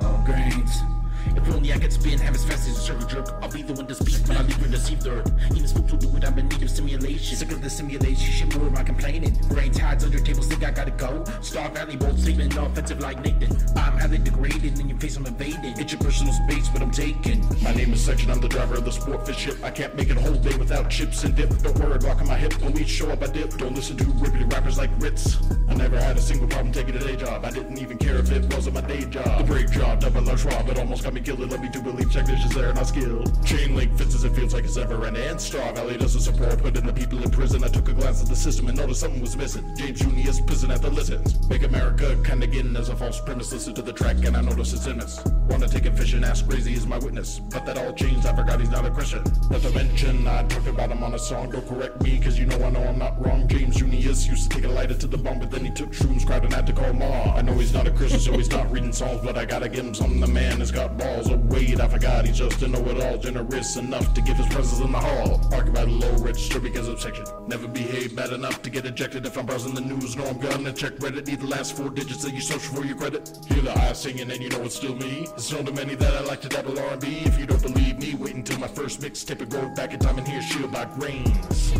Oh, 0.02 0.24
grains. 0.26 0.99
If 1.36 1.50
only 1.54 1.74
I 1.74 1.78
could 1.78 1.94
spin, 1.94 2.20
have 2.20 2.36
as 2.36 2.46
fast 2.46 2.68
as 2.68 2.78
a 2.78 2.82
circle 2.82 3.08
jerk. 3.08 3.28
I'll 3.42 3.52
be 3.52 3.62
the 3.62 3.74
one 3.74 3.88
to 3.88 3.96
speak 3.96 4.28
when 4.28 4.38
I 4.38 4.42
leave 4.44 4.58
her 4.58 4.68
deceive 4.68 5.02
the 5.02 5.12
earth. 5.12 5.32
Even 5.52 5.68
spoke 5.68 5.88
to 5.88 5.98
do 5.98 6.16
it, 6.18 6.26
I'm 6.26 6.38
in 6.38 6.48
need 6.50 6.64
of 6.64 6.70
simulation. 6.70 7.38
Sick 7.38 7.52
of 7.52 7.62
the 7.62 7.70
simulation, 7.70 8.16
shit, 8.16 8.56
more 8.56 8.68
am 8.68 8.78
I 8.78 8.84
complaining? 8.84 9.38
Brain 9.50 9.72
tides 9.72 10.04
under 10.04 10.20
tables, 10.20 10.48
think 10.48 10.64
I 10.64 10.72
gotta 10.72 10.92
go. 10.92 11.24
Star 11.42 11.70
Valley, 11.70 11.96
bold 11.96 12.20
sleeping, 12.20 12.56
offensive 12.58 13.00
like 13.00 13.24
Nathan. 13.24 13.56
I'm 13.76 13.98
highly 13.98 14.18
degraded, 14.18 14.80
in 14.80 14.90
your 14.90 15.00
face 15.00 15.18
I'm 15.18 15.26
invading. 15.26 15.74
It's 15.78 15.92
your 15.92 16.02
personal 16.02 16.34
space, 16.34 16.70
but 16.70 16.82
I'm 16.82 16.92
taking. 16.92 17.46
My 17.62 17.74
name 17.74 17.94
is 17.94 18.02
Section, 18.02 18.32
I'm 18.32 18.42
the 18.42 18.50
driver 18.50 18.76
of 18.76 18.86
the 18.86 18.92
sport 18.92 19.26
fish 19.26 19.38
ship. 19.38 19.58
I 19.64 19.72
can't 19.72 19.96
make 19.96 20.10
it 20.10 20.18
a 20.18 20.22
whole 20.22 20.34
day 20.34 20.56
without 20.58 20.90
chips 20.90 21.24
and 21.24 21.36
dip. 21.36 21.50
Don't 21.60 21.78
worry, 21.80 22.00
rocking 22.00 22.28
my 22.28 22.38
hip. 22.38 22.54
When 22.62 22.74
we 22.74 22.86
show 22.86 23.10
up, 23.10 23.24
I 23.24 23.28
dip. 23.28 23.58
Don't 23.58 23.76
listen 23.76 23.98
to 23.98 24.04
rippity 24.06 24.52
rappers 24.52 24.78
like 24.78 24.92
Rittz. 25.00 25.38
I 25.70 25.76
never 25.76 26.00
had 26.00 26.18
a 26.18 26.22
single 26.22 26.48
problem 26.48 26.72
taking 26.72 26.96
a 26.96 27.00
day 27.00 27.16
job. 27.16 27.46
I 27.46 27.52
didn't 27.52 27.78
even 27.78 27.98
care 27.98 28.18
if 28.18 28.32
it 28.32 28.52
wasn't 28.54 28.76
my 28.76 28.82
day 28.82 29.06
job. 29.06 29.40
The 29.40 29.44
brake 29.44 29.72
job, 29.72 30.02
double 30.02 30.22
rob, 30.22 30.70
it 30.70 30.80
almost 30.80 31.04
got 31.04 31.09
me 31.14 31.22
kill 31.22 31.42
It 31.42 31.50
let 31.50 31.62
me 31.62 31.70
to 31.70 31.80
believe 31.80 32.12
technicians 32.12 32.54
there 32.54 32.70
are 32.70 32.74
not 32.74 32.88
skilled. 32.88 33.46
Chain 33.46 33.76
link 33.76 33.98
fits 33.98 34.16
as 34.16 34.24
it 34.24 34.34
feels 34.34 34.54
like 34.54 34.66
it's 34.66 34.78
ever 34.78 35.06
ending. 35.06 35.24
And 35.24 35.40
Star 35.40 35.74
Valley 35.74 35.98
doesn't 35.98 36.22
support 36.22 36.58
putting 36.60 36.86
the 36.86 36.94
people 36.94 37.22
in 37.24 37.30
prison. 37.32 37.64
I 37.64 37.68
took 37.68 37.90
a 37.90 37.94
glance 37.94 38.22
at 38.22 38.28
the 38.28 38.36
system 38.36 38.68
and 38.68 38.78
noticed 38.78 39.02
something 39.02 39.22
was 39.22 39.36
missing. 39.38 39.64
James 39.76 40.00
Junius 40.00 40.42
prison 40.42 40.72
at 40.72 40.82
the 40.82 40.90
listens. 40.90 41.48
Make 41.50 41.64
America 41.64 42.18
kinda 42.24 42.48
getting 42.48 42.76
as 42.76 42.90
a 42.90 42.96
false 42.96 43.20
premise. 43.22 43.52
Listen 43.52 43.74
to 43.76 43.82
the 43.82 43.94
track 43.94 44.18
and 44.26 44.36
I 44.36 44.42
notice 44.42 44.74
it's 44.74 44.88
in 44.88 45.00
us. 45.00 45.24
Wanna 45.50 45.68
take 45.68 45.86
it 45.86 45.98
fishing, 45.98 46.24
ask 46.24 46.48
crazy 46.48 46.74
is 46.74 46.86
my 46.86 46.98
witness. 46.98 47.40
But 47.40 47.66
that 47.66 47.78
all 47.78 47.94
changed, 47.94 48.26
I 48.26 48.36
forgot 48.36 48.60
he's 48.60 48.70
not 48.70 48.86
a 48.86 48.92
Christian. 48.92 49.24
Not 49.50 49.62
to 49.62 49.72
mention, 49.72 50.28
I 50.28 50.44
talked 50.44 50.68
about 50.68 50.92
him 50.92 51.04
on 51.04 51.14
a 51.14 51.20
song. 51.20 51.50
Don't 51.50 51.68
correct 51.68 52.02
me, 52.04 52.20
cause 52.20 52.38
you 52.38 52.46
know 52.46 52.64
I 52.64 52.70
know 52.70 52.84
I'm 52.84 53.00
not 53.00 53.26
wrong. 53.26 53.48
James 53.48 53.78
Junius 53.78 54.28
used 54.28 54.52
to 54.52 54.58
take 54.58 54.66
a 54.66 54.70
lighter 54.72 54.96
to 54.96 55.08
the 55.08 55.18
bum, 55.18 55.40
but 55.40 55.50
then 55.50 55.66
he 55.66 55.72
took 55.72 55.92
shrooms, 55.92 56.26
cried 56.26 56.44
and 56.44 56.54
had 56.54 56.68
to 56.68 56.74
call 56.74 56.94
mom. 56.94 57.36
I 57.36 57.42
know 57.42 57.54
he's 57.54 57.74
not 57.74 57.88
a 57.88 57.92
Christian, 57.92 58.20
so 58.20 58.34
he's 58.34 58.52
not 58.52 58.72
reading 58.72 58.94
Psalms, 58.94 59.22
but 59.24 59.38
I 59.38 59.46
gotta 59.46 59.70
give 59.70 59.86
him 59.86 59.94
something. 59.94 60.20
The 60.20 60.28
man 60.28 60.60
has 60.60 60.72
got 60.72 60.98
balls. 61.00 61.32
Oh, 61.32 61.38
wait, 61.50 61.80
I 61.80 61.88
forgot 61.88 62.26
he's 62.26 62.38
just 62.38 62.60
to 62.60 62.68
know-it-all. 62.68 63.18
Generous 63.18 63.78
enough 63.78 64.14
to 64.14 64.22
give 64.22 64.38
his 64.38 64.48
presence 64.54 64.82
in 64.82 64.92
the 64.92 65.00
hall. 65.00 65.42
About 65.48 65.88
a 65.88 65.92
low 65.92 66.16
register 66.18 66.60
because 66.60 66.88
of 66.88 67.00
section. 67.02 67.26
Never 67.48 67.68
behave 67.68 68.16
bad 68.16 68.34
enough 68.34 68.62
to 68.62 68.70
get 68.70 68.86
ejected 68.86 69.26
if 69.26 69.38
I'm 69.38 69.46
browsing 69.46 69.74
the 69.74 69.82
news. 69.82 70.16
No, 70.16 70.26
I'm 70.26 70.40
gonna 70.40 70.74
check 70.74 70.94
Reddit. 70.98 71.28
Need 71.28 71.42
the 71.42 71.48
last 71.48 71.76
four 71.76 71.90
digits 71.90 72.24
of 72.26 72.32
your 72.32 72.42
social 72.42 72.76
for 72.76 72.86
your 72.86 72.98
credit. 72.98 73.40
Hear 73.48 73.62
the 73.62 73.72
high 73.72 73.94
singing 73.94 74.30
and 74.32 74.42
you 74.42 74.50
know 74.50 74.62
it's 74.62 74.76
still 74.76 74.96
me. 74.96 75.28
It's 75.36 75.52
known 75.52 75.66
to 75.66 75.72
many 75.72 75.96
that 75.96 76.14
I 76.14 76.22
like 76.22 76.42
to 76.42 76.50
dabble 76.50 76.78
R&B. 76.80 77.22
If 77.26 77.40
you 77.40 77.46
don't 77.46 77.62
believe 77.62 78.00
me, 78.00 78.16
wait 78.16 78.36
until 78.36 78.60
my 78.60 78.68
first 78.68 79.02
mixtape 79.02 79.42
and 79.42 79.50
go 79.50 79.68
back 79.76 79.94
in 79.94 80.00
time 80.00 80.18
and 80.18 80.28
hear 80.28 80.42
shit 80.42 80.64
about 80.64 81.00
grains. 81.00 81.74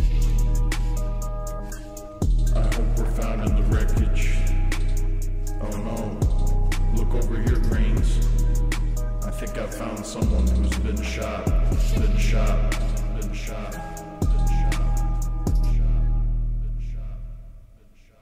I 2.54 2.62
hope 2.62 2.98
we're 2.98 3.10
found 3.12 3.48
in 3.48 3.59
think 9.52 9.66
I 9.66 9.70
found 9.70 10.04
someone 10.06 10.46
who's 10.48 10.78
been 10.78 11.02
shot. 11.02 11.44
Been 11.46 11.78
shot. 11.78 12.00
Been 12.00 12.18
shot. 12.18 12.70
Been 13.20 13.32
shot. 13.34 13.72
Been 14.20 14.44
shot. 14.54 14.70
Been 15.44 15.72
shot. 15.72 16.00
Been 16.62 16.82
shot. 17.96 18.20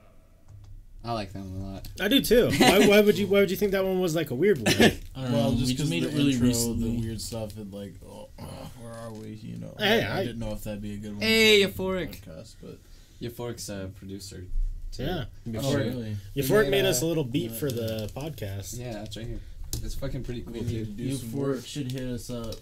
I 1.03 1.11
like 1.13 1.31
that 1.33 1.39
one 1.43 1.61
a 1.61 1.73
lot. 1.73 1.87
I 2.01 2.07
do 2.07 2.21
too. 2.21 2.49
Why, 2.59 2.87
why 2.87 3.01
would 3.01 3.17
you? 3.17 3.27
Why 3.27 3.39
would 3.41 3.51
you 3.51 3.57
think 3.57 3.71
that 3.73 3.83
one 3.85 3.99
was 3.99 4.15
like 4.15 4.31
a 4.31 4.35
weird 4.35 4.57
one? 4.57 4.67
I 5.15 5.21
don't 5.23 5.31
Well, 5.33 5.51
know. 5.51 5.57
just 5.57 5.67
we 5.67 5.73
because 5.73 5.77
just 5.77 5.89
made 5.89 6.03
the 6.03 6.09
it 6.09 6.13
really 6.15 6.31
intro, 6.33 6.47
recently. 6.47 6.91
the 6.95 7.01
weird 7.01 7.21
stuff, 7.21 7.57
and 7.57 7.73
like, 7.73 7.93
oh, 8.07 8.29
oh, 8.39 8.71
where 8.81 8.93
are 8.93 9.11
we? 9.11 9.29
You 9.29 9.57
know, 9.57 9.75
Hey, 9.77 10.03
I, 10.03 10.19
I- 10.21 10.25
didn't 10.25 10.39
know 10.39 10.51
if 10.53 10.63
that'd 10.63 10.81
be 10.81 10.93
a 10.93 10.97
good 10.97 11.13
one. 11.13 11.21
Hey, 11.21 11.61
Euphoric. 11.63 12.21
podcast, 12.21 12.55
but 12.61 12.77
Euphoric's 13.21 13.69
a 13.69 13.91
producer. 13.97 14.45
too. 14.91 15.03
yeah. 15.03 15.25
oh, 15.47 15.51
Before, 15.51 15.77
really? 15.77 16.17
Euphoric 16.35 16.63
made 16.65 16.71
made 16.71 16.85
a- 16.85 16.89
us 16.89 17.01
a 17.01 17.05
little 17.05 17.23
beat 17.23 17.51
yeah, 17.51 17.57
for 17.57 17.67
yeah. 17.67 17.75
the 17.75 18.11
podcast. 18.15 18.79
Yeah, 18.79 18.93
that's 18.93 19.15
right 19.17 19.27
here. 19.27 19.39
It's 19.83 19.95
fucking 19.95 20.23
pretty 20.23 20.41
cool, 20.41 20.53
We 20.53 20.59
need 20.61 20.67
to 20.69 20.85
dude. 20.85 20.97
do 20.97 21.03
You 21.03 21.15
some 21.15 21.29
four 21.29 21.45
work. 21.47 21.65
should 21.65 21.91
hit 21.91 22.03
us 22.03 22.29
up. 22.29 22.55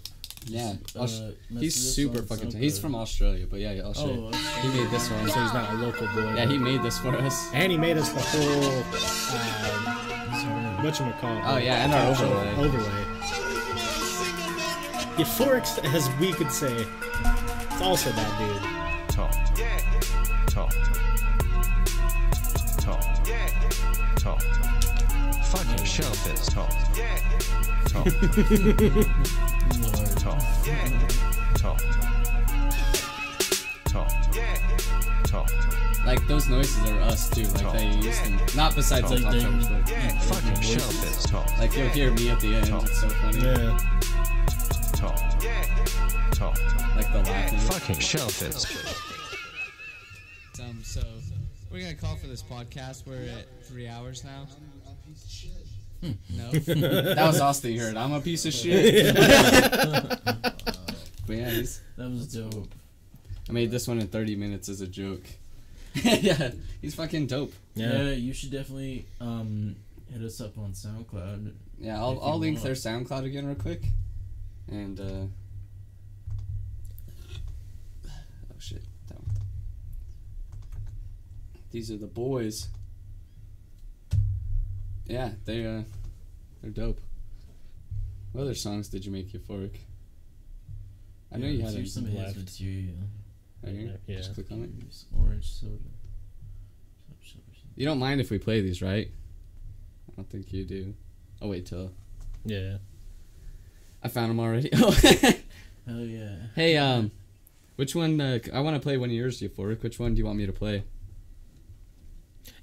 Yeah, 0.46 0.74
Uh, 0.96 1.00
I'll 1.00 1.06
sh- 1.08 1.20
message 1.50 1.60
he's 1.60 1.94
super 1.94 2.18
on 2.20 2.26
fucking. 2.26 2.50
T- 2.52 2.58
he's 2.58 2.78
from 2.78 2.94
Australia, 2.94 3.46
but 3.50 3.58
yeah, 3.60 3.82
I'll 3.84 3.92
show 3.92 4.02
Oh, 4.04 4.12
you. 4.14 4.26
okay. 4.28 4.38
He 4.62 4.68
made 4.68 4.90
this 4.90 5.10
one. 5.10 5.28
So 5.28 5.40
he's 5.42 5.52
not 5.52 5.70
a 5.74 5.76
local 5.78 6.06
boy. 6.08 6.32
Yeah, 6.36 6.46
he 6.46 6.56
made 6.58 6.82
this 6.82 6.96
for 6.98 7.14
us. 7.16 7.50
and 7.52 7.72
he 7.72 7.76
made 7.78 7.96
us 7.98 8.08
the 8.10 8.20
whole 8.20 8.82
uh, 10.38 10.82
what 10.82 10.98
you 11.00 11.12
call 11.20 11.40
Oh 11.44 11.56
yeah, 11.58 11.84
and 11.84 11.92
our 11.92 12.10
overlay. 12.12 12.54
overlay. 12.54 13.04
Euphoric, 15.18 15.66
as 15.92 16.08
we 16.20 16.32
could 16.32 16.52
say, 16.52 16.72
it's 16.72 17.80
also 17.82 18.10
that 18.12 18.38
dude. 18.38 18.62
Talk. 19.10 19.34
Talk. 20.46 20.72
Talk. 22.78 23.02
Talk. 24.16 24.67
Fucking 25.50 25.84
shellfish. 25.84 26.46
Talk. 26.46 26.70
Talk. 27.86 28.06
Talk. 30.16 30.42
Talk. 31.54 31.80
Talk. 33.84 34.10
Talk. 35.24 35.50
Like 36.06 36.26
those 36.26 36.48
noises 36.48 36.90
are 36.90 37.00
us 37.00 37.28
too. 37.30 37.44
Like 37.48 37.72
they 37.72 37.86
used 37.96 38.24
them. 38.24 38.38
Not 38.56 38.74
besides 38.74 39.10
Like 39.10 39.22
like 39.22 39.32
they- 39.32 39.40
Top 39.40 39.60
Choppers, 39.60 39.68
but 39.68 40.22
Fucking 40.22 40.60
shellfish. 40.62 41.22
Talk. 41.30 41.58
like 41.58 41.76
you'll 41.76 41.88
hear 41.88 42.10
me 42.12 42.30
at 42.30 42.40
the 42.40 42.54
end. 42.54 42.68
It's 42.68 43.00
so 43.00 43.08
funny. 43.08 43.38
Yeah. 43.40 43.78
Talk. 44.92 45.16
Talk. 46.32 46.58
Like 46.96 47.10
the 47.12 47.22
laughing. 47.30 47.58
Fucking 47.60 47.98
shellfish. 47.98 48.64
Um, 50.60 50.80
so 50.82 51.00
we're 51.70 51.80
gonna 51.80 51.94
call 51.94 52.16
for 52.16 52.26
this 52.26 52.42
podcast. 52.42 53.06
We're 53.06 53.22
at 53.30 53.46
three 53.64 53.86
hours 53.88 54.24
now. 54.24 54.46
No. 56.02 56.50
That 56.52 57.26
was 57.26 57.40
Austin. 57.40 57.72
You 57.72 57.80
heard. 57.80 57.96
I'm 57.96 58.12
a 58.12 58.20
piece 58.20 58.46
of 58.46 58.52
shit. 58.52 59.14
but 59.14 60.52
yeah, 61.28 61.50
he's. 61.50 61.80
That 61.96 62.10
was 62.10 62.32
dope. 62.32 62.72
I 63.48 63.52
made 63.52 63.70
this 63.70 63.88
one 63.88 63.98
in 63.98 64.06
30 64.06 64.36
minutes 64.36 64.68
as 64.68 64.80
a 64.80 64.86
joke. 64.86 65.24
yeah, 65.94 66.50
he's 66.80 66.94
fucking 66.94 67.26
dope. 67.26 67.52
Yeah. 67.74 68.02
Yeah. 68.02 68.10
you 68.10 68.32
should 68.32 68.52
definitely 68.52 69.06
um 69.20 69.74
hit 70.12 70.22
us 70.22 70.40
up 70.40 70.56
on 70.58 70.72
SoundCloud. 70.72 71.52
Yeah, 71.78 71.98
I'll, 71.98 72.20
I'll 72.22 72.38
link 72.38 72.58
want. 72.58 72.64
their 72.64 72.74
SoundCloud 72.74 73.24
again 73.24 73.46
real 73.46 73.54
quick. 73.56 73.82
And, 74.70 75.00
uh. 75.00 75.26
Oh 78.06 78.58
shit. 78.58 78.82
That 79.08 79.16
one. 79.16 79.36
These 81.70 81.90
are 81.90 81.96
the 81.96 82.06
boys. 82.06 82.68
Yeah, 85.08 85.30
they, 85.44 85.64
uh. 85.66 85.82
They're 86.62 86.70
dope. 86.70 87.00
What 88.32 88.42
other 88.42 88.54
songs 88.54 88.88
did 88.88 89.04
you 89.06 89.12
make 89.12 89.32
euphoric? 89.32 89.76
I 91.32 91.36
know 91.38 91.46
you 91.46 91.62
had 91.62 91.72
see 91.72 91.86
some 91.86 92.04
of 92.04 92.10
his 92.10 92.20
left. 92.20 92.36
material. 92.36 92.94
right 93.62 93.74
here. 93.74 94.00
Yeah. 94.06 94.16
Just 94.16 94.34
click 94.34 94.50
on 94.50 94.62
it. 94.64 94.70
Orange 95.18 95.50
soda. 95.50 95.74
You 97.76 97.86
don't 97.86 98.00
mind 98.00 98.20
if 98.20 98.30
we 98.30 98.38
play 98.38 98.60
these, 98.60 98.82
right? 98.82 99.08
I 100.08 100.12
don't 100.16 100.28
think 100.28 100.52
you 100.52 100.64
do. 100.64 100.94
I'll 101.40 101.48
wait 101.48 101.66
till 101.66 101.92
Yeah. 102.44 102.78
I 104.02 104.08
found 104.08 104.30
them 104.30 104.40
already. 104.40 104.70
Oh, 105.90 106.02
yeah. 106.02 106.34
hey, 106.54 106.76
um, 106.76 107.10
which 107.76 107.94
one? 107.94 108.20
Uh, 108.20 108.40
I 108.52 108.60
want 108.60 108.76
to 108.76 108.80
play 108.80 108.98
one 108.98 109.08
of 109.08 109.14
yours, 109.14 109.40
Euphoric. 109.40 109.82
Which 109.82 109.98
one 109.98 110.12
do 110.12 110.18
you 110.18 110.26
want 110.26 110.36
me 110.36 110.44
to 110.44 110.52
play? 110.52 110.84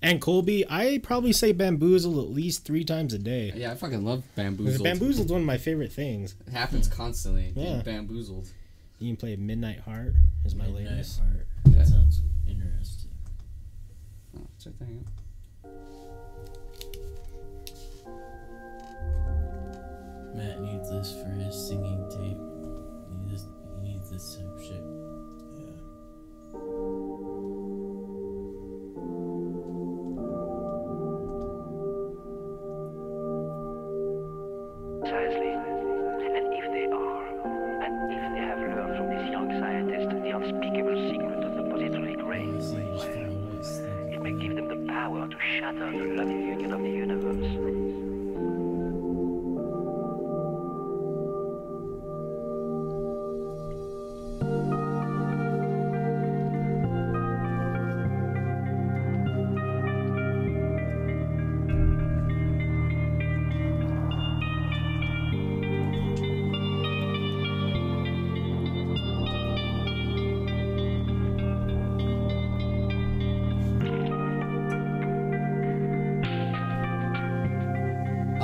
And 0.01 0.21
Colby, 0.21 0.65
I 0.69 0.99
probably 1.03 1.33
say 1.33 1.51
bamboozle 1.51 2.19
at 2.21 2.29
least 2.29 2.65
three 2.65 2.83
times 2.83 3.13
a 3.13 3.19
day. 3.19 3.51
Yeah, 3.55 3.71
I 3.71 3.75
fucking 3.75 4.03
love 4.05 4.23
Because 4.35 4.35
bamboozled. 4.35 4.83
Bamboozled's 4.83 5.31
one 5.31 5.41
of 5.41 5.47
my 5.47 5.57
favorite 5.57 5.91
things. 5.91 6.35
It 6.47 6.51
happens 6.53 6.87
constantly. 6.87 7.53
Yeah. 7.55 7.77
Yeah. 7.77 7.81
Bamboozled. 7.81 8.47
You 8.99 9.09
can 9.09 9.17
play 9.17 9.35
Midnight 9.35 9.79
Heart 9.79 10.13
is 10.45 10.55
my 10.55 10.65
Midnight 10.65 10.91
latest. 10.91 11.19
Heart. 11.19 11.47
Yeah. 11.65 11.77
That 11.79 11.87
sounds 11.87 12.21
interesting. 12.47 13.11
Oh, 14.37 14.41
check 14.63 14.73
that 14.79 14.85
out. 14.85 15.05
Matt 20.35 20.61
needs 20.61 20.89
this 20.89 21.13
for 21.21 21.29
his 21.29 21.67
singing 21.67 22.05
tape. 22.11 22.54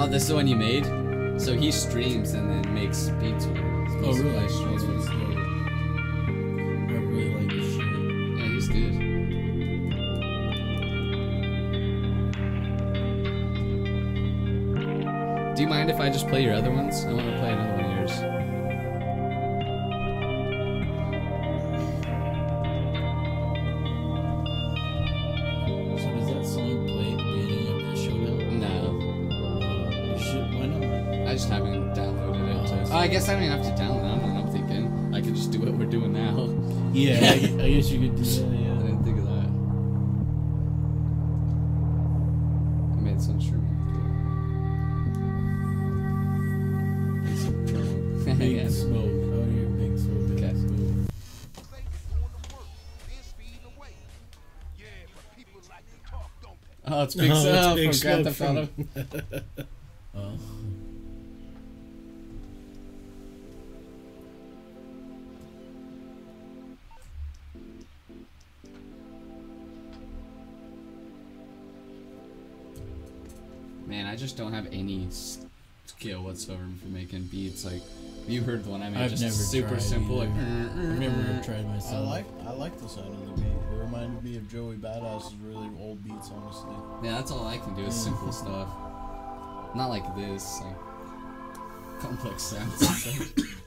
Oh, 0.04 0.08
this 0.08 0.24
is 0.24 0.30
the 0.30 0.36
one 0.36 0.48
you 0.48 0.56
made? 0.56 0.88
So 1.40 1.54
he 1.56 1.72
streams 1.72 2.34
and 2.34 2.50
then 2.50 2.74
makes 2.74 3.10
beats 3.22 3.46
with 3.46 3.56
it. 3.56 3.64
Oh, 4.04 4.14
really? 4.14 4.36
like 4.36 4.50
streams 4.50 4.84
with 4.84 4.96
his 4.98 5.08
I 5.08 5.14
really 7.06 7.36
like 7.36 7.50
this 7.50 7.76
shit. 7.76 7.86
Yeah, 8.36 8.48
he's 8.48 8.68
good. 8.68 8.94
Do 15.56 15.62
you 15.62 15.68
mind 15.68 15.92
if 15.92 16.00
I 16.00 16.10
just 16.10 16.28
play 16.30 16.44
your 16.46 16.56
other 16.56 16.72
ones? 16.72 17.06
I 17.06 17.14
want 17.14 17.28
to 17.28 17.38
play 17.38 17.54
another 17.54 17.84
one 17.84 17.86
of 17.86 18.10
yours. 18.10 18.41
Guess 33.22 33.30
I 33.30 33.34
don't 33.36 33.44
even 33.44 33.58
have 33.64 33.78
to 33.78 33.84
download 33.84 34.00
it. 34.00 34.06
I 34.06 34.18
don't 34.18 34.22
know 34.22 34.34
what 34.34 34.46
I'm 34.46 34.52
thinking. 34.52 35.14
I 35.16 35.22
could 35.22 35.36
just 35.36 35.52
do 35.52 35.60
what 35.60 35.72
we're 35.74 35.86
doing 35.86 36.12
now. 36.12 36.50
Yeah, 36.92 37.20
I, 37.22 37.34
I 37.64 37.70
guess 37.74 37.92
you 37.92 38.00
could 38.00 38.16
do 38.16 38.24
that. 38.24 38.46
I 38.46 38.82
didn't 38.82 39.04
think 39.04 39.20
of 39.20 39.26
that. 39.26 39.48
I 42.98 43.02
made 43.04 43.22
some 43.22 43.40
streaming. 43.40 43.68
Big 48.40 48.56
yeah. 48.58 48.70
smoke. 48.70 49.06
Oh, 49.06 49.46
you're 49.54 49.70
big 49.70 50.00
smoke. 50.00 50.28
Big 50.30 50.44
Okay. 50.44 50.54
smoke. 50.56 51.08
Oh, 56.88 57.04
it's 57.04 57.14
Big 57.16 57.32
Oh, 57.34 57.76
it's 57.76 58.00
Smoke 58.02 58.24
from 58.24 58.24
Grand 58.24 58.26
Smoke 58.26 58.26
Theft 58.26 58.38
from- 58.38 58.58
Auto. 58.58 59.71
Just 74.32 74.38
don't 74.38 74.54
have 74.54 74.68
any 74.72 75.06
skill 75.86 76.24
whatsoever 76.24 76.64
for 76.82 76.88
making 76.88 77.24
beats. 77.24 77.66
Like, 77.66 77.82
you 78.30 78.42
heard 78.42 78.64
the 78.64 78.70
one 78.70 78.82
I 78.82 78.90
made, 78.90 79.02
I've 79.02 79.10
just 79.10 79.22
never 79.22 79.34
super 79.34 79.68
tried 79.72 79.82
simple. 79.82 80.22
either. 80.24 80.30
Like, 80.32 80.40
I've 80.40 81.00
never 81.00 81.22
uh, 81.34 81.34
uh. 81.40 81.44
tried 81.44 81.66
I 81.66 81.68
myself. 81.68 82.08
like 82.08 82.26
I 82.48 82.54
like 82.54 82.80
the 82.80 82.88
sound 82.88 83.10
of 83.14 83.36
the 83.36 83.42
beat. 83.42 83.52
It 83.52 83.78
reminded 83.78 84.24
me 84.24 84.38
of 84.38 84.50
Joey 84.50 84.78
Badass's 84.78 85.34
really 85.44 85.70
old 85.82 86.02
beats, 86.06 86.32
honestly. 86.34 86.72
yeah, 87.04 87.12
that's 87.18 87.30
all 87.32 87.46
I 87.46 87.58
can 87.58 87.76
do 87.76 87.82
is 87.82 87.88
Yeah. 87.98 88.04
simple 88.04 88.32
stuff. 88.32 88.70
Not 89.76 89.88
like 89.90 90.16
this, 90.16 90.62
like 90.62 92.00
complex 92.00 92.42
sounds. 92.44 93.34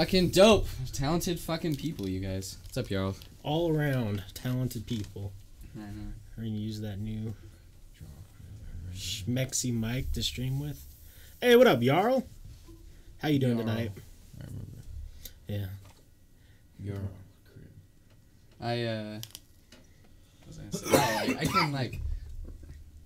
Fucking 0.00 0.30
dope. 0.30 0.66
Talented 0.94 1.38
fucking 1.38 1.76
people, 1.76 2.08
you 2.08 2.20
guys. 2.20 2.56
What's 2.62 2.78
up, 2.78 2.88
y'all? 2.88 3.16
All 3.42 3.70
around 3.76 4.24
talented 4.32 4.86
people. 4.86 5.30
I 5.76 5.80
know. 5.80 6.14
We're 6.38 6.44
gonna 6.44 6.56
use 6.56 6.80
that 6.80 6.98
new 6.98 7.34
Schmexy 8.94 9.78
mic 9.78 10.10
to 10.12 10.22
stream 10.22 10.58
with. 10.58 10.82
Hey, 11.38 11.54
what 11.54 11.66
up, 11.66 11.82
Jarl? 11.82 12.26
How 13.18 13.28
you 13.28 13.38
doing 13.38 13.58
Jarl. 13.58 13.66
tonight? 13.66 13.90
I 14.40 14.46
remember. 14.46 14.78
Yeah. 15.46 15.66
Your 16.82 16.96
I 18.58 18.82
uh 18.84 19.20
was 20.46 20.58
I, 20.58 20.62
gonna 20.62 20.72
say? 20.72 20.86
Oh, 20.86 21.18
I, 21.18 21.36
I 21.40 21.44
can 21.44 21.72
like 21.72 22.00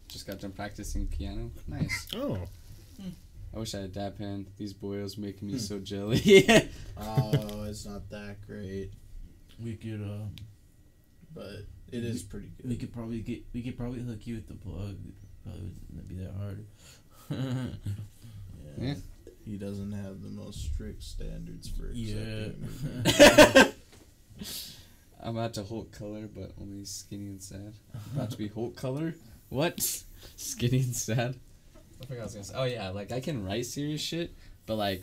just 0.06 0.28
got 0.28 0.38
done 0.38 0.52
practicing 0.52 1.08
piano. 1.08 1.50
Nice. 1.66 2.06
Oh. 2.14 2.38
I 3.54 3.58
wish 3.58 3.74
I 3.74 3.80
had 3.82 3.94
that 3.94 4.18
pen. 4.18 4.46
These 4.56 4.72
boils 4.72 5.16
making 5.16 5.48
me 5.48 5.58
so 5.58 5.78
jelly. 5.78 6.48
Oh, 6.96 7.64
it's 7.68 7.86
not 7.86 8.08
that 8.10 8.36
great, 8.46 8.92
We 9.62 9.74
could 9.76 10.00
um 10.02 10.30
but 11.34 11.66
it 11.90 12.04
is 12.04 12.22
pretty 12.22 12.48
good. 12.56 12.68
we 12.70 12.76
could 12.76 12.92
probably 12.92 13.20
get 13.20 13.44
we 13.52 13.62
could 13.62 13.76
probably 13.76 14.00
hook 14.00 14.26
you 14.26 14.36
with 14.36 14.46
the 14.48 14.54
plug. 14.54 14.96
Probably 15.44 15.72
wouldn't 15.90 16.08
be 16.08 16.16
that 16.16 16.32
hard. 16.38 16.64
Yeah. 18.78 18.94
He 19.44 19.56
doesn't 19.56 19.92
have 19.92 20.22
the 20.22 20.30
most 20.30 20.64
strict 20.64 21.02
standards 21.02 21.68
for 21.68 21.90
Yeah. 21.92 22.48
accepting. 23.04 23.74
I'm 25.22 25.36
about 25.36 25.54
to 25.54 25.64
Hulk 25.64 25.92
color, 25.92 26.28
but 26.32 26.52
only 26.60 26.84
skinny 26.84 27.26
and 27.26 27.42
sad. 27.42 27.74
about 28.14 28.30
to 28.32 28.36
be 28.36 28.48
Hulk 28.48 28.74
color? 28.76 29.14
What? 29.48 29.80
Skinny 30.36 30.80
and 30.80 30.96
sad? 30.96 31.36
I 32.04 32.06
forgot 32.06 32.20
I 32.20 32.24
was 32.24 32.34
gonna 32.34 32.44
say. 32.44 32.54
Oh 32.56 32.64
yeah, 32.64 32.90
like 32.90 33.12
I 33.12 33.20
can 33.20 33.44
write 33.44 33.66
serious 33.66 34.00
shit, 34.00 34.34
but 34.66 34.76
like, 34.76 35.02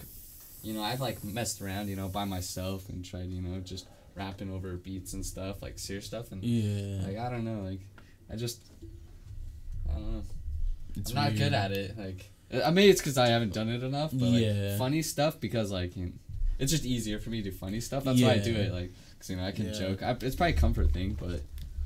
you 0.62 0.74
know, 0.74 0.84
I've 0.84 1.02
like 1.02 1.24
messed 1.24 1.62
around, 1.62 1.89
you 1.89 1.95
know, 1.95 2.08
by 2.08 2.26
myself 2.26 2.88
and 2.89 3.04
tried, 3.04 3.30
you 3.30 3.41
know, 3.41 3.60
just 3.62 3.88
rapping 4.16 4.52
over 4.52 4.74
beats 4.74 5.14
and 5.14 5.26
stuff, 5.26 5.62
like 5.62 5.80
serious 5.80 6.06
stuff, 6.06 6.32
and 6.32 6.43
yeah. 6.43 7.08
like 7.08 7.18
I 7.18 7.30
don't 7.30 7.43
know, 7.43 7.62
like 7.68 7.80
I 8.32 8.36
just, 8.36 8.62
I 9.89 9.93
don't 9.93 10.14
know. 10.14 10.24
It's 10.95 11.12
I'm 11.12 11.16
not 11.16 11.36
good 11.36 11.54
at 11.54 11.72
it. 11.72 11.97
Like, 11.97 12.30
I 12.64 12.70
mean, 12.72 12.89
it's 12.89 13.02
because 13.02 13.18
I 13.18 13.28
haven't 13.28 13.54
done 13.54 13.70
it 13.70 13.82
enough. 13.82 14.12
But 14.12 14.28
like, 14.28 14.44
Yeah. 14.44 14.78
funny 14.78 15.02
stuff 15.02 15.40
because 15.40 15.72
like, 15.72 15.95
you 15.98 16.06
know, 16.07 16.11
it's 16.60 16.72
just 16.72 16.86
easier 16.86 17.18
for 17.18 17.30
me 17.30 17.41
to 17.41 17.49
do 17.49 17.56
funny 17.56 17.80
stuff. 17.80 18.03
That's 18.03 18.22
why 18.22 18.34
I 18.34 18.38
do 18.38 18.53
it. 18.53 18.72
Like, 18.72 18.91
cause 19.19 19.30
you 19.30 19.38
know 19.38 19.45
I 19.45 19.52
can 19.52 19.68
Yeah. 19.68 19.72
joke. 19.73 20.03
I, 20.03 20.11
it's 20.22 20.36
probably 20.36 20.53
a 20.53 20.57
comfort 20.57 20.91
thing, 20.91 21.18
but 21.19 21.41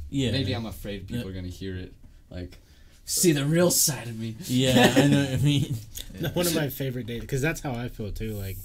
Yeah. 0.10 0.32
maybe 0.32 0.54
I'm 0.54 0.66
afraid 0.66 1.08
people 1.08 1.24
Yeah. 1.24 1.30
are 1.30 1.34
gonna 1.34 1.48
hear 1.48 1.78
it. 1.78 1.94
Like, 2.30 2.58
see 3.06 3.32
the 3.32 3.46
real 3.46 3.72
side 3.72 4.08
of 4.08 4.20
me. 4.20 4.36
Yeah, 4.46 4.94
I 4.96 5.08
know. 5.08 5.20
what 5.24 5.34
I 5.34 5.38
mean, 5.38 5.76
One 6.34 6.48
of 6.48 6.56
my 6.56 6.70
favorite 6.70 7.06
days, 7.08 7.22
because 7.22 7.42
that's 7.42 7.62
how 7.62 7.72
I 7.74 7.88
feel 7.90 8.12
too. 8.12 8.34
Like, 8.34 8.58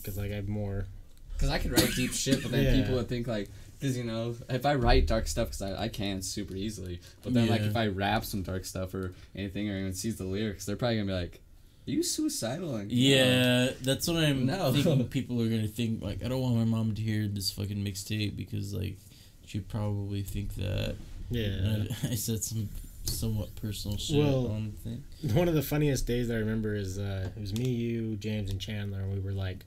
because 0.00 0.16
like 0.16 0.32
I'm 0.32 0.48
more. 0.50 0.86
Because 1.34 1.50
I 1.50 1.58
could 1.58 1.72
write 1.72 1.90
deep 1.96 2.12
shit, 2.12 2.42
but 2.42 2.52
then 2.52 2.64
Yeah. 2.64 2.80
people 2.80 2.94
would 2.96 3.08
think 3.08 3.26
like, 3.26 3.48
because 3.80 3.98
you 3.98 4.04
know, 4.04 4.36
if 4.48 4.64
I 4.64 4.76
write 4.76 5.06
dark 5.06 5.26
stuff, 5.26 5.48
because 5.48 5.62
I, 5.62 5.84
I 5.84 5.88
can 5.88 6.22
super 6.22 6.54
easily, 6.54 7.00
but 7.22 7.34
then 7.34 7.48
like 7.48 7.62
if 7.62 7.76
I 7.76 7.88
rap 7.88 8.24
some 8.24 8.42
dark 8.42 8.64
stuff 8.64 8.94
or 8.94 9.12
anything, 9.34 9.68
or 9.68 9.74
anyone 9.74 9.92
sees 9.94 10.16
the 10.16 10.24
lyrics, 10.24 10.64
they're 10.64 10.76
probably 10.76 10.96
gonna 10.98 11.06
be 11.08 11.12
like, 11.12 11.40
"Are 11.88 11.90
you 11.90 12.02
suicidal?" 12.04 12.68
Like, 12.68 12.86
no. 12.86 12.92
yeah, 12.92 13.70
that's 13.82 14.06
what 14.06 14.18
I'm 14.22 14.46
No. 14.46 14.72
thinking. 14.72 15.04
People 15.08 15.42
are 15.42 15.48
gonna 15.48 15.66
think 15.66 16.00
like, 16.02 16.24
I 16.24 16.28
don't 16.28 16.40
want 16.40 16.54
my 16.54 16.64
mom 16.64 16.94
to 16.94 17.02
hear 17.02 17.26
this 17.26 17.50
fucking 17.50 17.84
mixtape 17.84 18.36
because 18.36 18.72
like 18.72 18.96
she'd 19.44 19.68
probably 19.68 20.22
think 20.22 20.54
that. 20.54 20.94
Yeah. 21.30 21.84
I, 22.04 22.08
I 22.12 22.14
said 22.14 22.44
some 22.44 22.68
somewhat 23.04 23.54
personal 23.56 23.96
shit 23.96 24.16
Well, 24.18 24.48
on 24.48 24.72
the 24.72 24.90
thing. 24.90 25.04
One 25.36 25.48
of 25.48 25.54
the 25.54 25.62
funniest 25.62 26.06
days 26.06 26.28
that 26.28 26.34
I 26.34 26.38
remember 26.38 26.74
is 26.74 26.98
uh, 26.98 27.30
it 27.36 27.40
was 27.40 27.52
me, 27.56 27.68
you, 27.68 28.16
James, 28.16 28.50
and 28.50 28.60
Chandler, 28.60 29.00
and 29.00 29.12
we 29.12 29.20
were 29.20 29.32
like, 29.32 29.64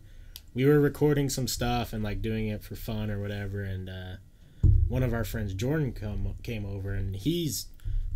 we 0.53 0.65
were 0.65 0.79
recording 0.79 1.29
some 1.29 1.47
stuff 1.47 1.93
and 1.93 2.03
like 2.03 2.21
doing 2.21 2.47
it 2.47 2.63
for 2.63 2.75
fun 2.75 3.09
or 3.11 3.19
whatever, 3.19 3.61
and 3.63 3.89
uh, 3.89 4.15
one 4.87 5.03
of 5.03 5.13
our 5.13 5.23
friends, 5.23 5.53
Jordan, 5.53 5.91
come 5.93 6.33
came 6.43 6.65
over, 6.65 6.93
and 6.93 7.15
he's 7.15 7.67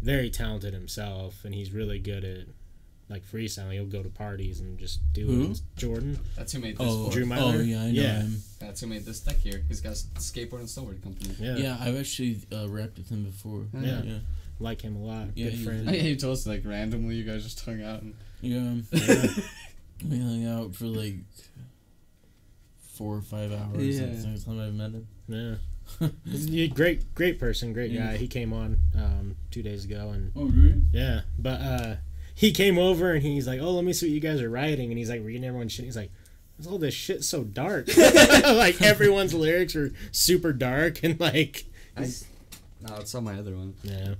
very 0.02 0.30
talented 0.30 0.73
himself, 0.73 1.45
and 1.45 1.53
he's 1.53 1.72
really 1.72 1.99
good 1.99 2.23
at 2.23 2.48
like 3.10 3.23
freestyling. 3.30 3.73
He'll 3.73 3.85
go 3.85 4.02
to 4.02 4.10
parties 4.10 4.61
and 4.61 4.80
just 4.80 5.02
do 5.14 5.27
Who? 5.27 5.52
it. 5.52 5.61
Jordan. 5.76 6.18
That's 6.38 6.53
who 6.53 6.60
made 6.60 6.77
this. 6.77 6.88
Oh. 6.89 7.11
Drew 7.11 7.26
Myler? 7.26 7.57
oh 7.57 7.61
yeah, 7.61 7.81
I 7.81 7.91
know 7.91 8.02
Yeah. 8.02 8.22
him. 8.22 8.38
That's 8.60 8.80
who 8.81 8.88
made 8.88 9.06
this 9.06 9.19
deck 9.19 9.38
here. 9.38 9.61
He's 9.68 9.81
got 9.81 9.89
a 9.89 9.91
s- 9.91 10.07
skateboard 10.15 10.60
and 10.60 10.68
snowboard 10.68 11.03
company. 11.03 11.35
Yeah, 11.38 11.57
Yeah, 11.57 11.77
I've 11.80 11.99
actually 11.99 12.39
uh, 12.53 12.69
rapped 12.69 12.98
with 12.98 13.10
him 13.10 13.26
before. 13.26 13.65
Oh, 13.76 13.81
Yeah. 13.81 14.02
yeah, 14.02 14.19
like 14.62 14.82
him 14.82 14.96
a 14.96 15.00
lot. 15.00 15.28
Yeah, 15.36 15.46
good 15.46 15.54
he's- 15.54 15.66
friend. 15.66 15.86
Yeah, 15.86 16.02
you 16.04 16.16
told 16.16 16.34
us 16.34 16.46
like 16.48 16.64
randomly 16.66 17.16
you 17.16 17.24
guys 17.24 17.44
just 17.44 17.64
hung 17.66 17.82
out 17.84 18.02
and 18.02 18.16
yeah. 18.42 18.76
we 20.10 20.18
hung 20.20 20.46
out 20.48 20.76
for 20.76 20.86
like 20.86 21.16
four 22.94 23.16
or 23.18 23.22
five 23.22 23.52
hours. 23.52 24.00
Yeah. 24.00 24.06
That's 24.08 24.24
the 24.24 24.28
only 24.30 24.40
time 24.40 24.60
I've 24.60 24.74
met 24.74 24.92
him. 24.92 25.08
Yeah. 25.28 26.08
He's 26.26 26.48
a 26.54 26.68
great, 26.68 27.14
great 27.16 27.40
person, 27.40 27.74
great 27.74 27.92
Yeah. 27.92 28.12
guy. 28.12 28.18
He 28.18 28.28
came 28.28 28.54
on 28.54 28.78
um, 28.96 29.36
two 29.50 29.62
days 29.64 29.86
ago, 29.86 30.10
and 30.14 30.32
Oh, 30.36 30.46
really? 30.46 30.82
yeah, 30.92 31.22
but 31.38 31.62
uh, 31.62 31.96
he 32.34 32.52
came 32.52 32.78
over 32.78 33.12
and 33.12 33.22
he's 33.22 33.46
like, 33.48 33.60
"Oh, 33.60 33.72
let 33.72 33.84
me 33.84 33.92
see 33.94 34.08
what 34.08 34.14
you 34.14 34.20
guys 34.22 34.42
are 34.42 34.50
writing," 34.50 34.90
and 34.90 34.98
he's 34.98 35.10
like 35.10 35.24
reading 35.24 35.44
everyone's 35.44 35.72
shit. 35.74 35.86
He's 35.86 35.98
like, 35.98 36.12
"What's 36.56 36.72
all 36.72 36.78
this 36.78 36.94
shit 36.94 37.24
so 37.26 37.44
dark?" 37.44 37.88
like 37.98 38.82
everyone's 38.82 39.34
lyrics 39.34 39.76
are 39.76 39.92
super 40.12 40.54
dark 40.54 41.04
and 41.04 41.20
like, 41.20 41.66
I, 41.98 42.04
no, 42.88 42.96
it's 42.98 43.14
on 43.14 43.26
my 43.26 43.38
other 43.38 43.56
one. 43.56 43.74
yeah, 43.84 44.14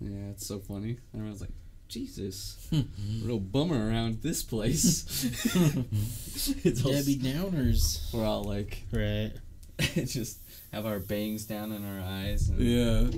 Yeah, 0.00 0.30
it's 0.30 0.46
so 0.46 0.58
funny. 0.58 0.98
And 1.12 1.20
everyone's 1.20 1.40
like, 1.40 1.50
Jesus, 1.88 2.68
mm-hmm. 2.72 3.26
real 3.26 3.40
bummer 3.40 3.88
around 3.88 4.22
this 4.22 4.42
place. 4.42 5.24
it's 6.64 6.84
all, 6.84 6.92
Debbie 6.92 7.16
Downers. 7.16 8.12
we're 8.12 8.24
all 8.24 8.44
like, 8.44 8.84
right. 8.92 9.32
just 9.78 10.38
have 10.72 10.86
our 10.86 11.00
bangs 11.00 11.44
down 11.44 11.72
in 11.72 11.84
our 11.84 12.00
eyes. 12.00 12.48
And, 12.48 12.60
Yeah. 12.60 13.10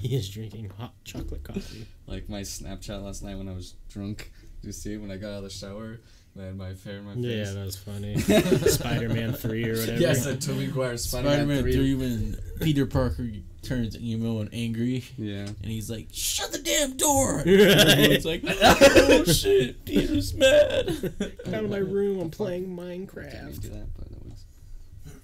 He 0.00 0.16
is 0.16 0.30
drinking 0.30 0.70
hot 0.78 0.94
chocolate 1.04 1.42
coffee. 1.42 1.86
like 2.06 2.28
my 2.28 2.40
Snapchat 2.40 3.02
last 3.02 3.22
night 3.22 3.36
when 3.36 3.48
I 3.48 3.52
was 3.52 3.74
drunk. 3.90 4.32
Did 4.60 4.68
you 4.68 4.72
see 4.72 4.94
it 4.94 4.98
when 4.98 5.10
I 5.10 5.16
got 5.16 5.28
out 5.28 5.38
of 5.38 5.42
the 5.44 5.50
shower? 5.50 6.00
I 6.38 6.44
had 6.44 6.56
my 6.56 6.68
hair 6.84 6.98
in 6.98 7.04
my 7.04 7.12
Yeah, 7.14 7.50
that 7.52 7.64
was 7.64 7.76
funny. 7.76 8.16
Spider 8.20 9.08
Man 9.08 9.32
three 9.32 9.68
or 9.68 9.74
whatever. 9.74 10.00
Yes, 10.00 10.24
the 10.24 10.36
Tobey 10.36 10.68
Maguire 10.68 10.96
Spider-Man, 10.96 11.34
Spider-Man 11.38 11.62
3. 11.62 11.72
3 11.72 11.94
when 11.96 12.40
Peter 12.60 12.86
Parker 12.86 13.28
turns 13.62 13.98
emo 13.98 14.38
and 14.40 14.48
angry. 14.52 15.04
Yeah. 15.18 15.46
And 15.46 15.56
he's 15.64 15.90
like, 15.90 16.06
shut 16.12 16.52
the 16.52 16.58
damn 16.58 16.96
door! 16.96 17.38
Right. 17.46 17.46
It's 17.46 18.24
like, 18.24 18.42
oh 18.46 19.24
shit, 19.24 19.84
Peter's 19.84 20.32
mad. 20.34 20.86
Get 21.18 21.54
out 21.54 21.64
of 21.64 21.70
my 21.70 21.78
room. 21.78 22.20
I'm 22.20 22.30
playing 22.30 22.76
Minecraft. 22.76 23.60
do 23.60 23.68
that, 23.70 23.86
but 23.98 24.08
that 24.10 24.24
was. 24.24 24.44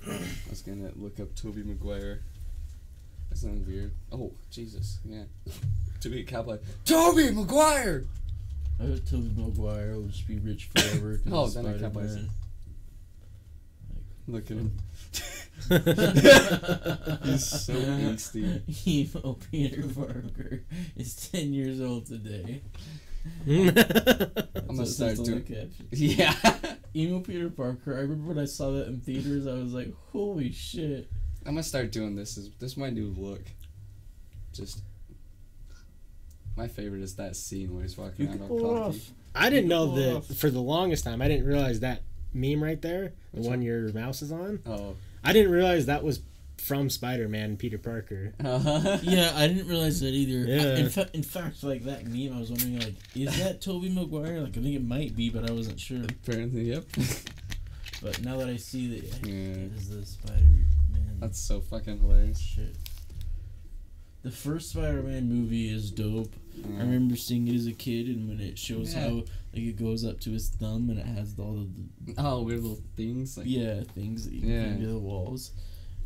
I 0.09 0.51
was 0.51 0.63
gonna 0.63 0.91
look 0.97 1.21
up 1.21 1.35
Tobey 1.35 1.63
Maguire. 1.63 2.21
That 3.31 3.39
sounded 3.39 3.67
weird. 3.67 3.93
Oh 4.13 4.33
Jesus, 4.51 4.99
yeah. 5.05 5.23
To 6.01 6.09
be 6.09 6.21
a 6.21 6.25
cowboy, 6.25 6.59
Tobey 6.85 7.31
Maguire. 7.31 8.05
I 8.81 8.85
bet 8.85 9.07
Tobey 9.07 9.31
Maguire 9.37 9.95
will 9.95 10.09
just 10.09 10.27
be 10.29 10.39
rich 10.39 10.69
forever. 10.75 11.19
'cause 11.25 11.33
Oh, 11.33 11.45
of 11.45 11.55
then 11.55 11.67
I 11.75 11.79
can't 11.79 11.93
buy 11.95 12.03
Spider-Man. 12.07 12.31
Look 14.29 14.51
at 14.51 14.57
him. 14.57 14.73
He's 17.25 17.47
so 17.47 17.75
angsty. 17.75 18.61
Emo 18.87 19.35
Peter 19.51 19.83
Parker 19.89 20.63
is 20.97 21.15
10 21.31 21.53
years 21.55 21.81
old 21.81 22.07
today. 22.07 22.61
I'm 23.47 23.65
That's 23.75 23.87
gonna 24.67 24.79
what- 24.79 24.87
start 24.89 25.09
that's 25.17 25.19
all 25.21 25.25
doing. 25.25 25.43
I. 25.45 25.69
Yeah. 25.93 26.35
Emo 26.95 27.21
Peter 27.21 27.51
Parker. 27.51 27.95
I 27.97 28.01
remember 28.01 28.29
when 28.29 28.39
I 28.39 28.45
saw 28.45 28.71
that 28.73 28.87
in 28.89 29.01
theaters, 29.01 29.47
I 29.47 29.55
was 29.55 29.73
like, 29.73 29.93
holy 30.13 30.53
shit. 30.53 31.09
I'm 31.45 31.53
gonna 31.55 31.63
start 31.63 31.93
doing 31.93 32.15
this. 32.17 32.37
Is 32.37 32.51
this 32.59 32.73
is 32.73 32.77
my 32.77 32.91
new 32.91 33.15
look? 33.17 33.43
Just. 34.53 34.83
My 36.57 36.69
favorite 36.69 37.03
is 37.03 37.17
that 37.17 37.37
scene 37.37 37.75
where 37.75 37.83
he's 37.83 37.97
walking 37.99 38.25
You 38.25 38.29
around 38.29 38.39
can 38.39 38.49
all 38.51 38.59
pull 38.59 38.77
it 38.77 38.79
cocky. 38.81 38.99
off. 38.99 39.11
I 39.35 39.51
didn't 39.51 39.69
know 39.69 39.95
that 39.97 40.35
for 40.37 40.51
the 40.51 40.61
longest 40.61 41.05
time. 41.05 41.21
I 41.21 41.29
didn't 41.29 41.47
realize 41.47 41.81
that 41.81 42.03
meme 42.33 42.63
right 42.63 42.81
there, 42.81 43.13
the 43.35 43.41
Which 43.41 43.47
one 43.47 43.59
one? 43.59 43.63
your 43.63 43.93
mouse 43.93 44.23
is 44.23 44.33
on. 44.33 44.61
Oh. 44.67 44.95
I 45.23 45.33
didn't 45.33 45.53
realize 45.53 45.87
that 45.87 46.03
was 46.03 46.21
from 46.57 46.89
Spider 46.89 47.29
Man 47.29 47.57
Peter 47.59 47.77
Parker. 47.79 48.33
Uh-huh. 48.43 48.99
Yeah, 49.03 49.33
I 49.37 49.47
didn't 49.47 49.69
realize 49.69 50.01
that 50.01 50.09
either. 50.15 50.51
I- 50.51 50.55
Yeah. 50.57 50.77
in, 50.79 50.89
fa- 50.89 51.11
in 51.13 51.23
fact, 51.23 51.63
like 51.63 51.85
that 51.85 52.07
meme, 52.07 52.35
I 52.35 52.41
was 52.41 52.51
wondering, 52.51 52.81
like, 52.81 52.95
is 53.15 53.39
that 53.39 53.61
Tobey 53.61 53.91
Maguire? 53.91 54.41
Like, 54.41 54.57
I 54.57 54.61
think 54.63 54.75
it 54.77 54.85
might 54.85 55.15
be, 55.15 55.29
but 55.29 55.49
I 55.49 55.53
wasn't 55.53 55.79
sure. 55.79 56.03
Apparently, 56.03 56.71
yep. 56.71 56.85
But 58.03 58.23
now 58.23 58.37
that 58.39 58.49
I 58.49 58.57
see 58.57 58.99
that, 58.99 59.27
Yeah. 59.27 59.33
it 59.35 59.73
is 59.77 59.89
the 59.89 60.05
Spider 60.05 60.43
Man. 60.93 61.17
That's 61.19 61.39
so 61.39 61.61
fucking 61.61 61.99
hilarious. 62.01 62.39
shit. 62.39 62.77
The 64.23 64.31
first 64.31 64.71
Spider-Man 64.71 65.29
movie 65.29 65.73
is 65.73 65.91
dope. 65.91 66.33
Yeah. 66.57 66.77
I 66.79 66.81
remember 66.81 67.17
seeing 67.17 67.47
it 67.49 67.55
as 67.55 67.67
a 67.67 67.73
kid, 67.73 68.09
and 68.09 68.29
when 68.29 68.41
it 68.41 68.59
shows 68.59 68.95
Yeah. 68.95 69.09
how 69.09 69.15
like 69.53 69.63
it 69.63 69.77
goes 69.77 70.05
up 70.05 70.21
to 70.21 70.31
his 70.33 70.49
thumb 70.49 70.91
and 70.91 70.99
it 70.99 71.07
has 71.07 71.35
all 71.39 71.55
the 72.07 72.15
Oh, 72.19 72.43
weird 72.43 72.63
little 72.63 72.83
things. 72.97 73.37
Like, 73.39 73.47
yeah 73.49 73.83
things 73.95 74.25
that 74.27 74.35
you 74.35 74.49
Yeah. 74.49 74.65
can 74.65 74.73
pin 74.77 74.81
to 74.83 74.93
the 74.93 74.99
walls, 74.99 75.53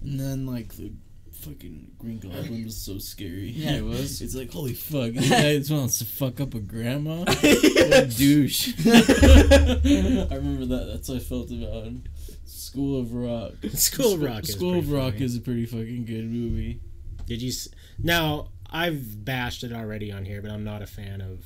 and 0.03 0.19
then 0.21 0.47
like 0.47 0.75
the 0.75 0.93
fucking 1.33 1.93
Green 1.99 2.19
Goblin 2.19 2.65
was 2.65 2.77
so 2.77 2.99
scary. 2.99 3.51
Yeah, 3.57 3.77
it 3.77 3.85
was. 3.85 4.21
it's 4.21 4.35
like 4.35 4.53
holy 4.53 4.75
fuck, 4.75 5.13
this 5.15 5.29
guy 5.31 5.59
just 5.59 5.71
wants 5.71 5.99
to 6.01 6.05
fuck 6.05 6.41
up 6.41 6.55
a 6.55 6.61
grandma. 6.61 7.25
What 7.25 8.05
a 8.05 8.07
douche. 8.07 8.75
I 8.87 10.35
remember 10.37 10.67
that. 10.67 10.87
That's 10.93 11.09
how 11.09 11.15
I 11.15 11.19
felt 11.19 11.51
about 11.51 11.85
him. 11.85 12.05
School 12.45 13.01
of 13.01 13.13
Rock. 13.15 13.53
School 13.75 14.15
of 14.15 14.23
Rock 14.23 14.45
is 14.45 14.53
School 14.53 14.79
of 14.79 14.93
Rock 14.93 15.15
funny. 15.15 15.25
is 15.25 15.37
a 15.37 15.41
pretty 15.41 15.67
fucking 15.67 16.05
good 16.05 16.31
movie. 16.31 16.81
Did 17.27 17.43
you? 17.43 17.49
S- 17.49 17.69
now 18.03 18.49
I've 18.71 19.25
bashed 19.25 19.65
it 19.65 19.73
already 19.73 20.13
on 20.13 20.25
here, 20.25 20.41
but 20.43 20.51
I'm 20.51 20.65
not 20.65 20.83
a 20.83 20.87
fan 20.87 21.21
of 21.21 21.45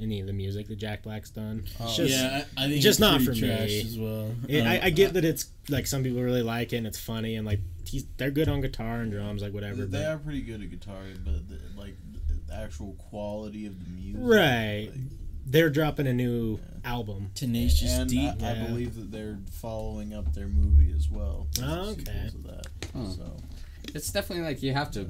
any 0.00 0.20
of 0.20 0.26
the 0.26 0.32
music 0.32 0.66
that 0.68 0.76
Jack 0.76 1.02
Black's 1.02 1.30
done. 1.30 1.64
It's 1.80 1.96
just, 1.96 2.12
yeah, 2.12 2.44
I, 2.56 2.64
I 2.64 2.68
think 2.68 2.82
just 2.82 2.98
it's 2.98 3.00
not 3.00 3.20
for 3.20 3.34
trash 3.34 3.68
me. 3.68 3.80
as 3.80 3.98
well. 3.98 4.34
It, 4.48 4.60
Um, 4.62 4.66
I, 4.68 4.80
I 4.86 4.90
get 4.90 5.12
that 5.14 5.24
it's 5.24 5.46
like 5.68 5.86
some 5.86 6.02
people 6.02 6.20
really 6.22 6.42
like 6.42 6.72
it 6.72 6.76
and 6.78 6.86
it's 6.86 6.98
funny 6.98 7.36
and 7.36 7.46
like 7.46 7.60
he's 7.86 8.04
they're 8.16 8.30
good 8.32 8.48
on 8.48 8.60
guitar 8.60 9.00
and 9.02 9.12
drums 9.12 9.40
like 9.42 9.52
whatever. 9.52 9.84
They 9.86 9.98
but- 9.98 10.06
are 10.06 10.18
pretty 10.18 10.40
good 10.40 10.62
at 10.62 10.70
guitar, 10.70 11.00
but 11.24 11.48
the, 11.48 11.60
like 11.80 11.94
the 12.48 12.54
actual 12.54 12.94
quality 13.10 13.66
of 13.66 13.74
the 13.84 13.90
music, 13.90 14.20
right. 14.24 14.88
like- 14.90 15.00
They're 15.46 15.70
dropping 15.70 16.06
a 16.08 16.12
new 16.14 16.58
album. 16.84 17.30
Tenacious 17.34 17.92
and 17.92 18.10
D. 18.10 18.26
I, 18.26 18.30
I 18.30 18.52
yeah. 18.54 18.66
believe 18.66 18.94
that 18.96 19.12
they're 19.12 19.38
following 19.52 20.12
up 20.12 20.32
their 20.34 20.48
movie 20.48 20.92
as 20.96 21.08
well. 21.08 21.46
Oh, 21.62 21.90
okay. 21.90 22.30
sequel 22.32 22.50
that. 22.50 22.66
Huh. 22.96 23.08
So 23.10 23.36
It's 23.94 24.10
definitely 24.10 24.44
like 24.44 24.62
you 24.62 24.72
have 24.72 24.90
to. 24.92 25.06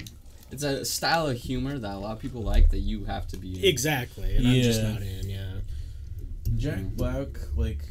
It's 0.55 0.63
a 0.63 0.85
style 0.85 1.27
of 1.27 1.37
humor 1.37 1.79
that 1.79 1.95
a 1.95 1.99
lot 1.99 2.13
of 2.13 2.21
people 2.21 2.43
like 2.43 2.71
that 2.71 2.79
you 2.79 3.05
have 3.07 3.27
to 3.29 3.37
be 3.37 3.59
in. 3.59 3.65
Exactly, 3.65 4.37
and 4.37 4.47
I'm 4.47 4.55
just 4.63 4.81
Yeah. 4.81 4.93
not 4.93 5.03
in. 5.03 5.29
Yeah. 5.31 5.53
Jack 6.57 6.85
Black, 6.97 7.27
like, 7.57 7.85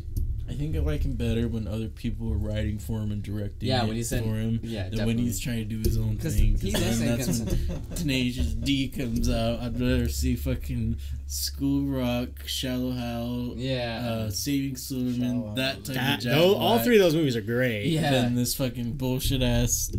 I 0.50 0.54
think 0.56 0.76
I 0.76 0.80
like 0.80 1.04
him 1.04 1.14
better 1.14 1.48
when 1.48 1.68
other 1.68 1.88
people 1.88 2.32
are 2.32 2.38
writing 2.38 2.78
for 2.78 3.00
him 3.00 3.12
and 3.12 3.24
directing 3.24 3.70
Yeah, 3.70 3.86
when 3.86 3.96
he's 3.96 4.12
in- 4.12 4.24
for 4.24 4.36
him 4.36 4.60
yeah, 4.62 4.90
than 4.90 5.06
when 5.06 5.18
he's 5.18 5.40
trying 5.40 5.58
to 5.60 5.64
do 5.66 5.78
his 5.80 5.98
own 5.98 6.18
'Cause 6.18 6.36
thing. 6.36 6.58
he 6.60 6.72
'cause 6.72 6.82
does 6.82 7.00
then 7.00 7.18
that's 7.18 7.40
when 7.40 7.82
Tenacious 7.96 8.54
D 8.54 8.90
comes 8.90 9.30
out. 9.30 9.62
I'd 9.62 9.80
rather 9.80 10.10
see 10.10 10.36
fucking 10.36 10.98
School 11.28 11.86
Rock, 11.86 12.46
Shallow 12.46 12.92
Hal, 12.92 13.54
Yeah. 13.58 14.06
uh, 14.06 14.30
Saving 14.32 14.76
Silverman, 14.76 15.42
Shallow 15.42 15.56
that 15.56 15.84
type 15.86 15.96
That, 15.96 16.18
of 16.20 16.24
Jack 16.24 16.34
tho- 16.36 16.56
all 16.56 16.80
three 16.80 16.98
of 16.98 17.02
those 17.04 17.16
movies 17.16 17.36
are 17.38 17.42
great. 17.42 17.86
Yeah. 17.88 18.12
Than 18.12 18.36
this 18.36 18.54
fucking 18.56 18.94
bullshit 18.94 19.42
ass 19.42 19.92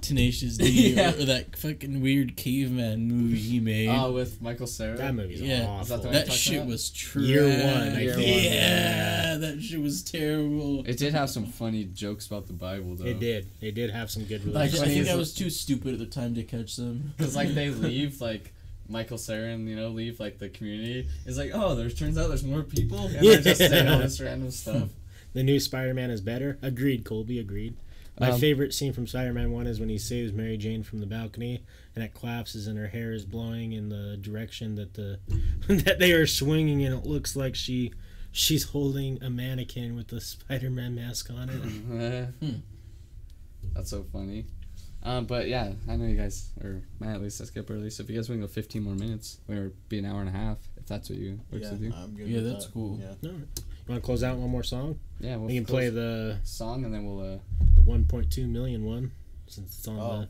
Tenacious 0.00 0.56
D 0.56 0.94
Yeah. 0.94 1.12
or, 1.14 1.20
or 1.20 1.24
that 1.26 1.56
fucking 1.56 2.00
weird 2.00 2.36
caveman 2.36 3.06
movie 3.06 3.38
he 3.38 3.60
made. 3.60 3.88
Oh, 3.90 4.12
with 4.12 4.40
Michael 4.40 4.66
Cera. 4.66 4.96
That 4.96 5.14
movie's 5.14 5.42
Yeah. 5.42 5.66
awful. 5.66 5.82
Is 5.82 5.88
that 5.88 6.02
the 6.02 6.08
that 6.08 6.32
shit 6.32 6.56
about? 6.56 6.68
was 6.68 6.90
true. 6.90 7.22
Year 7.22 7.44
one, 7.46 8.00
Year 8.00 8.14
think. 8.14 8.16
one, 8.16 8.44
yeah, 8.44 9.36
that 9.36 9.60
shit 9.62 9.80
was 9.80 9.89
terrible. 10.02 10.84
It 10.86 10.96
did 10.98 11.12
have 11.14 11.30
some 11.30 11.46
funny 11.46 11.84
jokes 11.84 12.26
about 12.26 12.46
the 12.46 12.52
Bible 12.52 12.96
though. 12.96 13.06
It 13.06 13.20
did. 13.20 13.46
It 13.60 13.74
did 13.74 13.90
have 13.90 14.10
some 14.10 14.24
good 14.24 14.42
I, 14.46 14.50
Like. 14.50 14.74
I 14.74 14.86
think 14.86 15.08
I 15.08 15.14
was 15.16 15.34
too 15.34 15.50
stupid 15.50 15.94
at 15.94 15.98
the 15.98 16.06
time 16.06 16.34
to 16.34 16.42
catch 16.42 16.76
them. 16.76 17.12
Because 17.18 17.36
like 17.36 17.54
they 17.54 17.70
leave 17.70 18.20
like 18.20 18.52
Michael 18.88 19.18
Cera 19.18 19.50
and 19.50 19.68
you 19.68 19.76
know 19.76 19.88
leave 19.88 20.18
like 20.20 20.38
the 20.38 20.48
community. 20.48 21.08
It's 21.26 21.38
like 21.38 21.50
oh, 21.54 21.74
there 21.74 21.90
turns 21.90 22.16
out 22.18 22.28
there's 22.28 22.44
more 22.44 22.62
people. 22.62 23.06
And 23.06 23.24
they're 23.26 23.40
just 23.40 23.58
saying 23.58 23.88
all 23.88 23.98
this 23.98 24.20
random 24.20 24.50
stuff. 24.62 24.88
The 25.32 25.42
new 25.44 25.60
Spider-Man 25.60 26.10
is 26.10 26.20
better. 26.20 26.58
Agreed, 26.60 27.04
Colby. 27.04 27.38
Agreed. 27.38 27.76
My 28.18 28.32
Um, 28.32 28.40
favorite 28.40 28.74
scene 28.74 28.92
from 28.92 29.06
Spider-Man 29.06 29.50
One 29.52 29.66
is 29.66 29.80
when 29.80 29.88
he 29.88 29.96
saves 29.96 30.32
Mary 30.32 30.56
Jane 30.58 30.82
from 30.82 30.98
the 30.98 31.06
balcony, 31.06 31.62
and 31.94 32.04
it 32.04 32.12
collapses, 32.12 32.66
and 32.66 32.76
her 32.76 32.88
hair 32.88 33.12
is 33.12 33.24
blowing 33.24 33.72
in 33.72 33.88
the 33.88 34.18
direction 34.20 34.74
that 34.74 34.94
the 34.94 35.20
that 35.68 35.98
they 36.00 36.12
are 36.12 36.26
swinging, 36.26 36.84
and 36.84 36.94
it 36.94 37.06
looks 37.06 37.34
like 37.36 37.54
she 37.54 37.92
she's 38.32 38.64
holding 38.64 39.22
a 39.22 39.30
mannequin 39.30 39.96
with 39.96 40.08
the 40.08 40.20
Spider-Man 40.20 40.94
mask 40.94 41.30
on 41.30 41.48
it. 41.50 42.28
Hmm. 42.40 42.56
That's 43.74 43.90
so 43.90 44.04
funny. 44.12 44.46
Um, 45.02 45.26
but 45.26 45.48
yeah, 45.48 45.72
I 45.88 45.96
know 45.96 46.06
you 46.06 46.16
guys, 46.16 46.50
or 46.62 46.82
Matt 46.98 47.16
at 47.16 47.22
least, 47.22 47.40
I 47.40 47.44
skip 47.44 47.70
early. 47.70 47.90
So 47.90 48.02
if 48.02 48.10
you 48.10 48.16
guys 48.16 48.28
want 48.28 48.40
to 48.40 48.46
go 48.46 48.52
15 48.52 48.82
more 48.82 48.94
minutes, 48.94 49.38
or 49.48 49.72
be 49.88 49.98
an 49.98 50.04
hour 50.04 50.20
and 50.20 50.28
a 50.28 50.32
half, 50.32 50.58
if 50.76 50.86
that's 50.86 51.08
what 51.08 51.18
you 51.18 51.40
works 51.50 51.64
yeah, 51.66 51.70
with 51.72 51.82
you. 51.82 51.92
I'm 51.94 52.14
good. 52.14 52.28
Yeah, 52.28 52.40
that's 52.40 52.66
that. 52.66 52.72
cool. 52.72 52.98
Yeah. 53.00 53.14
No, 53.22 53.30
you 53.30 53.44
want 53.88 54.02
to 54.02 54.06
close 54.06 54.22
out 54.22 54.36
one 54.36 54.50
more 54.50 54.62
song? 54.62 54.98
Yeah, 55.20 55.36
we'll 55.36 55.46
we 55.48 55.54
can 55.54 55.64
play 55.64 55.88
the 55.88 56.38
song 56.44 56.84
and 56.84 56.92
then 56.92 57.06
we'll. 57.06 57.20
uh 57.20 57.38
the 57.76 57.82
1.2 57.82 58.48
million 58.48 58.84
one. 58.84 59.10
since 59.46 59.78
it's 59.78 59.88
on 59.88 59.98
Oh, 59.98 60.26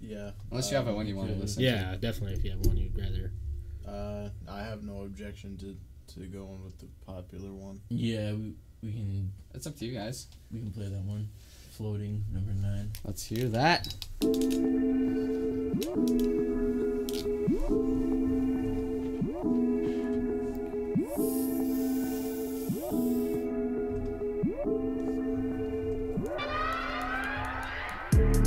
yeah. 0.00 0.30
Unless 0.50 0.70
you 0.70 0.76
have 0.76 0.88
uh, 0.88 0.90
it 0.90 0.96
when 0.96 1.06
you 1.06 1.16
wanna 1.16 1.32
could- 1.32 1.40
listen. 1.42 1.62
the. 1.62 1.68
Yeah, 1.70 1.96
definitely. 2.00 2.36
If 2.36 2.44
you 2.44 2.50
have 2.50 2.66
one 2.66 2.76
you'd 2.76 2.96
rather. 2.96 3.32
Uh, 3.86 4.28
I 4.48 4.62
have 4.62 4.82
no 4.84 5.02
objection 5.02 5.56
to 5.58 5.76
to 6.14 6.20
go 6.26 6.42
on 6.42 6.64
with 6.64 6.78
the 6.78 6.86
popular 7.06 7.52
one. 7.52 7.80
Yeah, 7.88 8.32
we, 8.32 8.54
we 8.82 8.92
can 8.92 9.32
It's 9.54 9.66
up 9.66 9.76
to 9.78 9.84
you 9.84 9.96
guys. 9.96 10.26
we 10.52 10.60
can 10.60 10.70
play 10.72 10.88
that 10.88 11.04
one. 11.04 11.28
Floating 11.72 12.24
number 12.32 12.52
nine. 12.52 12.90
Let's 13.04 13.24
hear 13.24 13.48
that. 13.48 13.94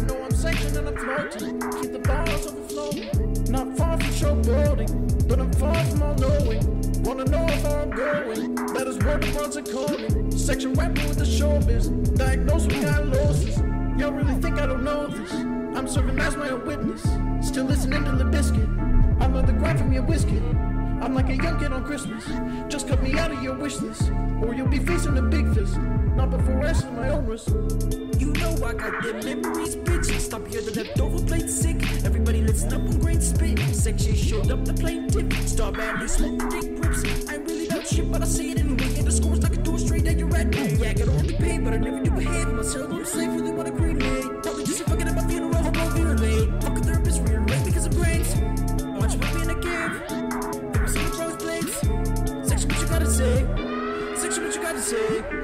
know 0.08 0.24
I'm 0.24 0.32
sanctioned 0.32 0.78
and 0.78 0.88
I'm 0.90 0.98
floating. 0.98 1.60
Keep 1.82 1.92
the 1.94 2.00
bars 2.00 2.48
overflowing. 2.48 3.33
Not 3.54 3.78
far 3.78 4.00
from 4.00 4.10
showboating, 4.10 5.28
but 5.28 5.40
I'm 5.40 5.54
far 5.54 5.76
from 5.86 6.02
all 6.02 6.16
knowing. 6.16 7.04
Wanna 7.04 7.26
know 7.26 7.46
how 7.46 7.82
I'm 7.82 7.92
going? 7.92 8.56
That 8.56 8.88
is 8.88 8.98
where 8.98 9.20
the 9.20 9.32
ones 9.38 9.56
are 9.56 9.62
calling. 9.62 10.32
Section 10.32 10.74
rapping 10.74 11.08
with 11.08 11.20
the 11.20 11.24
showbiz. 11.24 12.18
Diagnosed 12.18 12.70
with 12.70 12.82
gynosis. 12.82 14.00
Y'all 14.00 14.12
really 14.12 14.34
think 14.42 14.58
I 14.58 14.66
don't 14.66 14.84
know 14.84 15.06
this? 15.06 15.32
I'm 15.78 15.88
serving 15.88 16.18
as 16.18 16.36
my 16.36 16.50
own 16.50 16.66
witness. 16.66 17.04
Still 17.48 17.66
listening 17.66 18.04
to 18.06 18.14
the 18.14 18.26
biscuit. 18.26 18.68
I'm 19.20 19.36
on 19.36 19.46
the 19.46 19.54
grind 19.54 19.78
from 19.78 19.94
your 19.94 20.02
whiskey. 20.02 20.42
I'm 21.04 21.14
like 21.14 21.28
a 21.28 21.36
young 21.36 21.60
kid 21.60 21.74
on 21.74 21.84
Christmas. 21.84 22.24
Just 22.70 22.88
cut 22.88 23.04
me 23.04 23.20
out 23.20 23.30
of 23.30 23.44
your 23.44 23.56
wish 23.56 23.82
list, 23.82 24.10
or 24.42 24.56
you'll 24.56 24.70
be 24.70 24.80
facing 24.80 25.18
a 25.18 25.22
big 25.22 25.54
fist. 25.54 25.78
Not 26.16 26.32
before 26.32 26.64
asking 26.64 26.96
my 26.96 27.10
own 27.10 27.26
risk. 27.26 27.50
You 28.20 28.32
know 28.32 28.56
I 28.66 28.74
got 28.74 29.04
them 29.04 29.20
memories, 29.20 29.76
bitch. 29.76 30.18
Stop 30.22 30.48
here, 30.48 30.62
the 30.62 30.72
leftover 30.72 31.22
plate 31.26 31.50
sick. 31.50 31.84
Everybody 32.06 32.42
listen 32.42 32.74
up 32.74 32.82
on 32.88 33.00
great 33.00 33.22
spit. 33.22 33.60
Section 33.76 34.16
showed 34.16 34.50
up 34.50 34.64
the 34.64 34.74
plaintiff. 34.74 35.50
Star 35.50 35.74
badly 35.74 36.08
smoke 36.08 36.40
the 36.40 36.62
dick 36.62 36.82
rips. 36.82 37.30
I 37.30 37.36
really 37.36 37.68
about 37.68 37.86
shit, 37.86 38.10
but 38.10 38.22
I 38.22 38.26
say 38.26 38.52
it 38.52 38.60
in 38.60 38.80
anyway. 38.80 38.98
And 39.00 39.06
the 39.06 39.12
scores 39.12 39.44
like 39.44 39.56
a 39.56 39.58
door 39.58 39.80
straight 39.80 40.08
at 40.08 40.18
your 40.18 40.30
rat. 40.30 40.56
Yeah, 40.56 40.90
I 40.90 40.94
gotta 40.94 41.12
only 41.12 41.36
pay, 41.36 41.58
but 41.58 41.74
I 41.74 41.78
never 41.78 42.02
do 42.02 42.12
behave. 42.12 42.48
Myself, 42.48 42.92
I'm 42.94 43.06
safe, 43.06 43.30
really 43.30 43.52
wanna 43.52 43.72
cremate. 43.72 44.42
Probably 44.42 44.64
just 44.64 44.84
fucking 44.84 45.08
at 45.08 45.16
my 45.16 45.28
funeral, 45.28 45.53
Section, 54.94 55.43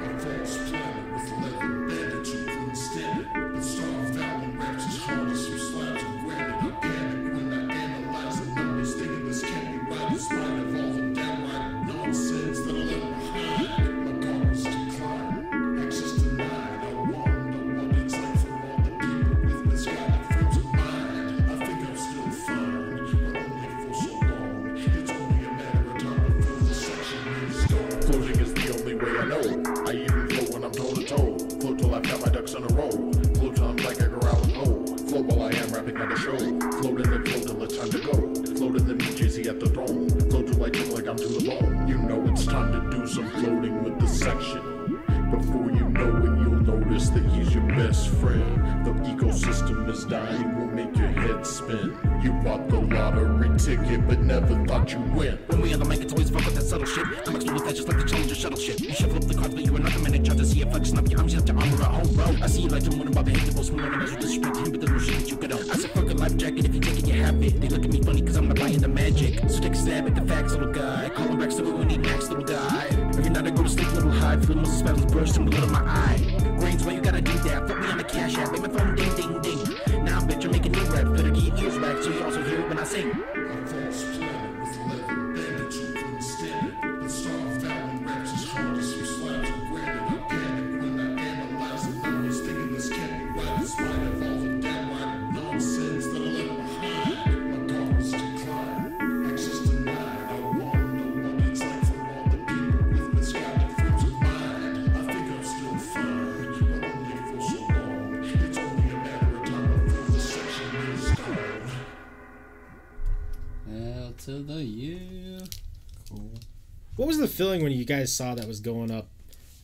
was 117.20 117.30
the 117.30 117.36
feeling 117.36 117.64
when 117.64 117.72
you 117.72 117.86
guys 117.86 118.14
saw 118.14 118.36
that 118.36 118.48
was 118.48 118.60
going 118.60 118.92
up 118.92 119.10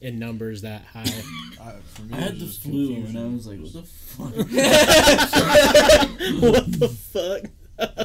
in 0.02 0.19
numbers 0.19 0.61
that 0.61 0.84
high? 0.86 1.02
I, 1.61 1.72
for 1.86 2.02
me, 2.03 2.14
I 2.14 2.18
it 2.18 2.22
had 2.22 2.32
was 2.34 2.40
the 2.40 2.45
just 2.45 2.61
flu 2.64 2.88
confusion. 2.94 3.18
and 3.18 3.26
I 3.26 3.27
was 3.36 3.48
like, 3.48 3.60
what 3.60 3.73
the 3.73 3.84
fuck? 3.84 4.36
what 6.41 6.80
the 6.80 6.90
fuck? 6.90 7.52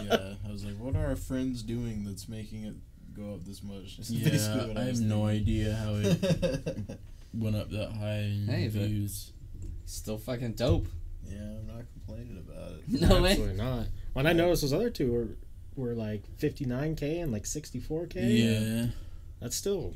yeah, 0.02 0.35
I 0.48 0.52
was 0.52 0.64
like, 0.64 0.77
what 0.78 0.97
are 0.97 1.06
our 1.06 1.16
friends 1.16 1.62
doing 1.62 2.05
that's 2.05 2.28
making 2.28 2.64
it 2.64 2.74
go 3.14 3.35
up 3.35 3.44
this 3.44 3.62
much? 3.62 3.97
That's 3.97 4.10
yeah, 4.10 4.28
basically 4.31 4.68
what 4.68 4.77
I 4.77 4.81
have 4.81 4.89
was 4.90 5.01
no 5.01 5.27
idea 5.27 5.74
how 5.74 5.94
it 5.97 6.98
went 7.35 7.56
up 7.56 7.70
that 7.70 7.93
high 7.93 8.18
in 8.20 8.47
Hey, 8.48 8.68
views. 8.68 9.32
Still 9.86 10.18
fucking 10.18 10.52
dope. 10.55 10.86
Yeah, 11.27 11.39
I'm 11.39 11.66
not 11.66 11.85
complaining 11.93 12.39
about 12.39 12.72
it. 12.72 13.01
No 13.01 13.22
way. 13.22 13.31
Absolutely 13.32 13.56
not. 13.56 13.86
When 14.14 14.27
I 14.27 14.32
noticed 14.32 14.62
those 14.62 14.72
other 14.72 14.90
two 14.90 15.12
were 15.12 15.28
were 15.77 15.94
like 15.94 16.22
59k 16.39 17.22
and 17.22 17.32
like 17.32 17.44
64k. 17.44 18.14
Yeah, 18.16 18.86
That's 19.41 19.57
still 19.57 19.95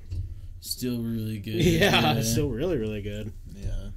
still 0.61 0.99
really 1.03 1.39
good. 1.39 1.55
yeah, 1.57 2.15
it's 2.15 2.31
still 2.31 2.49
really 2.49 2.77
really 2.77 3.03
good. 3.03 3.33
Yeah. 3.55 3.89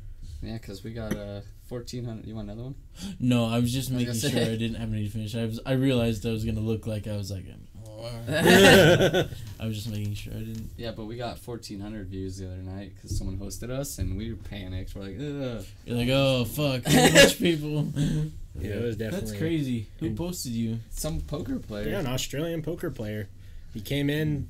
Yeah, 0.42 0.54
because 0.54 0.84
we 0.84 0.94
got 0.94 1.14
uh, 1.14 1.42
1400. 1.68 2.28
You 2.28 2.36
want 2.36 2.50
another 2.50 2.64
one? 2.64 2.76
No, 3.20 3.46
I 3.46 3.60
was 3.60 3.74
just 3.74 3.92
I 3.92 3.96
was 3.96 4.06
making 4.06 4.32
sure. 4.32 4.42
I 4.42 4.56
didn't 4.56 4.76
have 4.76 4.92
any 4.94 5.06
to 5.06 5.10
finish. 5.10 5.36
I 5.36 5.46
was. 5.46 5.60
I 5.66 5.74
realized 5.74 6.26
I 6.26 6.32
was 6.32 6.46
gonna 6.46 6.60
look 6.60 6.86
like 6.88 7.08
I 7.08 7.18
was 7.18 7.32
like. 7.32 7.46
I 8.30 9.26
was 9.66 9.76
just 9.76 9.90
making 9.90 10.14
sure 10.14 10.34
I 10.34 10.40
didn't. 10.40 10.70
Yeah, 10.78 10.92
but 10.92 11.06
we 11.06 11.18
got 11.18 11.40
1400 11.40 12.08
views 12.08 12.38
the 12.38 12.46
other 12.46 12.58
night 12.58 12.94
because 12.96 13.18
someone 13.18 13.38
hosted 13.38 13.72
us 13.72 13.98
and 13.98 14.16
we 14.16 14.34
panicked. 14.34 14.94
We're 14.94 15.02
like, 15.02 15.16
ugh. 15.16 15.66
You're 15.86 15.98
like, 15.98 16.10
oh 16.10 16.46
fuck, 16.46 16.84
too 16.84 17.14
much 17.14 17.40
people. 17.40 17.88
Yeah, 18.60 18.76
it 18.76 18.84
was 18.84 18.98
definitely 18.98 19.30
That's 19.30 19.40
crazy. 19.40 19.88
Who 20.00 20.14
posted 20.14 20.52
you? 20.52 20.80
Some 20.92 21.22
poker 21.22 21.58
player. 21.58 21.90
Yeah, 21.90 22.00
an 22.00 22.08
Australian 22.08 22.62
poker 22.62 22.92
player. 22.92 23.30
He 23.74 23.82
came 23.82 24.12
in, 24.12 24.48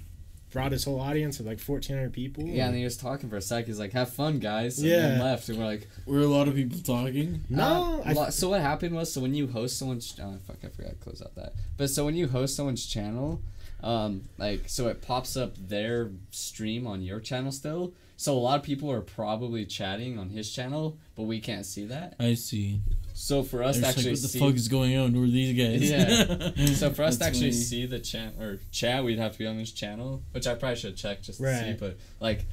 brought 0.52 0.72
his 0.72 0.84
whole 0.86 1.00
audience 1.02 1.40
of 1.40 1.46
like 1.46 1.60
1,400 1.60 2.14
people. 2.14 2.44
Yeah, 2.46 2.68
and 2.68 2.76
he 2.78 2.84
was 2.84 2.98
talking 2.98 3.30
for 3.30 3.36
a 3.38 3.42
sec. 3.42 3.66
He's 3.68 3.80
like, 3.80 3.92
"Have 3.94 4.10
fun, 4.10 4.40
guys." 4.40 4.80
And 4.80 4.88
Yeah. 4.88 5.00
then 5.02 5.20
left, 5.20 5.50
and 5.50 5.58
we're 5.58 5.66
like, 5.66 5.88
we 6.06 6.16
Were 6.16 6.24
a 6.24 6.28
lot 6.28 6.48
of 6.48 6.56
people 6.56 6.80
talking? 6.80 7.42
no, 7.50 8.02
Uh, 8.06 8.14
lo- 8.14 8.30
so 8.30 8.50
what 8.50 8.62
happened 8.62 8.96
was, 8.96 9.12
so 9.12 9.22
when 9.22 9.36
you 9.36 9.48
host 9.48 9.78
someone's, 9.78 10.16
oh 10.22 10.38
fuck, 10.48 10.58
I 10.64 10.68
forgot 10.70 10.90
to 10.92 10.96
close 10.96 11.22
out 11.22 11.36
that. 11.36 11.54
But 11.76 11.90
so 11.90 12.06
when 12.06 12.16
you 12.16 12.28
host 12.30 12.56
someone's 12.56 12.86
channel, 12.86 13.42
um, 13.84 14.24
like 14.38 14.64
so 14.70 14.88
it 14.88 15.02
pops 15.02 15.36
up 15.38 15.56
their 15.58 16.12
stream 16.32 16.88
on 16.88 17.02
your 17.02 17.20
channel 17.20 17.52
still. 17.52 17.94
So 18.20 18.36
a 18.36 18.40
lot 18.40 18.58
of 18.60 18.64
people 18.64 18.92
are 18.92 19.02
probably 19.02 19.64
chatting 19.66 20.18
on 20.18 20.30
his 20.30 20.52
channel, 20.52 20.98
but 21.16 21.24
we 21.24 21.40
can't 21.40 21.66
see 21.66 21.86
that. 21.86 22.16
I 22.20 22.34
see. 22.34 22.80
So 23.20 23.42
for 23.42 23.64
us 23.64 23.80
to 23.80 23.88
actually 23.88 24.04
like, 24.04 24.12
what 24.12 24.22
the 24.22 24.28
see, 24.28 24.40
fuck 24.40 24.54
is 24.54 24.68
going 24.68 24.96
on? 24.96 25.12
Who 25.12 25.24
are 25.24 25.28
these 25.28 25.58
guys? 25.58 25.90
Yeah. 25.90 26.66
so 26.76 26.92
for 26.92 27.02
us 27.02 27.18
to 27.18 27.26
actually 27.26 27.50
funny. 27.50 27.64
see 27.64 27.86
the 27.88 27.98
chat 27.98 28.36
or 28.40 28.60
chat, 28.72 29.04
we'd 29.04 29.18
have 29.18 29.32
to 29.32 29.40
be 29.40 29.48
on 29.48 29.58
this 29.58 29.72
channel, 29.72 30.22
which 30.34 30.46
I 30.46 30.54
probably 30.54 30.76
should 30.76 30.96
check 30.96 31.24
just 31.24 31.40
to 31.40 31.60
see. 31.60 31.74
But 31.74 31.98
like, 32.20 32.46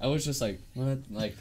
I 0.00 0.08
was 0.08 0.24
just 0.24 0.40
like, 0.40 0.60
what? 0.74 0.98
Like, 1.08 1.36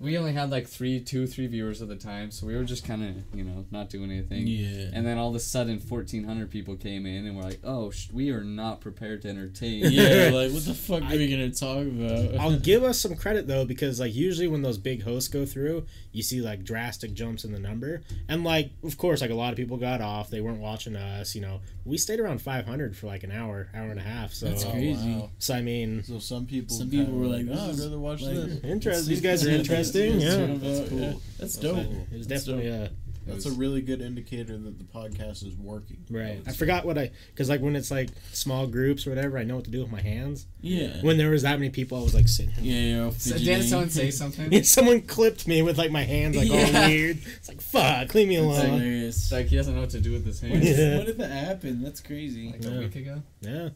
we 0.00 0.16
only 0.16 0.32
had 0.32 0.50
like 0.50 0.66
three, 0.66 0.98
two, 0.98 1.26
three 1.26 1.46
viewers 1.46 1.82
at 1.82 1.88
the 1.88 1.94
time, 1.96 2.30
so 2.30 2.46
we 2.46 2.56
were 2.56 2.64
just 2.64 2.86
kind 2.86 3.04
of, 3.04 3.36
you 3.38 3.44
know, 3.44 3.66
not 3.70 3.90
doing 3.90 4.10
anything. 4.10 4.46
Yeah. 4.46 4.88
And 4.94 5.04
then 5.06 5.18
all 5.18 5.28
of 5.28 5.34
a 5.34 5.40
sudden, 5.40 5.78
fourteen 5.78 6.24
hundred 6.24 6.50
people 6.50 6.74
came 6.76 7.04
in, 7.04 7.26
and 7.26 7.36
we're 7.36 7.42
like, 7.42 7.60
oh, 7.62 7.90
sh- 7.90 8.08
we 8.10 8.30
are 8.30 8.42
not 8.42 8.80
prepared 8.80 9.20
to 9.22 9.28
entertain. 9.28 9.82
yeah, 9.92 10.30
like 10.32 10.52
what 10.52 10.64
the 10.64 10.72
fuck 10.74 11.02
are 11.02 11.08
we 11.10 11.28
gonna 11.30 11.50
talk 11.50 11.86
about? 11.86 12.40
I'll 12.40 12.58
give 12.70 12.82
us 12.82 12.98
some 12.98 13.14
credit 13.14 13.46
though 13.46 13.64
because 13.66 14.00
like 14.00 14.14
usually 14.14 14.48
when 14.48 14.62
those 14.62 14.78
big 14.78 15.02
hosts 15.02 15.28
go 15.28 15.44
through, 15.44 15.84
you 16.12 16.22
see 16.22 16.40
like 16.40 16.64
drastic 16.64 17.12
jumps 17.12 17.44
in 17.44 17.52
the 17.52 17.60
number, 17.60 18.00
and 18.28 18.42
like 18.42 18.70
of 18.82 18.96
course 18.96 19.20
like 19.20 19.30
a 19.30 19.34
lot 19.34 19.52
of 19.52 19.56
people 19.58 19.76
got 19.76 20.00
off, 20.00 20.30
they 20.30 20.40
weren't 20.40 20.60
watching 20.60 20.96
us. 20.96 21.34
You 21.34 21.42
know, 21.42 21.60
we 21.84 21.98
stayed 21.98 22.20
around 22.20 22.40
500 22.40 22.96
for 22.96 23.06
like 23.06 23.22
an 23.22 23.32
hour, 23.32 23.68
hour 23.74 23.90
and 23.90 24.00
a 24.00 24.02
half. 24.02 24.32
So 24.32 24.46
That's 24.46 24.64
oh, 24.64 24.70
crazy. 24.70 25.14
wow. 25.14 25.30
So 25.38 25.54
I 25.54 25.60
mean, 25.60 26.02
So 26.04 26.18
some 26.18 26.46
people, 26.46 26.74
Some 26.74 26.88
people 26.88 27.12
were 27.14 27.26
like, 27.26 27.46
"Oh, 27.50 27.52
I'd 27.52 27.68
"This 27.70 27.78
is 27.80 27.84
rather 27.84 27.98
watch 27.98 28.22
like- 28.22 28.34
this." 28.34 28.64
interest. 28.64 29.06
These 29.06 29.20
guys 29.20 29.46
are 29.46 29.50
interesting. 29.96 30.60
Yeah, 30.62 30.68
That's 30.74 30.88
cool. 30.88 30.98
Yeah. 31.00 31.12
That's 31.38 31.54
So 31.54 31.62
dope. 31.62 31.78
It 32.12 32.18
was 32.18 32.26
That's 32.26 32.44
definitely 32.44 32.70
dope. 32.70 32.88
uh, 32.88 32.92
That's 33.26 33.46
a 33.46 33.50
really 33.52 33.80
good 33.82 34.00
indicator 34.00 34.56
that 34.58 34.78
the 34.78 34.84
podcast 34.84 35.46
is 35.46 35.54
working. 35.56 35.98
right. 36.10 36.40
I 36.46 36.52
forgot 36.52 36.84
what 36.84 36.98
I 36.98 37.10
because 37.28 37.48
like 37.48 37.60
when 37.60 37.76
it's 37.76 37.90
like 37.90 38.08
small 38.32 38.66
groups 38.66 39.06
or 39.06 39.10
whatever, 39.10 39.38
I 39.38 39.44
know 39.44 39.56
what 39.56 39.64
to 39.66 39.70
do 39.70 39.80
with 39.82 39.90
my 39.92 40.00
hands. 40.00 40.46
Yeah. 40.62 41.00
When 41.02 41.16
there 41.18 41.30
was 41.30 41.42
that 41.42 41.58
many 41.58 41.70
people, 41.70 41.98
I 41.98 42.02
was 42.02 42.14
like 42.14 42.28
sitting. 42.28 42.54
yeah. 42.64 43.04
all 43.04 43.12
So, 43.12 43.36
did 43.38 43.68
someone 43.68 43.90
say 43.90 44.10
something? 44.22 44.52
And 44.52 44.66
someone 44.76 45.02
clipped 45.02 45.46
me 45.46 45.62
with 45.62 45.78
like 45.78 45.90
my 45.90 46.02
hands 46.02 46.36
like 46.36 46.50
all 46.50 46.56
Yeah. 46.56 46.86
weird. 46.88 47.18
It's 47.36 47.48
like 47.48 47.60
fuck, 47.60 48.14
leave 48.14 48.28
me 48.28 48.36
That's 48.36 48.46
alone. 48.64 48.80
hilarious. 48.80 49.16
It's 49.18 49.32
like 49.32 49.46
he 49.46 49.56
doesn't 49.56 49.74
know 49.74 49.82
what 49.82 49.90
to 49.90 50.00
do 50.00 50.12
with 50.12 50.26
his 50.26 50.40
When 50.42 50.52
hands. 50.52 50.64
did, 50.64 50.78
Yeah. 50.78 50.96
when 50.96 51.06
did 51.06 51.18
that 51.18 51.30
happen? 51.30 51.82
That's 51.82 52.00
crazy. 52.00 52.50
Like 52.50 52.64
Yeah. 52.64 52.70
a 52.70 52.78
week 52.80 52.96
ago. 52.96 53.22
Yeah, 53.42 53.68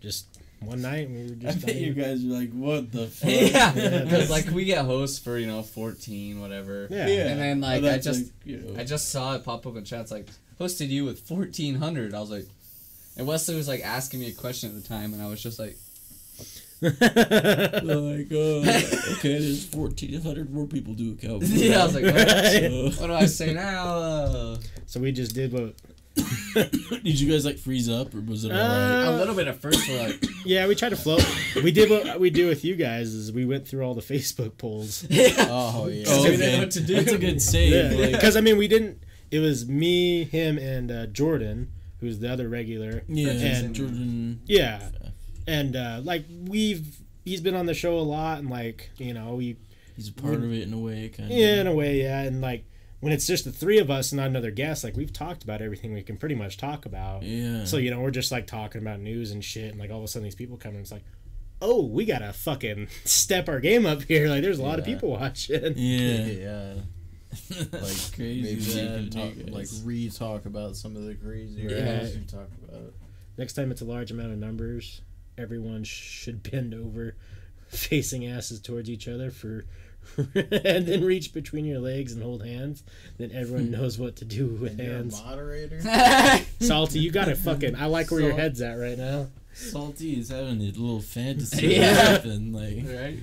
just 0.00 0.26
one 0.60 0.80
night 0.82 1.10
we 1.10 1.16
were 1.24 1.32
I 1.48 1.52
just. 1.52 1.66
bet 1.66 1.74
you 1.76 1.92
guys 1.92 2.24
were 2.24 2.34
like, 2.38 2.50
what 2.52 2.90
the 2.92 3.06
fuck? 3.08 3.30
yeah, 3.30 3.72
because 4.04 4.30
like 4.30 4.48
we 4.50 4.64
get 4.64 4.84
hosts 4.84 5.18
for 5.18 5.36
you 5.38 5.46
know 5.46 5.62
fourteen 5.62 6.40
whatever. 6.40 6.86
Yeah. 6.90 7.06
And 7.06 7.40
then 7.40 7.60
like 7.60 7.82
Oh, 7.82 7.90
I 7.90 7.98
just 7.98 8.24
like, 8.24 8.32
you 8.44 8.58
know. 8.58 8.80
I 8.80 8.84
just 8.84 9.10
saw 9.10 9.34
it 9.34 9.44
pop 9.44 9.66
up 9.66 9.76
in 9.76 9.84
chats 9.84 10.10
like 10.10 10.28
hosted 10.60 10.88
you 10.88 11.04
with 11.04 11.20
fourteen 11.20 11.74
hundred. 11.74 12.14
I 12.14 12.20
was 12.20 12.30
like, 12.30 12.46
and 13.16 13.26
Wesley 13.26 13.56
was 13.56 13.68
like 13.68 13.82
asking 13.84 14.20
me 14.20 14.28
a 14.28 14.32
question 14.32 14.70
at 14.70 14.82
the 14.82 14.88
time, 14.88 15.12
and 15.12 15.22
I 15.22 15.26
was 15.28 15.42
just 15.42 15.58
like, 15.58 15.76
like, 16.80 17.02
uh, 17.02 18.60
okay, 19.14 19.38
there's 19.38 19.72
1,400 19.72 20.52
more 20.52 20.66
people 20.66 20.92
do 20.94 21.12
account. 21.12 21.42
for 21.44 21.48
yeah, 21.48 21.80
I 21.80 21.84
was 21.86 21.94
like, 21.94 22.04
Right. 22.04 22.70
what, 22.70 23.00
what 23.00 23.06
do 23.06 23.12
I 23.14 23.26
say 23.26 23.54
now? 23.54 23.86
Uh, 23.86 24.58
so 24.86 25.00
we 25.00 25.12
just 25.12 25.34
did 25.34 25.52
what? 25.52 25.74
Did 26.54 27.20
you 27.20 27.30
guys 27.32 27.44
like 27.44 27.58
freeze 27.58 27.88
up 27.88 28.14
or 28.14 28.20
was 28.20 28.44
it 28.44 28.52
alright? 28.52 29.06
Uh, 29.06 29.10
a 29.10 29.16
little 29.18 29.34
bit 29.34 29.48
at 29.48 29.60
first, 29.60 29.88
we're 29.88 30.00
like, 30.00 30.24
Yeah, 30.44 30.66
we 30.68 30.74
tried 30.74 30.90
to 30.90 30.96
float. 30.96 31.24
We 31.56 31.72
did 31.72 31.90
what 31.90 32.20
we 32.20 32.30
do 32.30 32.46
with 32.48 32.64
you 32.64 32.76
guys 32.76 33.12
is 33.12 33.32
we 33.32 33.44
went 33.44 33.66
through 33.66 33.82
all 33.84 33.94
the 33.94 34.00
Facebook 34.02 34.56
polls. 34.58 35.04
yeah. 35.10 35.32
Oh 35.50 35.88
yeah. 35.88 36.04
So 36.14 36.22
we 36.22 36.36
know 36.36 36.44
okay. 36.44 36.58
what 36.58 36.70
to 36.72 36.80
do. 36.80 36.94
That's 36.96 37.12
a 37.12 37.18
good 37.18 37.42
save. 37.42 37.72
Yeah, 37.92 37.98
like- 38.00 38.12
because 38.12 38.36
I 38.36 38.40
mean 38.40 38.56
we 38.58 38.68
didn't. 38.68 39.02
It 39.30 39.40
was 39.40 39.66
me, 39.66 40.22
him, 40.24 40.58
and 40.58 40.92
uh, 40.92 41.06
Jordan, 41.06 41.72
who's 41.98 42.20
the 42.20 42.30
other 42.32 42.48
regular. 42.48 43.02
yeah, 43.08 43.30
and 43.30 43.74
Jordan. 43.74 44.42
yeah, 44.46 44.90
and 45.48 45.74
uh, 45.74 46.00
like 46.04 46.24
we've 46.46 46.98
he's 47.24 47.40
been 47.40 47.56
on 47.56 47.66
the 47.66 47.74
show 47.74 47.98
a 47.98 48.00
lot, 48.00 48.38
and 48.38 48.48
like 48.50 48.90
you 48.96 49.12
know 49.12 49.34
we 49.34 49.56
He's 49.96 50.08
a 50.08 50.12
part 50.12 50.34
of 50.34 50.52
it 50.52 50.62
in 50.62 50.72
a 50.72 50.78
way, 50.78 51.08
kind 51.08 51.30
of. 51.32 51.36
yeah 51.36 51.60
in 51.60 51.66
a 51.66 51.74
way 51.74 52.02
yeah, 52.02 52.20
and 52.22 52.40
like 52.40 52.64
when 53.04 53.12
it's 53.12 53.26
just 53.26 53.44
the 53.44 53.52
three 53.52 53.78
of 53.78 53.90
us 53.90 54.10
and 54.12 54.16
not 54.18 54.28
another 54.28 54.50
guest, 54.50 54.82
like 54.82 54.96
we've 54.96 55.12
talked 55.12 55.44
about 55.44 55.60
everything 55.62 55.92
we 55.92 56.02
can 56.02 56.16
pretty 56.16 56.34
much 56.34 56.56
talk 56.56 56.86
about. 56.86 57.22
Yeah. 57.22 57.64
So 57.64 57.76
you 57.76 57.90
know 57.90 58.00
we're 58.00 58.10
just 58.10 58.32
like 58.32 58.46
talking 58.46 58.80
about 58.80 59.00
news 59.00 59.30
and 59.30 59.44
shit, 59.44 59.70
and 59.70 59.78
like 59.78 59.90
all 59.90 59.98
of 59.98 60.04
a 60.04 60.08
sudden 60.08 60.24
these 60.24 60.34
people 60.34 60.56
come 60.56 60.74
in, 60.74 60.80
it's 60.80 60.92
like. 60.92 61.04
Oh, 61.62 61.86
we 61.86 62.04
gotta 62.04 62.32
fucking 62.32 62.88
step 63.04 63.48
our 63.48 63.60
game 63.60 63.86
up 63.86 64.02
here. 64.02 64.28
Like, 64.28 64.42
there's 64.42 64.58
a 64.58 64.62
lot 64.62 64.78
of 64.78 64.84
people 64.84 65.10
watching. 65.10 65.72
yeah. 65.76 66.26
yeah. 66.26 66.74
like 67.50 67.72
Like 67.72 68.12
crazy. 68.16 68.18
maybe 68.18 68.56
we 68.56 68.74
can 68.74 69.10
talk, 69.10 69.34
guys- 69.46 69.50
like 69.50 69.68
re-talk 69.84 70.46
about 70.46 70.76
some 70.76 70.94
of 70.96 71.04
the 71.04 71.14
crazier 71.14 71.70
Yeah. 71.70 71.98
things 72.00 72.16
we 72.16 72.24
talked 72.24 72.58
about. 72.68 72.92
Next 73.38 73.54
time 73.54 73.70
it's 73.70 73.80
a 73.80 73.84
large 73.86 74.10
amount 74.10 74.32
of 74.32 74.38
numbers, 74.38 75.00
everyone 75.38 75.84
should 75.84 76.42
bend 76.42 76.74
over, 76.74 77.14
facing 77.68 78.26
asses 78.26 78.60
towards 78.60 78.90
each 78.90 79.08
other 79.08 79.30
for, 79.30 79.64
and 80.34 80.86
then 80.86 81.04
reach 81.04 81.32
between 81.32 81.64
your 81.64 81.80
legs 81.80 82.12
and 82.12 82.22
hold 82.22 82.44
hands. 82.44 82.82
Then 83.18 83.30
everyone 83.32 83.66
hmm. 83.66 83.72
knows 83.72 83.98
what 83.98 84.16
to 84.16 84.24
do 84.24 84.46
with 84.46 84.72
And 84.72 84.80
you're 84.80 84.92
a 84.92 84.96
hands. 84.96 85.22
moderator. 85.22 85.80
Salty, 86.60 87.00
you 87.00 87.10
got 87.10 87.28
it. 87.28 87.36
fucking. 87.36 87.76
I 87.76 87.86
like 87.86 88.10
where 88.10 88.20
your 88.20 88.34
head's 88.34 88.60
at 88.60 88.74
right 88.74 88.98
now. 88.98 89.28
Salty 89.54 90.18
is 90.18 90.30
having 90.30 90.60
a 90.60 90.64
little 90.64 91.00
fantasy. 91.00 91.66
Yeah. 91.76 92.20
And 92.22 92.54
like, 92.54 92.84
right? 92.86 93.18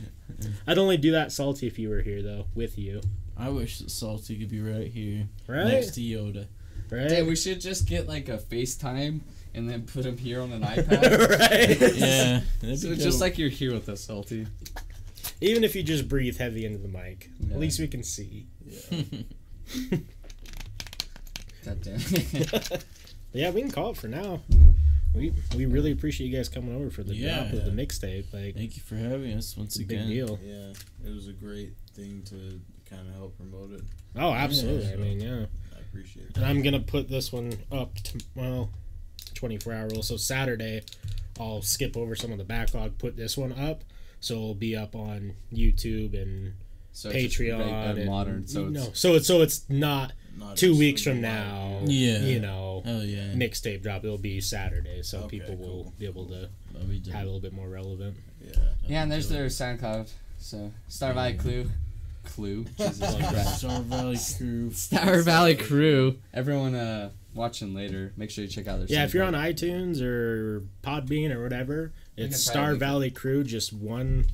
I'd 0.65 0.77
only 0.77 0.97
do 0.97 1.11
that, 1.11 1.31
Salty, 1.31 1.67
if 1.67 1.77
you 1.77 1.89
were 1.89 2.01
here 2.01 2.21
though, 2.21 2.45
with 2.55 2.77
you. 2.77 3.01
I 3.37 3.49
wish 3.49 3.79
that 3.79 3.91
Salty 3.91 4.37
could 4.37 4.49
be 4.49 4.61
right 4.61 4.87
here 4.87 5.27
Right? 5.47 5.67
next 5.67 5.91
to 5.95 6.01
Yoda. 6.01 6.47
Right? 6.89 7.09
Hey, 7.09 7.23
we 7.23 7.35
should 7.35 7.61
just 7.61 7.87
get 7.87 8.07
like 8.07 8.29
a 8.29 8.37
FaceTime 8.37 9.21
and 9.53 9.69
then 9.69 9.83
put 9.83 10.05
him 10.05 10.17
here 10.17 10.41
on 10.41 10.51
an 10.51 10.61
iPad. 10.61 11.39
right? 11.39 11.95
Yeah. 11.95 12.75
So 12.75 12.95
just 12.95 13.19
like 13.21 13.37
you're 13.37 13.49
here 13.49 13.73
with 13.73 13.89
us, 13.89 14.01
Salty. 14.01 14.47
Even 15.41 15.63
if 15.63 15.75
you 15.75 15.83
just 15.83 16.07
breathe 16.07 16.37
heavy 16.37 16.65
into 16.65 16.79
the 16.79 16.87
mic, 16.87 17.29
Yeah. 17.39 17.53
at 17.55 17.59
least 17.59 17.79
we 17.79 17.87
can 17.87 18.03
see. 18.03 18.47
God 21.65 21.81
damn. 21.81 21.99
Yeah, 23.33 23.49
we 23.51 23.61
can 23.61 23.71
call 23.71 23.91
it 23.91 23.97
for 23.97 24.09
now. 24.09 24.41
Mm. 24.51 24.73
We 25.15 25.33
we 25.55 25.65
really 25.65 25.91
appreciate 25.93 26.27
you 26.27 26.35
guys 26.35 26.49
coming 26.49 26.75
over 26.75 26.89
for 26.89 27.01
the 27.01 27.15
Yeah. 27.15 27.43
drop 27.49 27.53
of 27.53 27.63
the 27.63 27.71
mixtape. 27.71 28.33
Like, 28.33 28.55
Thank 28.55 28.75
you 28.75 28.81
for 28.81 28.95
having 28.97 29.31
us 29.37 29.55
once 29.55 29.77
it's 29.77 29.79
a 29.79 29.83
again. 29.83 30.07
big 30.09 30.15
deal. 30.17 30.37
Yeah, 30.43 30.73
it 31.09 31.13
was 31.15 31.27
a 31.29 31.31
great 31.33 31.71
thing 31.95 32.23
to 32.23 32.59
kind 32.89 33.07
of 33.07 33.15
help 33.15 33.37
promote 33.37 33.71
it. 33.71 33.81
Oh, 34.17 34.33
absolutely. 34.33 34.85
Yeah, 34.87 34.93
I 34.93 34.95
mean, 34.97 35.19
yeah. 35.21 35.45
I 35.73 35.79
appreciate 35.79 36.25
it. 36.31 36.35
And 36.37 36.45
I'm 36.45 36.61
gonna 36.61 36.81
put 36.81 37.07
this 37.07 37.31
one 37.31 37.53
up. 37.71 37.95
To, 37.95 38.19
well, 38.35 38.69
24 39.35 39.73
hour 39.73 39.87
rule. 39.87 40.03
So 40.03 40.17
Saturday, 40.17 40.81
I'll 41.39 41.61
skip 41.61 41.95
over 41.95 42.15
some 42.17 42.33
of 42.33 42.37
the 42.37 42.43
backlog. 42.43 42.97
Put 42.97 43.15
this 43.15 43.37
one 43.37 43.53
up, 43.53 43.85
so 44.21 44.35
it'll 44.35 44.53
be 44.55 44.75
up 44.77 44.95
on 44.95 45.33
YouTube 45.53 46.13
and 46.19 46.53
So 46.93 47.11
Patreon. 47.11 47.59
right, 47.59 47.97
and, 47.97 48.05
modern, 48.05 48.47
so 48.47 48.67
no, 48.69 48.79
it's- 48.83 48.99
so 48.99 49.15
it's 49.15 49.27
so 49.27 49.41
it's 49.41 49.65
not 49.69 50.13
Not 50.37 50.55
two 50.55 50.77
weeks 50.77 51.01
from 51.03 51.19
now. 51.21 51.81
Yeah. 51.85 52.19
you 52.19 52.39
know, 52.39 52.81
Hell 52.85 53.03
yeah. 53.03 53.33
mixtape 53.33 53.81
drop. 53.83 54.03
It'll 54.05 54.17
be 54.17 54.39
Saturday, 54.39 55.01
so 55.03 55.19
Okay, 55.23 55.39
people 55.39 55.55
will 55.57 55.67
cool. 55.83 55.93
be 55.99 56.05
able 56.05 56.25
to 56.27 56.47
be 56.87 57.01
have 57.11 57.23
a 57.23 57.25
little 57.25 57.39
bit 57.41 57.51
more 57.53 57.67
relevant. 57.67 58.15
Yeah. 58.41 58.53
Yeah, 58.87 59.03
and 59.03 59.11
there's 59.11 59.27
their 59.29 59.47
SoundCloud. 59.47 60.09
So 60.39 60.71
Star 60.87 61.13
Valley 61.13 61.33
Clue. 61.33 61.69
Clue. 62.23 62.65
Jesus 62.77 62.97
Star 63.59 63.81
Valley 63.81 64.17
Crew. 64.37 64.71
Star 64.71 65.21
Valley 65.21 65.55
Crew. 65.55 66.17
Everyone 66.33 66.75
uh 66.75 67.09
watching 67.33 67.73
later, 67.73 68.11
make 68.17 68.29
sure 68.29 68.43
you 68.43 68.49
check 68.49 68.67
out 68.67 68.77
their 68.79 68.87
Yeah, 68.89 69.05
if 69.05 69.13
you're 69.13 69.23
on 69.23 69.33
iTunes 69.33 70.01
or 70.01 70.63
Podbean 70.83 71.31
or 71.33 71.41
whatever, 71.43 71.91
We 71.93 72.00
it's 72.17 72.41
Star 72.43 72.53
probably- 72.75 72.79
Valley 72.79 73.11
Crew. 73.11 73.43
Just 73.43 73.73
one, 73.73 74.27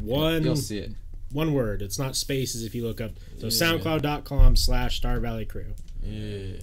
one. 0.00 0.42
You'll 0.44 0.56
see 0.56 0.78
it. 0.78 0.92
one 1.32 1.52
word. 1.54 1.82
It's 1.82 1.98
not 1.98 2.16
spaces 2.16 2.64
if 2.64 2.74
you 2.74 2.84
look 2.84 3.00
up. 3.00 3.12
So 3.38 3.46
Yeah. 3.46 3.50
soundcloud.com 3.78 4.56
slash 4.56 4.96
Star 4.96 5.20
Valley 5.20 5.44
Crew. 5.44 5.74
Yeah. 6.02 6.54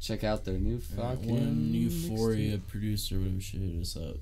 Check 0.00 0.22
out 0.24 0.44
their 0.44 0.58
new 0.58 0.78
fucking 0.80 1.28
one. 1.30 1.72
Euphoric 1.72 2.66
producer 2.66 3.18
would 3.18 3.42
should 3.42 3.60
hit 3.60 3.80
us 3.80 3.96
up. 3.96 4.16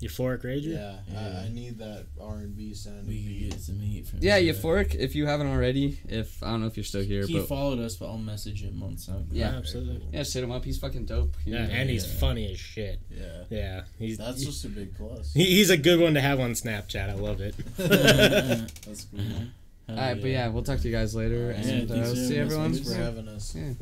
Euphoric 0.00 0.42
Rager? 0.44 0.74
Yeah, 0.74 0.96
Yeah. 1.10 1.40
I, 1.42 1.46
I 1.46 1.48
need 1.48 1.78
that 1.78 2.06
R 2.20 2.34
and 2.36 2.54
B 2.56 2.74
sound. 2.74 3.08
We 3.08 3.22
could 3.22 3.50
get 3.50 3.60
some 3.60 3.80
heat 3.80 4.06
from 4.06 4.18
Yeah. 4.20 4.38
Euphoric, 4.38 4.94
if 4.94 5.14
you 5.14 5.24
haven't 5.26 5.46
already, 5.46 5.98
if 6.08 6.42
I 6.42 6.50
don't 6.50 6.60
know 6.60 6.66
if 6.66 6.76
you're 6.76 6.84
still 6.84 7.02
here, 7.02 7.26
He 7.26 7.38
but 7.38 7.48
followed 7.48 7.78
us, 7.78 7.96
but 7.96 8.06
I'll 8.06 8.18
message 8.18 8.62
him 8.62 8.82
on 8.82 8.96
SoundCloud. 8.96 9.28
Yeah. 9.32 9.56
absolutely. 9.56 10.06
yeah, 10.12 10.18
just 10.20 10.34
hit 10.34 10.44
him 10.44 10.52
up. 10.52 10.64
He's 10.64 10.78
fucking 10.78 11.06
dope. 11.06 11.34
He- 11.44 11.52
Yeah, 11.52 11.60
and 11.70 11.88
he's 11.88 12.06
yeah. 12.06 12.20
funny 12.20 12.52
as 12.52 12.58
shit. 12.58 13.00
Yeah, 13.10 13.44
Yeah, 13.48 13.82
he's 13.98 14.18
that's 14.18 14.44
just 14.44 14.64
a 14.66 14.68
big 14.68 14.94
plus. 14.94 15.32
he, 15.32 15.44
he's 15.44 15.70
a 15.70 15.76
good 15.78 15.98
one 16.00 16.12
to 16.14 16.20
have 16.20 16.40
on 16.40 16.52
Snapchat. 16.52 17.08
I 17.08 17.14
love 17.14 17.40
it. 17.40 17.54
That's 17.76 19.06
cool. 19.06 19.20
Hell 19.88 19.96
Alright, 19.98 20.20
but 20.20 20.30
yeah, 20.30 20.48
we'll 20.48 20.64
talk 20.64 20.80
to 20.80 20.88
you 20.88 20.92
guys 20.92 21.14
later, 21.14 21.52
yeah, 21.56 21.62
and 21.64 21.88
uh, 21.90 21.94
thanks 21.94 22.08
we'll 22.12 22.28
see 22.28 22.38
everyone. 22.38 22.72
Thanks 22.74 22.88
for 22.92 22.96
having 22.98 23.28
us. 23.28 23.54
Yeah. 23.56 23.62
Yeah. 23.68 23.72